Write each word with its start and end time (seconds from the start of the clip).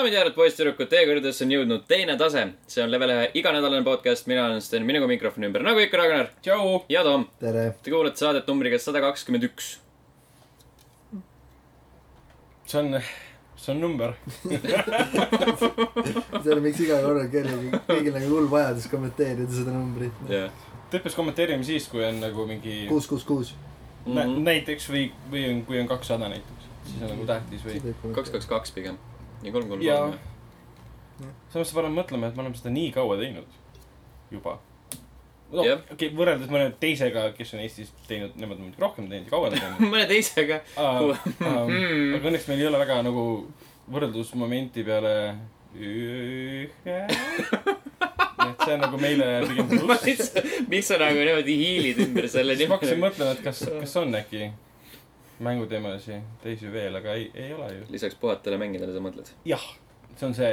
daamid 0.00 0.14
ja 0.14 0.20
härrad, 0.22 0.32
poisssüdrukud, 0.32 0.88
teie 0.88 1.04
kõrgedesse 1.04 1.44
on 1.44 1.50
jõudnud 1.52 1.82
teine 1.88 2.14
tase. 2.16 2.46
see 2.72 2.80
on 2.80 2.88
level 2.88 3.10
ühe 3.12 3.24
iganädalane 3.36 3.84
podcast, 3.84 4.24
mina 4.30 4.46
olen 4.46 4.62
Sten, 4.64 4.86
minuga 4.88 5.04
mikrofoni 5.10 5.50
ümber, 5.50 5.60
nagu 5.66 5.82
ikka, 5.82 5.98
Ragnar 6.00 6.30
tšau. 6.40 6.84
ja 6.88 7.02
Tom. 7.04 7.26
tere. 7.40 7.74
Te 7.82 7.92
kuulate 7.92 8.16
saadet 8.16 8.48
numbriga 8.48 8.78
sada 8.80 9.02
kakskümmend 9.04 9.44
üks. 9.44 9.66
see 12.64 12.78
on, 12.80 12.96
see 13.56 13.74
on 13.74 13.80
number. 13.80 14.14
see 16.40 16.54
on, 16.54 16.62
miks 16.64 16.80
iga 16.80 17.02
kord 17.04 17.28
kellelgi, 17.36 17.82
kõigil 17.90 18.16
nagu 18.16 18.32
hull 18.38 18.48
vajadus 18.56 18.88
kommenteerida 18.88 19.52
seda 19.52 19.76
numbrit. 19.76 20.24
jah. 20.32 20.48
peaks 20.90 21.18
kommenteerima 21.18 21.64
siis, 21.66 21.90
kui 21.92 22.06
on 22.08 22.24
nagu 22.24 22.48
mingi 22.48 22.86
kuus, 22.88 23.10
kuus, 23.10 23.28
kuus. 23.28 23.52
Mhm. 24.06 24.40
näiteks 24.48 24.88
või, 24.88 25.10
või 25.28 25.44
on, 25.50 25.62
kui 25.68 25.84
on 25.84 25.92
kakssada 25.92 26.32
näiteks, 26.32 26.72
siis 26.88 27.04
on 27.04 27.08
nagu 27.18 27.28
tähtis 27.34 27.68
või. 27.68 27.84
kaks, 28.16 28.32
kaks, 28.38 28.48
kaks 28.56 28.78
pigem. 28.80 28.96
Ja 29.42 29.52
kolm, 29.52 29.68
kolm, 29.68 29.84
kolm. 29.84 30.18
samas 31.52 31.70
sa 31.70 31.78
paned 31.78 31.94
mõtlema, 31.96 32.28
et 32.30 32.36
me 32.36 32.44
oleme 32.44 32.58
seda 32.58 32.72
nii 32.74 32.90
kaua 32.94 33.16
teinud 33.20 33.58
juba. 34.32 34.58
no 35.50 35.64
Jah. 35.66 35.80
okei 35.86 36.10
okay,, 36.10 36.16
võrreldes 36.16 36.52
mõne 36.52 36.70
teisega, 36.82 37.30
kes 37.36 37.54
on 37.56 37.64
Eestis 37.64 37.92
teinud, 38.08 38.36
nemad 38.40 38.58
on 38.58 38.68
muidugi 38.68 38.84
rohkem 38.84 39.08
teinud 39.10 39.30
ja 39.30 39.34
kauem 39.34 39.56
teinud. 39.56 39.84
mõne 39.94 40.06
teisega. 40.10 40.62
Hmm. 41.40 42.14
aga 42.16 42.30
õnneks 42.30 42.46
meil 42.50 42.62
ei 42.62 42.68
ole 42.70 42.80
väga 42.82 43.00
nagu 43.06 43.24
võrdlusmomenti 43.90 44.84
peale 44.86 45.14
ühe. 45.74 46.70
et 48.50 48.64
see 48.64 48.74
on 48.74 48.82
nagu 48.82 48.98
meile 49.00 49.28
pigem 49.46 49.68
pluss. 49.70 50.32
miks 50.70 50.90
sa 50.90 50.98
nagu 51.00 51.20
niimoodi 51.20 51.56
hiilid 51.60 52.02
ümber 52.06 52.28
selle 52.30 52.56
siis 52.58 52.70
ma 52.70 52.78
hakkasin 52.78 53.02
mõtlema, 53.02 53.36
et 53.36 53.44
kas, 53.44 53.64
kas 53.68 53.96
on 54.00 54.14
äkki 54.18 54.50
mänguteemalisi 55.40 56.18
teisi 56.42 56.72
veel, 56.72 56.96
aga 57.00 57.14
ei, 57.16 57.30
ei 57.34 57.54
ole 57.54 57.70
ju. 57.74 57.86
lisaks 57.94 58.18
puhatele 58.20 58.58
mängidele 58.60 58.92
sa 58.92 59.02
mõtled? 59.04 59.32
jah, 59.48 59.64
see 60.16 60.28
on 60.28 60.36
see, 60.36 60.52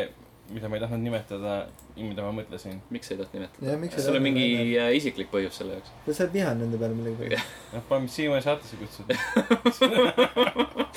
mida 0.54 0.70
ma 0.72 0.78
ei 0.78 0.84
tahtnud 0.84 1.04
nimetada, 1.04 1.56
mida 1.98 2.24
ma 2.24 2.32
mõtlesin. 2.40 2.80
miks 2.94 3.10
sa 3.10 3.16
ei 3.16 3.22
tahtnud 3.22 3.42
nimetada? 3.42 3.74
jah, 3.74 4.04
sul 4.08 4.20
on 4.20 4.26
mingi 4.26 4.48
äh, 4.80 4.92
isiklik 4.98 5.32
põhjus 5.34 5.60
selle 5.62 5.78
jaoks? 5.78 5.94
kas 6.06 6.20
sa 6.20 6.28
oled 6.28 6.38
vihane 6.38 6.64
nende 6.64 6.80
peale 6.82 6.98
millegi? 6.98 7.42
noh, 7.74 7.88
paneme 7.90 8.12
siiamaani 8.16 8.46
saatesse 8.48 8.80
kutsuda. 8.80 9.18
aa, 9.48 9.72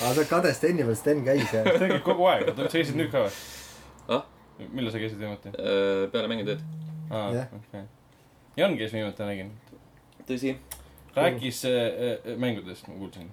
sa 0.01 0.13
oled 0.15 0.29
kade 0.31 0.53
Steni 0.57 0.87
peal, 0.87 0.99
Sten 0.99 1.25
käis 1.27 1.55
ja. 1.57 1.65
tegelikult 1.67 2.07
kogu 2.13 2.29
aeg, 2.31 2.53
sa 2.55 2.69
käisid 2.77 3.01
nüüd 3.01 3.11
ka 3.15 3.25
või? 3.27 3.41
ah, 4.19 4.29
millal 4.69 4.95
sa 4.95 5.03
käisid 5.03 5.19
viimati? 5.19 5.57
peale 6.15 6.31
mängutööd. 6.31 6.63
aa, 7.11 7.31
Jah. 7.41 7.57
okei. 7.59 7.89
Jan 8.61 8.79
käis 8.79 8.93
viimati, 8.95 9.27
nägin. 9.27 9.53
tõsi. 10.29 10.55
rääkis 11.15 11.65
äh, 11.67 11.77
äh, 12.15 12.39
mängudest, 12.39 12.87
ma 12.89 12.95
kuulsin. 12.95 13.31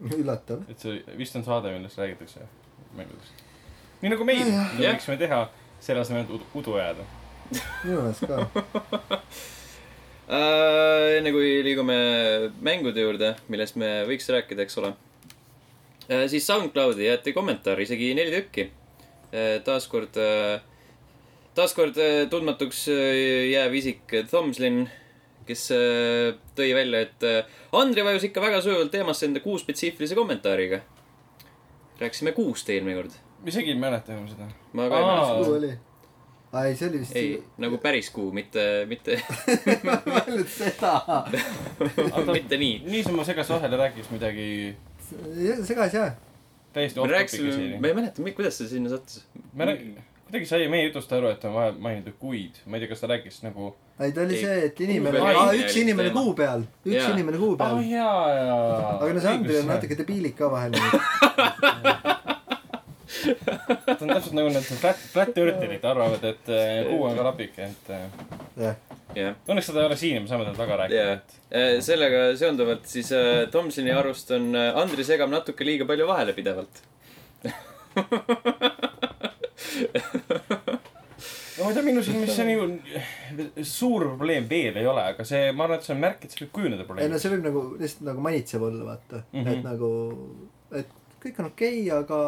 üllatav. 0.20 0.64
et 0.70 0.80
see 0.80 1.00
vist 1.18 1.36
on 1.36 1.44
saade, 1.46 1.72
millest 1.74 1.98
räägitakse 2.00 2.46
mängudest. 2.96 3.46
nii 4.02 4.12
nagu 4.14 4.26
meil, 4.26 4.48
mida 4.48 4.92
võiksime 4.94 5.18
teha, 5.20 5.44
selle 5.84 6.04
asemel, 6.04 6.26
et 6.26 6.58
udu, 6.58 6.76
ajada. 6.80 7.06
minu 7.84 8.02
meelest 8.02 8.28
ka. 8.28 8.44
Äh, 10.30 11.16
enne 11.16 11.32
kui 11.34 11.56
liigume 11.66 11.94
mängude 12.62 13.02
juurde, 13.02 13.32
millest 13.50 13.74
me 13.82 13.88
võiks 14.06 14.28
rääkida, 14.30 14.62
eks 14.62 14.76
ole. 14.78 14.92
siis 16.30 16.46
SoundCloudi 16.46 17.08
jäeti 17.08 17.32
kommentaar, 17.34 17.80
isegi 17.82 18.12
neli 18.14 18.30
tükki. 18.36 18.68
taaskord, 19.66 20.14
taaskord 21.58 21.98
äh, 21.98 22.28
tundmatuks 22.30 22.84
jääv 22.92 23.74
isik 23.74 24.14
Thomslin, 24.30 24.84
kes 25.50 25.66
äh, 25.76 26.38
tõi 26.58 26.70
välja, 26.76 27.02
et 27.06 27.26
äh, 27.26 27.60
Andri 27.76 28.04
vajus 28.06 28.26
ikka 28.30 28.42
väga 28.44 28.62
sujuvalt 28.64 28.92
teemasse 28.94 29.28
enda 29.28 29.42
kuu 29.44 29.58
spetsiifilise 29.60 30.18
kommentaariga. 30.18 30.80
rääkisime 32.00 32.32
kuust 32.32 32.70
eelmine 32.70 32.96
kord. 32.96 33.14
ma 33.40 33.52
isegi 33.52 33.74
ei 33.74 33.78
mäleta 33.78 34.14
enam 34.14 34.28
seda. 34.30 34.50
ma 34.72 34.88
ka 34.88 35.00
ei 35.00 35.08
mäleta 35.08 35.38
seda. 35.44 35.56
oli? 35.58 35.72
aa, 36.52 36.64
ei, 36.66 36.76
see 36.76 36.88
oli 36.88 37.02
vist. 37.02 37.16
ei, 37.16 37.34
nagu 37.62 37.78
päris 37.82 38.10
kuu, 38.14 38.30
mitte, 38.32 38.66
mitte, 38.90 39.20
ainult 40.20 40.54
seda. 40.54 40.94
mitte 42.32 42.60
nii. 42.60 42.82
niisama 42.86 43.26
segas 43.28 43.52
vahele 43.54 43.82
rääkis 43.84 44.10
midagi 44.14 44.48
segas 45.66 45.94
jah. 45.94 46.14
täiesti 46.72 46.98
me 46.98 47.04
off-topic'i 47.04 47.18
rääkisime, 47.18 47.50
ma 47.50 47.58
siin. 47.58 47.90
ei 47.92 47.98
mäleta, 48.00 48.30
kuidas 48.36 48.58
see 48.58 48.72
sinna 48.76 48.92
sattus. 48.92 49.24
me 49.52 49.70
rääk-, 49.70 50.09
kuidagi 50.30 50.46
sai 50.46 50.68
meie 50.70 50.84
jutust 50.86 51.10
aru, 51.12 51.26
et 51.34 51.44
on 51.48 51.54
vaja 51.56 51.72
mainida 51.82 52.12
kuid. 52.18 52.60
ma 52.70 52.76
ei 52.76 52.84
tea, 52.84 52.90
kas 52.92 53.00
ta 53.02 53.08
rääkis 53.10 53.40
nagu. 53.42 53.72
ei, 53.98 54.12
ta 54.14 54.22
oli 54.22 54.36
Ei, 54.36 54.42
see, 54.44 54.58
et 54.68 54.80
inimene, 54.86 55.18
oli 55.26 55.64
üks 55.64 55.78
inimene 55.80 56.12
kuu 56.14 56.34
peal, 56.38 56.62
üks 56.86 56.94
Jaa. 56.94 57.08
inimene 57.16 57.40
kuu 57.40 57.56
peal. 57.58 57.80
jaa, 57.90 58.28
jaa. 58.36 58.92
aga 59.00 59.10
no 59.16 59.24
see 59.24 59.32
Andri 59.32 59.56
on 59.58 59.66
natuke. 59.72 59.98
debiilik 59.98 60.36
ka 60.38 60.50
vahel. 60.52 60.72
ta 63.90 63.98
on 63.98 64.12
täpselt 64.14 64.36
nagu 64.38 64.52
need 64.54 64.70
flat, 64.70 65.02
flat 65.16 65.42
eartherid 65.42 65.84
arvavad, 65.90 66.22
et 66.30 66.54
äh, 66.54 66.86
kuu 66.92 67.02
on 67.08 67.18
ka 67.18 67.26
lapike, 67.26 67.66
et 67.66 67.90
äh, 67.96 68.06
jah, 68.62 68.78
jah, 69.18 69.34
õnneks 69.50 69.66
seda 69.72 69.82
ei 69.82 69.90
ole 69.90 69.98
siin 69.98 70.20
ja 70.20 70.22
me 70.22 70.30
saame 70.30 70.46
teda 70.46 70.58
taga 70.62 70.78
ja 70.78 70.78
rääkida. 70.84 71.82
sellega 71.90 72.22
seonduvalt 72.38 72.86
siis 72.86 73.10
äh, 73.18 73.50
Tomsoni 73.50 73.90
arust 73.98 74.30
on 74.38 74.54
äh, 74.54 74.78
Andri 74.78 75.02
segab 75.10 75.34
natuke 75.34 75.66
liiga 75.66 75.90
palju 75.90 76.06
vahele 76.14 76.38
pidevalt. 76.38 76.74
no 81.56 81.64
ma 81.64 81.70
ei 81.70 81.76
tea, 81.76 81.84
minu 81.86 82.04
silmis 82.04 82.32
see 82.36 82.46
nagu 82.48 82.64
suur 83.66 84.06
probleem 84.14 84.46
veel 84.50 84.78
ei 84.80 84.86
ole, 84.88 85.02
aga 85.14 85.26
see, 85.28 85.50
ma 85.56 85.66
arvan, 85.66 85.80
et 85.80 85.88
see 85.88 85.96
on 85.96 86.00
märk, 86.04 86.24
et 86.24 86.32
see 86.32 86.44
võib 86.44 86.54
kujuneda 86.56 86.80
ei 86.80 86.86
no 86.86 86.88
probleemiks. 86.92 87.24
see 87.24 87.34
võib 87.34 87.44
nagu 87.48 87.66
lihtsalt 87.82 88.06
nagu 88.08 88.24
manitsev 88.24 88.64
olla, 88.70 88.86
vaata 88.92 89.20
mm. 89.20 89.42
-hmm. 89.42 89.52
et 89.52 89.62
nagu, 89.66 89.90
et 90.80 90.96
kõik 91.24 91.42
on 91.42 91.50
okei 91.50 91.76
okay,, 91.84 91.98
aga 91.98 92.18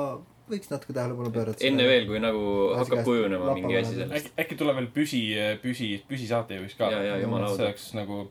võiks 0.52 0.70
natuke 0.72 0.94
tähelepanu 0.96 1.32
pöörata. 1.34 1.64
enne 1.66 1.86
veel, 1.88 2.08
kui 2.08 2.20
nagu 2.22 2.46
hakkab 2.76 3.04
kujunema 3.06 3.54
mingi 3.56 3.78
asi 3.80 3.94
sellest. 3.96 4.16
äkki, 4.18 4.32
äkki 4.44 4.58
tuleb 4.60 4.80
veel 4.80 4.88
püsi, 4.96 5.22
püsi, 5.62 5.92
püsisaatejuhiks 6.08 6.76
ka. 6.78 6.90
Jaa, 6.92 7.04
jaa, 7.10 7.20
jumala 7.22 7.48
see 7.48 7.54
auto. 7.56 7.68
oleks 7.68 7.86
nagu, 7.96 8.24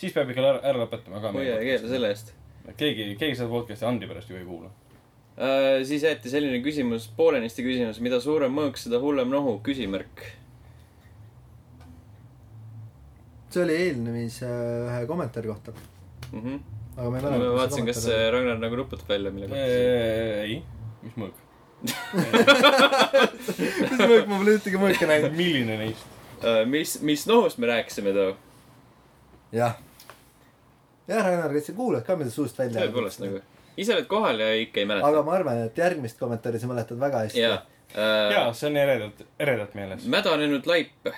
siis 0.00 0.14
peab 0.16 0.30
ikka 0.32 0.44
ära, 0.44 0.62
ära 0.72 0.84
lõpetama 0.84 1.22
ka. 1.24 1.34
hoia 1.36 1.58
keele 1.62 1.92
selle 1.94 2.12
eest. 2.14 2.32
keegi, 2.78 3.10
keegi 3.20 3.40
seda 3.40 3.50
podcast'i 3.52 3.88
Andri 3.88 4.10
pärast 4.10 4.32
ju 4.32 4.38
ei 4.38 4.46
kuula. 4.48 4.72
Äh, 5.32 5.80
siis 5.88 6.02
jäeti 6.04 6.28
selline 6.30 6.58
küsimus, 6.64 7.06
poolenisti 7.16 7.62
küsimus, 7.64 8.00
mida 8.04 8.18
suurem 8.20 8.52
mõõk, 8.52 8.76
seda 8.80 8.98
hullem 9.00 9.30
nohu, 9.32 9.58
küsimärk. 9.64 10.26
see 13.52 13.62
oli 13.66 13.74
eelnemise 13.76 14.48
ühe 14.48 15.00
kommentaari 15.08 15.48
kohta, 15.50 15.72
Mhm. 16.32 16.54
aga 16.96 17.10
ma 17.10 17.16
ei 17.18 17.22
ma 17.22 17.30
mäleta. 17.30 17.54
vaatasin, 17.58 17.86
kas 17.86 18.06
äh, 18.08 18.30
Ragnar 18.32 18.58
nagu 18.60 18.76
nuputab 18.80 19.08
välja, 19.08 19.30
mille 19.32 19.48
kohta. 19.48 19.64
ei, 20.44 20.62
mis 21.02 21.16
mõõk? 21.20 21.36
mis 23.82 23.98
mõõk, 24.00 24.26
ma 24.30 24.38
pole 24.38 24.54
ühtegi 24.56 24.80
mõõka 24.80 25.08
näinud. 25.10 25.36
milline 25.36 25.76
neist? 25.82 26.06
Äh, 26.42 26.62
mis, 26.66 26.96
mis 27.04 27.26
nohust 27.28 27.58
me 27.60 27.66
rääkisime 27.70 28.12
too? 28.16 28.36
jah. 29.52 29.76
jah, 31.08 31.24
Ragnar, 31.26 31.52
kas 31.52 31.66
sa 31.68 31.72
kuulad 31.76 32.04
ka, 32.06 32.16
mida 32.16 32.30
suust 32.32 32.56
välja 32.58 32.86
tõepoolest 32.86 33.20
nagu. 33.24 33.42
Ise 33.76 33.94
oled 33.96 34.08
kohal 34.10 34.40
ja 34.40 34.52
ikka 34.60 34.82
ei 34.82 34.88
mäleta. 34.88 35.08
aga 35.08 35.22
ma 35.26 35.36
arvan, 35.38 35.66
et 35.66 35.78
järgmist 35.78 36.18
kommentaari 36.20 36.60
sa 36.60 36.70
mäletad 36.70 37.00
väga 37.00 37.26
hästi. 37.26 37.40
jaa. 37.40 37.60
jaa, 38.32 38.48
see 38.56 38.70
on 38.70 38.80
eredalt, 38.80 39.22
eredalt 39.40 39.76
meeles. 39.78 40.08
mädanenud 40.16 40.66
laip, 40.68 41.12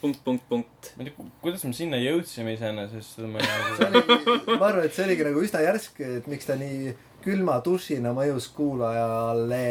punkt, 0.00 0.24
punkt, 0.24 0.48
punkt. 0.48 0.90
ma 0.96 1.04
ei 1.04 1.10
tea, 1.10 1.28
kuidas 1.42 1.66
me 1.68 1.74
sinna 1.76 2.00
jõudsime 2.00 2.56
iseenesest, 2.56 3.18
seda 3.18 3.30
ma 3.30 3.42
ei 3.42 3.50
oligi, 3.90 4.56
ma 4.56 4.72
arvan, 4.72 4.84
et 4.88 4.96
see 4.96 5.06
oligi 5.08 5.28
nagu 5.28 5.44
üsna 5.46 5.62
järsk, 5.66 6.02
et 6.18 6.30
miks 6.30 6.50
ta 6.50 6.58
nii 6.60 6.94
külma 7.24 7.58
dušina 7.64 8.14
mõjus 8.16 8.48
kuulajale 8.56 9.64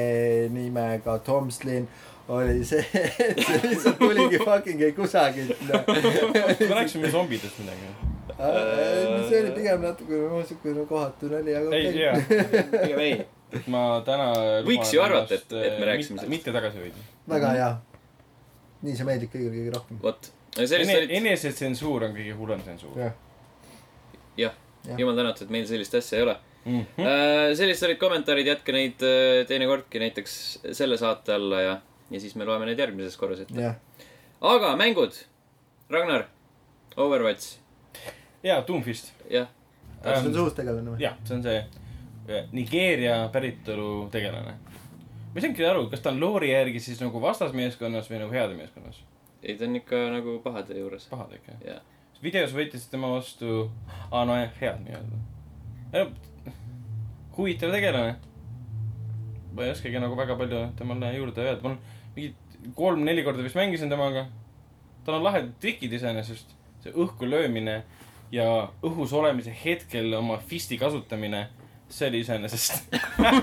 nimega 0.53 1.17
Tomslin 1.25 1.87
oli 2.29 2.61
see, 2.67 2.83
et 2.93 3.41
see 3.41 3.61
lihtsalt 3.63 3.97
tuligi 3.97 4.37
fucking 4.43 4.81
ei 4.85 4.93
kusagilt. 4.93 5.57
me 5.65 6.75
rääkisime 6.75 7.09
zombidest 7.09 7.57
midagi. 7.63 8.08
See 8.37 9.41
oli 9.43 9.51
pigem 9.57 9.81
natuke 9.81 10.21
siukene 10.47 10.85
kohatu 10.89 11.29
nali, 11.33 11.55
aga 11.55 11.75
ei, 11.75 11.87
okei. 11.87 12.01
jaa. 12.01 12.15
pigem 12.83 12.99
ei. 13.05 13.13
ma 13.67 13.85
täna 14.05 14.27
Võiks 14.67 14.93
ju 14.93 15.01
arvata, 15.01 15.35
et- 15.35 15.53
et 15.53 15.79
me 15.79 15.85
rääkisime 15.89 16.19
mitte, 16.19 16.25
sellest. 16.25 16.29
mitte 16.35 16.51
tagasi 16.53 16.83
hoida. 16.83 17.07
väga 17.29 17.53
hea. 17.57 17.71
nii 18.81 18.95
see 18.99 19.05
meeldib 19.09 19.33
kõigile 19.33 19.55
kõige 19.55 19.73
rohkem. 19.77 20.03
vot. 20.03 20.31
enesetsensuur 21.21 22.03
on 22.09 22.15
kõige 22.15 22.35
hullem 22.37 22.61
tsensuur 22.61 23.11
jah, 24.39 24.53
jumal 24.97 25.17
tänatud, 25.17 25.47
et 25.47 25.53
meil 25.53 25.67
sellist 25.69 25.95
asja 25.99 26.19
ei 26.19 26.23
ole. 26.27 26.35
mm. 26.65 26.85
-hmm. 26.97 27.55
sellised 27.55 27.87
olid 27.87 27.99
kommentaarid, 28.01 28.47
jätke 28.47 28.75
neid 28.75 29.03
äh, 29.05 29.45
teinekordki 29.47 29.99
näiteks 29.99 30.59
selle 30.71 30.97
saate 30.97 31.33
alla 31.33 31.61
ja, 31.61 31.77
ja 32.11 32.19
siis 32.19 32.35
me 32.35 32.45
loeme 32.45 32.65
neid 32.69 32.79
järgmises 32.79 33.17
korras 33.17 33.39
ette. 33.45 33.61
jah. 33.61 33.75
aga 34.41 34.75
mängud. 34.75 35.15
Ragnar, 35.89 36.27
Overwatch, 36.97 37.57
jaa, 38.43 38.63
Doomfist. 38.67 39.13
jah. 39.29 39.47
see 40.03 40.27
on 40.27 40.33
suust 40.33 40.57
tegelane 40.59 40.93
või? 40.93 41.01
jah, 41.03 41.17
see 41.27 41.37
on 41.37 41.43
see 41.43 41.57
eh, 41.59 42.47
Nigeeria 42.51 43.21
päritolu 43.33 44.07
tegelane. 44.11 44.55
ma 44.55 45.35
ei 45.35 45.43
saanudki 45.43 45.65
aru, 45.67 45.87
kas 45.91 46.03
ta 46.05 46.13
on 46.13 46.19
loori 46.21 46.51
järgi 46.51 46.81
siis 46.83 47.01
nagu 47.03 47.21
vastasmeeskonnas 47.21 48.09
või 48.11 48.23
nagu 48.23 48.35
heade 48.35 48.57
meeskonnas. 48.57 49.03
ei, 49.43 49.55
ta 49.55 49.67
on 49.67 49.79
ikka 49.81 50.03
nagu 50.15 50.39
pahade 50.45 50.79
juures. 50.79 51.07
pahad 51.11 51.35
ikka. 51.39 51.59
jah. 51.65 51.83
videos 52.23 52.55
võttis 52.55 52.87
tema 52.91 53.11
vastu, 53.15 53.69
aa 54.11 54.25
nojah, 54.25 54.51
head 54.61 54.83
nii-öelda. 54.87 56.09
huvitav 57.37 57.75
tegelane. 57.75 58.17
ma 59.53 59.65
ei 59.65 59.73
oskagi 59.75 59.99
nagu 59.99 60.15
väga 60.15 60.37
palju 60.39 60.67
temale 60.79 61.15
juurde 61.17 61.43
öelda, 61.43 61.63
ma 61.63 61.73
olen 61.73 61.81
mingi 62.15 62.35
kolm-neli 62.75 63.23
korda 63.23 63.43
vist 63.43 63.55
mängisin 63.55 63.89
temaga. 63.89 64.27
tal 65.05 65.19
on 65.19 65.23
lahedad 65.23 65.51
trikid 65.59 65.93
iseenesest, 65.93 66.55
see 66.83 66.93
õhku 66.95 67.27
löömine 67.29 67.81
ja 68.31 68.69
õhus 68.85 69.13
olemise 69.15 69.53
hetkel 69.63 70.13
oma 70.13 70.37
fisti 70.47 70.77
kasutamine, 70.77 71.47
see 71.89 72.09
oli 72.09 72.21
iseenesest. 72.21 72.93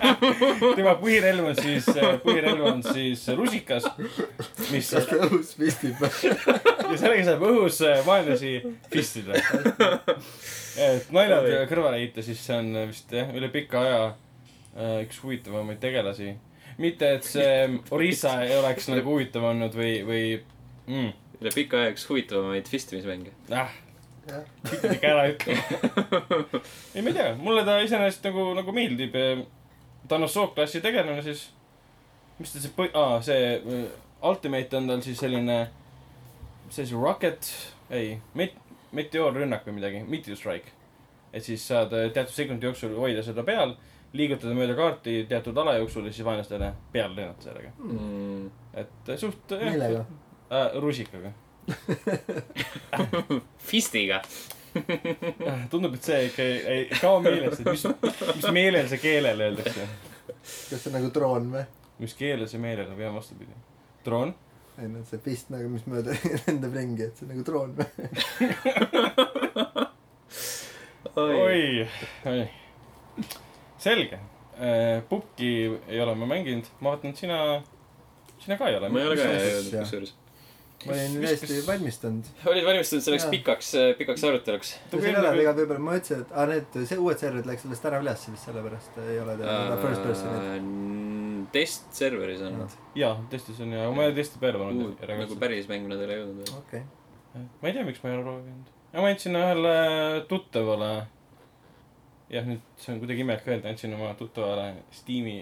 tema 0.79 0.95
põhirelv 1.01 1.51
on 1.51 1.57
siis, 1.59 1.89
põhirelv 2.23 2.63
on 2.71 2.83
siis 2.87 3.25
rusikas, 3.39 3.89
mis 4.71 4.93
kas 4.95 5.09
ta 5.11 5.19
õhus 5.27 5.55
pistib? 5.59 6.03
ja 6.91 6.95
sellega 6.95 7.27
saab 7.31 7.47
õhus 7.49 7.81
äh, 7.87 7.99
vaenlasi 8.07 8.55
pistida. 8.93 9.41
et 10.87 11.11
naljad 11.15 11.51
kõrvale 11.71 12.01
heita, 12.05 12.23
siis 12.23 12.43
see 12.47 12.61
on 12.61 12.73
vist 12.93 13.13
jah, 13.13 13.35
üle 13.35 13.51
pika 13.53 13.83
aja 13.83 14.03
äh, 14.07 15.01
üks 15.03 15.19
huvitavamaid 15.25 15.83
tegelasi. 15.83 16.37
mitte, 16.79 17.17
et 17.19 17.27
see 17.27 17.81
Orisa 17.91 18.39
ei 18.47 18.55
oleks 18.61 18.87
nagu 18.93 19.17
huvitav 19.17 19.51
olnud 19.51 19.75
või, 19.75 19.95
või 20.07 20.27
mm, 20.87 21.15
üle 21.41 21.53
pika 21.55 21.83
aja 21.83 21.93
üks 21.95 22.07
huvitavamaid 22.09 22.69
fistimismänge. 22.71 23.33
ah, 23.51 23.73
jah, 24.29 24.45
mitte 24.65 24.93
ikka 24.97 25.13
ära 25.13 25.27
ütle. 25.33 25.57
ei, 26.95 27.03
ma 27.03 27.13
ei 27.13 27.17
tea, 27.19 27.29
mulle 27.41 27.65
ta 27.67 27.79
iseenesest 27.85 28.29
nagu, 28.31 28.49
nagu 28.57 28.75
meeldib. 28.77 29.17
ta 30.09 30.19
on 30.19 30.27
Assault-klassi 30.29 30.83
tegelane 30.85 31.23
siis. 31.27 31.49
mis 32.39 32.53
ta 32.53 32.63
see 32.63 32.73
põhi-, 32.77 32.93
aa, 32.97 33.21
see 33.25 33.57
äh, 33.57 33.83
Ultimate 34.27 34.77
on 34.77 34.89
tal 34.91 35.03
siis 35.05 35.21
selline, 35.21 35.59
see 36.69 36.85
siis 36.85 36.97
Rocket, 36.97 37.51
ei, 37.91 38.17
met-, 38.37 38.57
meteoorrünnak 38.97 39.67
või 39.69 39.79
midagi, 39.81 40.03
meteor 40.09 40.41
strike. 40.41 40.73
et 41.33 41.45
siis 41.45 41.65
saad 41.69 41.93
äh, 41.93 42.09
teatud 42.13 42.35
sekundi 42.35 42.69
jooksul 42.69 42.97
hoida 42.97 43.25
seda 43.25 43.45
peal, 43.45 43.77
liigutada 44.17 44.55
mööda 44.57 44.77
kaarti 44.79 45.25
teatud 45.29 45.57
ala 45.61 45.77
jooksul 45.77 46.07
ja 46.09 46.13
siis 46.15 46.25
vaenlastele 46.25 46.71
peale 46.93 47.19
lennata 47.19 47.51
sellega. 47.51 47.75
Mm. 47.83 48.47
et 48.73 49.11
äh, 49.13 49.21
suht 49.21 49.53
millega? 49.61 50.07
Äh, 50.51 50.81
rusikaga. 50.81 51.33
Fistiga. 53.71 54.23
tundub, 55.71 55.95
et 55.97 56.05
see 56.05 56.27
ikka 56.29 56.43
ei, 56.45 56.57
ei 56.73 56.83
kao 57.01 57.21
meelest, 57.25 57.61
et 57.63 57.69
mis, 57.71 57.85
mis 58.37 58.49
meelel 58.53 58.89
see 58.91 59.01
keelele 59.01 59.45
öeldakse. 59.49 59.83
kas 60.45 60.77
see 60.77 60.91
on 60.91 60.97
nagu 60.99 61.09
droon 61.15 61.45
või? 61.55 61.65
mis 62.03 62.15
keeles 62.19 62.51
see 62.53 62.61
meelel 62.61 62.89
on, 62.91 62.97
pigem 62.99 63.17
vastupidi. 63.17 63.55
droon. 64.05 64.31
ei 64.77 64.89
no 64.93 64.99
see 65.09 65.19
pist 65.25 65.49
nagu, 65.55 65.67
mis 65.73 65.85
mööda 65.89 66.11
lendab 66.45 66.73
ringi, 66.77 67.05
et 67.09 67.15
see 67.17 67.25
on 67.27 67.33
nagu 67.33 67.43
droon 67.49 67.71
või? 67.79 67.89
oi, 71.17 71.89
oi. 72.29 72.45
selge. 73.81 74.21
Pupki 75.09 75.81
ei 75.89 76.01
ole 76.01 76.15
ma 76.17 76.27
mänginud, 76.29 76.69
ma 76.81 76.95
vaatan, 76.95 77.13
sina, 77.17 77.63
sina 78.41 78.57
ka 78.61 78.69
ei 78.71 78.77
ole. 78.79 78.89
ma 78.93 79.03
ei 79.03 79.09
ole 79.11 79.17
ka 79.21 79.27
kusjuures. 79.81 80.15
Ma 80.85 80.93
olin 80.93 81.17
mis- 81.23 81.67
valmistunud. 81.67 82.29
olid 82.53 82.67
valmistunud 82.67 83.05
selleks 83.07 83.25
Jaa. 83.25 83.33
pikaks, 83.33 83.71
pikaks 83.99 84.25
aruteluks? 84.29 84.75
ei 84.93 85.15
ole 85.17 85.33
väga 85.41 85.55
võib-olla, 85.57 85.83
ma 85.89 85.97
ütlesin, 85.99 86.23
et 86.27 86.35
aa 86.37 86.47
need, 86.51 86.77
see 86.91 86.99
uued 87.01 87.23
serverid 87.23 87.49
läks 87.49 87.65
sellest 87.67 87.89
ära 87.91 88.01
üles, 88.05 88.27
vist 88.35 88.51
sellepärast 88.51 89.01
ei 89.07 89.19
ole 89.23 89.39
teil 89.41 89.49
seda 89.49 89.81
first 89.83 90.05
person'it. 90.05 90.47
Äh, 90.53 91.47
test 91.57 91.91
serveris 91.97 92.45
on 92.47 92.61
nad. 92.63 92.79
jaa, 92.99 93.17
testis 93.33 93.61
on 93.65 93.75
ja, 93.75 93.89
ma 93.91 94.05
ei 94.05 94.13
ole 94.13 94.19
testi 94.21 94.41
peale 94.43 94.61
pannud. 94.61 95.03
nagu 95.11 95.41
päris 95.41 95.69
mängu 95.71 95.91
nad 95.93 96.03
ei 96.03 96.09
ole 96.11 96.21
jõudnud 96.21 96.41
veel. 96.43 96.57
okei, 96.61 96.83
ma 97.63 97.71
ei 97.71 97.77
tea, 97.77 97.85
miks 97.89 98.03
ma 98.03 98.11
ei 98.11 98.17
ole 98.19 98.25
proovinud. 98.29 98.73
ja 98.93 99.05
ma 99.05 99.13
andsin 99.13 99.41
ühele 99.41 99.77
tuttavale. 100.31 100.93
jah, 102.33 102.49
nüüd 102.49 102.65
see 102.83 102.95
on 102.95 103.03
kuidagi 103.03 103.25
imelik 103.25 103.49
öelda, 103.49 103.73
andsin 103.73 103.95
oma 103.97 104.13
tuttavale 104.19 104.69
Steam'i, 104.95 105.41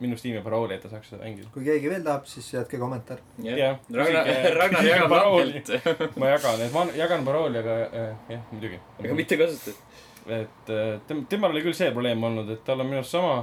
minu 0.00 0.16
Steam'i 0.20 0.42
parooli, 0.44 0.76
et 0.76 0.82
ta 0.84 0.90
saaks 0.92 1.10
seda 1.12 1.24
mängida. 1.24 1.48
kui 1.54 1.64
keegi 1.64 1.90
veel 1.90 2.04
tahab, 2.04 2.26
siis 2.28 2.48
jätke 2.52 2.78
kommentaar. 2.80 3.22
Jah, 3.44 3.78
Ragnar, 3.92 4.30
Ragnar 4.60 4.84
jagab 4.84 5.12
parooli. 5.14 5.62
lahkelt. 5.62 6.16
ma 6.20 6.32
jagan, 6.34 6.64
et 6.66 6.74
ma 6.74 6.84
jagan 6.98 7.26
parooli, 7.28 7.60
aga 7.62 7.76
äh, 7.86 8.30
jah, 8.34 8.46
muidugi. 8.52 8.80
aga 9.00 9.18
mitte 9.22 9.40
kasutad. 9.40 9.82
et 10.26 10.72
äh, 10.74 10.96
tem-, 11.08 11.24
temal 11.30 11.54
oli 11.54 11.64
küll 11.64 11.76
see 11.78 11.90
probleem 11.94 12.24
olnud, 12.28 12.50
et 12.52 12.64
tal 12.66 12.82
on 12.84 12.90
minu 12.90 13.00
arust 13.00 13.16
sama 13.16 13.36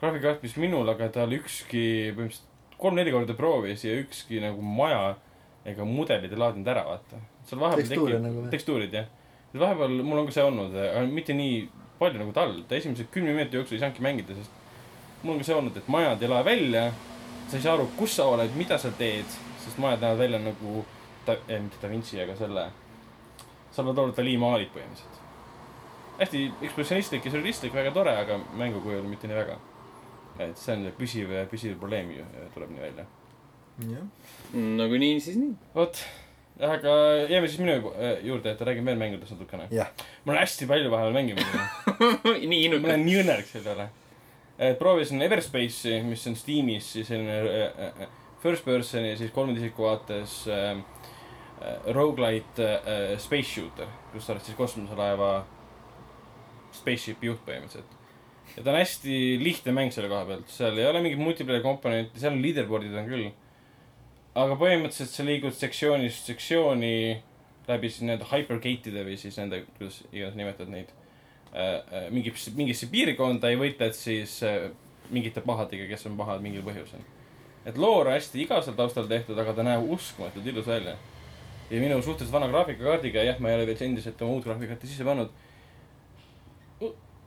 graafikakaart, 0.00 0.42
mis 0.46 0.56
minul, 0.58 0.88
aga 0.88 1.10
tal 1.14 1.34
ükski, 1.36 1.84
põhimõtteliselt 2.16 2.46
kolm-neli 2.80 3.12
korda 3.12 3.36
proovis 3.36 3.84
ja 3.84 3.96
ükski 4.00 4.40
nagu 4.42 4.64
maja 4.64 5.18
ega 5.68 5.84
mudelid 5.84 6.32
ei 6.32 6.40
laadinud 6.40 6.70
ära, 6.72 6.86
vaata. 6.88 7.20
seal 7.48 7.60
vahepeal 7.60 7.90
tekib 7.90 8.22
nagu 8.24 8.46
tekstuurid 8.52 8.94
jah. 8.96 9.10
vahepeal 9.52 10.00
mul 10.00 10.22
on 10.22 10.30
ka 10.30 10.38
see 10.38 10.46
olnud, 10.46 10.76
aga 10.80 11.04
mitte 11.10 11.36
nii 11.36 11.60
palju 12.00 12.22
nagu 12.22 12.32
tal, 12.32 12.54
ta 12.68 12.78
esimese 12.78 13.04
kümne 13.12 13.34
minuti 13.36 13.60
jooksul 13.60 13.76
ei 13.76 13.82
saanudki 13.82 14.04
mängida, 14.06 14.36
sest 14.38 14.59
mul 15.22 15.32
on 15.34 15.38
ka 15.40 15.44
see 15.44 15.54
olnud, 15.54 15.76
et 15.76 15.88
majad 15.88 16.22
ei 16.22 16.28
lae 16.28 16.44
välja, 16.44 16.84
sa 17.50 17.56
ei 17.56 17.62
saa 17.62 17.74
aru, 17.74 17.88
kus 17.98 18.14
sa 18.16 18.26
oled, 18.30 18.54
mida 18.56 18.78
sa 18.78 18.90
teed, 18.98 19.26
sest 19.64 19.78
majad 19.82 20.00
näevad 20.04 20.18
välja 20.24 20.38
nagu 20.42 20.84
ta-, 21.26 21.38
eh, 21.48 21.60
mitte 21.60 21.76
Da 21.82 21.88
Vinci, 21.92 22.20
aga 22.22 22.36
selle 22.38 22.68
Salvador 23.74 24.12
Dali 24.16 24.36
maalid 24.40 24.70
põhimõtteliselt. 24.74 25.18
hästi 26.20 26.40
ekspressionistlik 26.66 27.24
ja 27.24 27.30
sürrealistlik, 27.32 27.72
väga 27.74 27.92
tore, 27.96 28.12
aga 28.24 28.36
mängu 28.58 28.80
kujul 28.84 29.06
mitte 29.08 29.28
nii 29.28 29.36
väga. 29.38 29.58
et 30.40 30.56
see 30.58 30.72
on 30.72 30.86
püsiv, 30.96 31.30
püsiv 31.50 31.76
probleem 31.78 32.10
ju 32.14 32.24
tuleb 32.54 32.70
nii 32.74 32.80
välja. 32.80 33.04
jah, 33.92 34.06
nagunii, 34.54 35.20
siis 35.20 35.36
nii. 35.36 35.54
vot, 35.74 36.00
aga 36.60 36.94
jääme 37.28 37.48
siis 37.48 37.60
minu 37.60 37.74
ju- 37.78 37.94
juurde, 38.28 38.50
et 38.52 38.60
räägime 38.60 38.90
veel 38.92 38.98
mängudest 39.00 39.32
natukene. 39.36 39.68
jah, 39.70 39.88
ma 40.24 40.32
olen 40.32 40.40
hästi 40.42 40.66
palju 40.66 40.90
vahepeal 40.90 41.12
mänginud. 41.12 41.44
nii 42.24 42.48
ma 42.48 42.60
innukas 42.66 42.84
olen. 42.90 43.04
nii 43.06 43.18
õnnelik 43.22 43.48
selle 43.52 43.74
üle. 43.76 43.88
Proovisin 44.78 45.22
Everspace'i, 45.24 46.02
mis 46.04 46.26
on 46.28 46.36
Steamis 46.36 46.88
siis 46.94 47.08
selline 47.08 47.36
äh, 47.40 47.86
äh, 47.86 48.10
first 48.42 48.64
person'i 48.66 49.14
siis 49.16 49.32
kolmanda 49.32 49.60
isiku 49.60 49.88
vaates 49.88 50.42
rogu-lite 51.92 52.68
space 53.20 53.50
shooter, 53.52 53.88
kus 54.14 54.24
sa 54.24 54.32
oled 54.32 54.46
siis 54.46 54.56
kosmoselaeva 54.56 55.32
spaceship'i 56.72 57.28
juht 57.28 57.42
põhimõtteliselt. 57.44 57.96
ja 58.54 58.62
ta 58.62 58.72
on 58.72 58.78
hästi 58.78 59.16
lihtne 59.42 59.74
mäng 59.76 59.92
selle 59.92 60.08
koha 60.08 60.24
pealt, 60.28 60.48
seal 60.48 60.78
ei 60.80 60.88
ole 60.88 61.02
mingit 61.04 61.20
multiplayer 61.20 61.60
komponenti, 61.64 62.22
seal 62.22 62.40
leaderboard'id 62.40 62.96
on 62.96 63.10
küll. 63.10 63.28
aga 64.40 64.56
põhimõtteliselt 64.56 65.12
sa 65.12 65.26
liigud 65.28 65.56
sektsioonist 65.56 66.32
sektsiooni 66.32 66.94
läbi 67.68 67.92
siis 67.92 68.08
nende 68.08 68.28
hypergate'ide 68.30 69.04
või 69.04 69.20
siis 69.20 69.36
nende, 69.36 69.66
kuidas 69.76 70.00
iganes 70.14 70.40
nimetad 70.40 70.72
neid 70.72 70.96
mingisse, 72.14 72.52
mingisse 72.54 72.86
piirkonda 72.90 73.50
ja 73.50 73.58
võitled 73.58 73.96
siis 73.96 74.36
äh, 74.46 74.70
mingite 75.10 75.42
pahadega, 75.42 75.88
kes 75.90 76.06
on 76.06 76.18
pahad 76.18 76.42
mingil 76.44 76.62
põhjusel. 76.66 77.02
et 77.66 77.76
loor 77.76 78.06
on 78.06 78.14
hästi 78.14 78.40
igav 78.44 78.62
seal 78.64 78.76
taustal 78.78 79.08
tehtud, 79.10 79.38
aga 79.38 79.54
ta 79.54 79.64
näeb 79.66 79.88
uskumatult 79.90 80.46
ilus 80.46 80.66
välja. 80.66 80.96
ja 81.70 81.80
minu 81.80 82.02
suhteliselt 82.02 82.32
vana 82.32 82.48
graafikakaardiga, 82.48 83.24
jah, 83.24 83.40
ma 83.40 83.50
ei 83.50 83.58
ole 83.58 83.66
veel 83.66 83.82
endiselt 83.88 84.22
oma 84.22 84.38
uut 84.38 84.44
graafikakaarti 84.44 84.92
sisse 84.92 85.04
pannud. 85.04 85.30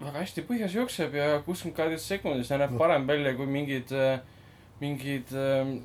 väga 0.03 0.17
hästi 0.19 0.45
põhjas 0.47 0.73
jookseb 0.75 1.13
ja 1.15 1.41
kuuskümmend 1.45 1.77
kaheksakümmend 1.77 2.07
sekundis 2.07 2.49
näeb 2.51 2.77
parem 2.77 3.07
välja 3.07 3.35
kui 3.35 3.45
mingid, 3.47 3.91
mingid 4.79 5.31
äh, 5.35 5.75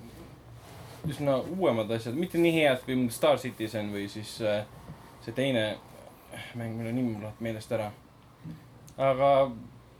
üsna 1.06 1.38
uuemad 1.58 1.90
asjad, 1.90 2.14
mitte 2.14 2.38
nii 2.38 2.54
head 2.56 2.82
kui 2.86 2.96
Star 3.14 3.38
Citizen 3.38 3.92
või 3.94 4.08
siis 4.10 4.38
äh, 4.42 4.64
see 5.26 5.34
teine 5.34 5.76
mäng, 6.54 6.76
mille 6.76 6.92
nimi 6.92 7.12
mul 7.12 7.26
läheb 7.26 7.42
meelest 7.44 7.72
ära. 7.72 7.90
Aga 8.98 9.30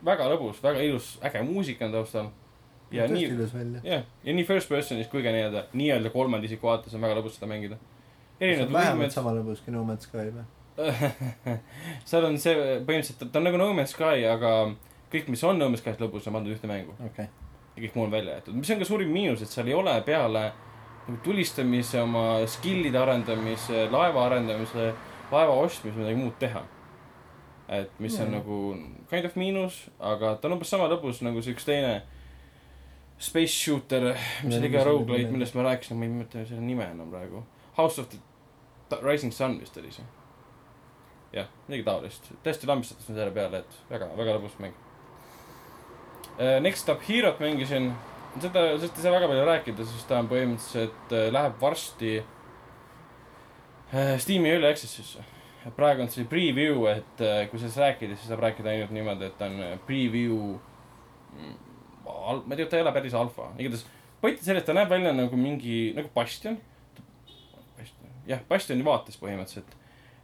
väga 0.05 0.27
lõbus, 0.33 0.61
väga 0.63 0.83
ilus, 0.85 1.15
äge 1.25 1.41
muusika 1.47 1.87
on 1.87 1.95
taustal. 1.95 2.29
ja 2.91 3.05
nii, 3.07 3.27
jah, 3.83 4.05
ja 4.23 4.33
nii 4.33 4.45
first 4.47 4.71
person'is 4.71 5.09
kui 5.11 5.23
ka 5.23 5.33
nii-öelda, 5.33 5.67
nii-öelda 5.77 6.09
kolmanda 6.13 6.49
isiku 6.49 6.71
vaates 6.71 6.95
on 6.97 7.03
väga 7.05 7.19
lõbus 7.19 7.37
seda 7.37 7.49
mängida. 7.51 7.77
erinevad 8.39 8.73
võimed, 8.73 9.13
sama 9.13 9.35
lõbus 9.37 9.61
kui 9.65 9.75
No 9.75 9.83
Man's 9.87 10.07
Sky 10.09 10.31
või? 10.33 10.47
seal 12.09 12.25
on 12.25 12.39
see 12.39 12.55
põhimõtteliselt, 12.55 13.27
ta 13.29 13.41
on 13.41 13.45
nagu 13.49 13.59
No 13.61 13.69
Man's 13.77 13.93
Sky, 13.95 14.23
aga 14.29 14.55
kõik, 15.11 15.29
mis 15.29 15.43
on 15.43 15.59
No 15.59 15.69
Man's 15.69 15.83
Sky's 15.83 16.01
lõbus, 16.01 16.27
on 16.27 16.39
pandud 16.39 16.55
ühte 16.55 16.71
mängu 16.71 16.95
okei, 17.11 17.27
ja 17.75 17.83
kõik 17.83 17.99
muu 17.99 18.07
on 18.07 18.15
välja 18.15 18.39
jäetud, 18.39 18.57
mis 18.57 18.73
on 18.73 18.81
ka 18.81 18.89
suurim 18.89 19.13
miinus, 19.13 19.43
et 19.43 19.53
seal 19.53 19.69
ei 19.69 19.77
ole 19.77 19.93
peale 20.07 20.49
nagu 21.09 21.21
tulistamise, 21.25 22.01
oma 22.01 22.25
skill'ide 22.47 22.97
arendamise, 22.99 23.87
laeva 23.91 24.25
arendamise, 24.27 24.91
laeva 25.31 25.55
ostmise, 25.63 25.97
midagi 25.97 26.19
muud 26.19 26.35
teha. 26.41 26.61
Et 27.69 27.99
mis 28.01 28.15
on 28.19 28.27
Mm. 28.27 28.31
nagu 28.33 28.55
kind 29.09 29.25
of 29.25 29.35
miinus, 29.37 29.75
aga 29.99 30.35
ta 30.35 30.47
on 30.47 30.53
umbes 30.57 30.69
sama 30.69 30.87
lõbus 30.89 31.21
nagu 31.21 31.41
see 31.41 31.53
üks 31.53 31.65
teine 31.65 32.01
space 33.19 33.53
shooter, 33.53 34.15
mis 34.43 34.55
oli 34.57 34.69
ka 34.71 34.83
rogu-lite, 34.87 35.31
millest 35.31 35.55
ma 35.55 35.63
rääkisin, 35.67 35.97
ma 35.99 36.05
ei 36.05 36.11
mäleta 36.11 36.45
selle 36.49 36.61
nime 36.65 36.83
enam 36.87 37.11
praegu. 37.11 37.43
House 37.77 38.01
of 38.01 38.07
the 38.09 38.97
Rising 39.03 39.33
Sun 39.33 39.59
vist 39.59 39.77
oli 39.77 39.91
see. 39.91 40.05
jah, 41.33 41.45
midagi 41.67 41.83
taolist, 41.85 42.31
täiesti 42.43 42.65
lambistatud 42.67 43.05
selle 43.05 43.31
peale, 43.31 43.57
et 43.59 43.75
väga, 43.91 44.07
väga 44.17 44.37
lõbus 44.39 44.55
mäng. 44.59 44.73
Next 46.61 46.89
Up 46.89 47.01
Hero't 47.05 47.39
mängisin, 47.43 47.91
seda, 48.41 48.63
sellest 48.79 48.97
ei 48.97 49.03
saa 49.03 49.11
väga 49.13 49.27
palju 49.27 49.45
rääkida, 49.45 49.85
sest 49.85 50.07
ta 50.07 50.17
on 50.23 50.29
põhimõtteliselt, 50.31 51.11
läheb 51.35 51.59
varsti 51.61 52.13
äh, 53.93 54.15
Steam'i 54.17 54.49
early 54.55 54.71
access'isse. 54.71 55.21
Praegu 55.75 56.03
on 56.05 56.11
see 56.13 56.27
preview, 56.29 56.85
et 56.91 57.23
äh, 57.25 57.45
kui 57.51 57.61
sellest 57.61 57.81
rääkida, 57.83 58.17
siis 58.17 58.31
saab 58.31 58.43
rääkida 58.45 58.73
ainult 58.73 58.93
niimoodi, 58.95 59.29
et 59.29 59.41
on 59.45 59.61
äh, 59.65 59.77
preview 59.87 60.37
mm, 61.35 61.55
ma 62.05 62.53
ei 62.53 62.59
tea, 62.59 62.69
ta 62.69 62.79
ei 62.79 62.85
ole 62.85 62.93
päris 62.95 63.15
alfa, 63.17 63.51
igatahes 63.57 63.87
point 64.21 64.39
on 64.39 64.45
selles, 64.45 64.65
ta 64.67 64.75
näeb 64.75 64.89
välja 64.91 65.13
nagu 65.15 65.37
mingi, 65.39 65.91
nagu 65.97 66.11
Bastion. 66.15 66.57
jah, 68.27 68.41
Bastioni 68.49 68.85
vaates 68.85 69.17
põhimõtteliselt. 69.21 69.75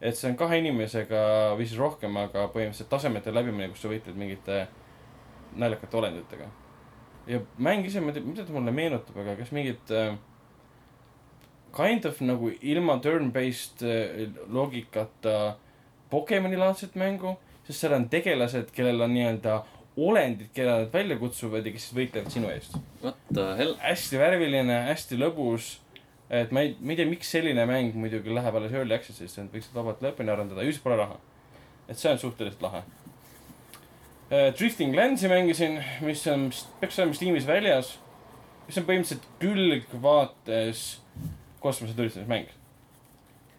et 0.01 0.17
see 0.17 0.29
on 0.29 0.35
kahe 0.37 0.59
inimesega 0.59 1.21
või 1.55 1.65
siis 1.65 1.79
rohkem, 1.79 2.17
aga 2.19 2.49
põhimõtteliselt 2.53 2.91
tasemete 2.91 3.33
läbimine, 3.33 3.69
kus 3.71 3.81
sa 3.81 3.89
võitled 3.89 4.19
mingite 4.19 4.65
naljakate 5.55 5.97
olenditega. 5.97 6.49
ja 7.27 7.41
mäng 7.57 7.87
ise, 7.87 8.01
ma 8.01 8.11
ei 8.11 8.19
tea, 8.19 8.27
mida 8.27 8.45
ta 8.45 8.53
mulle 8.53 8.71
meenutab, 8.75 9.17
aga 9.23 9.37
kas 9.39 9.53
mingit 9.55 9.91
äh, 9.95 10.17
kind 11.75 12.05
of 12.05 12.19
nagu 12.23 12.51
ilma 12.61 12.99
turn-based 13.03 13.83
äh, 13.83 14.29
loogikata 14.47 15.55
Pokemoni 16.09 16.57
laadset 16.57 16.95
mängu, 16.95 17.33
sest 17.67 17.81
seal 17.81 17.95
on 17.97 18.05
tegelased, 18.09 18.69
kellel 18.75 19.01
on 19.01 19.11
nii-öelda 19.15 19.55
olendid, 19.97 20.51
keda 20.53 20.81
nad 20.81 20.91
välja 20.93 21.17
kutsuvad 21.19 21.65
ja 21.65 21.73
kes 21.73 21.87
siis 21.87 21.95
võitlevad 21.97 22.31
sinu 22.31 22.51
eest. 22.51 22.75
What 23.01 23.17
the 23.33 23.47
hell? 23.59 23.75
hästi 23.81 24.19
värviline, 24.19 24.81
hästi 24.89 25.19
lõbus. 25.19 25.77
et 26.29 26.51
ma 26.55 26.65
ei, 26.65 26.75
ma 26.81 26.93
ei 26.93 26.99
tea, 26.99 27.09
miks 27.09 27.31
selline 27.31 27.65
mäng 27.69 27.95
muidugi 27.97 28.33
läheb 28.33 28.55
alles 28.59 28.73
early 28.73 28.95
access'isse, 28.95 29.43
et 29.43 29.53
võiks 29.53 29.71
vabalt 29.73 30.03
lõpuni 30.03 30.31
arendada, 30.33 30.63
siis 30.67 30.81
pole 30.83 30.99
raha. 30.99 31.17
et 31.87 31.97
see 31.97 32.11
on 32.11 32.21
suhteliselt 32.21 32.63
lahe. 32.65 32.83
Drifting 34.57 34.95
Lands'i 34.97 35.29
mängisin, 35.29 35.77
mis 36.01 36.23
on, 36.27 36.47
peaks 36.79 36.97
olema 36.99 37.13
Steamis 37.13 37.47
väljas. 37.47 37.97
mis 38.67 38.77
on 38.81 38.87
põhimõtteliselt 38.87 39.27
külgvaates 39.39 40.85
kosmoseturistamismäng. 41.65 42.51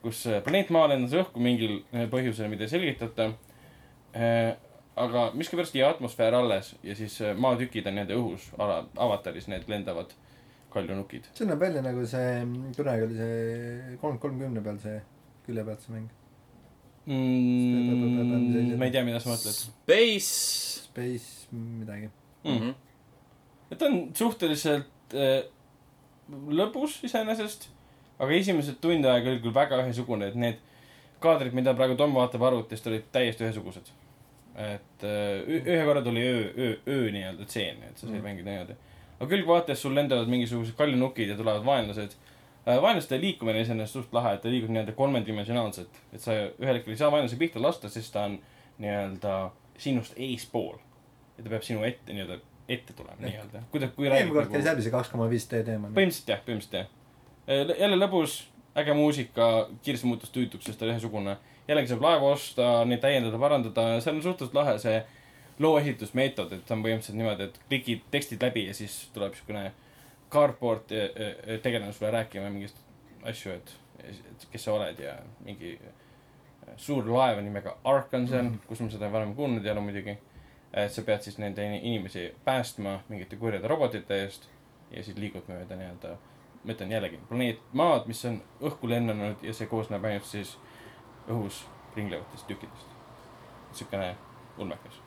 kus 0.02 0.26
äh, 0.30 0.42
planeet 0.44 0.70
Maa 0.70 0.86
lendas 0.92 1.16
õhku 1.18 1.42
mingil 1.42 1.80
äh, 1.90 2.06
põhjusel, 2.10 2.50
mida 2.52 2.66
ei 2.66 2.72
selgitata. 2.72 3.32
aga 4.96 5.22
miskipärast 5.36 5.74
jäi 5.76 5.84
atmosfäär 5.84 6.34
alles 6.34 6.70
ja 6.82 6.94
siis 6.96 7.18
äh, 7.20 7.34
maatükid 7.36 7.86
on 7.90 7.98
nende 7.98 8.16
õhus, 8.16 8.46
avataris 8.56 9.48
need 9.52 9.66
lendavad 9.68 10.14
kaljunukid. 10.72 11.26
see 11.34 11.48
näeb 11.48 11.60
välja 11.60 11.82
nagu 11.84 12.04
see, 12.08 12.30
kunagi 12.76 13.08
oli 13.08 13.18
see 13.18 13.98
kolm, 14.00 14.20
kolmkümne 14.22 14.62
peal 14.64 14.78
see 14.82 15.00
külje 15.46 15.66
pealt 15.66 15.84
see 15.84 15.96
mäng. 15.96 16.08
Mm, 17.06 18.72
ma 18.80 18.88
ei 18.88 18.94
tea, 18.94 19.04
mida 19.06 19.20
sa 19.22 19.30
mõtled 19.30 19.54
Space 19.54 20.86
Space 20.88 21.46
midagi. 21.52 22.10
mm. 22.44 22.58
-hmm. 22.58 22.74
et 23.70 23.78
ta 23.78 23.86
on 23.90 24.00
suhteliselt 24.14 25.14
äh, 25.14 25.44
lõbus 26.30 26.98
iseenesest, 27.06 27.68
aga 28.18 28.32
esimesed 28.32 28.80
tund 28.80 29.04
aega 29.04 29.30
oli 29.30 29.40
küll 29.44 29.54
väga 29.54 29.82
ühesugune, 29.84 30.28
et 30.30 30.34
need 30.40 30.58
kaadrid, 31.20 31.54
mida 31.56 31.74
praegu 31.76 31.96
Tom 31.96 32.14
vaatab 32.16 32.42
arvutist, 32.48 32.86
olid 32.90 33.06
täiesti 33.12 33.44
ühesugused. 33.46 33.92
et 34.56 35.02
äh, 35.04 35.42
ühe 35.52 35.82
korra 35.84 36.00
tuli 36.02 36.22
öö, 36.24 36.44
öö, 36.56 36.76
öö 36.88 37.10
nii-öelda 37.12 37.44
tseen, 37.44 37.82
et 37.84 37.98
sa 37.98 38.06
said 38.06 38.16
Mm. 38.16 38.24
mängida 38.24 38.50
niimoodi. 38.50 38.76
aga 39.20 39.28
külgvaates 39.28 39.82
sul 39.82 39.94
lendavad 39.94 40.28
mingisugused 40.32 40.74
kaljunukid 40.76 41.28
ja 41.28 41.36
tulevad 41.36 41.64
vaenlased 41.64 42.14
äh,. 42.66 42.80
vaenlaste 42.82 43.20
liikumine 43.20 43.60
iseenesest 43.60 43.92
suht 43.92 44.12
lahe, 44.16 44.34
et 44.34 44.40
ta 44.42 44.48
liigub 44.48 44.70
nii-öelda 44.72 44.92
kolmedimensionaalselt, 44.96 46.00
et 46.12 46.20
sa 46.20 46.32
ühel 46.32 46.74
hetkel 46.78 46.92
ei 46.96 46.96
saa 46.96 47.12
vaenlase 47.12 47.36
pihta 47.36 47.62
lasta, 47.62 47.88
sest 47.92 48.12
ta 48.12 48.24
on 48.30 48.38
nii-öelda 48.78 49.50
sinust 49.78 50.16
eespool. 50.16 50.78
ja 51.36 51.44
ta 51.44 51.50
peab 51.52 51.62
sinu 51.62 51.84
ette 51.84 52.12
nii-öelda 52.16 52.40
ette 52.68 52.92
tulema 52.96 53.16
nii-öelda. 53.20 53.62
kui 53.70 53.80
ta, 53.80 53.88
kui 53.88 54.08
eelmine 54.08 54.34
kord 54.40 54.52
käis 54.56 54.64
läbi 54.64 54.82
see 54.82 54.90
kaks 54.94 55.12
koma 55.12 55.28
viis 55.30 55.44
D 55.50 55.60
teema. 55.68 55.88
põhimõtteliselt 55.92 56.32
jah, 56.32 56.40
põhimõtteliselt 56.46 56.78
jah. 56.80 56.88
Jälle 57.46 57.96
lõbus, 57.96 58.44
äge 58.76 58.94
muusika, 58.94 59.68
kiiresti 59.82 60.06
muutus 60.06 60.32
tüütuks, 60.34 60.66
sest 60.66 60.78
ta 60.78 60.84
oli 60.84 60.94
ühesugune. 60.94 61.36
jällegi 61.68 61.88
saab 61.90 62.02
laevu 62.02 62.26
osta, 62.30 62.84
neid 62.84 63.00
täiendada, 63.02 63.38
parandada, 63.38 64.00
seal 64.00 64.16
on 64.16 64.22
suhteliselt 64.22 64.54
lahe 64.54 64.78
see 64.78 65.00
loo 65.58 65.78
ehitusmeetod, 65.78 66.52
et 66.52 66.70
on 66.70 66.82
põhimõtteliselt 66.84 67.16
niimoodi, 67.18 67.48
et 67.48 67.60
klikid 67.68 68.02
tekstid 68.10 68.42
läbi 68.42 68.66
ja 68.68 68.74
siis 68.74 69.08
tuleb 69.14 69.34
siukene 69.34 69.72
cardboard 70.30 70.92
eh, 70.92 71.10
eh, 71.16 71.60
tegelane 71.62 71.92
sulle 71.92 72.10
rääkima 72.10 72.50
mingist 72.50 72.78
asju, 73.24 73.56
et, 73.56 73.72
et 74.04 74.46
kes 74.52 74.66
sa 74.68 74.74
oled 74.76 75.00
ja 75.00 75.16
mingi 75.44 75.76
suur 76.76 77.06
laev 77.08 77.40
nimega 77.44 77.76
Ark 77.84 78.14
on 78.18 78.26
seal, 78.28 78.50
kus 78.66 78.82
ma 78.82 78.90
seda 78.92 79.10
varem 79.12 79.34
kuulnud 79.38 79.64
ei 79.64 79.72
ole 79.72 79.84
muidugi. 79.86 80.16
et 80.76 80.92
sa 80.92 81.02
pead 81.02 81.22
siis 81.22 81.38
nende 81.38 81.64
in- 81.64 81.80
inimesi 81.80 82.34
päästma 82.44 82.98
mingite 83.08 83.36
kurjade 83.36 83.68
robotite 83.68 84.18
eest 84.22 84.48
ja 84.90 85.02
siis 85.02 85.16
liigud 85.16 85.46
mööda 85.48 85.76
nii-öelda, 85.78 86.16
ma 86.66 86.74
ütlen 86.74 86.90
jällegi, 86.90 87.18
planeet 87.28 87.60
Maad, 87.78 88.08
mis 88.10 88.24
on 88.26 88.40
õhku 88.60 88.88
lennanud 88.90 89.42
ja 89.46 89.54
see 89.54 89.68
koosneb 89.70 90.04
ainult 90.04 90.26
siis 90.26 90.56
õhus 91.30 91.62
ringlevatest 91.96 92.46
tükkidest. 92.46 92.94
siukene 93.72 94.16
ulmekas. 94.58 95.00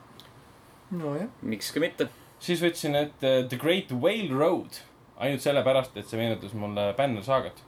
nojah, 0.91 1.27
miks 1.41 1.71
ka 1.71 1.79
mitte. 1.79 2.09
siis 2.39 2.61
võtsin 2.63 2.95
ette 2.95 3.45
The 3.49 3.57
Great 3.57 3.91
Whale 3.91 4.31
Road, 4.31 4.79
ainult 5.17 5.41
sellepärast, 5.41 5.97
et 5.97 6.07
see 6.07 6.19
meenutas 6.19 6.53
mulle 6.53 6.93
Banner 6.97 7.23
saagat. 7.23 7.63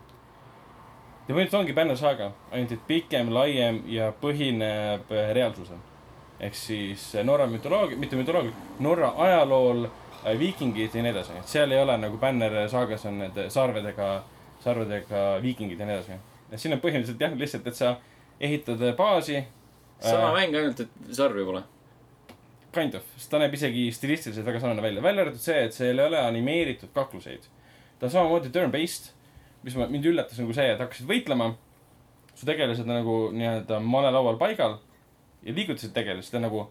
ja 1.27 1.36
põhimõtteliselt 1.36 1.62
ongi 1.62 1.74
Banner 1.74 1.98
saaga, 1.98 2.31
ainult 2.51 2.71
et 2.71 2.88
pikem, 2.88 3.33
laiem 3.33 3.83
ja 3.88 4.12
põhineb 4.21 5.12
äh, 5.12 5.33
reaalsusel. 5.36 5.83
ehk 6.39 6.55
siis 6.55 7.15
äh, 7.15 7.25
Norra 7.25 7.48
mütoloogia, 7.48 7.98
mitte 7.98 8.15
mütoloogia, 8.15 8.55
Norra 8.79 9.13
ajalool, 9.17 9.89
viikingid 10.40 10.96
ja 10.96 11.04
nii 11.04 11.12
edasi, 11.13 11.36
et 11.40 11.50
seal 11.50 11.72
ei 11.72 11.82
ole 11.82 11.98
nagu 11.98 12.18
Banner 12.22 12.54
saagas 12.70 13.06
on 13.10 13.20
need 13.24 13.38
sarvedega, 13.54 14.12
sarvedega 14.63 15.24
viikingid 15.42 15.80
ja 15.80 15.88
nii 15.88 15.98
edasi. 15.98 16.18
siin 16.56 16.75
on 16.75 16.82
põhimõtteliselt 16.84 17.24
jah, 17.24 17.36
lihtsalt, 17.38 17.68
et 17.68 17.78
sa 17.78 17.96
ehitad 18.40 18.84
baasi. 18.98 19.44
sama 20.01 20.34
mäng, 20.34 20.56
ainult 20.58 20.80
et 20.80 21.16
sarvi 21.16 21.46
pole. 21.46 21.63
Kind 22.74 22.96
of, 22.96 23.08
sest 23.18 23.32
ta 23.32 23.40
näeb 23.42 23.54
isegi 23.54 23.90
stilistiliselt 23.92 24.46
väga 24.48 24.62
sarnane 24.63 24.82
välja, 24.82 25.01
välja 25.04 25.25
arvatud 25.25 25.44
see, 25.44 25.66
et 25.66 25.75
seal 25.75 26.00
ei 26.00 26.06
ole 26.06 26.20
animeeritud 26.20 26.94
kakluseid. 26.94 27.50
ta 28.00 28.08
on 28.08 28.12
samamoodi 28.12 28.50
turn-based, 28.50 29.12
mis 29.63 29.75
ma, 29.78 29.90
mind 29.92 30.08
üllatas 30.10 30.40
nagu 30.40 30.54
see, 30.56 30.70
et 30.74 30.80
hakkasid 30.80 31.10
võitlema. 31.10 31.54
su 32.34 32.46
tegelased 32.48 32.88
on 32.88 32.96
nagu 32.96 33.18
nii-öelda 33.36 33.80
malelaual 33.84 34.38
paigal 34.40 34.80
ja 35.44 35.54
liigutasid 35.54 35.94
tegelast, 35.94 36.32
ta 36.32 36.40
nagu 36.40 36.70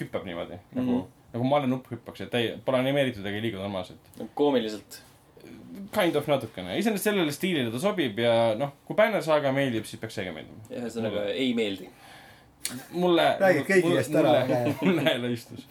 hüppab 0.00 0.24
niimoodi 0.24 0.56
mm, 0.56 0.60
-hmm. 0.72 0.80
nagu 0.80 1.08
Nagu 1.32 1.44
malenupp 1.44 1.90
hüppaks, 1.92 2.22
et 2.24 2.34
ei, 2.38 2.52
pole 2.64 2.80
animeeritud 2.80 3.26
ega 3.26 3.36
ei 3.36 3.44
liigu 3.44 3.60
normaalselt. 3.60 4.10
koomiliselt. 4.38 5.02
Kind 5.94 6.16
of 6.16 6.28
natukene, 6.28 6.78
iseenesest 6.80 7.10
sellele 7.10 7.32
stiilile 7.32 7.70
ta 7.72 7.80
sobib 7.82 8.18
ja 8.20 8.54
noh, 8.58 8.72
kui 8.88 8.96
Banner 8.96 9.22
Saga 9.22 9.52
meeldib, 9.54 9.84
siis 9.86 10.00
peaks 10.00 10.16
seegi 10.18 10.32
meeldima. 10.34 10.64
ühesõnaga 10.72 11.26
ei 11.34 11.52
meeldi. 11.56 11.90
mulle. 12.96 13.26
Räägi 13.40 13.66
kõigi 13.68 13.92
eest 14.00 14.16
ära, 14.16 14.32
mulle 14.80 15.04
jälle 15.10 15.32
istus. 15.36 15.68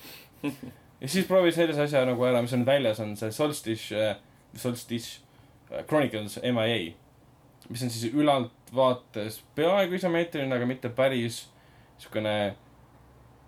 ja 1.02 1.10
siis 1.10 1.26
proovis 1.30 1.58
sellise 1.58 1.88
asja 1.88 2.06
nagu 2.06 2.30
ära, 2.30 2.42
mis 2.46 2.54
on 2.54 2.66
väljas, 2.66 3.02
on 3.04 3.18
see 3.18 3.34
Solstice, 3.34 4.14
Solstice 4.56 5.20
äh, 5.72 5.84
Chronicles 5.90 6.38
MIA. 6.46 6.94
mis 7.68 7.84
on 7.84 7.90
siis 7.90 8.14
ülaltvaates 8.14 9.42
peaaegu 9.58 9.98
isomeetriline, 9.98 10.54
aga 10.56 10.70
mitte 10.70 10.94
päris 10.94 11.48
siukene 11.98 12.56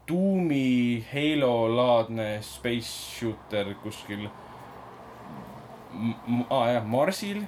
tuumi 0.09 1.05
Halo 1.13 1.69
laadne 1.75 2.41
space 2.41 2.89
shooter 3.19 3.75
kuskil. 3.83 4.27
ah, 6.49 6.67
jah, 6.73 6.85
Marsil, 6.85 7.43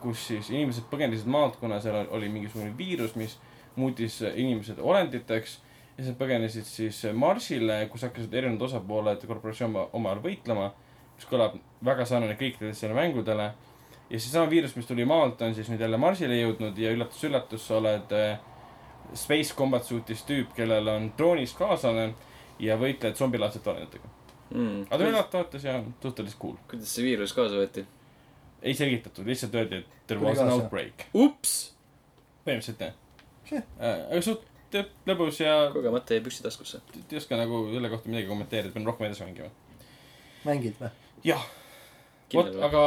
kus 0.00 0.26
siis 0.30 0.48
inimesed 0.52 0.86
põgenesid 0.88 1.28
maalt, 1.28 1.58
kuna 1.60 1.80
seal 1.84 2.08
oli 2.16 2.28
mingisugune 2.32 2.72
viirus, 2.76 3.16
mis 3.20 3.36
muutis 3.76 4.20
inimesed 4.22 4.80
olenditeks 4.80 5.58
ja 6.00 6.04
siis 6.04 6.14
nad 6.14 6.20
põgenesid 6.20 6.68
siis 6.68 7.00
Marsile, 7.12 7.82
kus 7.92 8.06
hakkasid 8.06 8.34
erinevad 8.34 8.64
osapooled 8.70 9.26
korporatsioon 9.28 9.76
omavahel 9.92 10.22
võitlema, 10.24 10.70
mis 11.16 11.28
kõlab 11.28 11.58
väga 11.84 12.06
sarnane 12.08 12.38
kõikidele 12.40 12.94
mängudele. 12.96 13.50
ja 14.10 14.18
seesama 14.18 14.50
viirus, 14.50 14.76
mis 14.76 14.86
tuli 14.86 15.04
maalt, 15.04 15.42
on 15.42 15.54
siis 15.54 15.68
nüüd 15.68 15.80
jälle 15.80 15.96
Marsile 16.00 16.40
jõudnud 16.40 16.78
ja 16.78 16.92
üllatus-üllatus, 16.96 17.66
sa 17.66 17.76
oled 17.76 18.12
äh, 18.16 18.40
Space 19.14 19.54
Combat 19.56 19.84
Suit'is 19.84 20.24
tüüp, 20.28 20.52
kellel 20.56 20.88
on 20.88 21.10
droonist 21.18 21.58
kaaslane 21.58 22.10
ja 22.60 22.76
võitled 22.80 23.16
zombilaadsete 23.18 23.70
olenditega. 23.72 24.12
mm. 24.50 24.82
aga 24.88 24.98
ta 24.98 25.04
on 25.04 25.14
üllatavates 25.14 25.64
ja 25.64 25.78
suhteliselt 26.02 26.40
cool. 26.42 26.58
kuidas 26.70 26.94
see 26.94 27.06
viirus 27.06 27.34
kaasa 27.36 27.58
võeti? 27.60 27.86
ei 28.62 28.74
selgitatud, 28.76 29.26
lihtsalt 29.26 29.54
öeldi, 29.56 29.82
et 29.82 30.06
there 30.06 30.22
was 30.22 30.38
an 30.38 30.52
outbreak. 30.52 31.06
ups, 31.14 31.72
põhimõtteliselt 32.44 32.86
jah 32.86 32.98
Šeh.. 33.50 33.64
aga 33.80 34.22
suht 34.24 34.46
lõbus 35.08 35.40
ja 35.42 35.54
kogemata 35.74 36.14
jäi 36.14 36.24
püsti 36.24 36.44
taskusse. 36.44 36.82
ei 37.00 37.18
oska 37.18 37.38
nagu 37.40 37.64
selle 37.72 37.90
kohta 37.90 38.10
midagi 38.10 38.28
kommenteerida, 38.30 38.74
pean 38.74 38.86
rohkem 38.86 39.08
edasi 39.08 39.24
mängima. 39.24 39.48
mängid 40.44 40.76
või? 40.80 40.90
jah, 41.26 41.46
vot, 42.34 42.52
aga 42.68 42.82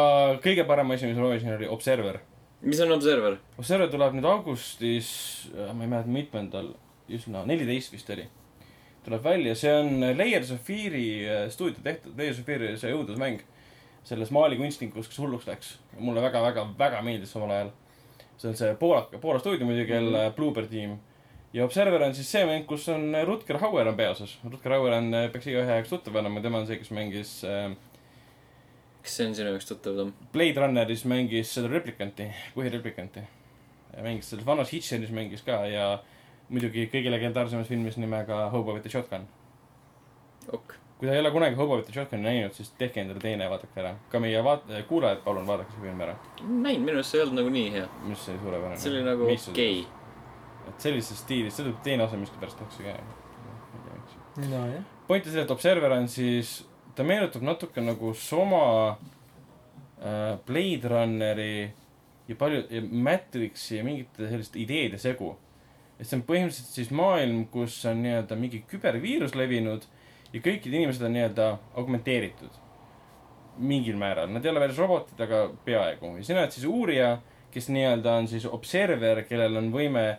kõige 0.45 0.67
parem 0.69 0.93
asi, 0.95 1.09
mis 1.09 1.17
ma 1.17 1.25
proovisin, 1.25 1.55
oli 1.57 1.67
Observer. 1.71 2.21
Mis 2.63 2.79
on 2.81 2.91
Observer? 2.95 3.37
Observer 3.59 3.89
tuleb 3.91 4.15
nüüd 4.17 4.27
augustis, 4.27 5.09
ma 5.53 5.83
ei 5.83 5.89
mäleta, 5.91 6.11
mitmendal, 6.11 6.71
üsna, 7.11 7.43
neliteist 7.49 7.93
vist 7.93 8.09
oli. 8.13 8.27
tuleb 9.03 9.23
välja, 9.23 9.55
see 9.59 9.71
on 9.75 10.05
Layers 10.15 10.51
of 10.55 10.61
Fear'i 10.63 11.07
äh, 11.27 11.47
stuudio 11.51 11.83
tehtud, 11.83 12.13
Layers 12.17 12.39
of 12.39 12.47
Fear'i 12.47 12.77
see 12.79 12.93
õudusmäng. 12.95 13.41
selles 14.03 14.31
Mali 14.35 14.57
kunstnikus, 14.59 15.07
kes 15.07 15.19
hulluks 15.19 15.47
läks. 15.47 15.77
mulle 15.99 16.21
väga-väga-väga 16.23 17.01
meeldis 17.01 17.31
samal 17.31 17.51
ajal. 17.51 17.71
see 18.37 18.49
on 18.49 18.55
see 18.55 18.75
Poola, 18.79 19.07
Poola 19.21 19.39
stuudio 19.39 19.67
muidugi, 19.67 19.91
kelle 19.91 20.31
Bluebird 20.35 20.69
tiim. 20.71 20.97
ja 21.53 21.65
Observer 21.65 22.03
on 22.03 22.15
siis 22.15 22.31
see 22.31 22.45
mäng, 22.45 22.65
kus 22.65 22.87
on 22.89 23.11
Rutger 23.25 23.59
Hauer 23.59 23.87
on 23.87 23.95
peaosas. 23.95 24.37
Rutger 24.43 24.77
Hauer 24.77 24.99
on, 25.01 25.11
peaks 25.31 25.47
igaühe 25.51 25.79
jaoks 25.79 25.89
tuttav 25.89 26.15
olema, 26.15 26.41
tema 26.41 26.63
on 26.63 26.67
see, 26.67 26.79
kes 26.79 26.91
mängis 26.95 27.41
äh, 27.43 27.75
kas 29.03 29.17
see 29.17 29.27
on 29.27 29.35
sinu 29.35 29.51
jaoks 29.51 29.67
tuttav, 29.67 29.97
Tom? 29.99 30.13
Blade 30.33 30.61
Runneris 30.63 31.03
mängis 31.09 31.51
seda 31.53 31.67
replikanti, 31.71 32.29
põhireplikanti. 32.55 33.23
mängis 34.01 34.29
selles 34.31 34.45
vanas 34.45 34.71
Hitcheris 34.73 35.11
mängis 35.13 35.43
ka 35.45 35.65
ja 35.67 35.87
muidugi 36.49 36.87
kõige 36.91 37.11
legendaarsemas 37.11 37.67
filmis 37.67 37.97
nimega 37.99 38.47
Hobo 38.53 38.73
with 38.73 38.85
the 38.85 38.91
Shotgun. 38.91 39.27
ok. 40.47 40.75
kui 40.97 41.07
te 41.07 41.13
ei 41.15 41.19
ole 41.19 41.31
kunagi 41.31 41.55
Hobo 41.55 41.75
with 41.75 41.89
the 41.89 41.93
Shotguni 41.93 42.23
näinud, 42.23 42.53
siis 42.55 42.71
tehke 42.79 43.01
endale 43.01 43.19
teine 43.19 43.43
ja 43.47 43.51
vaadake 43.51 43.81
ära. 43.81 43.95
ka 44.09 44.19
meie 44.23 44.43
vaat-, 44.43 44.71
kuulajad, 44.87 45.23
palun 45.25 45.47
vaadake 45.47 45.75
see 45.75 45.83
film 45.87 46.01
ära. 46.05 46.15
näinud, 46.41 46.85
minu 46.85 46.97
arust 46.99 47.11
see 47.11 47.19
ei 47.19 47.25
olnud 47.25 47.41
nagu 47.41 47.53
nii 47.57 47.71
hea. 47.75 47.87
mis 48.07 48.29
oli 48.29 48.39
suurepärane. 48.45 48.79
see 48.79 48.91
oli 48.93 49.03
nagu 49.07 49.29
okei. 49.35 49.85
et 50.67 50.87
sellises 50.87 51.23
stiilis, 51.25 51.55
see 51.57 51.67
tuleb 51.67 51.83
teine 51.83 52.07
osa 52.07 52.19
miskipärast 52.19 52.59
tehakse 52.59 52.83
ka. 52.83 52.97
nojah. 54.49 54.83
point 55.07 55.25
on 55.25 55.31
selles, 55.31 55.45
et 55.45 55.51
Observer 55.57 55.97
on 55.99 56.07
siis, 56.07 56.61
ta 56.95 57.03
meenutab 57.03 57.41
natuke 57.45 57.81
nagu 57.81 58.13
Soma 58.13 58.65
äh,, 60.01 60.37
Blade 60.45 60.89
Runneri 60.89 61.71
ja 62.27 62.35
palju, 62.39 62.63
Matrixi 62.91 63.77
ja 63.77 63.83
mingite 63.83 64.29
selliste 64.29 64.59
ideede 64.59 64.97
segu. 64.97 65.35
et 65.99 66.07
see 66.09 66.17
on 66.17 66.23
põhimõtteliselt 66.27 66.73
siis 66.73 66.89
maailm, 66.91 67.45
kus 67.53 67.75
on 67.87 68.01
nii-öelda 68.03 68.35
mingi 68.35 68.63
küberviirus 68.67 69.35
levinud 69.37 69.85
ja 70.33 70.41
kõikid 70.41 70.73
inimesed 70.73 71.05
on 71.05 71.13
nii-öelda 71.15 71.47
augmenteeritud. 71.79 72.61
mingil 73.57 73.97
määral, 74.01 74.31
nad 74.33 74.45
ei 74.45 74.49
ole 74.49 74.63
veel 74.63 74.73
robotid, 74.75 75.19
aga 75.21 75.43
peaaegu 75.65 76.15
ja 76.17 76.23
sina 76.25 76.41
oled 76.41 76.55
siis 76.55 76.65
uurija, 76.65 77.09
kes 77.53 77.69
nii-öelda 77.69 78.15
on 78.17 78.27
siis 78.27 78.47
observer, 78.49 79.21
kellel 79.29 79.59
on 79.59 79.69
võime, 79.71 80.17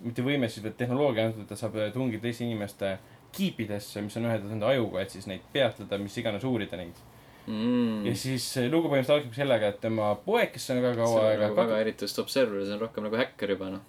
mitte 0.00 0.24
võime 0.24 0.48
siis, 0.48 0.64
vaid 0.64 0.78
tehnoloogia 0.80 1.26
antud, 1.28 1.44
ta 1.46 1.58
saab 1.60 1.76
tungida 1.92 2.22
teiste 2.24 2.46
inimeste 2.46 2.94
kiipidesse, 3.36 4.02
mis 4.02 4.16
on 4.18 4.24
ühendatud 4.28 4.52
enda 4.56 4.68
ajuga, 4.74 5.00
et 5.04 5.10
siis 5.14 5.26
neid 5.30 5.44
peatada, 5.52 5.98
mis 6.02 6.16
iganes 6.18 6.44
uurida 6.44 6.76
neid 6.80 6.94
mm.. 7.46 8.04
ja 8.06 8.10
Mm. 8.12 8.16
siis 8.20 8.44
eh, 8.60 8.66
lugu 8.70 8.88
põhimõtteliselt 8.90 9.16
algab 9.16 9.34
sellega, 9.38 9.68
et 9.74 9.80
tema 9.80 10.10
poeg, 10.24 10.52
kes 10.54 10.68
on 10.74 10.82
väga 10.84 10.94
see 10.96 11.04
kaua 11.06 11.20
on 11.22 11.28
aega 11.30 11.46
nagu 11.48 11.56
väga 11.62 11.78
eriti 11.84 12.04
just 12.06 12.18
Observer, 12.22 12.64
see 12.66 12.74
on 12.76 12.80
rohkem 12.84 13.06
nagu 13.08 13.16
häkker 13.20 13.54
juba 13.56 13.70
noh. 13.76 13.80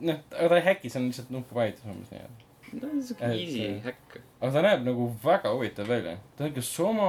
noh, 0.00 0.20
aga 0.38 0.48
ta 0.54 0.60
ei 0.60 0.66
häki, 0.70 0.90
see 0.92 1.00
on 1.02 1.08
lihtsalt 1.10 1.30
nupuvajutus 1.34 1.84
umbes 1.90 2.12
nii-öelda. 2.14 2.48
no 2.80 3.02
siuke 3.02 3.30
easy 3.34 3.56
see- 3.58 3.80
häkk. 3.88 4.20
aga 4.40 4.52
ta 4.56 4.62
näeb 4.68 4.84
nagu 4.86 5.08
väga 5.24 5.52
huvitav 5.56 5.88
välja. 5.90 6.16
ta 6.36 6.44
on 6.44 6.52
ikka 6.52 6.62
Soma 6.64 7.08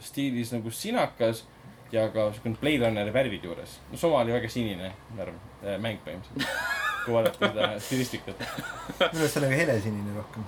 stiilis 0.00 0.52
nagu 0.54 0.70
sinakas 0.70 1.44
ja 1.92 2.04
ka 2.12 2.28
siukene 2.36 2.58
Blade 2.60 2.84
Runneri 2.84 3.10
värvid 3.14 3.44
juures. 3.48 3.78
no 3.90 3.96
Soma 3.98 4.20
oli 4.20 4.32
väga 4.36 4.48
sinine 4.52 4.92
värv 5.16 5.34
äh,, 5.64 5.78
mäng 5.82 5.98
põhimõtteliselt. 6.04 6.76
kui 7.06 7.14
vaadata 7.16 7.48
seda 7.48 7.70
stilistikat. 7.86 8.44
minu 8.44 9.08
arust 9.08 9.32
see 9.34 9.40
on 9.40 9.48
nagu 9.48 9.56
helesinine 9.62 10.14
rohkem. 10.20 10.44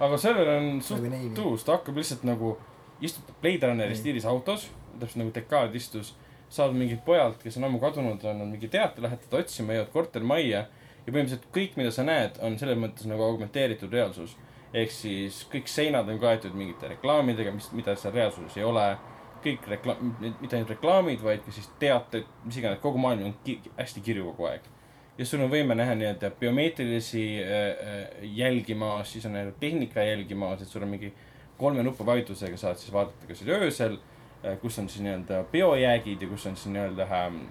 Aga 0.00 0.18
server 0.18 0.48
on 0.56 0.66
Nagu 0.80 0.84
suht 0.86 1.34
tuus, 1.36 1.64
ta 1.64 1.76
hakkab 1.76 2.00
lihtsalt 2.00 2.24
nagu, 2.28 2.54
istub 3.04 3.28
Blade 3.42 3.68
Runneri 3.68 3.96
stiilis 3.98 4.26
autos, 4.28 4.68
täpselt 4.96 5.20
nagu 5.22 5.34
dekaad 5.36 5.76
istus, 5.76 6.14
saad 6.50 6.74
mingilt 6.74 7.04
pojalt, 7.06 7.42
kes 7.44 7.58
on 7.60 7.68
ammu 7.68 7.80
kadunud, 7.82 8.24
on 8.26 8.40
mingi 8.48 8.70
teate, 8.72 9.02
lähed 9.04 9.20
teda 9.26 9.42
otsima, 9.44 9.76
jõuad 9.76 9.92
kortermajja 9.92 10.64
ja 10.64 11.12
põhimõtteliselt 11.12 11.46
kõik, 11.54 11.76
mida 11.78 11.92
sa 11.94 12.04
näed, 12.06 12.40
on 12.44 12.58
selles 12.60 12.80
mõttes 12.80 13.06
nagu 13.10 13.24
augmenteeritud 13.28 13.92
reaalsus. 13.92 14.36
ehk 14.72 14.90
siis 14.94 15.44
kõik 15.50 15.66
seinad 15.66 16.08
on 16.08 16.18
kaetud 16.22 16.54
mingite 16.54 16.88
reklaamidega, 16.88 17.52
mis, 17.52 17.72
mida 17.74 17.96
seal 17.96 18.14
reaalsuses 18.14 18.56
ei 18.56 18.64
ole. 18.64 18.96
kõik 19.44 19.64
reklaam, 19.68 20.16
mitte 20.20 20.56
ainult 20.56 20.70
reklaamid, 20.70 21.22
vaid 21.24 21.40
ka 21.44 21.52
siis 21.52 21.70
teated, 21.80 22.26
mis 22.44 22.56
iganes, 22.60 22.78
kogu 22.78 22.98
maailm 22.98 23.24
on 23.24 23.34
ki 23.44 23.60
hästi 23.78 24.00
kirju 24.04 24.24
kogu 24.24 24.50
aeg 24.50 24.66
ja 25.20 25.26
sul 25.28 25.42
on 25.44 25.50
võime 25.52 25.76
näha 25.76 25.94
nii-öelda 25.98 26.30
biomeetrilisi 26.40 27.24
äh, 27.42 27.64
äh, 27.68 28.28
jälgi 28.36 28.74
maas, 28.78 29.12
siis 29.12 29.26
on 29.28 29.34
näha 29.36 29.52
tehnika 29.60 30.04
jälgi 30.06 30.36
maas, 30.38 30.62
et 30.64 30.72
sul 30.72 30.86
on 30.86 30.94
mingi 30.94 31.12
kolme 31.60 31.84
nupu 31.84 32.06
vajutusega 32.08 32.56
saad 32.56 32.80
siis 32.80 32.92
vaadata, 32.94 33.28
kas 33.28 33.42
oli 33.44 33.56
öösel 33.58 33.98
äh,, 33.98 34.56
kus 34.62 34.78
on 34.80 34.88
siis 34.88 35.04
nii-öelda 35.04 35.42
biojäägid 35.52 36.24
ja 36.24 36.28
kus 36.30 36.46
on 36.48 36.56
siis 36.56 36.72
nii-öelda 36.72 37.08
ähm,, 37.18 37.42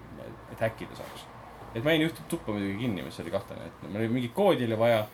et 0.50 0.64
häkkida 0.66 0.98
saaks. 0.98 1.28
et 1.74 1.84
ma 1.86 1.94
jäin 1.94 2.08
ühte 2.08 2.26
tuppa 2.28 2.52
muidugi 2.52 2.80
kinni, 2.82 3.06
mis 3.06 3.20
oli 3.22 3.30
kahtlane, 3.30 3.70
et 3.70 3.86
mul 3.86 4.00
oli 4.00 4.08
mingi 4.16 4.32
koodi 4.34 4.66
oli 4.66 4.78
vaja, 4.78 5.04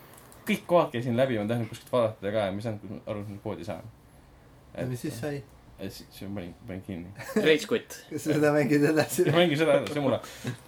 kõik 0.49 0.65
kohad 0.67 0.95
käisin 0.95 1.17
läbi, 1.17 1.37
ma 1.37 1.45
tahtsin 1.51 1.69
kuskilt 1.69 1.93
vaadata 1.93 2.33
ka 2.39 2.47
ja 2.49 2.57
ma 2.57 2.63
ei 2.63 2.69
saanud 2.71 2.97
aru, 3.05 3.27
et 3.27 3.45
koodi 3.45 3.69
saan. 3.69 3.93
ja 4.73 4.87
mis 4.89 5.05
siis 5.05 5.21
sai? 5.21 5.43
Et 5.79 5.93
siis 5.93 6.23
ma 6.29 6.41
panin, 6.41 6.55
panin 6.67 6.83
kinni. 6.87 7.11
Rage 7.45 7.67
quit. 7.69 7.97
kas 8.11 8.23
sa 8.25 8.37
seda 8.39 8.53
mängid 8.57 8.85
edasi? 8.91 9.27
mängin 9.35 9.59
seda 9.61 9.79
edasi, 9.83 10.01
mulle. 10.01 10.21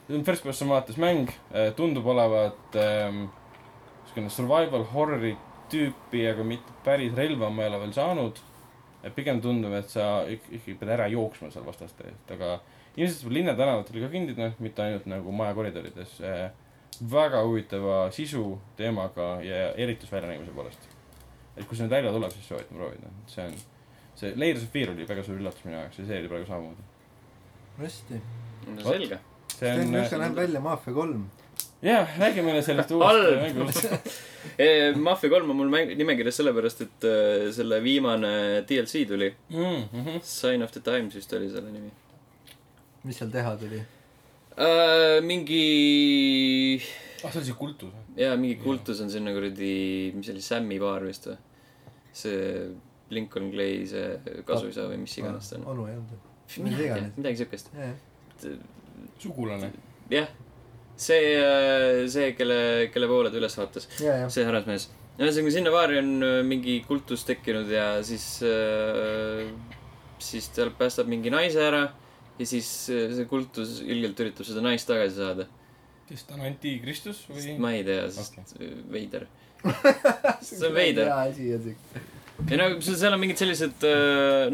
see 0.06 0.16
on 0.18 0.24
first 0.26 0.44
person 0.44 0.68
vaates 0.72 0.98
mäng, 1.00 1.30
tundub 1.76 2.06
olevat 2.12 2.76
ähm, 2.76 3.26
siukene 4.08 4.30
survival 4.32 4.84
horror'i 4.92 5.34
tüüpi, 5.72 6.24
aga 6.30 6.44
mitte 6.48 6.72
päris 6.84 7.12
relva 7.16 7.50
ma 7.52 7.64
ei 7.64 7.68
ole 7.72 7.80
veel 7.86 7.92
saanud. 7.96 8.38
pigem 9.14 9.40
tundub, 9.40 9.72
et 9.78 9.88
sa 9.88 10.24
ik- 10.28 10.48
ikkagi 10.50 10.74
pead 10.80 10.90
ära 10.96 11.06
jooksma 11.08 11.48
seal 11.54 11.64
vastaste 11.64 12.04
eest, 12.08 12.32
aga 12.34 12.58
ilmselt 12.98 13.32
linnatänavatel 13.32 14.00
ka 14.02 14.08
kõndida, 14.12 14.48
mitte 14.58 14.82
ainult 14.82 15.06
nagu 15.08 15.32
maja 15.32 15.54
koridorides 15.54 16.18
äh,. 16.20 16.50
väga 17.12 17.42
huvitava 17.46 18.10
sisu 18.10 18.58
teemaga 18.76 19.38
ja 19.44 19.68
eritusväljanägemise 19.78 20.52
poolest. 20.56 20.88
et 21.56 21.64
kui 21.66 21.76
see 21.76 21.86
nüüd 21.86 21.94
välja 21.94 22.12
tuleb, 22.12 22.32
siis 22.34 22.48
soovitan 22.48 22.76
proovida, 22.78 23.10
see 23.26 23.44
on, 23.46 23.54
see 24.18 24.34
Layers 24.36 24.64
of 24.66 24.72
Fear 24.74 24.94
oli 24.94 25.08
väga 25.08 25.24
suur 25.26 25.40
üllatus 25.40 25.66
minu 25.66 25.78
jaoks 25.78 26.00
ja 26.02 26.06
see 26.10 26.22
oli 26.22 26.30
praegu 26.32 26.48
samamoodi. 26.50 26.86
hästi. 27.82 28.22
no 28.68 28.88
selge. 28.88 29.20
see 29.54 29.74
on 29.74 29.92
milline 29.92 30.24
näeb 30.24 30.40
välja 30.42 30.64
Mafia 30.64 30.96
kolm? 30.96 31.28
jah, 31.82 32.18
räägi 32.18 32.42
meile 32.42 32.64
sellest 32.66 32.90
uuest 32.96 33.38
mängust. 33.44 33.86
Mafia 35.06 35.30
kolm 35.30 35.54
on 35.54 35.60
mul 35.62 35.70
mäng, 35.72 35.94
nimekirjas 35.98 36.40
sellepärast, 36.40 36.82
et 36.86 37.06
äh, 37.06 37.48
selle 37.54 37.78
viimane 37.84 38.34
DLC 38.66 39.06
tuli. 39.06 39.30
Mhm. 39.54 40.20
Sign 40.26 40.66
of 40.66 40.74
the 40.74 40.82
Times 40.82 41.14
vist 41.18 41.32
oli 41.38 41.50
selle 41.52 41.70
nimi 41.74 41.94
mis 43.08 43.18
seal 43.20 43.30
teha 43.32 43.54
tuli? 43.60 43.80
äh,. 44.58 45.20
mingi, 45.22 46.80
ah, 47.22 47.30
see 47.30 47.40
oli 47.40 47.46
see 47.50 47.58
kultus. 47.58 47.94
jaa, 48.18 48.34
mingi 48.40 48.58
kultus 48.62 49.00
on 49.04 49.10
sinna 49.12 49.34
kuradi, 49.36 50.12
mis 50.16 50.26
see 50.26 50.34
oli, 50.34 50.44
Sammy 50.44 50.80
baar 50.82 51.06
vist 51.06 51.30
või? 51.30 51.38
see 52.18 52.42
Lincoln 53.14 53.50
Clay, 53.52 53.84
see 53.88 54.42
kasuisa 54.48 54.88
või 54.90 55.00
mis 55.04 55.16
iganes 55.20 55.48
ta 55.50 55.58
on. 55.60 55.66
onu 55.74 55.86
ei 55.88 55.96
olnud. 55.96 56.26
mina 56.58 56.70
mis 56.70 56.82
ei 56.84 56.92
tea 56.92 57.10
midagi 57.16 57.42
siukest. 57.42 57.70
sugulane. 59.22 59.72
jah, 60.12 60.28
see, 60.96 61.34
see, 62.12 62.32
kelle, 62.38 62.88
kelle 62.92 63.10
poole 63.10 63.32
ta 63.32 63.40
üles 63.40 63.58
vaatas, 63.58 63.88
ja, 64.02 64.24
ja. 64.24 64.32
see 64.32 64.46
härrasmees. 64.48 64.88
ühesõnaga 65.18 65.54
sinna 65.54 65.72
baari 65.74 66.02
on 66.02 66.12
mingi 66.46 66.80
kultus 66.86 67.24
tekkinud 67.28 67.70
ja 67.72 67.90
siis 68.06 68.26
äh,, 68.46 69.48
siis 70.22 70.50
ta 70.54 70.68
päästab 70.78 71.08
mingi 71.10 71.32
naise 71.34 71.62
ära 71.64 71.86
ja 72.38 72.46
siis 72.46 72.68
see 72.88 73.26
kultus 73.30 73.80
ilgelt 73.82 74.20
üritab 74.22 74.46
seda 74.46 74.62
naist 74.64 74.88
tagasi 74.90 75.18
saada. 75.18 75.48
kes 76.08 76.24
ta 76.28 76.38
on, 76.38 76.46
antikristus 76.48 77.24
või? 77.30 77.56
ma 77.60 77.74
ei 77.76 77.82
tea, 77.86 78.06
sest 78.14 78.38
okay. 78.44 78.70
veider. 78.94 79.26
see 80.46 80.62
on 80.68 80.76
veider. 80.76 81.10
hea 81.10 81.18
asi 81.32 81.50
on 81.56 81.66
siuke. 81.66 82.06
Ja 82.46 82.58
no 82.60 82.66
seal 82.84 83.14
on 83.14 83.22
mingid 83.22 83.40
sellised, 83.40 83.86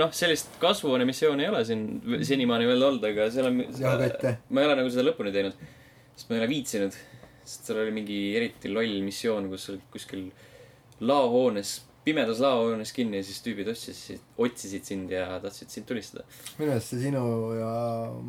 noh, 0.00 0.12
sellist 0.16 0.56
kasvuhoone 0.62 1.06
missiooni 1.08 1.44
ei 1.44 1.50
ole 1.52 1.64
siin 1.68 1.84
senimaani 2.24 2.68
veel 2.70 2.86
olnud, 2.88 3.04
aga 3.10 3.28
seal 3.34 3.50
on. 3.50 3.60
Ma 3.60 4.62
ei 4.62 4.68
ole 4.68 4.78
nagu 4.80 4.92
seda 4.92 5.04
lõpuni 5.06 5.34
teinud, 5.34 5.58
sest 6.14 6.30
ma 6.30 6.38
ei 6.38 6.44
ole 6.44 6.50
viitsinud. 6.54 7.00
sest 7.44 7.68
seal 7.68 7.82
oli 7.82 7.92
mingi 7.92 8.20
eriti 8.38 8.72
loll 8.72 9.02
missioon, 9.04 9.50
kus 9.52 9.68
olid 9.72 9.82
kuskil 9.92 10.22
laohoones, 11.04 11.74
pimedas 12.04 12.40
laohoones 12.40 12.92
kinni 12.96 13.20
ja 13.20 13.26
siis 13.26 13.42
tüübid 13.44 13.68
otsisid, 13.68 14.22
otsisid 14.40 14.88
sind 14.88 15.12
ja 15.12 15.26
tahtsid 15.42 15.72
sind 15.72 15.88
tulistada. 15.88 16.24
minu 16.56 16.70
meelest 16.70 16.94
see 16.94 17.04
sinu 17.04 17.26
ja 17.58 17.74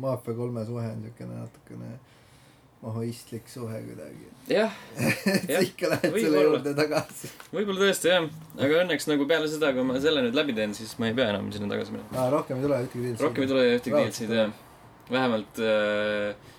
Mafia 0.04 0.36
kolme 0.36 0.66
suhe 0.68 0.84
on 0.92 1.02
siukene 1.06 1.40
natukene 1.40 1.96
mahoistlik 2.86 3.48
suhe 3.50 3.78
kuidagi. 3.82 4.28
jah, 4.50 4.74
et 5.36 5.48
sa 5.50 5.62
ikka 5.64 5.90
lähed 5.92 6.12
võib 6.14 6.26
selle 6.26 6.42
juurde 6.46 6.74
tagasi. 6.78 7.30
võib-olla 7.54 7.86
tõesti 7.86 8.12
jah, 8.12 8.28
aga 8.56 8.82
õnneks 8.84 9.08
nagu 9.10 9.26
peale 9.30 9.50
seda, 9.50 9.72
kui 9.76 9.86
ma 9.86 9.98
selle 10.02 10.22
nüüd 10.26 10.38
läbi 10.38 10.54
teen, 10.56 10.74
siis 10.76 10.94
ma 11.02 11.10
ei 11.10 11.16
pea 11.18 11.30
enam 11.34 11.50
sinna 11.54 11.70
tagasi 11.72 11.96
minema. 11.96 12.12
aa, 12.14 12.28
rohkem 12.34 12.60
ei 12.60 12.66
tule 12.68 12.82
ühtegi 12.86 13.08
DLC-d. 13.08 13.24
rohkem 13.26 13.46
ei 13.46 13.50
tule 13.52 13.64
ühtegi 13.74 13.96
DLC-d 13.96 14.38
jah. 14.38 14.54
vähemalt 15.10 15.62
äh, 15.62 16.54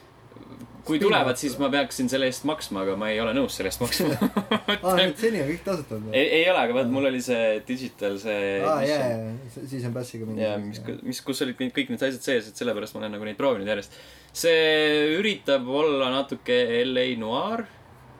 kui 0.88 1.00
tulevad, 1.02 1.38
siis 1.40 1.56
ma 1.60 1.70
peaksin 1.72 2.10
selle 2.12 2.30
eest 2.32 2.46
maksma, 2.48 2.84
aga 2.86 2.96
ma 3.00 3.10
ei 3.12 3.20
ole 3.22 3.34
nõus 3.36 3.58
selle 3.58 3.72
eest 3.72 3.82
maksma. 3.84 4.30
aa, 4.78 4.94
nüüd 4.98 5.18
seni 5.20 5.42
on 5.44 5.50
kõik 5.52 5.64
tasuta 5.66 5.98
olnud 5.98 6.16
ei, 6.16 6.26
ei 6.40 6.46
ole, 6.52 6.62
aga 6.64 6.78
vaat 6.78 6.92
mul 6.94 7.10
oli 7.10 7.22
see 7.24 7.58
digital 7.68 8.18
see. 8.22 8.54
aa, 8.62 8.78
jaa, 8.88 9.10
jaa, 9.12 9.58
siis 9.58 9.88
on 9.90 9.96
passiga 9.96 10.30
mingi. 10.30 10.44
ja 10.46 10.56
mis, 10.62 10.82
mis, 11.06 11.22
kus 11.26 11.44
olid 11.46 11.60
kõik, 11.60 11.74
kõik 11.76 11.92
need 11.94 12.08
asjad 12.10 12.30
sees, 12.30 12.52
et 12.52 12.62
sellepärast 12.62 12.96
ma 12.96 13.04
olen 13.04 13.16
nagu 13.18 13.28
neid 13.28 13.40
proovinud 13.40 13.70
järjest. 13.70 14.00
see 14.38 15.14
üritab 15.18 15.68
olla 15.68 16.10
natuke 16.14 16.62
LA 16.86 17.10
noir. 17.20 17.68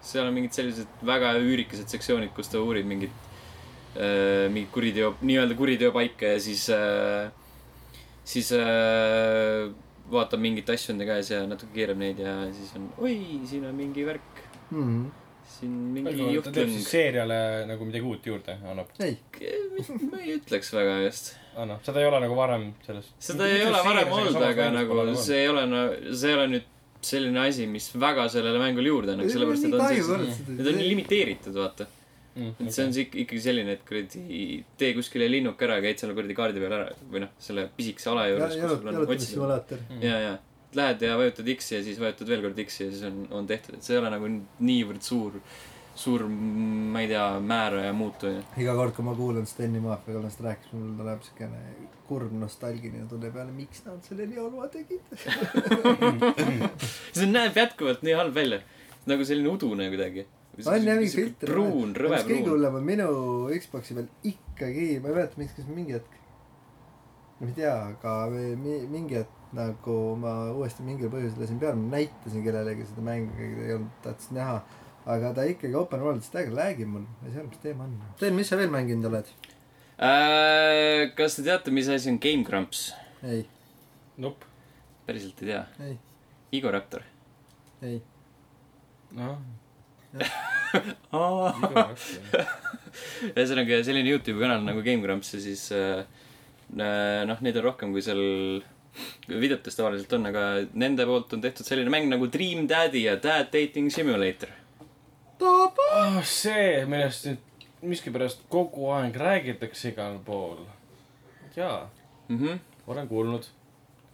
seal 0.04 0.28
on 0.28 0.36
mingid 0.36 0.56
sellised 0.56 1.02
väga 1.08 1.34
üürikesed 1.42 1.90
sektsioonid, 1.92 2.36
kus 2.36 2.52
ta 2.52 2.62
uurib 2.64 2.88
mingit 2.88 3.16
äh,, 3.96 4.48
mingit 4.52 4.72
kuriteo, 4.76 5.16
nii-öelda 5.24 5.58
kuriteopaika 5.58 6.36
ja 6.36 6.40
siis 6.44 6.68
äh,, 6.74 7.32
siis 8.28 8.52
äh, 8.56 9.68
vaatab 10.12 10.44
mingeid 10.44 10.70
asju 10.74 10.94
enda 10.94 11.08
käes 11.08 11.32
ja 11.34 11.44
natuke 11.50 11.74
keerab 11.76 12.02
neid 12.02 12.20
ja 12.24 12.36
siis 12.56 12.76
on, 12.80 12.90
oi, 13.04 13.16
siin 13.50 13.66
on 13.70 13.76
mingi 13.76 14.06
värk. 14.08 14.44
mm. 14.72 14.84
-hmm. 14.84 15.10
siin 15.58 15.74
mingi 15.98 16.42
ta 16.44 16.52
teeb 16.52 16.72
siis, 16.76 16.88
seeriale 16.92 17.42
nagu 17.68 17.90
midagi 17.90 18.06
uut 18.06 18.26
juurde, 18.32 18.58
annab, 18.72 18.94
ei, 19.00 19.18
ma 20.12 20.22
ei 20.24 20.38
ütleks 20.38 20.74
väga 20.76 21.02
just. 21.06 21.36
annab, 21.56 21.84
seda 21.84 22.02
ei 22.02 22.08
ole 22.08 22.24
nagu 22.26 22.40
varem 22.40 22.72
selles. 22.86 23.12
seda 23.20 23.48
ei 23.48 23.66
ole 23.66 23.84
varem 23.92 24.18
olnud, 24.22 24.42
aga 24.52 24.72
nagu 24.80 25.06
see 25.16 25.44
ei 25.44 25.54
ole, 25.54 25.68
see 26.14 26.34
ei 26.34 26.40
ole 26.40 26.50
nüüd 26.56 26.74
selline 27.08 27.40
asi, 27.48 27.68
mis 27.70 27.92
väga 28.00 28.26
sellele 28.30 28.60
mängule 28.62 28.90
juurde 28.90 29.14
annaks, 29.14 29.36
sellepärast 29.36 29.68
et 29.68 29.78
on 29.78 29.88
siis, 29.94 30.42
need 30.50 30.72
on 30.72 30.80
nii 30.82 30.90
limiteeritud, 30.94 31.56
vaata. 31.56 31.88
Et 32.38 32.72
see 32.74 32.86
on 32.86 32.94
siis 32.94 33.06
ikka- 33.08 33.20
ikkagi 33.24 33.42
selline, 33.42 33.78
et 33.78 33.86
kuradi 33.88 34.64
tee 34.78 34.92
kuskile 34.98 35.30
linnuke 35.32 35.66
ära, 35.68 35.80
käid 35.84 35.98
selle 36.02 36.14
kuradi 36.18 36.36
kaardi 36.38 36.60
peal 36.64 36.76
ära 36.80 36.90
või 37.12 37.24
noh, 37.26 37.32
selle 37.40 37.70
pisikese 37.78 38.12
ala 38.14 38.28
juures, 38.32 38.58
jalutamissimulaator. 38.60 39.80
ja, 40.02 40.20
ja 40.26 40.36
lähed 40.78 41.02
ja 41.02 41.16
vajutad 41.18 41.48
X-i 41.56 41.76
ja 41.80 41.84
siis 41.84 42.00
vajutad 42.00 42.28
veel 42.30 42.42
kord 42.46 42.60
X-i 42.66 42.86
ja 42.86 42.92
siis 42.92 43.04
on, 43.08 43.24
on 43.32 43.48
tehtud, 43.50 43.76
et 43.80 43.84
see 43.88 43.96
ei 43.96 44.02
ole 44.02 44.12
nagu 44.14 44.30
niivõrd 44.60 45.02
suur, 45.02 45.40
suur, 45.98 46.28
ma 46.30 47.02
ei 47.02 47.08
tea, 47.10 47.26
määraja 47.42 47.94
muutuja. 47.98 48.44
iga 48.62 48.76
kord, 48.78 48.94
kui 48.94 49.06
ma 49.08 49.16
kuulan 49.18 49.48
Steni 49.50 49.80
Maafia 49.82 50.14
kolmest 50.18 50.44
rääkis, 50.46 50.74
mul 50.76 50.92
tuleb 51.00 51.24
siukene 51.26 51.62
kurb 52.08 52.32
nostalgiline 52.40 53.08
tunne 53.10 53.32
peale, 53.34 53.52
miks 53.52 53.82
nad 53.88 54.04
selle 54.06 54.28
nii 54.30 54.38
halva 54.40 54.68
tegid. 54.72 55.02
see 57.18 57.28
näeb 57.32 57.58
jätkuvalt 57.58 58.04
nii 58.06 58.16
halb 58.20 58.36
välja. 58.36 58.62
nagu 59.08 59.24
selline 59.26 59.50
udune 59.50 59.88
kuidagi. 59.90 60.26
On 60.66 60.74
jah, 60.82 60.98
mingi 60.98 61.12
filter. 61.14 61.50
pruun, 61.52 61.94
rõve 61.94 62.18
kõige 62.24 62.42
pruun. 62.42 62.50
hullem 62.56 62.76
on 62.80 62.84
minu 62.88 63.08
Xbox'i 63.62 63.94
peal 63.94 64.08
ikkagi, 64.26 64.88
ma 65.04 65.10
ei 65.12 65.16
mäleta, 65.20 65.38
miks, 65.38 65.54
kas 65.54 65.68
mingi 65.70 65.94
hetk. 65.94 66.16
ma 67.40 67.48
ei 67.48 67.54
tea, 67.54 67.76
aga 67.92 68.14
mi- 68.32 68.88
mingi 68.90 69.20
hetk 69.20 69.30
nagu 69.54 70.16
ma 70.20 70.32
uuesti 70.52 70.84
mingil 70.84 71.12
põhjusel 71.14 71.40
lasin 71.46 71.60
peale, 71.62 71.76
ma 71.78 71.94
näitasin 71.98 72.44
kellelegi 72.44 72.86
seda 72.90 73.02
mängu, 73.06 73.36
keegi 73.38 73.62
ei 73.68 73.74
olnud, 73.78 73.92
tahtis 74.04 74.32
näha. 74.32 74.58
aga 75.06 75.30
ta 75.38 75.44
ikkagi 75.48 75.76
open 75.80 76.02
world, 76.04 76.20
siis 76.26 76.34
täiega 76.34 76.52
lag'ib 76.58 76.88
mul, 76.92 77.06
ma 77.06 77.28
ei 77.28 77.32
saa 77.32 77.40
aru, 77.46 77.48
mis 77.54 77.62
teema 77.64 77.84
on. 77.86 77.94
Sten, 78.18 78.36
mis 78.36 78.50
sa 78.50 78.58
veel 78.60 78.70
mänginud 78.74 79.06
oled? 79.08 79.30
Äh, 80.04 81.14
kas 81.16 81.38
te 81.38 81.46
teate, 81.46 81.72
mis 81.72 81.88
asi 81.90 82.10
on 82.12 82.18
Game 82.22 82.44
Grumps? 82.44 82.92
ei, 83.24 83.46
nupp, 84.22 84.44
päriselt 85.08 85.40
ei 85.42 85.48
tea. 85.54 85.64
ei, 85.86 85.96
Igor 86.60 86.74
Raptor. 86.76 87.02
ei. 87.82 88.02
noh, 89.16 89.38
ühesõnaga 93.36 93.82
selline 93.86 94.10
Youtube'i 94.12 94.42
kanal 94.44 94.64
nagu 94.66 94.84
Game 94.86 95.04
Grumps 95.04 95.34
ja 95.36 95.40
siis 95.44 95.68
äh, 95.76 96.04
noh, 96.74 97.40
neid 97.42 97.58
on 97.60 97.68
rohkem 97.70 97.94
kui 97.96 98.04
seal 98.06 98.24
videotes 99.30 99.78
tavaliselt 99.78 100.14
on, 100.18 100.26
aga 100.32 100.44
nende 100.74 101.06
poolt 101.08 101.36
on 101.38 101.44
tehtud 101.44 101.68
selline 101.68 101.92
mäng 101.94 102.10
nagu 102.10 102.30
Dream 102.34 102.66
Daddy 102.70 103.06
ja 103.06 103.16
Dad 103.22 103.52
Dating 103.54 103.92
Simulator. 103.94 104.50
oh, 105.44 106.22
see, 106.26 106.86
millest 106.90 107.28
nüüd 107.30 107.44
miskipärast 107.88 108.42
kogu 108.50 108.90
aeg 108.96 109.16
räägitakse 109.22 109.94
igal 109.94 110.18
pool. 110.26 110.66
jaa, 111.56 111.90
Mm 112.28 112.40
-hmm. 112.40 112.60
olen 112.88 113.08
kuulnud. 113.08 113.44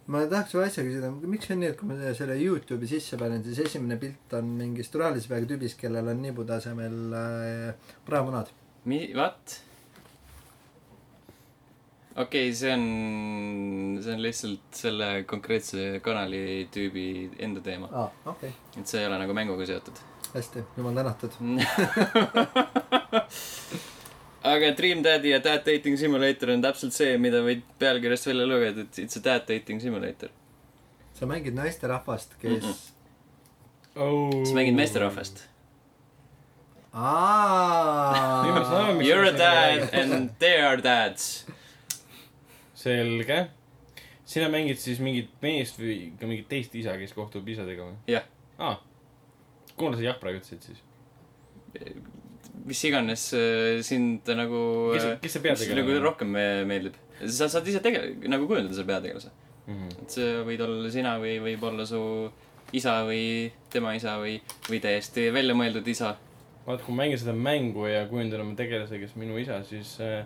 Ma 0.06 0.24
tahaks 0.28 0.54
ühe 0.56 0.64
asja 0.66 0.84
küsida, 0.84 1.10
miks 1.32 1.50
on 1.52 1.62
nii, 1.62 1.70
et 1.72 1.78
kui 1.80 1.88
ma 1.88 2.14
selle 2.16 2.36
Youtube'i 2.40 2.88
sisse 2.90 3.18
panen, 3.20 3.44
siis 3.46 3.62
esimene 3.64 3.96
pilt 4.00 4.34
on 4.36 4.50
mingist 4.58 4.96
rohelise 5.00 5.30
peaga 5.30 5.48
tüübist, 5.52 5.78
kellel 5.80 6.10
on 6.12 6.20
nibu 6.24 6.44
tasemel 6.48 6.98
äh, 7.20 7.94
praemunad. 8.08 8.52
Mi-, 8.90 9.08
what? 9.16 9.60
okei 12.14 12.50
okay,, 12.50 12.54
see 12.54 12.72
on, 12.74 12.84
see 14.04 14.14
on 14.14 14.22
lihtsalt 14.22 14.80
selle 14.84 15.08
konkreetse 15.30 15.86
kanali 16.04 16.68
tüübi 16.74 17.06
enda 17.42 17.64
teema. 17.64 17.88
okei 17.88 18.52
okay., 18.52 18.80
et 18.80 18.86
see 18.86 19.00
ei 19.02 19.08
ole 19.08 19.18
nagu 19.24 19.36
mänguga 19.36 19.66
seotud. 19.72 20.04
hästi, 20.34 20.68
jumal 20.76 21.00
tänatud. 21.00 21.40
aga 24.54 24.72
Dream 24.76 25.02
Daddy 25.04 25.32
ja 25.32 25.40
Dad 25.42 25.64
Dating 25.66 25.98
Simulator 25.98 26.50
on 26.54 26.62
täpselt 26.64 26.94
see, 26.96 27.16
mida 27.20 27.40
võid 27.44 27.64
pealkirjast 27.80 28.28
välja 28.30 28.46
lugeda, 28.48 28.84
et 28.86 29.00
it's 29.02 29.18
a 29.18 29.22
dad 29.24 29.46
dating 29.48 29.82
simulator. 29.82 30.30
sa 31.14 31.26
mängid 31.30 31.54
naisterahvast, 31.54 32.36
kes 32.40 32.64
mm. 32.64 32.78
oh. 34.02 34.40
sa 34.46 34.54
mängid 34.56 34.78
meesterahvast. 34.78 35.44
aa 36.92 38.44
You 39.04 39.18
are 39.18 39.28
a 39.28 39.36
dad 39.36 39.90
and 39.92 40.30
they 40.38 40.60
are 40.62 40.80
dads. 40.82 41.46
selge. 42.74 43.46
sina 44.24 44.48
mängid 44.48 44.78
siis 44.80 45.00
mingit 45.00 45.30
meest 45.42 45.78
või 45.78 46.12
ka 46.20 46.26
mingit 46.26 46.48
teist 46.48 46.74
isa, 46.74 46.96
kes 46.98 47.12
kohtub 47.16 47.48
isadega 47.48 47.86
või? 47.90 47.96
jah, 48.08 48.26
aa, 48.58 48.78
kuule 49.76 49.96
sa 49.98 50.06
jah 50.06 50.20
praegu 50.20 50.42
ütlesid 50.42 50.70
siis? 50.70 50.84
Mis 52.64 52.80
iganes 52.88 53.26
äh, 53.36 53.80
sind 53.84 54.28
nagu. 54.36 54.60
kes, 54.94 55.06
kes 55.22 55.36
see 55.36 55.42
peategelane 55.44 55.82
nagu 55.82 55.98
rohkem 56.04 56.30
me- 56.36 56.64
meeldib. 56.68 56.94
sa 57.26 57.48
saad 57.52 57.66
ise 57.68 57.80
tege-, 57.84 58.16
nagu 58.28 58.46
kujundada 58.50 58.74
selle 58.76 58.90
peategelase. 58.92 59.32
Mhm. 59.66 59.88
et 60.02 60.10
see 60.18 60.32
võid 60.44 60.60
olla 60.60 60.90
sina 60.92 61.14
või 61.22 61.38
võib 61.40 61.62
olla 61.70 61.86
su 61.88 62.00
isa 62.76 62.98
või 63.08 63.50
tema 63.72 63.94
isa 63.96 64.18
või, 64.20 64.38
või 64.68 64.80
täiesti 64.82 65.30
väljamõeldud 65.32 65.86
isa. 65.88 66.14
vaat 66.66 66.82
kui 66.84 66.94
ma 66.94 67.04
mängin 67.04 67.20
seda 67.20 67.32
mängu 67.36 67.86
ja 67.88 68.06
kujundan 68.08 68.40
oma 68.44 68.56
tegelase, 68.56 68.98
kes 69.00 69.14
minu 69.20 69.36
isa, 69.40 69.60
siis 69.68 69.94
äh, 70.04 70.24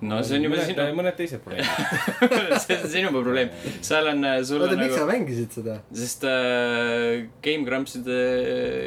no 0.00 0.20
see 0.24 0.38
on 0.38 0.46
juba 0.46 0.56
mõned, 0.56 0.68
sinu, 0.70 0.84
mõned 0.96 1.16
teised 1.18 1.42
probleemid. 1.44 2.20
see 2.64 2.76
on 2.78 2.92
sinu 2.94 3.10
probleem. 3.14 3.50
seal 3.84 4.10
on, 4.12 4.26
sul 4.48 4.62
oota, 4.64 4.76
on 4.78 4.82
miks 4.84 4.94
sa 4.96 5.02
nagu, 5.02 5.10
mängisid 5.12 5.56
seda? 5.58 5.80
sest 6.02 6.24
äh, 6.30 7.26
Game 7.44 7.66
Grumpside 7.68 8.20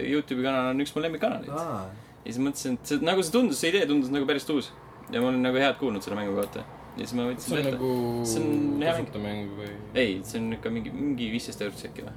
Youtube'i 0.09 0.47
kanal 0.47 0.71
on 0.71 0.83
üks 0.85 0.95
mu 0.95 1.03
lemmikkanaleid. 1.05 1.51
aa, 1.53 1.83
ja 2.23 2.31
siis 2.31 2.39
mõtlesin, 2.43 2.77
et 2.79 2.87
see, 2.93 3.01
nagu 3.03 3.23
see 3.25 3.33
tundus, 3.35 3.59
see 3.59 3.71
idee 3.73 3.85
tundus 3.89 4.11
nagu 4.13 4.27
päris 4.29 4.47
uus. 4.49 4.71
ja 5.11 5.21
ma 5.21 5.27
olen 5.29 5.41
nagu 5.43 5.59
head 5.59 5.75
kuulnud 5.79 6.03
selle 6.05 6.17
mängu 6.19 6.35
kohta. 6.37 6.63
ja 6.97 7.05
siis 7.05 7.13
ma 7.19 7.25
võtsin 7.29 7.47
see 7.49 7.57
on 7.57 7.63
ette. 7.63 7.71
nagu 7.77 8.25
See 8.25 8.43
on 8.43 8.83
hea 8.83 8.93
mäng. 8.93 9.07
kasutamäng 9.07 9.55
või? 9.59 9.71
ei, 9.95 10.19
see 10.27 10.39
on 10.41 10.53
ikka 10.57 10.71
mingi, 10.73 10.93
mingi 10.95 11.31
viisteist 11.33 11.61
eurot 11.65 11.85
äkki 11.89 12.05
või? 12.07 12.13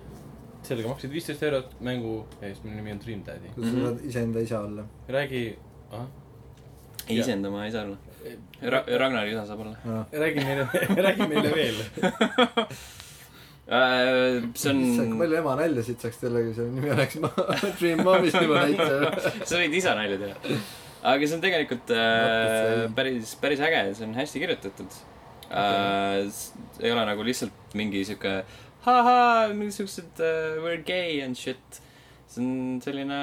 sellega 0.66 0.88
maksid 0.90 1.12
viisteist 1.14 1.42
eurot 1.47 1.75
mängu 1.87 2.14
eest, 2.42 2.64
mille 2.64 2.77
nimi 2.81 2.95
on 2.97 3.01
Dream 3.05 3.25
Daddy. 3.27 3.53
sa 3.57 3.73
saad 3.79 4.05
iseenda 4.11 4.42
isa 4.47 4.61
olla? 4.66 4.87
räägi, 5.09 5.42
ahah, 5.90 6.07
ei 7.09 7.16
Jaa. 7.19 7.25
isenda 7.25 7.51
ma 7.51 7.64
ei 7.66 7.73
saa 7.75 7.85
olla 7.87 7.99
Ra. 8.62 8.81
Ragnari 8.99 9.31
isa 9.31 9.45
saab 9.47 9.61
olla. 9.66 10.05
räägi 10.12 10.45
meile, 10.45 10.69
räägi 11.07 11.29
meile 11.31 11.51
veel. 11.55 11.77
Äh, 13.66 14.44
see 14.55 14.70
issand, 14.70 14.85
kui 14.94 15.02
on, 15.02 15.16
palju 15.18 15.38
ema 15.40 15.57
naljasid 15.59 16.02
saaks 16.05 16.20
teile, 16.20 16.44
kui 16.46 16.52
selle 16.55 16.70
nimi 16.70 16.92
oleks 16.94 17.16
Dream 17.81 18.05
Momist 18.07 18.38
juba 18.38 18.62
näite. 18.62 19.11
sa 19.48 19.59
võid 19.59 19.74
isa 19.74 19.96
nalja 19.98 20.20
teha. 20.20 20.61
aga 21.02 21.26
see 21.26 21.35
on 21.35 21.42
tegelikult 21.42 21.90
äh, 21.94 22.85
päris, 22.94 23.35
päris 23.42 23.62
äge, 23.66 23.83
see 23.98 24.07
on 24.07 24.14
hästi 24.14 24.42
kirjutatud 24.44 25.00
äh,. 25.50 26.31
ei 26.79 26.94
ole 26.94 27.09
nagu 27.11 27.26
lihtsalt 27.26 27.74
mingi 27.79 28.05
sihuke 28.07 28.38
ahaa, 28.87 29.48
mingisugused 29.50 30.22
uh, 30.22 30.62
we 30.62 30.70
are 30.70 30.83
gay 30.87 31.20
and 31.24 31.35
shit. 31.37 31.83
see 32.31 32.42
on 32.42 32.81
selline 32.83 33.18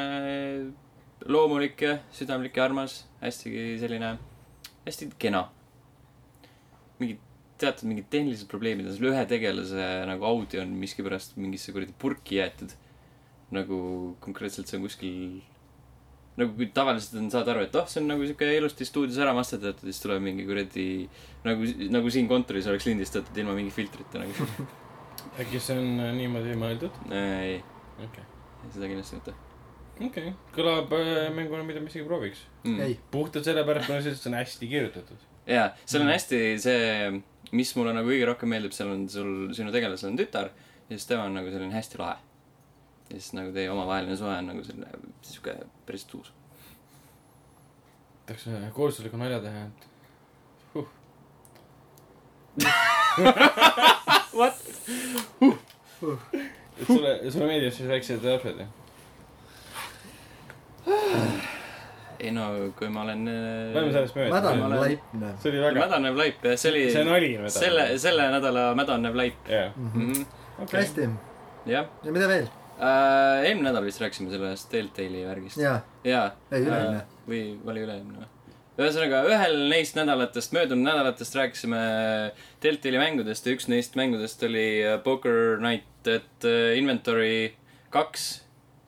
loomulik 1.28 1.82
ja 1.82 1.98
südamlik 2.12 2.58
ja 2.58 2.66
armas, 2.68 3.06
hästi 3.22 3.78
selline, 3.80 4.18
hästi 4.86 5.10
kena. 5.20 5.48
Teatud 7.62 7.90
mingid 7.90 8.10
tehnilised 8.14 8.50
probleemid 8.52 8.88
on, 8.88 8.96
selle 8.98 9.12
ühe 9.14 9.24
tegelase 9.30 9.88
nagu 10.10 10.26
audio 10.28 10.64
on 10.64 10.74
miskipärast 10.82 11.38
mingisse 11.40 11.74
kuradi 11.76 11.96
purki 12.00 12.40
jäetud. 12.40 12.74
nagu 13.54 13.78
konkreetselt 14.24 14.70
see 14.70 14.80
on 14.80 14.86
kuskil, 14.88 15.18
nagu 16.40 16.56
kui 16.58 16.72
tavaliselt 16.74 17.20
on, 17.22 17.28
saad 17.30 17.52
aru, 17.54 17.68
et 17.68 17.76
oh, 17.78 17.86
see 17.90 18.02
on 18.02 18.10
nagu 18.10 18.26
sihuke 18.26 18.48
ilusti 18.58 18.88
stuudios 18.90 19.20
ära 19.22 19.36
masterdatud 19.38 19.86
siis 19.86 20.02
tuleb 20.02 20.24
mingi 20.26 20.48
kuradi 20.48 20.88
nagu, 21.46 21.70
nagu 21.94 22.14
siin 22.14 22.30
kontoris 22.32 22.70
oleks 22.72 22.90
lindistatud 22.90 23.38
ilma 23.44 23.54
mingi 23.60 23.74
filtrita 23.76 24.24
nagu. 24.24 24.50
äkki 25.42 25.62
see 25.62 25.78
on 25.78 26.02
äh, 26.02 26.14
niimoodi 26.18 26.58
mõeldud? 26.58 27.02
ei, 27.14 27.60
okei, 28.02 28.26
seda 28.74 28.90
kindlasti 28.90 29.22
mitte 29.22 29.38
okei, 30.02 30.34
kõlab 30.56 30.94
äh, 30.98 31.28
mänguna, 31.36 31.66
mida 31.68 31.82
ma 31.84 31.92
isegi 31.92 32.06
prooviks. 32.08 32.46
mm.. 32.64 32.80
ei, 32.88 32.98
puhtalt 33.14 33.46
sellepärast, 33.46 33.90
kuna 33.90 34.02
see 34.02 34.32
on 34.32 34.38
hästi 34.40 34.70
kirjutatud. 34.72 35.30
jaa, 35.50 35.70
seal 35.86 36.06
on 36.06 36.12
hästi 36.14 36.42
see, 36.64 36.82
mis 37.54 37.72
mulle 37.78 37.94
nagu 37.94 38.10
kõige 38.10 38.28
rohkem 38.28 38.50
meeldib, 38.50 38.74
seal 38.76 38.92
on 38.94 39.08
sul, 39.12 39.34
sinu 39.56 39.74
tegelasel 39.74 40.12
on 40.12 40.20
tütar 40.20 40.50
ja 40.50 40.96
siis 40.96 41.06
tema 41.10 41.28
on 41.30 41.38
nagu 41.38 41.52
selline 41.54 41.74
hästi 41.74 42.00
lahe. 42.02 42.18
ja 43.10 43.20
siis 43.20 43.34
nagu 43.38 43.54
teie 43.54 43.70
omavaheline 43.72 44.18
suhe 44.18 44.36
on 44.38 44.48
nagu 44.52 44.64
selline 44.66 44.88
sihuke 45.22 45.56
päris 45.86 46.06
tuus. 46.10 46.34
tahaks 48.26 48.48
ühe 48.50 48.72
kohustusliku 48.76 49.18
nalja 49.22 49.40
teha, 49.44 49.66
et 49.66 49.82
huh. 50.74 50.90
What? 54.40 54.56
et 56.78 56.88
sulle, 56.88 57.32
sulle 57.32 57.46
meeldivad 57.48 57.76
siis 57.76 57.90
väiksed 57.90 58.24
lapsed, 58.26 58.58
jah? 58.64 58.72
ei 62.24 62.32
no 62.36 62.48
kui 62.78 62.90
ma 62.94 63.04
olen. 63.04 63.28
Lähme 63.28 63.92
sellest 63.92 64.18
mööda. 64.18 64.32
mädanev 64.34 64.76
laipne. 64.80 65.32
see 65.42 65.52
oli 65.52 65.62
väga, 65.64 65.86
mädanev 65.86 66.20
laip 66.20 66.50
jah, 66.50 66.58
see 66.60 66.74
oli 66.74 66.84
see 66.96 67.06
nali 67.08 67.32
selle, 67.54 67.88
selle 68.02 68.28
nädala 68.34 68.68
mädanev 68.80 69.18
laip 69.20 69.50
jah, 69.52 69.72
mm. 69.76 69.96
-hmm. 69.96 70.28
okei. 70.66 70.80
hästi, 70.80 71.10
jah 71.70 71.90
ja 72.04 72.12
mida 72.16 72.30
veel? 72.32 72.48
äh,. 72.80 73.48
eelmine 73.48 73.70
nädal 73.70 73.86
vist 73.86 74.02
rääkisime 74.02 74.32
sellest 74.32 74.72
Telltale'i 74.72 75.26
värgist. 75.28 75.58
jaa, 75.58 75.82
jaa. 76.04 76.30
Ei, 76.52 76.64
üle-eelmine. 76.64 77.04
või 77.28 77.44
oli 77.74 77.84
üle-eelmine 77.88 78.24
või? 78.24 78.32
ühesõnaga, 78.74 79.20
ühel 79.30 79.58
neist 79.70 79.98
nädalatest, 79.98 80.54
möödunud 80.56 80.88
nädalatest 80.88 81.36
rääkisime 81.38 81.82
Telltale'i 82.64 83.02
mängudest 83.02 83.46
ja 83.46 83.54
üks 83.54 83.68
neist 83.70 84.00
mängudest 84.00 84.42
oli 84.48 84.68
äh, 84.82 84.98
Poker 85.04 85.60
Night 85.62 86.10
at 86.10 86.48
äh, 86.50 86.74
Inventory 86.80 87.54
kaks 87.94 88.44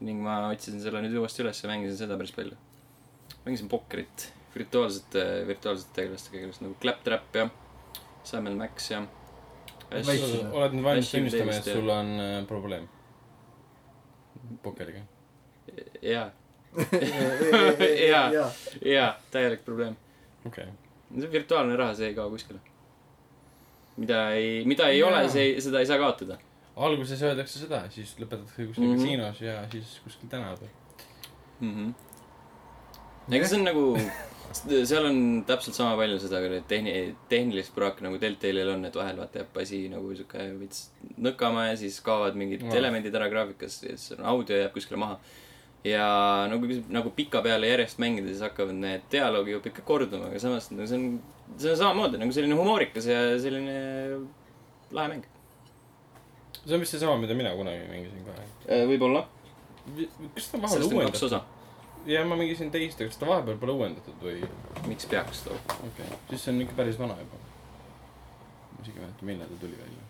ning 0.05 0.23
ma 0.25 0.39
otsisin 0.49 0.81
selle 0.83 1.03
nüüd 1.05 1.15
uuesti 1.19 1.43
üles 1.43 1.61
ja 1.61 1.69
mängisin 1.69 1.99
seda 1.99 2.17
päris 2.19 2.33
palju. 2.35 2.57
Mängisin 3.45 3.69
pokkerit 3.69 4.33
virtuaalsete, 4.55 5.47
virtuaalsete 5.47 5.93
tegelastega, 6.01 6.39
kellest 6.39 6.61
nagu 6.61 6.75
Claptrap 6.81 7.35
ja 7.35 7.49
Sam 8.23 8.49
Max 8.57 8.91
ja. 8.91 9.03
Oled 9.95 10.73
nüüd 10.73 10.83
valmis 10.83 11.11
tunnistama, 11.11 11.53
et 11.53 11.67
sul 11.67 11.89
on 11.93 12.07
äh, 12.19 12.39
probleem 12.49 12.87
pokkeriga? 14.63 14.99
jaa, 16.01 16.29
jaa, 18.09 18.51
jaa. 18.85 19.11
täielik 19.31 19.65
probleem. 19.65 19.95
okei 20.45 20.63
okay.. 20.63 21.21
see 21.21 21.31
virtuaalne 21.31 21.75
raha, 21.75 21.93
see 21.95 22.07
ei 22.11 22.15
kao 22.17 22.29
kuskile. 22.29 22.59
mida 23.97 24.19
ei, 24.31 24.65
mida 24.65 24.87
ei 24.89 24.99
Jaa. 24.99 25.09
ole, 25.09 25.29
see, 25.29 25.61
seda 25.61 25.79
ei 25.79 25.89
saa 25.89 25.97
kaotada. 26.01 26.37
alguses 26.75 27.21
öeldakse 27.23 27.59
seda, 27.59 27.83
siis 27.89 28.15
lõpetatakse 28.19 28.67
kuskil 28.67 28.89
Mhm. 28.89 28.97
kasiinos 28.99 29.41
ja 29.41 29.61
siis 29.71 29.99
kuskil 30.03 30.29
tänaval. 30.29 30.67
mm. 31.59 31.71
-hmm. 31.75 31.93
Ega 33.31 33.47
see 33.49 33.57
on 33.57 33.63
nagu, 33.65 33.83
seal 34.53 35.07
on 35.09 35.17
täpselt 35.47 35.75
sama 35.77 35.95
palju 35.99 36.19
seda 36.21 36.41
tehni-, 36.69 37.15
tehnilist 37.31 37.73
praaki 37.75 38.05
nagu 38.05 38.19
Deltale'il 38.21 38.69
on, 38.75 38.85
et 38.85 38.95
vahel 38.95 39.17
vaata 39.19 39.41
jääb 39.41 39.57
asi 39.63 39.81
nagu 39.91 40.11
sihuke 40.15 40.45
veits 40.59 40.83
nõkama 41.25 41.69
ja 41.71 41.79
siis 41.79 41.97
kaovad 42.05 42.37
mingid 42.39 42.63
No. 42.65 42.75
elemendid 42.77 43.15
ära 43.17 43.29
graafikas 43.31 43.81
ja 43.83 43.95
siis 43.97 44.13
on 44.17 44.25
audio 44.29 44.59
jääb 44.61 44.73
kuskile 44.75 44.99
maha. 45.01 45.17
ja 45.85 46.05
nagu, 46.49 46.65
nagu 46.89 47.11
pikapeale 47.13 47.67
järjest 47.69 47.99
mängida, 48.01 48.31
siis 48.31 48.41
hakkavad 48.41 48.73
need 48.73 49.03
dialoogijupid 49.11 49.75
kõik 49.75 49.85
korduma, 49.85 50.31
aga 50.31 50.39
samas 50.41 50.71
no 50.73 50.85
see 50.89 50.97
on, 50.97 51.19
see 51.61 51.69
on 51.75 51.77
samamoodi 51.77 52.17
nagu 52.21 52.33
selline 52.33 52.57
humoorikas 52.57 53.05
ja 53.05 53.19
selline 53.41 53.75
lahe 54.95 55.11
mäng. 55.11 55.27
see 56.63 56.73
on 56.73 56.81
vist 56.81 56.95
seesama, 56.95 57.17
mida 57.21 57.37
mina 57.37 57.51
kunagi 57.57 57.85
mängisin 57.91 58.25
ka. 58.25 58.39
võib-olla. 58.89 59.25
kas 60.33 60.49
ta 60.49 60.57
on 60.57 60.65
kaks 60.65 60.89
uuendatud? 60.89 61.37
Ja 62.05 62.25
ma 62.25 62.35
mängisin 62.35 62.71
teist, 62.71 63.01
aga 63.01 63.09
kas 63.09 63.19
ta 63.21 63.27
vahepeal 63.29 63.57
pole 63.61 63.75
uuendatud 63.79 64.21
või? 64.23 64.37
miks 64.89 65.07
peaks 65.09 65.43
too? 65.47 65.57
okei 65.75 65.89
okay., 65.89 66.19
siis 66.29 66.45
see 66.45 66.53
on 66.53 66.61
ikka 66.65 66.77
päris 66.77 66.99
vana 66.99 67.17
juba. 67.19 67.39
ma 68.71 68.83
isegi 68.83 68.97
ei 68.97 69.03
mäleta, 69.05 69.29
millal 69.29 69.51
ta 69.51 69.59
tuli 69.61 69.79
välja. 69.81 70.07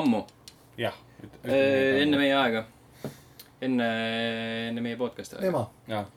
ammu, 0.00 0.24
jah. 0.80 0.98
enne. 1.44 2.16
meie 2.16 2.34
aega. 2.36 2.64
enne, 3.60 3.88
enne 4.68 4.84
meie 4.84 4.98
podcast'i 5.00 5.38
aega. 5.38 5.52
ema, 5.52 5.64
jah, 5.88 6.10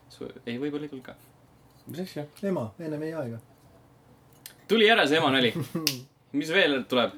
ei, 0.46 0.58
võib-olla 0.60 0.92
küll 0.92 1.06
ka. 1.06 1.18
mis 1.88 2.04
asja? 2.08 2.28
ema, 2.44 2.70
enne 2.80 3.00
meie 3.02 3.16
aega. 3.22 3.42
tuli 4.68 4.90
ära 4.90 5.08
see 5.08 5.22
ema 5.22 5.34
nali. 5.38 5.54
mis 6.40 6.54
veel 6.54 6.84
tuleb? 6.90 7.18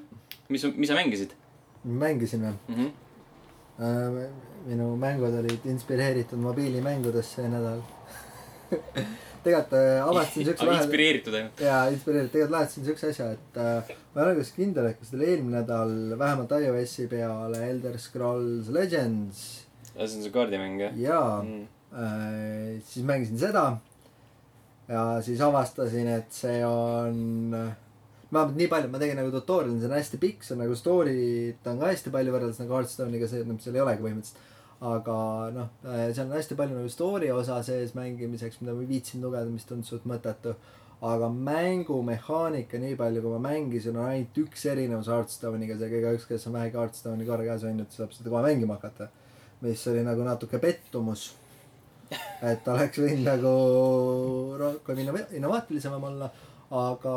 mis, 0.50 0.72
mis 0.76 0.90
sa 0.92 0.96
mängisid 1.00 1.36
mängisime. 1.88 2.54
mm? 2.68 2.76
-hmm. 2.76 2.92
Minu 4.68 4.90
mängud 5.00 5.36
olid 5.42 5.66
inspireeritud 5.72 6.42
mobiilimängudest 6.44 7.38
see 7.40 7.48
nädal. 7.52 7.82
tegelikult 9.48 9.74
äh, 9.80 10.02
avastasin 10.04 10.50
siukse 10.50 10.68
vahel. 10.68 10.82
inspireeritud 10.84 11.38
ainult. 11.40 11.62
jaa, 11.64 11.86
inspireeritud, 11.94 12.34
tegelikult 12.34 12.56
lahendasin 12.56 12.88
siukse 12.90 13.12
asja, 13.14 13.30
et 13.38 13.62
äh, 13.64 13.96
ma 14.14 14.22
ei 14.22 14.26
ole 14.26 14.36
kas 14.42 14.52
kindel, 14.56 14.90
et 14.90 15.00
kas 15.00 15.14
oli 15.16 15.30
eelmine 15.32 15.62
nädal 15.62 15.96
vähemalt 16.20 16.58
iOS-i 16.58 17.08
peale 17.12 17.64
Elder 17.70 17.96
Scrolls 18.02 18.72
Legends 18.76 19.46
see 20.06 20.18
on 20.20 20.24
see 20.24 20.34
kaardimäng 20.34 20.80
jah 20.82 20.98
ja 21.00 21.22
mm.? 21.44 21.68
äh, 21.94 22.82
siis 22.86 23.06
mängisin 23.06 23.40
seda. 23.40 23.78
ja 24.88 25.22
siis 25.22 25.42
avastasin, 25.42 26.08
et 26.08 26.32
see 26.32 26.60
on, 26.66 27.56
vähemalt 28.32 28.56
nii 28.60 28.68
palju, 28.72 28.92
ma 28.92 29.02
tegin 29.02 29.20
nagu 29.20 29.34
tutorial'i, 29.34 29.80
see 29.82 29.90
on 29.90 29.98
hästi 29.98 30.20
pikk, 30.22 30.46
see 30.46 30.56
on 30.56 30.64
nagu 30.64 30.78
story't 30.80 31.72
on 31.72 31.82
ka 31.82 31.92
hästi 31.92 32.14
palju 32.14 32.36
võrreldes 32.36 32.62
nagu 32.64 32.78
Hearthstone'iga, 32.78 33.28
see, 33.32 33.44
seal 33.64 33.80
ei 33.80 33.84
olegi 33.84 34.06
põhimõtteliselt. 34.06 34.54
Aga 34.82 35.18
noh, 35.56 35.70
seal 35.84 36.28
on 36.28 36.36
hästi 36.38 36.58
palju 36.58 36.78
nagu 36.78 36.90
story 36.94 37.32
osa 37.34 37.62
sees 37.66 37.96
mängimiseks, 37.98 38.60
mida 38.62 38.76
ma 38.78 38.84
ei 38.86 38.92
viitsinud 38.92 39.30
lugeda, 39.30 39.50
mis 39.50 39.66
tundus 39.66 39.90
suht 39.94 40.06
mõttetu. 40.10 40.56
aga 40.98 41.28
mängumehaanika, 41.30 42.80
nii 42.82 42.96
palju 42.98 43.22
kui 43.22 43.32
ma 43.36 43.42
mängisin, 43.50 43.98
on 43.98 44.10
ainult 44.10 44.38
üks 44.42 44.64
erinevus 44.66 45.10
Hearthstone'iga, 45.14 45.76
seega 45.78 46.00
igaüks, 46.02 46.26
kes 46.26 46.48
on 46.50 46.56
vähegi 46.58 46.80
Hearthstone'i 46.80 47.28
korra 47.28 47.46
käes 47.46 47.66
hoidnud, 47.68 47.92
saab 47.94 48.16
seda 48.16 48.34
kohe 48.34 48.42
mängima 48.48 48.80
hakata. 48.80 49.10
mis 49.62 49.88
oli 49.90 50.04
nagu 50.06 50.22
natuke 50.22 50.60
pettumus 50.62 51.32
et 52.52 52.68
oleks 52.72 53.00
võinud 53.02 53.26
nagu 53.26 53.54
rohkem 54.60 55.02
innova- 55.04 55.28
innovaatilisemam 55.36 56.04
olla, 56.12 56.30
aga 56.72 57.14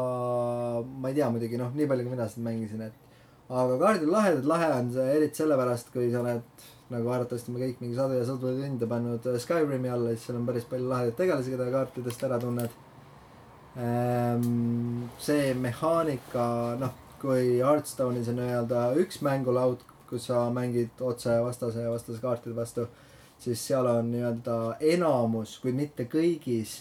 ma 0.82 1.10
ei 1.10 1.16
tea 1.18 1.30
muidugi 1.30 1.60
noh, 1.60 1.72
nii 1.76 1.88
palju 1.90 2.06
kui 2.06 2.14
mina 2.14 2.28
seda 2.28 2.46
mängisin, 2.48 2.82
et 2.88 3.50
aga 3.50 3.78
kaardid 3.78 4.06
on 4.08 4.14
lahedad, 4.14 4.48
lahe 4.50 4.70
on 4.78 4.92
see 4.94 5.16
eriti 5.16 5.42
sellepärast, 5.42 5.92
kui 5.94 6.10
sa 6.12 6.22
oled 6.22 6.66
nagu 6.90 7.12
arvatavasti 7.14 7.52
me 7.54 7.62
kõik 7.62 7.82
mingi 7.82 7.98
sadu 7.98 8.16
ja 8.18 8.24
sadu 8.26 8.54
tunde 8.58 8.86
pannud 8.90 9.26
äh, 9.30 9.38
Skyrimi 9.42 9.90
alla, 9.90 10.14
siis 10.14 10.28
seal 10.28 10.40
on 10.40 10.48
päris 10.48 10.66
palju 10.70 10.88
lahedaid 10.90 11.18
tegelasi, 11.18 11.54
keda 11.54 11.68
kaartidest 11.74 12.24
ära 12.28 12.40
tunned. 12.42 12.78
see 15.22 15.52
mehaanika, 15.54 16.44
noh, 16.80 16.96
kui 17.22 17.60
Hearthstone'is 17.60 18.28
on 18.32 18.40
nii-öelda 18.40 18.80
üks 18.98 19.20
mängulaud, 19.22 19.84
kus 20.10 20.26
sa 20.26 20.48
mängid 20.50 20.98
otse 21.06 21.36
vastase 21.44 21.84
ja 21.84 21.92
vastase 21.92 22.18
kaartide 22.20 22.56
vastu, 22.56 22.88
siis 23.38 23.62
seal 23.66 23.86
on 23.86 24.10
nii-öelda 24.10 24.56
enamus, 24.94 25.58
kuid 25.62 25.78
mitte 25.78 26.08
kõigis 26.10 26.80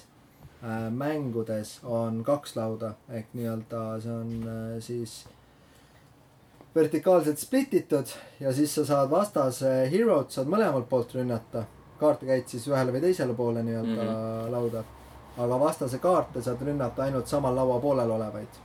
äh, 0.63 0.87
mängudes 0.89 1.77
on 1.83 2.23
kaks 2.25 2.55
lauda 2.57 2.95
ehk 3.13 3.35
nii-öelda 3.37 3.83
see 4.03 4.15
on 4.15 4.33
äh, 4.49 4.79
siis 4.83 5.21
vertikaalselt 6.79 7.39
split 7.39 7.73
itud 7.81 8.13
ja 8.39 8.53
siis 8.55 8.73
sa 8.75 8.85
saad 8.87 9.11
vastase 9.11 9.73
hero'd 9.91 10.31
saad 10.33 10.49
mõlemalt 10.51 10.87
poolt 10.89 11.13
rünnata. 11.17 11.65
kaarte 11.99 12.25
käid 12.25 12.47
siis 12.47 12.67
ühele 12.71 12.93
või 12.95 13.01
teisele 13.03 13.33
poole 13.35 13.63
nii-öelda 13.63 14.01
mm. 14.01 14.09
-hmm. 14.09 14.51
lauda. 14.51 14.83
aga 15.37 15.59
vastase 15.59 15.99
kaarte 15.99 16.41
saad 16.41 16.61
rünnata 16.61 17.03
ainult 17.03 17.27
samal 17.27 17.55
laua 17.55 17.79
poolel 17.79 18.11
olevaid. 18.11 18.59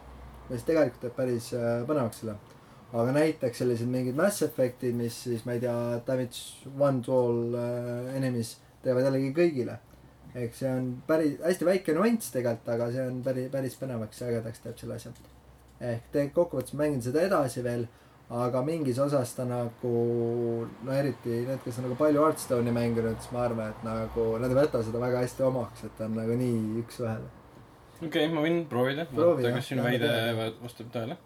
mis 0.48 0.62
tegelikult 0.62 1.00
teeb 1.00 1.16
päris 1.16 1.55
äh, 1.55 1.87
põnevaks 1.87 2.20
selle. 2.20 2.37
aga 2.92 3.12
näiteks 3.12 3.59
sellised 3.59 3.88
mingid 3.88 4.14
Mass 4.14 4.42
Effect'id, 4.42 4.94
mis 4.94 5.22
siis 5.24 5.44
ma 5.44 5.53
ei 5.53 5.61
tea, 5.61 6.00
damage 6.07 6.70
one 6.79 7.03
to 7.03 7.18
all 7.18 7.55
äh, 7.55 8.16
enemies 8.16 8.57
teevad 8.85 9.09
jällegi 9.09 9.33
kõigile. 9.35 9.79
ehk 10.35 10.55
see 10.59 10.70
on 10.70 10.87
päris 11.07 11.37
hästi 11.42 11.66
väike 11.66 11.94
nüanss 11.94 12.33
tegelikult, 12.35 12.70
aga 12.74 12.88
see 12.92 13.05
on 13.07 13.20
päris, 13.27 13.50
päris 13.53 13.77
põnevaks 13.79 14.20
ja 14.20 14.31
ägedaks 14.31 14.64
teeb 14.64 14.79
selle 14.79 14.94
asja. 14.98 15.12
ehk 15.81 16.09
tegelikult 16.12 16.35
kokkuvõttes 16.35 16.74
mängin 16.81 17.03
seda 17.03 17.22
edasi 17.29 17.62
veel, 17.64 17.87
aga 18.35 18.62
mingis 18.66 18.99
osas 18.99 19.31
ta 19.37 19.44
nagu, 19.47 19.92
no 20.85 20.92
eriti 20.97 21.42
need, 21.47 21.61
kes 21.64 21.79
on 21.79 21.85
nagu 21.88 21.97
palju 22.01 22.23
Hearthstone'i 22.25 22.73
mänginud, 22.75 23.20
siis 23.23 23.33
ma 23.35 23.44
arvan, 23.47 23.70
et 23.70 23.85
nagu 23.87 24.27
nad 24.42 24.51
ei 24.51 24.59
võta 24.59 24.81
seda 24.87 25.03
väga 25.03 25.23
hästi 25.23 25.47
omaks, 25.47 25.85
et 25.87 25.94
ta 25.99 26.09
on 26.09 26.16
nagu 26.18 26.35
nii 26.40 26.83
üks-ühele. 26.83 27.29
okei 28.01 28.09
okay,, 28.09 28.33
ma 28.35 28.42
võin 28.47 28.64
proovida, 28.70 29.07
Proovi, 29.12 29.44
vaadata, 29.44 29.55
kas 29.61 29.70
sinu 29.70 29.87
väide 29.87 30.11
vastab 30.62 30.90
tõele. 30.97 31.16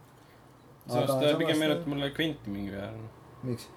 Samas 0.88 1.11
ta 1.14 1.35
pigem 1.40 1.55
ta- 1.55 1.61
meenutab 1.62 1.88
mulle 1.92 2.11
Quenti 2.16 2.53
mingi 2.53 2.75
ajal, 2.77 3.01
miks? 3.44 3.68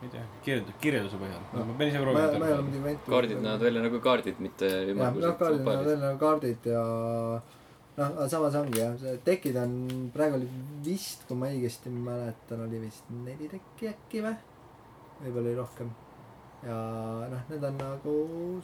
ma 0.00 0.06
ei 0.08 0.12
tea, 0.14 0.26
kirjeldus, 0.44 0.76
kirjelduse 0.80 1.18
põhjal 1.20 1.40
No. 1.52 1.64
ma 1.68 1.74
pean 1.78 1.90
ise 1.90 1.98
proovima. 2.00 2.92
kaardid 3.08 3.42
näevad 3.44 3.64
välja 3.66 3.82
nagu 3.84 3.98
kaardid, 4.00 4.38
mitte 4.40 4.68
jah, 4.68 4.94
noh, 4.96 5.34
kaardid 5.40 5.64
näevad 5.64 5.84
välja 5.90 6.04
nagu 6.06 6.18
kaardid 6.22 6.68
ja 6.74 6.84
noh, 8.00 8.12
aga 8.16 8.28
samas 8.32 8.56
ongi 8.60 8.80
jah, 8.80 8.94
see 9.00 9.16
tekid 9.26 9.56
on, 9.60 9.74
praegu 10.14 10.38
oli 10.38 10.48
vist, 10.84 11.26
kui 11.28 11.38
ma 11.38 11.50
õigesti 11.52 11.92
mäletan, 11.92 12.64
oli 12.66 12.80
vist 12.82 13.10
neli 13.24 13.50
tekki 13.50 13.90
äkki 13.90 14.22
või? 14.26 14.36
võib-olla 15.20 15.50
oli 15.50 15.58
rohkem. 15.58 15.90
ja 16.64 16.78
noh, 17.32 17.44
need 17.52 17.68
on 17.68 17.78
nagu 17.80 18.14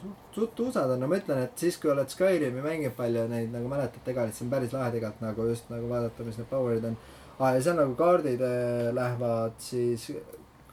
suht, 0.01 0.25
suht 0.35 0.63
usad 0.67 0.95
on, 0.95 1.01
no 1.01 1.09
ma 1.09 1.21
ütlen, 1.21 1.43
et 1.45 1.63
siis 1.65 1.77
kui 1.81 1.93
oled 1.93 2.09
Skyrimi 2.13 2.65
mänginud 2.65 2.97
palju 2.97 3.27
neid 3.31 3.53
nagu 3.53 3.69
mäletad 3.71 4.03
tegelikult, 4.05 4.37
see 4.37 4.45
on 4.47 4.53
päris 4.53 4.75
lahe 4.75 4.91
tegelikult 4.93 5.23
nagu 5.25 5.47
just 5.51 5.71
nagu 5.73 5.89
vaadata, 5.93 6.27
mis 6.27 6.37
need 6.41 6.51
power'id 6.51 6.91
on. 6.91 6.99
aa 7.37 7.55
ja 7.55 7.63
seal 7.65 7.79
nagu 7.79 7.97
kaardid 7.97 8.43
äh, 8.45 8.91
lähevad 8.97 9.57
siis, 9.61 10.11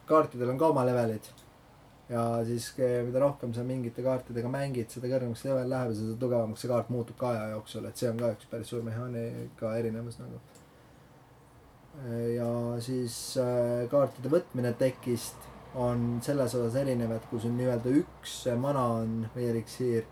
kaartidel 0.09 0.53
on 0.53 0.61
ka 0.61 0.72
oma 0.72 0.85
levelid 0.88 1.33
ja 2.09 2.25
siis 2.45 2.71
ke- 2.77 3.05
mida 3.07 3.21
rohkem 3.23 3.55
sa 3.57 3.62
mingite 3.64 4.03
kaartidega 4.05 4.51
mängid, 4.53 4.90
seda 4.93 5.09
kõrgemaks 5.09 5.45
level 5.47 5.71
läheb 5.73 5.95
ja 5.95 6.01
seda 6.01 6.19
tugevamaks 6.21 6.61
see 6.64 6.73
kaart 6.73 6.90
muutub 6.93 7.17
ka 7.21 7.31
aja 7.33 7.47
jooksul, 7.55 7.87
et 7.88 7.97
see 7.97 8.11
on 8.11 8.21
ka 8.21 8.35
üks 8.37 8.51
päris 8.51 8.69
suur 8.73 8.83
mehaanika 8.85 9.77
erinevus 9.79 10.21
nagu. 10.21 10.40
ja 12.35 12.51
siis 12.83 13.17
äh, 13.38 13.88
kaartide 13.90 14.29
võtmine 14.33 14.75
tekist 14.79 15.49
on 15.75 16.21
selles 16.23 16.55
osas 16.55 16.75
erinev, 16.79 17.12
et 17.14 17.25
kui 17.31 17.40
sul 17.43 17.55
nii-öelda 17.57 17.93
üks 18.01 18.35
mana 18.62 18.83
on 19.01 19.25
või 19.35 19.49
eliksiir, 19.51 20.05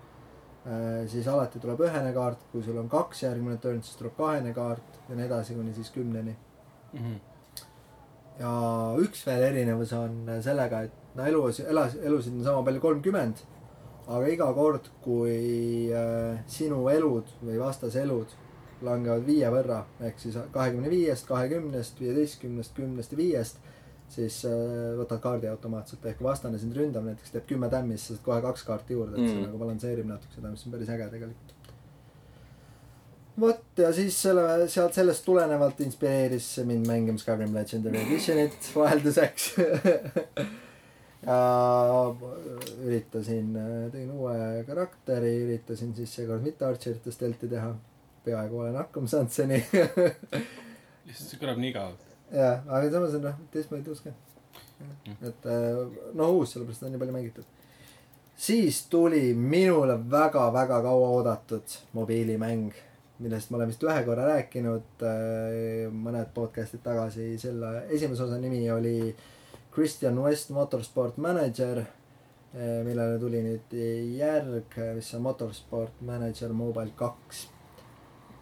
siis 1.10 1.26
alati 1.30 1.60
tuleb 1.62 1.80
ühene 1.86 2.12
kaart, 2.14 2.42
kui 2.52 2.62
sul 2.62 2.78
on 2.78 2.88
kaks 2.90 3.22
järgmine 3.24 3.58
turn, 3.62 3.82
siis 3.82 3.98
tuleb 3.98 4.14
kahene 4.18 4.52
kaart 4.54 4.98
ja 5.08 5.18
nii 5.18 5.26
edasi 5.26 5.54
kuni 5.58 5.74
siis 5.74 5.90
kümneni. 5.94 6.36
Mhm. 6.92 7.14
ja 8.38 8.50
üks 9.00 9.22
veel 9.26 9.42
erinevus 9.46 9.92
on 9.96 10.26
sellega, 10.44 10.82
et 10.82 11.01
no 11.16 11.26
elu, 11.28 11.42
elas, 11.68 11.96
elusid 12.02 12.38
on 12.38 12.44
sama 12.44 12.62
palju 12.66 12.80
kolmkümmend, 12.80 13.42
aga 14.08 14.28
iga 14.32 14.48
kord, 14.56 14.88
kui 15.04 15.90
äh, 15.94 16.38
sinu 16.50 16.86
elud 16.92 17.28
või 17.42 17.58
vastase 17.60 18.02
elud 18.02 18.32
langevad 18.82 19.22
viie 19.26 19.46
võrra, 19.54 19.84
ehk 20.02 20.18
siis 20.18 20.34
kahekümne 20.54 20.90
viiest, 20.90 21.28
kahekümnest, 21.28 22.00
viieteistkümnest, 22.02 22.72
kümnest 22.74 23.12
ja 23.14 23.18
viiest, 23.20 23.60
siis 24.12 24.40
äh, 24.48 24.52
võtad 24.98 25.20
kaardi 25.22 25.46
automaatselt, 25.48 26.04
ehk 26.10 26.18
vastane 26.24 26.58
sind 26.58 26.74
ründab 26.76 27.06
näiteks, 27.06 27.30
teeb 27.36 27.46
kümme 27.48 27.70
tämmi, 27.72 27.94
siis 27.96 28.08
sa 28.10 28.16
saad 28.16 28.24
kohe 28.26 28.40
kaks 28.48 28.66
kaarti 28.68 28.96
juurde, 28.98 29.14
et 29.20 29.28
see 29.28 29.36
Mm. 29.38 29.46
nagu 29.46 29.58
balansseerib 29.62 30.08
natuke 30.10 30.34
seda, 30.34 30.50
mis 30.50 30.66
on 30.66 30.72
päris 30.74 30.90
äge 30.96 31.06
tegelikult. 31.14 31.54
vot 33.40 33.78
ja 33.80 33.92
siis 33.96 34.18
selle, 34.22 34.42
sealt 34.68 34.92
sellest 34.94 35.24
tulenevalt 35.24 35.78
inspireeris 35.80 36.50
mind 36.68 36.86
mängima 36.86 37.18
Skyrim 37.18 37.54
Legendary 37.54 38.02
Editionit 38.02 38.68
vahelduseks 38.74 39.46
ja 41.22 42.14
üritasin, 42.82 43.54
tegin 43.92 44.10
uue 44.10 44.64
karakteri, 44.66 45.36
üritasin 45.44 45.94
siis 45.94 46.14
seekord 46.18 46.42
mitte 46.42 46.66
Archerite 46.66 47.14
stelti 47.14 47.48
teha. 47.48 47.74
peaaegu 48.22 48.58
olen 48.58 48.76
hakkama 48.78 49.08
saanud 49.10 49.32
seni. 49.34 49.56
lihtsalt 51.06 51.32
see 51.32 51.40
kõlab 51.40 51.58
nii 51.62 51.72
igav. 51.72 51.96
jah, 52.32 52.62
aga 52.68 52.90
samas 52.92 53.16
on 53.18 53.26
noh, 53.26 53.40
teistmoodi 53.54 53.92
uus 53.92 54.04
ka. 54.04 54.12
et 55.22 55.50
äh, 55.50 55.82
no 56.18 56.30
uus, 56.36 56.54
sellepärast 56.54 56.86
on 56.86 56.94
nii 56.94 57.02
palju 57.02 57.16
mängitud. 57.16 57.50
siis 58.36 58.84
tuli 58.92 59.34
minule 59.34 59.98
väga-väga 60.10 60.80
kaua 60.86 61.10
oodatud 61.18 61.76
mobiilimäng, 61.98 62.72
millest 63.22 63.50
ma 63.50 63.60
olen 63.60 63.72
vist 63.72 63.84
ühe 63.86 64.00
korra 64.06 64.26
rääkinud 64.30 65.06
äh, 65.06 65.86
mõned 65.92 66.32
podcast'id 66.34 66.84
tagasi, 66.86 67.32
selle 67.38 67.86
esimese 67.90 68.26
osa 68.26 68.40
nimi 68.42 68.64
oli 68.70 68.96
Christian 69.74 70.18
West 70.20 70.50
Motorsport 70.50 71.16
Manager, 71.16 71.82
millele 72.84 73.16
tuli 73.20 73.40
nüüd 73.46 73.72
järg, 74.18 74.76
mis 74.98 75.08
on 75.16 75.22
Motorsport 75.24 76.00
Manager 76.04 76.52
Mobile 76.52 76.92
kaks. 76.96 77.46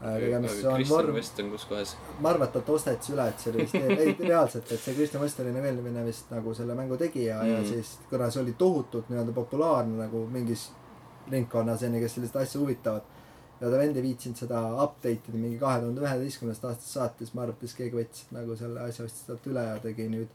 tegemist 0.01 0.64
on 0.64 0.83
vorm, 0.88 1.14
West 1.14 1.38
on 1.43 1.51
kus 1.53 1.64
kohas? 1.69 1.90
ma 2.21 2.31
arvan, 2.33 2.49
et 2.49 2.55
ta 2.57 2.62
tõsteti 2.64 3.12
üle, 3.12 3.27
et 3.29 3.38
see 3.43 3.51
oli 3.53 3.66
vist, 3.66 3.75
ei 3.77 4.14
reaalselt, 4.25 4.71
et 4.73 4.81
see 4.81 4.95
Kristjan 4.97 5.23
West 5.23 5.40
oli 5.45 5.53
nagu 5.53 5.69
eelmine 5.69 6.05
vist 6.07 6.31
nagu 6.33 6.55
selle 6.57 6.75
mängu 6.75 6.97
tegija 6.97 7.43
mm. 7.43 7.51
ja 7.53 7.59
Mhm. 7.61 7.69
siis 7.69 7.99
kuna 8.11 8.31
see 8.31 8.43
oli 8.43 8.55
tohutult 8.59 9.11
nii-öelda 9.12 9.33
populaarne 9.37 9.99
nagu 10.01 10.25
mingis 10.33 10.71
ringkonnas 11.31 11.83
enne, 11.87 12.01
kes 12.01 12.14
sellist 12.16 12.37
asja 12.37 12.61
huvitavad. 12.61 13.03
ja 13.61 13.69
ta 13.71 13.77
vend 13.79 13.97
ei 13.97 14.03
viitsinud 14.03 14.38
seda 14.40 14.61
update 14.83 15.29
ida 15.29 15.38
mingi 15.38 15.59
kahe 15.61 15.81
tuhande 15.83 16.01
üheteistkümnendast 16.01 16.64
aastast 16.64 16.95
saati, 16.97 17.19
siis 17.27 17.35
ma 17.35 17.43
arvan, 17.43 17.55
et 17.61 17.66
siis 17.69 17.75
keegi 17.77 17.97
võttis 17.99 18.31
nagu 18.33 18.57
selle 18.57 18.81
asja 18.81 19.05
ostis 19.05 19.27
talt 19.29 19.47
üle 19.53 19.66
ja 19.66 19.75
tegi 19.85 20.07
nüüd. 20.09 20.29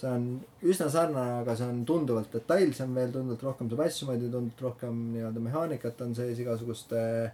See 0.00 0.08
on 0.10 0.26
üsna 0.66 0.88
sarnane, 0.92 1.38
aga 1.42 1.54
see 1.58 1.68
on 1.68 1.80
tunduvalt 1.88 2.32
detailsem 2.34 2.94
veel, 2.96 3.12
tunduvalt 3.14 3.46
rohkem 3.48 3.70
saab 3.70 3.84
asju 3.86 4.08
moodi, 4.08 4.28
tunduvalt 4.32 4.66
rohkem 4.66 5.00
nii-öelda 5.14 5.42
mehaanikat 5.44 6.00
on 6.06 6.14
sees 6.18 6.40
igasuguste 6.42 7.00
äh, 7.02 7.32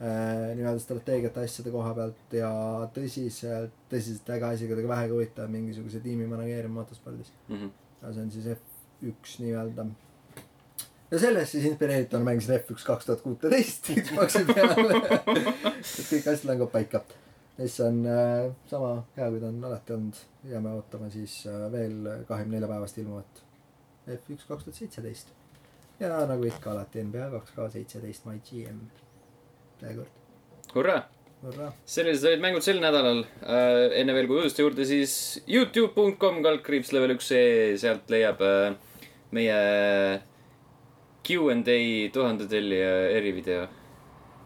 nii-öelda 0.00 0.82
strateegiate 0.82 1.44
asjade 1.44 1.72
koha 1.74 1.94
pealt 1.98 2.36
ja 2.40 2.50
tõsiselt, 2.96 3.74
tõsiselt 3.92 4.34
äge 4.36 4.48
asi, 4.50 4.68
kuidagi 4.70 4.92
vähegi 4.94 5.16
huvitav 5.16 5.50
mingisuguse 5.52 6.02
tiimi 6.04 6.28
manageerimine 6.30 6.80
motospordis. 6.80 7.32
Mhm. 7.48 7.74
ja 8.02 8.14
see 8.14 8.22
on 8.24 8.30
siis 8.32 8.46
F1 8.56 9.40
nii-öelda. 9.44 9.86
ja 11.10 11.18
sellest 11.18 11.52
siis 11.52 11.66
inspireerituna 11.68 12.24
mängisin 12.24 12.56
F1 12.58 12.86
kaks 12.86 13.06
tuhat 13.10 13.26
kuuteteist 13.26 13.90
Xbox'i 14.06 14.46
peal. 14.48 14.72
et 15.34 16.06
kõik 16.06 16.30
asjad 16.32 16.48
langevad 16.48 16.72
paika. 16.78 17.04
Mis 17.60 17.76
on 17.84 18.00
äh, 18.08 18.50
sama 18.70 18.94
hea, 19.16 19.28
kui 19.30 19.40
ta 19.40 19.52
on 19.52 19.64
alati 19.68 19.92
olnud. 19.92 20.24
jääme 20.48 20.72
ootama 20.72 21.10
siis 21.12 21.42
äh, 21.46 21.68
veel 21.72 22.08
kahekümne 22.28 22.56
nelja 22.56 22.68
päevast 22.68 22.98
ilmuvat 22.98 23.44
F1 24.08 24.46
kaks 24.48 24.64
tuhat 24.64 24.74
seitseteist. 24.74 25.32
ja 26.00 26.26
nagu 26.26 26.44
ikka 26.48 26.72
alati 26.72 27.04
NBA 27.04 27.30
kaks 27.36 27.52
K 27.56 27.70
seitseteist 27.76 28.24
My 28.26 28.38
GM. 28.50 28.84
seekord, 29.80 30.08
hurraa, 30.74 31.02
sellised 31.88 32.28
olid 32.28 32.42
mängud 32.44 32.64
sel 32.64 32.80
nädalal 32.80 33.22
äh,. 33.24 33.90
enne 34.00 34.14
veel 34.16 34.28
kui 34.28 34.40
uuduste 34.40 34.64
juurde, 34.64 34.84
siis 34.88 35.42
Youtube.com 35.48 36.42
kaldkriips 36.44 36.92
level 36.96 37.16
üks 37.16 37.30
E, 37.36 37.44
sealt 37.80 38.08
leiab 38.12 38.40
äh, 38.44 38.72
meie 39.36 39.60
Q 41.24 41.50
and 41.52 41.68
A 41.68 41.78
tuhande 42.12 42.48
tellija 42.48 42.94
erivideo. 43.18 43.68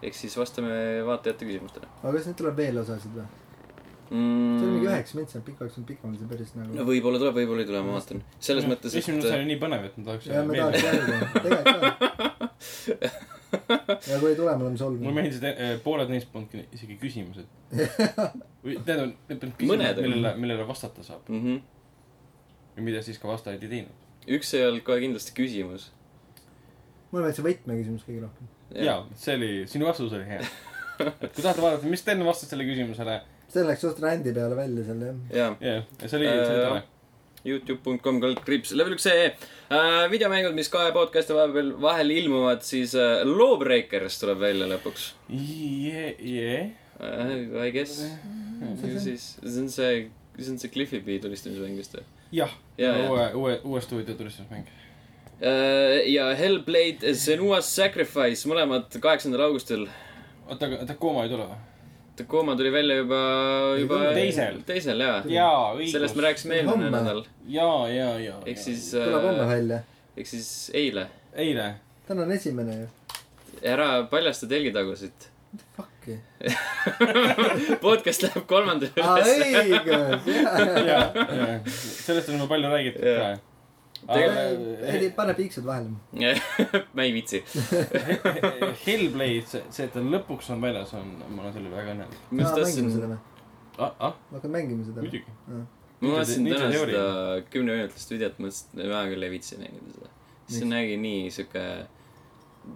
Ehk 0.04 0.18
siis 0.18 0.36
vastame 0.40 0.76
vaatajate 1.06 1.48
küsimustele 1.48 1.90
aga 2.02 2.14
kas 2.18 2.28
nüüd 2.30 2.38
tuleb 2.42 2.62
veel 2.62 2.82
osasid 2.84 3.18
või? 3.18 3.26
mm.. 4.10 4.58
see 4.58 4.66
oli 4.66 4.72
mingi 4.78 4.88
üheksa 4.90 5.18
mintsi, 5.18 5.42
pikaks 5.50 5.78
on 5.80 5.86
pikem, 5.88 6.16
see 6.18 6.30
päris 6.30 6.54
nagu 6.58 6.74
no. 6.78 6.88
võib-olla 6.88 7.20
tuleb, 7.22 7.38
võib-olla 7.40 7.64
ei 7.64 7.70
tule, 7.70 7.84
ma 7.86 7.96
vaatan. 7.98 8.24
selles 8.48 8.68
mõttes, 8.70 8.96
esimene 9.00 9.24
osa 9.24 9.34
et 9.34 9.40
oli 9.40 9.50
nii 9.52 9.60
põnev, 9.62 9.86
et 9.88 10.00
ma 10.00 10.08
tahaks 10.10 10.30
ja 10.30 10.42
me 10.46 10.58
tahaks 10.58 10.84
jälgida, 10.88 11.16
tegelikult 11.46 11.98
ka. 12.02 13.12
ja 14.10 14.18
kui 14.20 14.30
ei 14.30 14.36
tule, 14.36 14.54
me 14.56 14.64
oleme 14.64 14.64
mulle 14.68 14.80
solvunud. 14.80 15.16
meeldis, 15.16 15.40
et 15.40 15.60
eh, 15.66 15.74
pooled 15.84 16.10
neist 16.12 16.30
polnudki 16.32 16.64
isegi 16.76 16.96
küsimused. 17.00 17.50
või 18.64 18.78
tähendab, 18.86 19.14
need 19.30 19.46
olid 19.46 19.58
küsimused, 19.60 20.00
millele, 20.04 20.34
millele 20.40 20.66
vastata 20.68 21.04
saab. 21.06 21.28
mm 21.28 21.42
-hmm. 21.42 21.60
ja 22.76 22.88
mida 22.88 23.02
siis 23.02 23.18
ka 23.18 23.28
vastajad 23.28 23.62
ei 23.62 23.68
teinud. 23.68 24.02
üks 24.38 24.54
ei 24.54 24.66
olnud 24.66 24.84
kohe 24.86 25.00
kindlasti 25.00 25.36
küsimus. 25.36 25.92
mulle 27.10 27.26
meeldis 27.26 27.42
see 27.42 27.48
võtmeküsimus 27.50 28.06
kõige 28.08 28.26
rohkem. 28.26 28.52
jaa, 28.74 29.04
see 29.16 29.36
oli, 29.38 29.52
sinu 29.70 29.86
vastus 29.86 30.12
oli 30.16 30.24
hea. 30.28 30.40
et 31.00 31.30
kui 31.34 31.42
tahate 31.42 31.62
vaadata, 31.62 31.86
mis 31.90 32.00
Sten 32.04 32.24
vastas 32.26 32.50
sellele 32.50 32.68
küsimusele, 32.72 33.20
see 33.50 33.64
läks 33.66 33.82
suht 33.86 34.00
rändi 34.02 34.32
peale 34.34 34.56
välja 34.58 34.84
seal 34.88 35.04
jah. 35.06 35.54
jah, 35.60 35.86
see 36.06 36.18
oli, 36.18 36.26
see 36.26 36.50
oli 36.50 36.58
Äh, 36.58 36.68
tore. 36.68 36.82
Youtube.com 37.44 38.20
kaldkriips 38.22 38.70
level 38.72 38.94
üks 38.96 39.04
ee 39.10 39.26
äh,. 39.68 40.06
videomängud, 40.10 40.54
mis 40.56 40.70
kahe 40.72 40.92
podcast'i 40.96 41.34
vahepeal 41.36 41.74
vahel 41.82 42.10
ilmuvad, 42.14 42.62
siis 42.64 42.94
äh, 42.96 43.20
Lawbreakers 43.28 44.16
tuleb 44.22 44.40
välja 44.40 44.68
lõpuks 44.70 45.10
jee, 45.28 46.14
jee. 46.24 46.60
äh,. 47.00 47.66
I 47.66 47.70
guess. 47.74 47.98
ju 48.80 49.00
siis, 49.02 49.34
see 49.42 49.60
on 49.60 49.68
see, 49.70 50.06
see 50.38 50.50
on 50.54 50.58
see 50.62 50.72
Cliffi 50.72 51.02
B 51.04 51.18
tulistamismäng 51.20 51.76
vist 51.76 51.98
või? 51.98 52.06
jah, 52.34 52.54
Jaa, 52.80 52.96
jaa. 52.96 53.10
uue, 53.12 53.26
uue, 53.42 53.58
uue 53.64 53.80
stuudio 53.84 54.16
tulistusmäng. 54.18 54.64
Äh, 55.42 56.12
ja 56.12 56.28
Hellblade 56.38 57.14
Senua's 57.18 57.66
Sacrifice, 57.74 58.46
mõlemad 58.48 58.92
kaheksandal 59.02 59.48
augustil. 59.48 59.88
oota, 60.46 60.68
aga 60.68 60.86
Tacoma 60.86 61.24
ei 61.24 61.32
tule 61.32 61.48
või? 61.48 61.56
Tacoma 62.14 62.54
tuli 62.56 62.70
välja 62.70 62.96
juba, 63.00 63.20
juba 63.80 63.98
Teisel. 64.14 64.60
teisel 64.66 65.00
jaa. 65.02 65.22
jaa, 65.26 65.72
õigus. 65.74 65.90
sellest 65.96 66.14
me 66.14 66.22
rääkisime 66.22 66.54
eelmine 66.60 66.86
Homme. 66.86 66.90
nädal. 66.94 67.24
jaa, 67.50 67.88
jaa, 67.90 68.18
jaa. 68.22 68.36
ehk 68.46 68.60
siis 68.62 68.92
tuleb 68.94 69.26
homme 69.26 69.42
äh,, 69.42 69.48
välja. 69.48 69.78
ehk 70.16 70.30
siis 70.30 70.50
eile. 70.74 71.08
eile. 71.34 71.72
täna 72.06 72.22
on 72.22 72.32
esimene 72.32 72.76
ju. 72.80 72.86
ära 73.62 73.88
paljasta 74.10 74.46
telgitagusid. 74.46 75.26
Fuck'i. 75.74 76.20
podcast 77.82 78.22
läheb 78.22 78.46
kolmandale 78.46 79.02
aa, 79.02 79.18
ülesse. 79.18 79.64
õigus, 79.64 80.30
jaa. 80.86 81.10
jaa, 81.40 81.58
sellest 81.66 82.30
on 82.30 82.38
juba 82.38 82.48
palju 82.54 82.70
räägitud 82.70 83.10
ka. 83.10 83.34
ei, 84.08 85.10
pane 85.16 85.34
piiksud 85.34 85.64
vahele. 85.66 85.94
ma 86.96 87.06
ei 87.06 87.14
viitsi. 87.14 87.40
Hellblade, 88.86 89.46
see, 89.48 89.62
see, 89.70 89.86
et 89.86 89.94
ta 89.94 90.02
lõpuks 90.04 90.50
on 90.54 90.64
väljas, 90.64 90.92
on, 90.98 91.14
ma 91.30 91.44
olen 91.44 91.56
selle 91.56 91.70
üle 91.70 91.78
väga 91.78 91.94
õnnelik. 91.96 92.20
just 92.40 92.60
mängime 92.60 92.92
seda 92.94 93.10
või? 93.14 93.18
ah, 93.78 93.96
ah, 93.98 94.14
ma 94.30 94.38
hakkan 94.38 94.54
mängima 94.54 94.86
seda 94.86 95.02
või? 95.02 95.08
muidugi. 95.08 95.64
ma 96.04 96.14
vaatasin 96.18 96.48
täna 96.50 96.70
seda 96.74 97.04
kümneminutilist 97.50 98.14
videot, 98.14 98.40
mõtlesin, 98.44 98.80
et 98.84 98.92
ma 98.92 99.02
küll 99.10 99.26
ei 99.26 99.34
viitsi 99.34 99.60
mängida 99.60 99.98
seda. 99.98 100.14
see 100.54 100.70
nägi 100.70 100.96
nii 101.00 101.28
sihuke, 101.34 101.66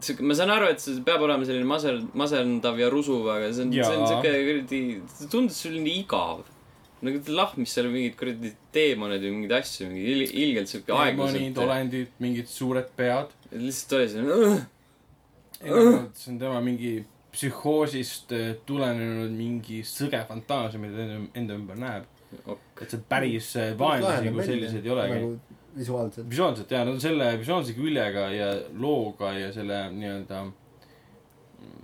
sihuke, 0.01 0.29
ma 0.31 0.39
saan 0.39 0.55
aru, 0.55 0.71
et 0.75 0.83
see 0.83 1.03
peab 1.07 1.25
olema 1.27 1.49
selline 1.49 1.69
maser-, 1.69 2.05
masendav 2.19 2.81
ja 2.81 2.91
rusuv, 2.93 3.29
aga 3.35 3.51
see 3.53 3.69
on, 3.69 3.75
see 3.77 3.99
on 3.99 4.07
sihuke 4.07 4.33
kuradi, 4.49 4.81
tundus 5.29 5.61
selline 5.67 5.99
igav. 6.01 6.47
Nagu 7.07 7.35
lahmis 7.35 7.75
seal 7.75 7.91
mingid 7.93 8.17
kuradi 8.19 8.53
teemonid 8.75 9.23
või 9.23 9.35
mingeid 9.37 9.55
asju, 9.61 9.91
mingi 9.93 10.09
il-, 10.15 10.33
ilgelt 10.45 10.73
demonid, 10.73 11.05
aeglaselt. 11.05 11.61
olendid, 11.65 12.11
mingid 12.25 12.51
suured 12.51 12.91
pead. 12.99 13.33
lihtsalt 13.53 13.97
oli 13.99 14.11
selline, 14.15 14.59
see 15.59 16.33
on 16.33 16.43
tema 16.43 16.61
mingi 16.65 16.93
psühhoosist 17.35 18.33
eh, 18.35 18.53
tulenenud 18.67 19.33
mingi 19.35 19.83
sõge 19.87 20.21
fantaasia, 20.29 20.81
mida 20.83 20.97
ta 20.97 21.07
enda- 21.07 21.41
enda 21.43 21.59
ümber 21.59 21.79
näeb. 21.79 22.09
ok, 22.45 22.83
et 22.83 22.91
see 22.93 23.05
päris 23.09 23.55
eh, 23.57 23.75
vaenlasi 23.79 24.33
kui 24.35 24.45
selliseid 24.45 24.87
ei 24.87 24.93
olegi. 24.93 25.19
nagu 25.19 25.59
visuaalselt. 25.79 26.31
visuaalselt 26.31 26.71
jaa, 26.75 26.87
on 26.91 27.01
selle 27.01 27.29
visuaalse 27.41 27.75
küljega 27.77 28.29
ja 28.35 28.49
looga 28.77 29.33
ja 29.37 29.53
selle 29.55 29.85
nii-öelda 29.95 30.43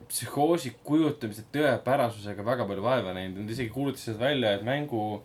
psühhoosi 0.09 0.75
kujutamise 0.85 1.45
tõepärasusega 1.55 2.45
väga 2.45 2.67
palju 2.69 2.83
vaeva 2.85 3.15
näinud, 3.17 3.41
nad 3.43 3.51
isegi 3.51 3.71
kuulutasid 3.75 4.19
välja, 4.21 4.53
et 4.55 4.63
mängu 4.67 5.23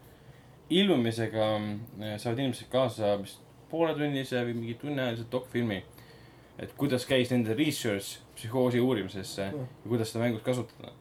ilmumisega 0.69 1.47
mm, 1.57 2.17
saavad 2.21 2.39
inimesed 2.43 2.69
kaasa 2.71 3.15
vist 3.21 3.41
pooletunnise 3.71 4.43
või 4.47 4.55
mingi 4.57 4.75
tunniajalise 4.81 5.25
dokfilmi. 5.31 5.83
et 6.59 6.73
kuidas 6.75 7.05
käis 7.07 7.29
nende 7.31 7.53
research 7.55 8.19
psühhoosi 8.35 8.79
uurimisesse 8.83 9.45
Mm. 9.51 9.67
ja 9.83 9.89
kuidas 9.89 10.11
seda 10.11 10.23
mängus 10.25 10.41
kasutada. 10.43 10.91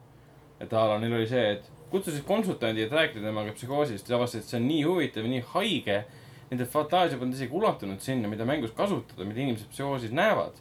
et 0.59 0.73
a 0.73 0.87
la 0.87 0.99
neil 0.99 1.13
oli 1.13 1.27
see, 1.27 1.51
et 1.51 1.69
kutsusid 1.91 2.23
konsultandi, 2.23 2.81
et 2.81 2.91
rääkida 2.91 3.21
temaga 3.25 3.51
psühhoosist 3.51 4.09
ja 4.09 4.15
avastasid, 4.15 4.41
et 4.43 4.49
see 4.49 4.57
on 4.59 4.67
nii 4.67 4.83
huvitav 4.83 5.23
ja 5.23 5.29
nii 5.29 5.43
haige. 5.53 6.03
Nende 6.51 6.65
fantaasia 6.65 7.17
polnud 7.17 7.35
isegi 7.35 7.53
ulatunud 7.53 7.99
sinna, 8.01 8.27
mida 8.27 8.45
mängus 8.45 8.71
kasutada, 8.71 9.25
mida 9.25 9.41
inimesed 9.41 9.69
psühhoosis 9.69 10.11
näevad. 10.11 10.53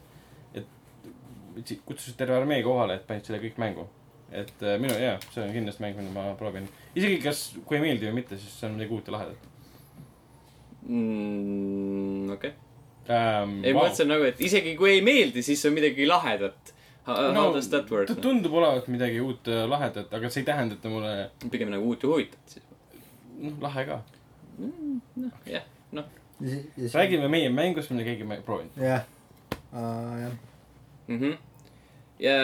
Kutsusid 1.87 2.17
terve 2.19 2.37
armee 2.39 2.63
kohale, 2.67 2.99
et 2.99 3.07
panid 3.09 3.29
selle 3.29 3.41
kõik 3.43 3.61
mängu. 3.61 3.89
et 4.29 4.61
äh, 4.61 4.77
minu, 4.81 4.93
jaa, 5.01 5.17
see 5.33 5.41
on 5.41 5.55
kindlasti 5.55 5.83
mäng, 5.83 5.97
mida 5.97 6.11
ma 6.13 6.35
proovin. 6.37 6.67
isegi 6.95 7.21
kas, 7.25 7.47
kui 7.65 7.79
ei 7.79 7.87
meeldi 7.87 8.11
või 8.11 8.19
mitte, 8.21 8.37
siis 8.37 8.59
see 8.61 8.69
on 8.69 8.77
midagi 8.77 8.93
uut 8.95 9.09
ja 9.09 9.15
lahedat 9.15 9.47
mm,. 10.89 12.31
okei 12.31 12.51
okay., 12.51 13.15
ähm,. 13.17 13.61
ei 13.65 13.73
ma 13.73 13.85
mõtlesin 13.87 14.11
nagu, 14.11 14.27
et 14.29 14.41
isegi 14.45 14.75
kui 14.79 14.97
ei 14.97 15.05
meeldi, 15.05 15.45
siis 15.45 15.65
on 15.69 15.77
midagi 15.77 16.07
lahedat. 16.09 16.75
How 17.09 17.31
no, 17.33 17.47
does 17.55 17.71
that 17.73 17.89
work 17.91 18.11
ta? 18.11 18.19
tundub 18.21 18.59
olevat 18.61 18.89
midagi 18.93 19.21
uut 19.25 19.49
ja 19.49 19.65
lahedat, 19.69 20.13
aga 20.13 20.29
see 20.29 20.43
ei 20.43 20.49
tähenda, 20.51 20.77
et 20.77 20.85
ta 20.85 20.93
mulle, 20.93 21.13
pigem 21.49 21.73
nagu 21.73 21.89
uut 21.89 22.05
ja 22.05 22.13
huvitavat 22.13 22.53
siis. 22.53 22.67
noh, 23.41 23.57
lahe 23.65 23.87
ka. 23.89 24.03
noh, 24.59 25.39
jah, 25.49 25.65
noh. 25.97 26.11
räägime 26.93 27.33
meie 27.33 27.49
mängust, 27.55 27.95
mida 27.97 28.05
keegi 28.11 28.29
ei 28.29 28.45
proovinud. 28.45 28.77
jah, 28.83 29.09
jah. 29.73 30.37
Ja 32.19 32.35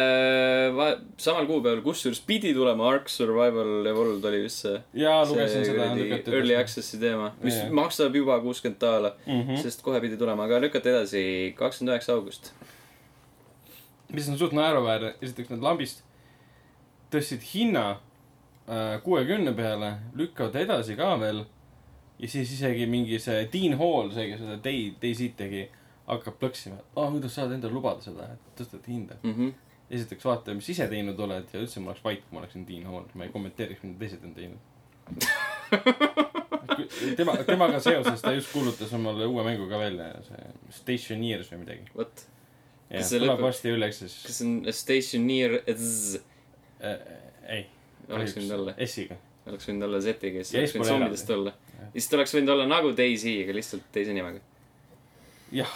samal 1.18 1.48
kuupäeval, 1.50 1.80
kusjuures 1.82 2.20
pidi 2.22 2.52
tulema 2.54 2.86
Ark 2.92 3.08
Survival 3.10 3.86
Evolved 3.90 4.24
oli 4.30 4.44
vist 4.44 4.62
see. 4.62 4.76
jaa, 5.02 5.24
lugesin 5.26 5.66
seda. 5.66 5.88
early 6.30 6.54
access'i 6.54 7.00
teema, 7.02 7.32
mis 7.42 7.56
Jaa. 7.58 7.72
maksab 7.74 8.14
juba 8.14 8.38
kuuskümmend 8.44 8.78
daala 8.80 9.16
mm. 9.26 9.40
-hmm. 9.40 9.62
sest 9.62 9.82
kohe 9.82 10.00
pidi 10.00 10.16
tulema, 10.16 10.46
aga 10.46 10.60
lükati 10.62 10.88
edasi 10.94 11.24
kakskümmend 11.58 11.96
üheksa 11.96 12.14
august. 12.14 12.52
mis 14.12 14.28
on 14.28 14.38
suht 14.38 14.52
naeruväärne, 14.54 15.14
esiteks 15.22 15.50
nad 15.50 15.62
lambist 15.62 16.04
tõstsid 17.10 17.42
hinna 17.54 17.96
kuuekümne 19.04 19.52
peale, 19.56 19.90
lükkavad 20.16 20.56
edasi 20.62 20.96
ka 20.96 21.14
veel. 21.20 21.44
ja 22.18 22.28
siis 22.28 22.52
isegi 22.52 22.86
mingi 22.86 23.18
see 23.18 23.48
Dean 23.52 23.74
Hall, 23.78 24.12
see, 24.14 24.28
kes 24.30 24.40
seda 24.40 24.56
Day, 24.64 24.92
Dayseid 25.02 25.34
tegi, 25.36 25.64
hakkab 26.06 26.38
plõksima. 26.40 26.78
aa, 26.96 27.10
kuidas 27.10 27.34
saad 27.34 27.52
endale 27.52 27.74
lubada 27.74 28.00
seda, 28.04 28.28
et 28.32 28.60
tõstad 28.60 28.86
hinda. 28.88 29.18
Mhm. 29.22 29.50
Esiteks 29.94 30.24
vaata, 30.26 30.54
mis 30.58 30.68
ise 30.74 30.86
teinud 30.90 31.18
oled 31.26 31.46
ja 31.54 31.58
üldse 31.62 31.80
ma 31.82 31.86
oleks 31.92 32.04
vait, 32.04 32.22
kui 32.26 32.32
ma 32.36 32.42
oleksin 32.44 32.62
Dean 32.68 32.84
Hall, 32.90 33.06
ma 33.14 33.26
ei 33.26 33.32
kommenteeriks, 33.34 33.82
mida 33.86 33.98
teised 34.04 34.22
on 34.26 34.34
teinud. 34.36 34.62
tema, 37.18 37.34
temaga 37.46 37.80
seoses 37.82 38.22
ta 38.24 38.32
just 38.34 38.50
kuulutas 38.52 38.92
omale 38.96 39.26
uue 39.28 39.42
mängu 39.46 39.66
ka 39.70 39.78
välja, 39.80 40.06
see 40.26 40.44
Stationeers 40.78 41.50
või 41.52 41.60
midagi. 41.64 41.84
vot, 41.96 42.14
jah, 42.88 43.00
Kas 43.00 43.10
see 43.12 43.20
tuleb 43.20 43.34
lõpeb- 43.34 43.46
varsti 43.48 43.68
üle, 43.74 43.88
siis 43.92 44.14
kas 44.24 44.38
see 44.40 44.48
on 44.48 44.54
Stationeer 44.80 45.52
Z, 45.76 46.22
äh, 46.80 46.98
ei. 47.58 47.64
oleks 48.08 48.36
võinud 48.38 48.54
olla, 48.58 48.72
S-iga. 48.86 49.16
oleks 49.50 49.68
võinud 49.68 49.84
olla 49.88 49.98
Z-iga, 50.04 50.40
siis 50.44 50.54
Ja 50.56 50.60
oleks 50.64 50.76
võinud 50.78 50.90
zombidest 50.92 51.28
olla. 51.36 51.52
ja 51.82 51.86
siis 51.98 52.08
ta 52.10 52.14
oleks 52.20 52.34
võinud 52.38 52.50
olla 52.56 52.66
nagu 52.70 52.88
Daisy, 52.96 53.34
aga 53.44 53.52
lihtsalt 53.60 53.86
teise 53.92 54.12
nimega. 54.16 54.40
jah, 55.52 55.74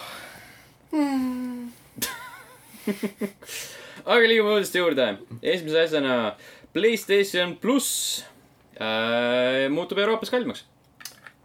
aga 4.09 4.25
liigume 4.31 4.57
uudiste 4.57 4.81
juurde. 4.81 5.11
esimese 5.43 5.85
asjana 5.85 6.15
Playstation 6.73 7.57
pluss 7.61 8.25
äh, 8.81 9.69
muutub 9.73 9.99
Euroopas 10.01 10.31
kallimaks 10.33 10.65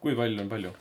kui 0.03 0.15
palju 0.19 0.43
on 0.43 0.49
palju? 0.51 0.71